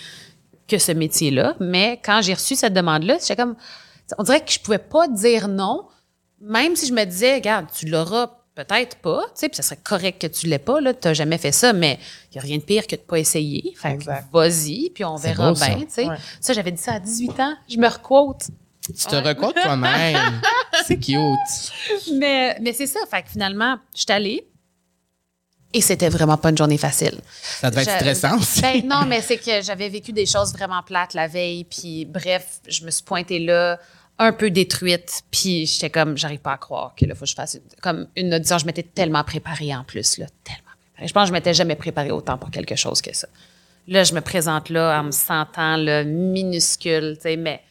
que 0.69 0.79
ce 0.79 0.93
métier-là. 0.93 1.55
Mais 1.61 2.01
quand 2.05 2.23
j'ai 2.23 2.35
reçu 2.35 2.55
cette 2.57 2.75
demande-là, 2.75 3.19
j'étais 3.21 3.37
comme, 3.37 3.55
on 4.19 4.23
dirait 4.23 4.45
que 4.45 4.53
je 4.53 4.61
pouvais 4.61 4.79
pas 4.79 5.09
dire 5.09 5.49
non, 5.49 5.87
même 6.41 6.77
si 6.77 6.87
je 6.87 6.93
me 6.93 7.05
disais, 7.05 7.35
regarde, 7.37 7.67
tu 7.75 7.87
l'auras 7.87 8.31
peut-être 8.55 8.97
pas, 8.97 9.23
tu 9.27 9.31
sais, 9.35 9.49
puis 9.49 9.57
ça 9.57 9.63
serait 9.63 9.81
correct 9.83 10.21
que 10.21 10.27
tu 10.27 10.47
l'aies 10.47 10.59
pas, 10.59 10.81
là, 10.81 10.95
t'as 10.95 11.13
jamais 11.13 11.37
fait 11.39 11.53
ça, 11.53 11.73
mais 11.75 11.99
il 12.33 12.37
y 12.37 12.39
a 12.39 12.43
rien 12.43 12.57
de 12.57 12.63
pire 12.63 12.87
que 12.87 12.97
de 12.97 13.01
pas 13.03 13.19
essayer. 13.19 13.75
Fait 13.77 13.99
vas-y, 14.33 14.91
puis 14.91 15.05
on 15.05 15.17
verra 15.17 15.53
beau, 15.53 15.59
bien, 15.59 15.81
tu 15.81 15.85
sais. 15.89 16.07
Ouais. 16.09 16.17
Ça, 16.41 16.53
j'avais 16.55 16.73
dit 16.73 16.81
ça 16.83 16.95
à 16.95 17.01
18 17.01 17.41
ans, 17.41 17.55
je 17.69 17.77
me 17.77 17.87
requote. 17.89 18.45
Tu 18.87 18.93
te 18.95 19.17
recoutes 19.17 19.57
toi-même. 19.61 20.41
C'est 20.87 20.99
cute. 20.99 22.13
Mais, 22.15 22.57
mais 22.61 22.73
c'est 22.73 22.87
ça, 22.87 23.01
fait 23.11 23.23
que 23.23 23.31
finalement, 23.31 23.79
je 23.95 24.03
suis 24.03 24.13
allée. 24.13 24.47
Et 25.75 25.81
c'était 25.81 26.09
vraiment 26.09 26.37
pas 26.37 26.51
une 26.51 26.57
journée 26.57 26.79
facile. 26.79 27.19
Ça 27.33 27.69
devait 27.71 27.83
être 27.83 27.91
Je- 27.91 27.97
stressant 27.97 28.39
aussi. 28.39 28.61
Ben 28.63 28.87
non, 28.87 29.05
mais 29.07 29.21
c'est 29.21 29.39
que 29.39 29.61
j'avais 29.61 29.89
vécu 29.89 30.13
des 30.13 30.25
choses 30.27 30.53
vraiment 30.53 30.83
plates 30.83 31.15
la 31.15 31.27
veille, 31.27 31.65
puis 31.65 32.05
bref, 32.05 32.61
je 32.69 32.85
me 32.85 32.91
suis 32.91 33.03
pointée 33.03 33.41
là 33.41 33.79
un 34.19 34.33
peu 34.33 34.51
détruite, 34.51 35.23
puis 35.31 35.67
j'étais 35.67 35.91
comme 35.91 36.17
j'arrive 36.17 36.41
pas 36.41 36.53
à 36.53 36.57
croire 36.59 36.95
que 36.95 37.05
là 37.05 37.15
faut 37.15 37.25
que 37.25 37.31
je 37.31 37.35
fasse 37.35 37.59
comme 37.83 38.09
une 38.17 38.33
audition, 38.35 38.59
je 38.59 38.67
m'étais 38.67 38.83
tellement 38.83 39.25
préparée 39.25 39.75
en 39.75 39.85
plus 39.85 40.19
là, 40.19 40.27
tellement 40.43 40.63
préparée. 40.81 41.09
Je 41.09 41.13
pense 41.13 41.25
que 41.25 41.29
je 41.29 41.33
m'étais 41.33 41.55
jamais 41.55 41.77
préparée 41.77 42.11
autant 42.11 42.39
pour 42.39 42.51
quelque 42.51 42.77
chose 42.77 43.03
que 43.03 43.15
ça. 43.15 43.29
Là, 43.89 44.03
je 44.03 44.15
me 44.15 44.21
présente 44.21 44.71
là 44.71 44.99
en 44.99 45.05
me 45.05 45.11
sentant 45.13 45.77
là, 45.77 46.03
minuscule, 46.03 47.17
tu 47.17 47.23
sais, 47.23 47.37
mais 47.37 47.63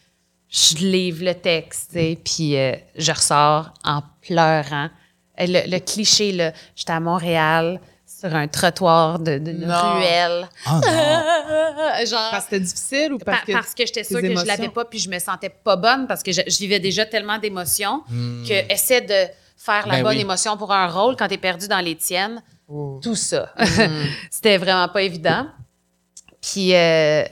je 0.49 0.77
livre 0.77 1.25
le 1.25 1.33
texte, 1.33 1.91
tu 1.93 2.15
puis 2.23 2.55
euh, 2.57 2.75
je 2.95 3.11
ressors 3.11 3.73
en 3.83 4.01
pleurant. 4.21 4.89
Le, 5.37 5.69
le 5.69 5.79
cliché, 5.79 6.31
là, 6.31 6.53
j'étais 6.75 6.93
à 6.93 7.01
Montréal, 7.01 7.81
sur 8.27 8.35
un 8.35 8.47
trottoir 8.47 9.19
de- 9.19 9.39
ruelle. 9.95 10.47
Ah 10.65 10.81
non. 10.81 12.05
Genre, 12.05 12.19
Parce 12.31 12.45
que 12.45 12.49
c'était 12.51 12.59
difficile 12.59 13.13
ou 13.13 13.17
parce 13.17 13.37
par- 13.39 13.45
que. 13.45 13.51
parce 13.53 13.73
que 13.73 13.85
j'étais 13.85 14.03
sûre 14.03 14.21
que 14.21 14.35
je 14.35 14.45
l'avais 14.45 14.69
pas 14.69 14.85
puis 14.85 14.99
je 14.99 15.09
me 15.09 15.19
sentais 15.19 15.49
pas 15.49 15.75
bonne 15.75 16.07
parce 16.07 16.23
que 16.23 16.31
je, 16.31 16.41
je 16.47 16.57
vivais 16.57 16.79
déjà 16.79 17.05
tellement 17.05 17.37
d'émotions 17.37 18.03
Hmm. 18.09 18.43
que 18.47 18.71
essaie 18.73 19.01
de 19.01 19.31
faire 19.57 19.87
la 19.87 19.95
Ben 19.97 20.03
bonne 20.03 20.15
oui. 20.15 20.21
émotion 20.21 20.57
pour 20.57 20.71
un 20.73 20.87
rôle 20.87 21.15
quand 21.15 21.27
tu 21.27 21.35
es 21.35 21.37
perdu 21.37 21.67
dans 21.67 21.79
les 21.79 21.95
tiennes. 21.95 22.41
Oh. 22.67 22.99
Tout 23.01 23.15
ça. 23.15 23.51
Hmm. 23.57 24.05
C'était 24.31 24.57
vraiment 24.57 24.87
pas 24.89 25.01
évident. 25.03 25.47
Puis 26.41 26.75
euh, 26.75 27.23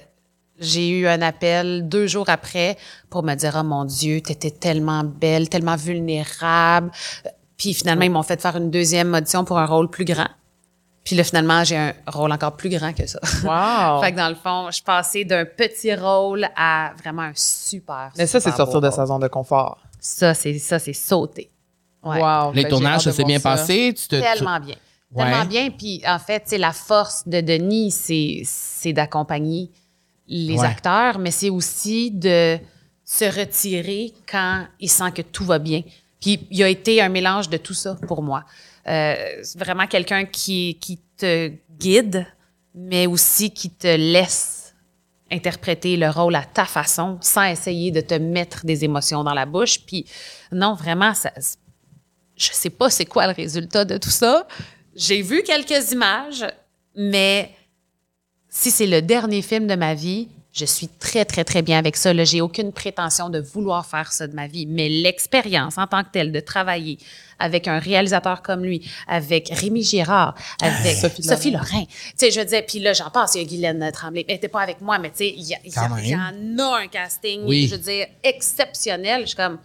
j'ai 0.60 0.90
eu 0.90 1.08
un 1.08 1.22
appel 1.22 1.88
deux 1.88 2.08
jours 2.08 2.30
après 2.30 2.78
pour 3.10 3.24
me 3.24 3.36
dire 3.36 3.56
Oh 3.60 3.64
mon 3.64 3.86
Dieu, 3.86 4.22
t'étais 4.22 4.52
tellement 4.52 5.04
belle, 5.04 5.50
tellement 5.50 5.76
vulnérable. 5.76 6.92
Puis 7.58 7.74
finalement, 7.74 8.04
ils 8.04 8.12
m'ont 8.12 8.24
fait 8.24 8.42
faire 8.42 8.56
une 8.58 8.72
deuxième 8.72 9.14
audition 9.14 9.44
pour 9.46 9.58
un 9.60 9.66
rôle 9.66 9.90
plus 9.90 10.06
grand. 10.06 10.28
Puis 11.04 11.16
là, 11.18 11.24
finalement, 11.24 11.64
j'ai 11.66 11.76
un 11.78 11.94
rôle 12.08 12.32
encore 12.32 12.56
plus 12.56 12.70
grand 12.70 12.94
que 12.94 13.06
ça. 13.06 13.20
Wow! 13.44 14.02
Fait 14.04 14.12
que 14.14 14.18
dans 14.18 14.30
le 14.30 14.36
fond, 14.36 14.70
je 14.72 14.82
passais 14.82 15.26
d'un 15.26 15.44
petit 15.46 15.94
rôle 15.94 16.48
à 16.56 16.94
vraiment 17.02 17.24
un 17.24 17.34
super. 17.36 18.12
Mais 18.18 18.26
ça, 18.26 18.40
c'est 18.40 18.52
sortir 18.52 18.80
de 18.80 18.90
sa 18.90 19.06
zone 19.06 19.20
de 19.22 19.28
confort. 19.28 19.80
Ça, 20.00 20.34
c'est 20.34 20.58
ça, 20.60 20.80
c'est 20.80 20.94
sauter. 20.94 21.50
Ouais. 22.04 22.22
Wow! 22.22 22.54
Les 22.54 22.64
Ben, 22.64 22.70
tournages, 22.70 23.02
ça 23.04 23.12
s'est 23.12 23.24
bien 23.26 23.40
ça. 23.40 23.52
passé? 23.52 23.94
Tu 23.98 24.08
te, 24.08 24.16
tu- 24.16 24.22
Tellement 24.22 24.60
bien. 24.60 24.76
Ouais. 25.12 25.24
Tellement 25.26 25.46
bien. 25.46 25.70
Puis 25.72 26.02
en 26.08 26.20
fait, 26.20 26.44
c'est 26.46 26.58
la 26.58 26.72
force 26.74 27.28
de 27.28 27.42
Denis, 27.42 27.92
c'est 27.92 28.42
c'est 28.46 28.94
d'accompagner 28.94 29.72
les 30.28 30.58
Ouais. 30.58 30.66
acteurs, 30.66 31.20
mais 31.20 31.32
c'est 31.32 31.50
aussi 31.50 32.12
de 32.12 32.58
se 33.06 33.26
retirer 33.26 34.14
quand 34.30 34.66
il 34.80 34.90
sent 34.90 35.12
que 35.12 35.22
tout 35.22 35.44
va 35.44 35.60
bien. 35.60 35.82
Puis 36.22 36.48
il 36.50 36.64
a 36.64 36.70
été 36.70 37.02
un 37.02 37.10
mélange 37.10 37.50
de 37.50 37.58
tout 37.58 37.74
ça 37.74 37.98
pour 38.08 38.22
moi. 38.24 38.44
Euh, 38.88 39.42
vraiment 39.56 39.88
quelqu'un 39.88 40.26
qui, 40.26 40.78
qui 40.80 41.00
te 41.18 41.52
guide, 41.80 42.28
mais 42.76 43.08
aussi 43.08 43.52
qui 43.52 43.70
te 43.70 43.88
laisse 43.88 44.76
interpréter 45.32 45.96
le 45.98 46.10
rôle 46.10 46.36
à 46.36 46.44
ta 46.44 46.66
façon 46.66 47.18
sans 47.22 47.44
essayer 47.44 47.92
de 47.92 48.02
te 48.02 48.14
mettre 48.14 48.66
des 48.66 48.84
émotions 48.84 49.24
dans 49.24 49.34
la 49.34 49.46
bouche. 49.46 49.80
Puis 49.86 50.06
non, 50.52 50.74
vraiment, 50.74 51.14
ça, 51.14 51.32
je 52.36 52.50
sais 52.52 52.70
pas 52.70 52.90
c'est 52.90 53.06
quoi 53.06 53.28
le 53.28 53.34
résultat 53.34 53.86
de 53.86 53.98
tout 53.98 54.10
ça. 54.10 54.48
J'ai 54.96 55.22
vu 55.22 55.44
quelques 55.44 55.92
images, 55.92 56.46
mais 56.96 57.52
si 58.50 58.70
c'est 58.70 58.86
le 58.86 59.02
dernier 59.02 59.42
film 59.42 59.66
de 59.66 59.76
ma 59.76 59.96
vie, 59.96 60.28
je 60.54 60.66
suis 60.66 60.88
très, 60.88 61.26
très, 61.26 61.44
très 61.44 61.64
bien 61.64 61.80
avec 61.80 61.98
ça. 61.98 62.14
J'ai 62.24 62.40
aucune 62.40 62.72
prétention 62.72 63.30
de 63.30 63.40
vouloir 63.40 63.88
faire 63.88 64.14
ça 64.14 64.28
de 64.28 64.36
ma 64.36 64.46
vie, 64.46 64.68
mais 64.68 64.88
l'expérience 64.88 65.80
en 65.80 65.88
tant 65.88 66.04
que 66.04 66.10
telle 66.12 66.32
de 66.32 66.40
travailler 66.40 67.00
avec 67.40 67.68
un 67.68 67.80
réalisateur 67.80 68.44
comme 68.44 68.64
lui, 68.64 68.88
avec 69.08 69.50
Rémi 69.52 69.84
Girard, 69.84 70.36
avec 70.62 70.96
Sophie 70.96 71.24
Sophie, 71.24 71.52
Lorrain. 71.52 71.86
Tu 71.86 72.14
sais, 72.18 72.32
je 72.32 72.40
veux 72.40 72.46
dire, 72.46 72.64
puis 72.68 72.80
là, 72.80 72.94
j'en 72.94 73.10
passe, 73.10 73.34
il 73.34 73.42
y 73.42 73.46
a 73.46 73.48
Guylaine 73.48 73.92
Tremblay. 73.92 74.26
Elle 74.28 74.36
n'était 74.36 74.48
pas 74.48 74.62
avec 74.62 74.80
moi, 74.80 75.00
mais 75.00 75.10
tu 75.10 75.18
sais, 75.18 75.30
il 75.36 75.44
y, 75.44 75.56
en 75.80 76.60
a 76.60 76.78
un 76.78 76.88
casting, 76.88 77.42
Oui. 77.46 77.68
je 77.68 77.76
veux 77.76 77.82
dire, 77.82 78.06
exceptionnel. 78.24 79.22
Je 79.22 79.28
suis 79.30 79.36
comme, 79.36 79.58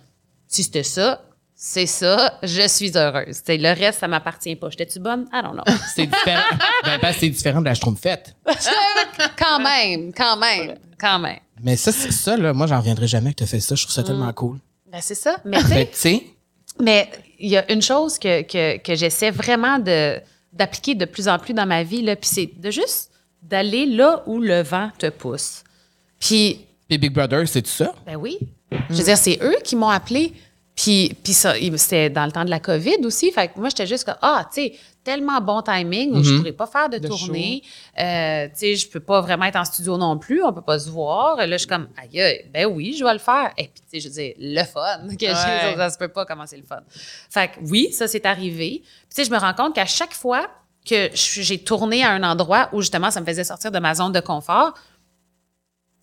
si 0.47 0.65
c'était 0.65 0.83
ça, 0.83 1.23
c'est 1.61 1.87
ça, 1.87 2.39
je 2.45 2.69
suis 2.69 2.93
heureuse. 2.97 3.43
Le 3.49 3.75
reste, 3.77 3.99
ça 3.99 4.07
m'appartient 4.07 4.55
pas. 4.55 4.71
J'étais-tu 4.71 5.01
bonne? 5.01 5.27
I 5.33 5.43
don't 5.43 5.55
know. 5.55 5.65
C'est 5.95 6.07
différent. 6.07 6.41
ben, 6.85 7.13
c'est 7.19 7.29
différent 7.31 7.59
de 7.61 7.65
la 7.65 7.75
Schtroumpfette. 7.75 8.37
quand 9.37 9.59
même, 9.59 10.13
quand 10.13 10.37
même, 10.37 10.77
quand 11.01 11.19
même. 11.19 11.41
Mais 11.63 11.77
ça, 11.77 11.91
c'est- 11.91 12.13
ça 12.13 12.37
là, 12.37 12.53
moi, 12.53 12.69
j'en 12.69 12.79
reviendrai 12.79 13.09
jamais 13.09 13.31
que 13.33 13.39
tu 13.39 13.43
as 13.43 13.49
fait 13.49 13.59
ça. 13.59 13.75
Je 13.75 13.83
trouve 13.83 13.93
ça 13.95 14.03
Mm. 14.03 14.07
tellement 14.07 14.33
cool. 14.33 14.59
Ben, 14.91 15.01
c'est 15.03 15.17
ça. 15.17 15.39
Mais 15.45 15.59
tu 15.59 15.65
Ben, 15.65 15.75
sais, 15.75 15.87
tu 15.87 15.97
sais, 15.99 16.27
mais 16.81 17.11
il 17.41 17.49
y 17.51 17.57
a 17.57 17.71
une 17.73 17.83
chose 17.83 18.21
que, 18.21 18.43
que, 18.43 18.79
que 18.79 18.95
j'essaie 18.95 19.33
vraiment 19.33 19.81
de, 19.81 20.21
d'appliquer 20.53 20.95
de 20.95 21.07
plus 21.07 21.27
en 21.29 21.41
plus 21.41 21.55
dans 21.55 21.67
ma 21.67 21.83
vie, 21.83 22.03
là, 22.03 22.15
puis 22.15 22.31
c'est 22.33 22.51
de 22.57 22.71
juste 22.71 23.11
d'aller 23.43 23.85
là 23.87 24.23
où 24.27 24.39
le 24.41 24.63
vent 24.63 24.91
te 24.97 25.09
pousse. 25.11 25.65
Puis 26.21 26.65
puis 26.89 26.97
Big 26.99 27.13
Brother, 27.13 27.47
c'est 27.49 27.63
tout 27.63 27.69
ça? 27.69 27.93
Ben 28.07 28.17
oui. 28.17 28.39
Je 28.89 28.95
veux 28.95 29.05
dire, 29.05 29.19
c'est 29.19 29.39
eux 29.43 29.57
qui 29.65 29.75
m'ont 29.77 29.89
appelé. 29.91 30.33
Puis, 30.81 31.13
puis 31.25 31.33
ça, 31.33 31.55
c'était 31.77 32.09
dans 32.09 32.25
le 32.25 32.31
temps 32.31 32.45
de 32.45 32.51
la 32.51 32.61
COVID 32.61 32.99
aussi. 33.05 33.33
Fait 33.33 33.49
que 33.49 33.59
moi, 33.59 33.69
j'étais 33.69 33.87
juste 33.89 34.05
comme, 34.05 34.15
ah, 34.23 34.49
tu 34.55 34.63
sais, 34.63 34.73
tellement 35.03 35.41
bon 35.41 35.61
timing 35.61 36.15
où 36.15 36.23
je 36.23 36.37
pourrais 36.37 36.53
pas 36.53 36.69
faire 36.69 36.89
de, 36.89 36.99
De 36.99 37.09
tournée. 37.09 37.63
Euh, 37.99 38.47
tu 38.47 38.53
sais, 38.55 38.77
je 38.77 38.89
peux 38.89 39.01
pas 39.01 39.21
vraiment 39.21 39.47
être 39.47 39.57
en 39.57 39.65
studio 39.65 39.97
non 39.99 40.17
plus. 40.19 40.41
On 40.45 40.53
peut 40.53 40.63
pas 40.63 40.79
se 40.79 40.89
voir. 40.89 41.37
Là, 41.39 41.49
je 41.51 41.57
suis 41.57 41.67
comme, 41.67 41.89
aïe, 41.97 42.21
aïe, 42.21 42.45
ben 42.55 42.67
oui, 42.67 42.95
je 42.97 43.05
vais 43.05 43.13
le 43.13 43.19
faire. 43.19 43.51
Et 43.59 43.65
puis, 43.65 43.83
tu 43.91 44.01
sais, 44.01 44.09
je 44.09 44.09
dire, 44.09 44.35
le 44.39 44.63
fun. 44.63 45.09
Que 45.19 45.27
Ouais. 45.27 45.35
ça, 45.35 45.77
ça 45.77 45.91
se 45.91 45.99
peut 45.99 46.09
pas 46.13 46.25
comment 46.25 46.47
c'est 46.47 46.59
le 46.59 46.63
fun. 46.63 46.79
Fait 47.29 47.49
que 47.49 47.55
oui, 47.69 47.91
ça, 47.91 48.07
c'est 48.07 48.25
arrivé. 48.25 48.83
Puis, 48.85 49.09
tu 49.11 49.17
sais, 49.17 49.25
je 49.25 49.31
me 49.33 49.39
rends 49.39 49.55
compte 49.55 49.75
qu'à 49.75 49.87
chaque 49.87 50.15
fois 50.15 50.47
que 50.89 51.11
j'ai 51.13 51.59
tourné 51.59 52.05
à 52.05 52.13
un 52.13 52.23
endroit 52.23 52.69
où, 52.73 52.83
justement, 52.83 53.11
ça 53.11 53.21
me 53.21 53.27
faisait 53.27 53.43
sortir 53.43 53.73
de 53.73 53.79
ma 53.81 53.97
zone 53.97 54.13
de 54.13 54.21
confort, 54.21 54.75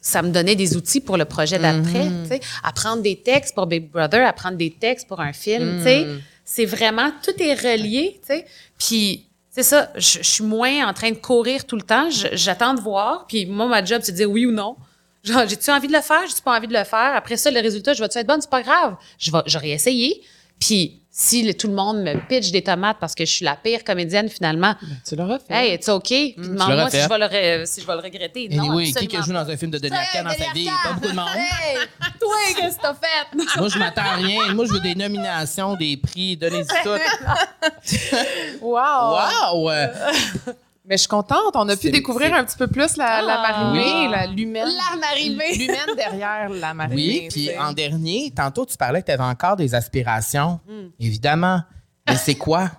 ça 0.06 0.22
me 0.22 0.30
donnait 0.30 0.56
des 0.56 0.78
outils 0.78 1.02
pour 1.02 1.18
le 1.18 1.26
projet 1.26 1.58
d'après. 1.58 2.08
tu 2.24 2.30
sais. 2.30 2.40
Apprendre 2.64 3.02
des 3.02 3.16
textes 3.16 3.56
pour 3.56 3.66
Big 3.66 3.90
Brother, 3.90 4.28
apprendre 4.28 4.56
des 4.56 4.70
textes 4.70 5.08
pour 5.08 5.20
un 5.20 5.34
film. 5.34 5.78
tu 5.80 5.84
sais. 5.84 6.08
C'est 6.46 6.66
vraiment, 6.66 7.12
tout 7.24 7.34
est 7.42 7.56
relié. 7.56 8.20
tu 8.22 8.28
sais. 8.28 8.46
Puis 8.78 9.26
c'est 9.50 9.64
ça, 9.64 9.90
je, 9.96 10.20
je 10.20 10.30
suis 10.30 10.44
moins 10.44 10.88
en 10.88 10.94
train 10.94 11.10
de 11.10 11.16
courir 11.16 11.66
tout 11.66 11.76
le 11.76 11.82
temps. 11.82 12.08
J'attends 12.34 12.76
de 12.76 12.82
voir. 12.82 13.26
Puis 13.28 13.48
moi, 13.48 13.66
ma 13.68 13.84
job, 13.84 14.02
c'est 14.04 14.12
de 14.12 14.18
dire 14.18 14.30
oui 14.30 14.46
ou 14.46 14.52
non. 14.52 14.76
Genre, 15.24 15.48
j'ai-tu 15.48 15.72
envie 15.72 15.88
de 15.88 15.94
le 15.94 16.02
faire? 16.02 16.22
J'ai-tu 16.28 16.44
pas 16.44 16.56
envie 16.56 16.68
de 16.68 16.74
le 16.78 16.84
faire? 16.84 17.14
Après 17.16 17.36
ça, 17.36 17.50
le 17.50 17.60
résultat, 17.60 17.94
je 17.94 18.04
vais-tu 18.04 18.20
être 18.20 18.28
bonne? 18.28 18.42
C'est 18.42 18.50
pas 18.50 18.62
grave. 18.62 18.96
Je 19.18 19.32
vais, 19.32 19.40
j'aurais 19.48 19.72
essayé. 19.72 20.22
Puis 20.60 21.02
si 21.18 21.44
le- 21.44 21.54
tout 21.54 21.68
le 21.68 21.74
monde 21.74 22.00
me 22.04 22.16
pitch 22.28 22.52
des 22.52 22.62
tomates 22.62 22.98
parce 23.00 23.16
que 23.16 23.24
je 23.24 23.32
suis 23.32 23.46
la 23.46 23.56
pire 23.56 23.86
comédienne, 23.86 24.28
finalement, 24.28 24.76
Tu 25.08 25.16
l'auras 25.16 25.40
fait. 25.40 25.54
hey, 25.54 25.76
it's 25.76 25.88
OK. 25.88 26.04
Puis 26.08 26.34
l'auras 26.38 26.50
demande-moi 26.66 26.90
si 26.90 26.98
je, 27.02 27.08
vais 27.08 27.18
le 27.18 27.26
re- 27.26 27.66
si 27.66 27.80
je 27.82 27.88
vais 27.88 27.94
le 27.94 28.00
regretter. 28.02 28.44
Et 28.52 28.56
non, 28.58 28.76
oui, 28.76 28.92
qui 28.94 29.08
qui 29.08 29.16
a 29.16 29.20
absolument 29.20 29.24
joué 29.24 29.34
dans 29.48 29.52
un 29.54 29.58
film 29.58 29.72
de 29.72 29.78
Denis 29.78 29.96
Arcand 29.96 30.24
dans 30.30 30.46
sa 30.46 30.52
vie? 30.52 30.66
Pas 30.84 30.92
beaucoup 30.94 31.08
de 31.08 31.14
monde. 31.16 31.30
Hey, 31.38 31.78
toi, 32.20 32.36
qu'est-ce 32.58 32.76
que 32.76 32.82
t'as 32.82 32.94
fait? 32.96 33.58
Moi, 33.58 33.70
je 33.70 33.80
m'attends 33.80 34.02
à 34.02 34.16
rien. 34.16 34.54
Moi, 34.54 34.66
je 34.66 34.74
veux 34.74 34.82
des 34.82 34.96
nominations, 34.96 35.76
des 35.76 35.96
prix, 35.96 36.36
donnez-y 36.36 36.66
tout. 36.84 36.90
Wow! 38.62 39.16
Wow! 39.64 40.56
Mais 40.88 40.98
je 40.98 41.02
suis 41.02 41.08
contente. 41.08 41.56
On 41.56 41.68
a 41.68 41.76
pu 41.76 41.90
découvrir 41.90 42.34
un 42.34 42.44
petit 42.44 42.58
peu 42.58 42.68
plus 42.68 42.96
la, 42.98 43.22
la 43.22 43.42
Ah. 43.42 43.52
marimée, 43.74 44.06
Oui. 44.06 44.12
la 44.12 44.28
l'humaine. 44.28 44.66
La. 44.68 45.20
L'humaine 45.20 45.96
derrière 45.96 46.50
la 46.50 46.74
marimée. 46.74 47.22
Oui, 47.24 47.28
puis 47.30 47.50
en 47.58 47.74
dernier, 47.74 48.32
tantôt, 48.36 48.66
tu 48.66 48.78
parlais 48.78 49.02
que 49.02 49.08
tu 49.08 49.12
avais 49.12 49.24
encore 49.24 49.56
des 49.56 49.74
aspirations. 49.74 50.60
Hmm. 50.68 50.90
Évidemment. 51.00 51.62
Mais 52.08 52.16
c'est 52.18 52.36
quoi? 52.36 52.70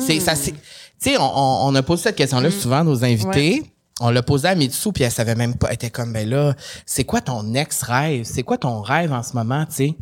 C'est 0.00 0.18
ça, 0.18 0.34
c'est. 0.34 0.50
Tu 0.52 0.58
sais, 0.98 1.16
on, 1.18 1.22
on, 1.22 1.68
on 1.68 1.74
a 1.76 1.82
posé 1.82 2.04
cette 2.04 2.16
question-là 2.16 2.48
Hmm. 2.48 2.52
souvent 2.52 2.78
à 2.80 2.84
nos 2.84 3.04
invités. 3.04 3.62
On 4.00 4.10
l'a 4.10 4.22
posé 4.22 4.48
à 4.48 4.54
Mitsu, 4.54 4.92
puis 4.92 5.04
elle 5.04 5.10
savait 5.12 5.36
même 5.36 5.54
pas. 5.56 5.68
Elle 5.68 5.74
était 5.74 5.90
comme, 5.90 6.12
ben 6.12 6.28
là, 6.28 6.54
c'est 6.84 7.04
quoi 7.04 7.20
ton 7.20 7.54
ex-rêve? 7.54 8.24
C'est 8.24 8.42
quoi 8.42 8.58
ton 8.58 8.82
rêve 8.82 9.12
en 9.12 9.22
ce 9.22 9.32
moment, 9.34 9.64
tu 9.66 9.74
sais? 9.74 9.94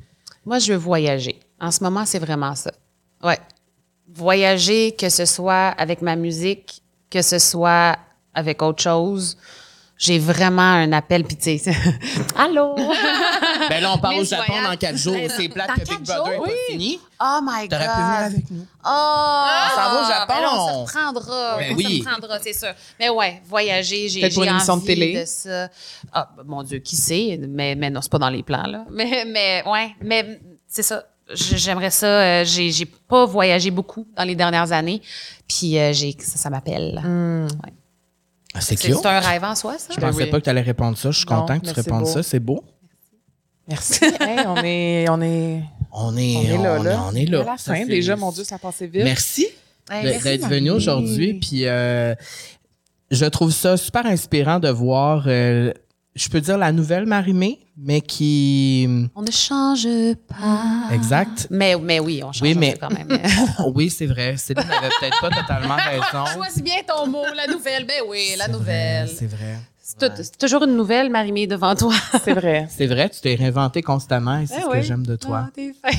Moi, 0.46 0.58
je 0.58 0.72
veux 0.72 0.78
voyager. 0.78 1.38
En 1.60 1.70
ce 1.70 1.84
moment, 1.84 2.04
c'est 2.06 2.18
vraiment 2.18 2.54
ça. 2.54 2.72
Ouais. 3.22 3.38
Voyager, 4.12 4.92
que 4.98 5.08
ce 5.08 5.24
soit 5.26 5.68
avec 5.68 6.02
ma 6.02 6.16
musique, 6.16 6.82
que 7.14 7.22
ce 7.22 7.38
soit 7.38 7.96
avec 8.34 8.60
autre 8.60 8.82
chose. 8.82 9.36
J'ai 9.96 10.18
vraiment 10.18 10.60
un 10.62 10.92
appel, 10.92 11.22
puis 11.22 11.36
tu 11.36 11.56
sais, 11.56 11.72
allô? 12.36 12.74
Ben 13.68 13.80
là, 13.80 13.92
on 13.94 13.98
part 13.98 14.16
au 14.16 14.24
Japon 14.24 14.54
dans 14.64 14.76
quatre 14.76 14.96
jours. 14.98 15.14
Ben, 15.14 15.30
C'est 15.34 15.48
plate 15.48 15.68
dans 15.68 15.74
que 15.74 15.88
Big 15.88 16.00
Brother 16.04 16.32
est 16.32 16.36
jours? 16.36 16.44
pas 16.46 16.50
Oui. 16.50 16.58
fini. 16.68 17.00
Oh 17.20 17.38
my 17.40 17.68
God! 17.68 17.70
T'aurais 17.70 17.86
pu 17.86 18.02
venir 18.02 18.18
avec 18.26 18.50
nous. 18.50 18.66
Oh! 18.84 18.88
On 18.88 19.70
s'en 19.76 19.90
va 19.94 20.02
au 20.02 20.08
Japon. 20.12 20.34
Ben 20.34 20.40
là, 20.40 20.50
on 20.52 20.86
se 20.86 20.92
reprendra. 20.96 21.56
Ben 21.58 21.72
on 21.72 21.76
oui. 21.76 22.02
se 22.02 22.08
reprendra, 22.10 22.38
c'est 22.40 22.52
sûr. 22.52 22.74
Mais 22.98 23.08
ouais, 23.08 23.40
voyager, 23.46 24.08
j'ai 24.08 24.18
une 24.34 24.44
émission 24.48 24.76
de 24.76 24.80
envie 24.82 24.86
télé. 24.86 25.20
de 25.20 25.24
ça. 25.26 25.68
Ah, 26.12 26.28
mon 26.44 26.64
Dieu, 26.64 26.80
qui 26.80 26.96
sait? 26.96 27.38
Mais, 27.48 27.76
mais 27.76 27.88
non, 27.88 28.02
c'est 28.02 28.10
pas 28.10 28.18
dans 28.18 28.30
les 28.30 28.42
plans, 28.42 28.66
là. 28.66 28.84
Mais, 28.90 29.24
mais 29.24 29.62
ouais, 29.64 29.94
mais 30.02 30.40
c'est 30.66 30.82
ça. 30.82 31.04
J'aimerais 31.32 31.90
ça. 31.90 32.06
euh, 32.06 32.44
j'ai 32.44 32.70
j'ai 32.70 32.84
pas 32.86 33.24
voyagé 33.24 33.70
beaucoup 33.70 34.06
dans 34.16 34.24
les 34.24 34.34
dernières 34.34 34.72
années. 34.72 35.00
Puis 35.48 35.78
euh, 35.78 35.92
j'ai 35.92 36.14
ça, 36.18 36.36
ça 36.36 36.50
m'appelle. 36.50 37.00
Ah, 37.02 38.60
C'est 38.60 38.76
C'est 38.76 38.88
cute. 38.88 38.98
c'est 39.00 39.06
un 39.08 39.20
rêve 39.20 39.42
en 39.44 39.54
soi, 39.54 39.78
ça? 39.78 39.88
Je 39.94 40.00
pensais 40.00 40.24
oui. 40.24 40.30
pas 40.30 40.38
que 40.38 40.44
tu 40.44 40.50
allais 40.50 40.60
répondre 40.60 40.96
ça. 40.96 41.10
Je 41.10 41.18
suis 41.18 41.26
Non, 41.28 41.40
content 41.40 41.58
que 41.58 41.66
tu 41.66 41.72
répondes 41.72 42.00
beau. 42.04 42.06
ça. 42.06 42.22
C'est 42.22 42.38
beau. 42.40 42.62
Merci. 43.66 44.04
Hey, 44.20 44.40
on 44.46 44.56
est, 44.62 45.08
on 45.08 45.20
est, 45.22 45.62
On 45.90 46.16
est, 46.16 46.36
on 46.36 46.42
est 46.42 46.58
là, 46.62 46.76
on, 46.78 46.82
là. 46.82 47.02
on 47.10 47.14
est 47.14 47.24
là. 47.24 47.40
À 47.40 47.44
la 47.44 47.56
Ça 47.56 47.72
fin, 47.74 47.80
fait- 47.80 47.86
déjà, 47.86 48.14
mon 48.16 48.30
Dieu, 48.30 48.44
ça 48.44 48.56
a 48.56 48.58
passé 48.58 48.86
vite. 48.86 49.02
Merci 49.04 49.46
Hey, 49.90 50.04
de- 50.04 50.08
merci, 50.10 50.24
d'être 50.24 50.48
venu 50.48 50.70
aujourd'hui. 50.70 51.34
Puis 51.34 51.66
euh, 51.66 52.14
je 53.10 53.24
trouve 53.26 53.50
ça 53.50 53.76
super 53.76 54.04
inspirant 54.06 54.58
de 54.60 54.68
voir, 54.68 55.24
euh, 55.26 55.72
je 56.14 56.28
peux 56.28 56.40
dire 56.40 56.56
la 56.58 56.70
nouvelle 56.72 57.06
Marimé, 57.06 57.58
mais 57.76 58.00
qui. 58.00 58.86
On 59.14 59.22
ne 59.22 59.30
change 59.30 59.86
pas. 60.28 60.88
Exact. 60.92 61.48
Mais, 61.50 61.76
mais 61.76 61.98
oui, 62.00 62.22
on 62.22 62.32
change 62.32 62.42
Oui, 62.42 62.54
mais- 62.54 62.76
quand 62.80 62.90
même. 62.90 63.08
Oui, 63.74 63.90
c'est 63.90 64.06
vrai. 64.06 64.36
Céline 64.36 64.66
n'avait 64.68 64.88
peut-être 65.00 65.20
pas 65.20 65.30
totalement 65.30 65.76
raison. 65.76 66.24
Choisis 66.34 66.62
bien 66.62 66.82
ton 66.86 67.06
mot, 67.08 67.24
la 67.34 67.46
nouvelle. 67.52 67.84
Ben 67.86 68.02
oui, 68.08 68.34
la 68.38 68.46
C'est 68.46 68.52
nouvelle. 68.52 69.06
vrai, 69.06 69.14
C'est 69.16 69.26
vrai. 69.26 69.58
C'est 70.22 70.38
toujours 70.38 70.64
une 70.64 70.76
nouvelle, 70.76 71.10
Marimée, 71.10 71.46
devant 71.46 71.74
toi. 71.74 71.92
C'est 72.24 72.32
vrai. 72.32 72.66
C'est 72.70 72.86
vrai, 72.86 73.10
tu 73.10 73.20
t'es 73.20 73.34
réinventé 73.34 73.82
constamment 73.82 74.38
et 74.38 74.46
c'est 74.46 74.56
Eh 74.58 74.62
ce 74.62 74.66
oui. 74.68 74.72
que 74.76 74.82
j'aime 74.82 75.04
de 75.06 75.16
toi. 75.16 75.48
Ah. 75.84 75.90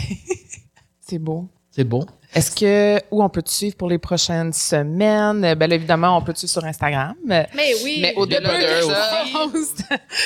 C'est 1.02 1.20
beau. 1.20 1.48
C'est 1.72 1.84
beau. 1.84 2.06
Est-ce 2.36 2.52
que, 2.54 3.02
où 3.12 3.24
on 3.24 3.30
peut 3.30 3.42
te 3.42 3.50
suivre 3.50 3.78
pour 3.78 3.88
les 3.88 3.98
prochaines 3.98 4.52
semaines? 4.52 5.56
Ben, 5.56 5.70
là, 5.70 5.76
évidemment, 5.76 6.18
on 6.18 6.22
peut 6.22 6.34
te 6.34 6.40
suivre 6.40 6.52
sur 6.52 6.66
Instagram. 6.66 7.16
Mais 7.26 7.48
oui. 7.84 8.00
Mais 8.02 8.14
au-delà 8.18 8.42
de 8.60 8.82
ça-. 8.82 9.24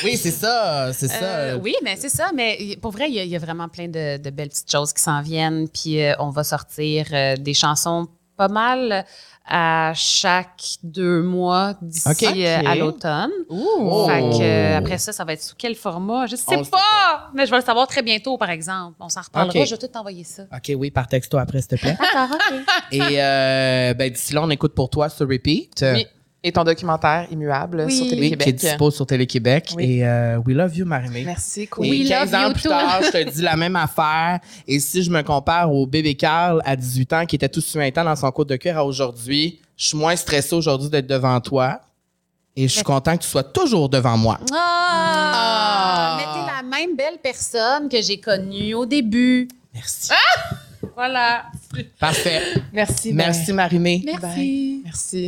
Oui, 0.03 0.17
c'est 0.17 0.31
ça. 0.31 0.91
C'est 0.91 1.07
ça. 1.07 1.23
Euh, 1.23 1.59
oui, 1.61 1.75
mais 1.83 1.95
c'est 1.97 2.09
ça. 2.09 2.31
Mais 2.33 2.77
pour 2.81 2.91
vrai, 2.91 3.09
il 3.09 3.13
y, 3.15 3.19
a- 3.19 3.23
il 3.23 3.29
y 3.29 3.35
a 3.35 3.39
vraiment 3.39 3.69
plein 3.69 3.87
de, 3.87 4.17
de 4.17 4.29
belles 4.31 4.49
petites 4.49 4.71
choses 4.71 4.91
qui 4.91 5.03
s'en 5.03 5.21
viennent. 5.21 5.67
Puis 5.69 6.01
euh, 6.01 6.13
on 6.19 6.29
va 6.31 6.43
sortir 6.43 7.05
euh, 7.13 7.35
des 7.37 7.53
chansons 7.53 8.07
pas 8.37 8.47
mal 8.47 9.05
à 9.49 9.93
chaque 9.95 10.61
deux 10.83 11.23
mois 11.23 11.73
d'ici 11.81 12.07
OK. 12.07 12.23
euh, 12.23 12.61
à 12.65 12.75
l'automne. 12.75 13.31
Ouh! 13.49 14.05
Fait 14.07 14.21
que, 14.21 14.41
euh, 14.43 14.77
après 14.77 14.99
ça, 14.99 15.11
ça 15.11 15.25
va 15.25 15.33
être 15.33 15.41
sous 15.41 15.55
quel 15.57 15.73
format? 15.75 16.27
Je 16.27 16.35
sais 16.35 16.55
On 16.55 16.59
le 16.59 16.65
pas, 16.65 17.29
mais 17.33 17.45
je 17.47 17.51
vais 17.51 17.57
le 17.57 17.63
savoir 17.63 17.87
très 17.87 18.03
bientôt, 18.03 18.37
par 18.37 18.51
exemple. 18.51 18.95
On 18.99 19.09
s'en 19.09 19.21
reparlera. 19.21 19.59
OK. 19.59 19.65
Je 19.65 19.71
vais 19.71 19.77
tout 19.77 19.87
t'envoyer 19.87 20.23
ça. 20.23 20.43
OK, 20.53 20.71
oui, 20.77 20.91
par 20.91 21.07
texto 21.07 21.37
après, 21.37 21.61
s'il 21.61 21.69
te 21.69 21.75
plaît. 21.77 21.97
D'accord, 21.99 22.37
OK. 22.51 22.55
Et 22.91 23.01
euh, 23.21 23.93
ben, 23.95 24.11
d'ici 24.11 24.33
là, 24.33 24.41
on 24.43 24.49
écoute 24.51 24.75
pour 24.75 24.89
toi 24.89 25.09
sur 25.09 25.27
Repeat. 25.27 25.83
Oui. 25.95 26.05
Et 26.41 26.53
ton 26.53 26.63
documentaire 26.63 27.27
Immuable 27.31 27.83
Oui. 27.87 27.93
sur 27.93 28.03
Oui, 28.05 28.09
Télé-Québec. 28.11 28.43
qui 28.45 28.49
est 28.49 28.53
dispo 28.69 28.91
sur 28.91 29.05
Télé-Québec. 29.05 29.73
Oui. 29.75 29.83
Et 29.97 30.07
euh, 30.07 30.37
We 30.45 30.55
Love 30.55 30.77
You, 30.77 30.85
Marimé. 30.85 31.23
Merci, 31.25 31.63
Et 31.63 31.67
Queen. 31.67 31.91
We 31.91 32.07
15 32.07 32.31
love 32.31 32.41
ans 32.41 32.47
you 32.47 32.53
plus 32.53 32.61
too. 32.63 32.69
tard, 32.69 33.01
je 33.03 33.11
te 33.11 33.29
dis 33.35 33.41
la 33.41 33.57
même 33.57 33.75
affaire. 33.75 34.39
Et 34.65 34.79
si 34.79 35.03
je 35.03 35.11
me 35.11 35.21
compare 35.21 35.69
au 35.73 35.85
bébé 35.85 36.15
Carl 36.15 36.61
à 36.65 36.75
18 36.77 37.13
ans 37.13 37.25
qui 37.25 37.35
était 37.35 37.49
tout 37.49 37.59
suintant 37.61 38.05
dans 38.05 38.15
son 38.15 38.31
cours 38.31 38.45
de 38.45 38.55
cœur 38.55 38.77
à 38.77 38.85
aujourd'hui, 38.85 39.59
je 39.75 39.87
suis 39.87 39.97
moins 39.97 40.15
stressé 40.15 40.55
aujourd'hui 40.55 40.89
d'être 40.89 41.07
devant 41.07 41.39
toi. 41.41 41.81
Et 42.55 42.67
je 42.67 42.73
suis 42.73 42.83
content 42.83 43.15
que 43.17 43.23
tu 43.23 43.29
sois 43.29 43.43
toujours 43.43 43.89
devant 43.89 44.17
moi. 44.17 44.39
Ah! 44.53 46.17
Mais 46.17 46.23
t'es 46.23 46.51
la 46.55 46.63
même 46.77 46.95
belle 46.95 47.17
personne 47.21 47.87
que 47.89 48.01
j'ai 48.01 48.19
connue 48.19 48.73
au 48.73 48.85
début. 48.85 49.47
Merci. 49.73 50.11
Voilà. 50.95 51.43
Parfait. 51.99 52.41
Merci. 52.73 53.09
ben, 53.13 53.17
Merci, 53.27 53.53
Marimé. 53.53 54.01
Merci. 54.05 54.81
Merci. 54.83 55.27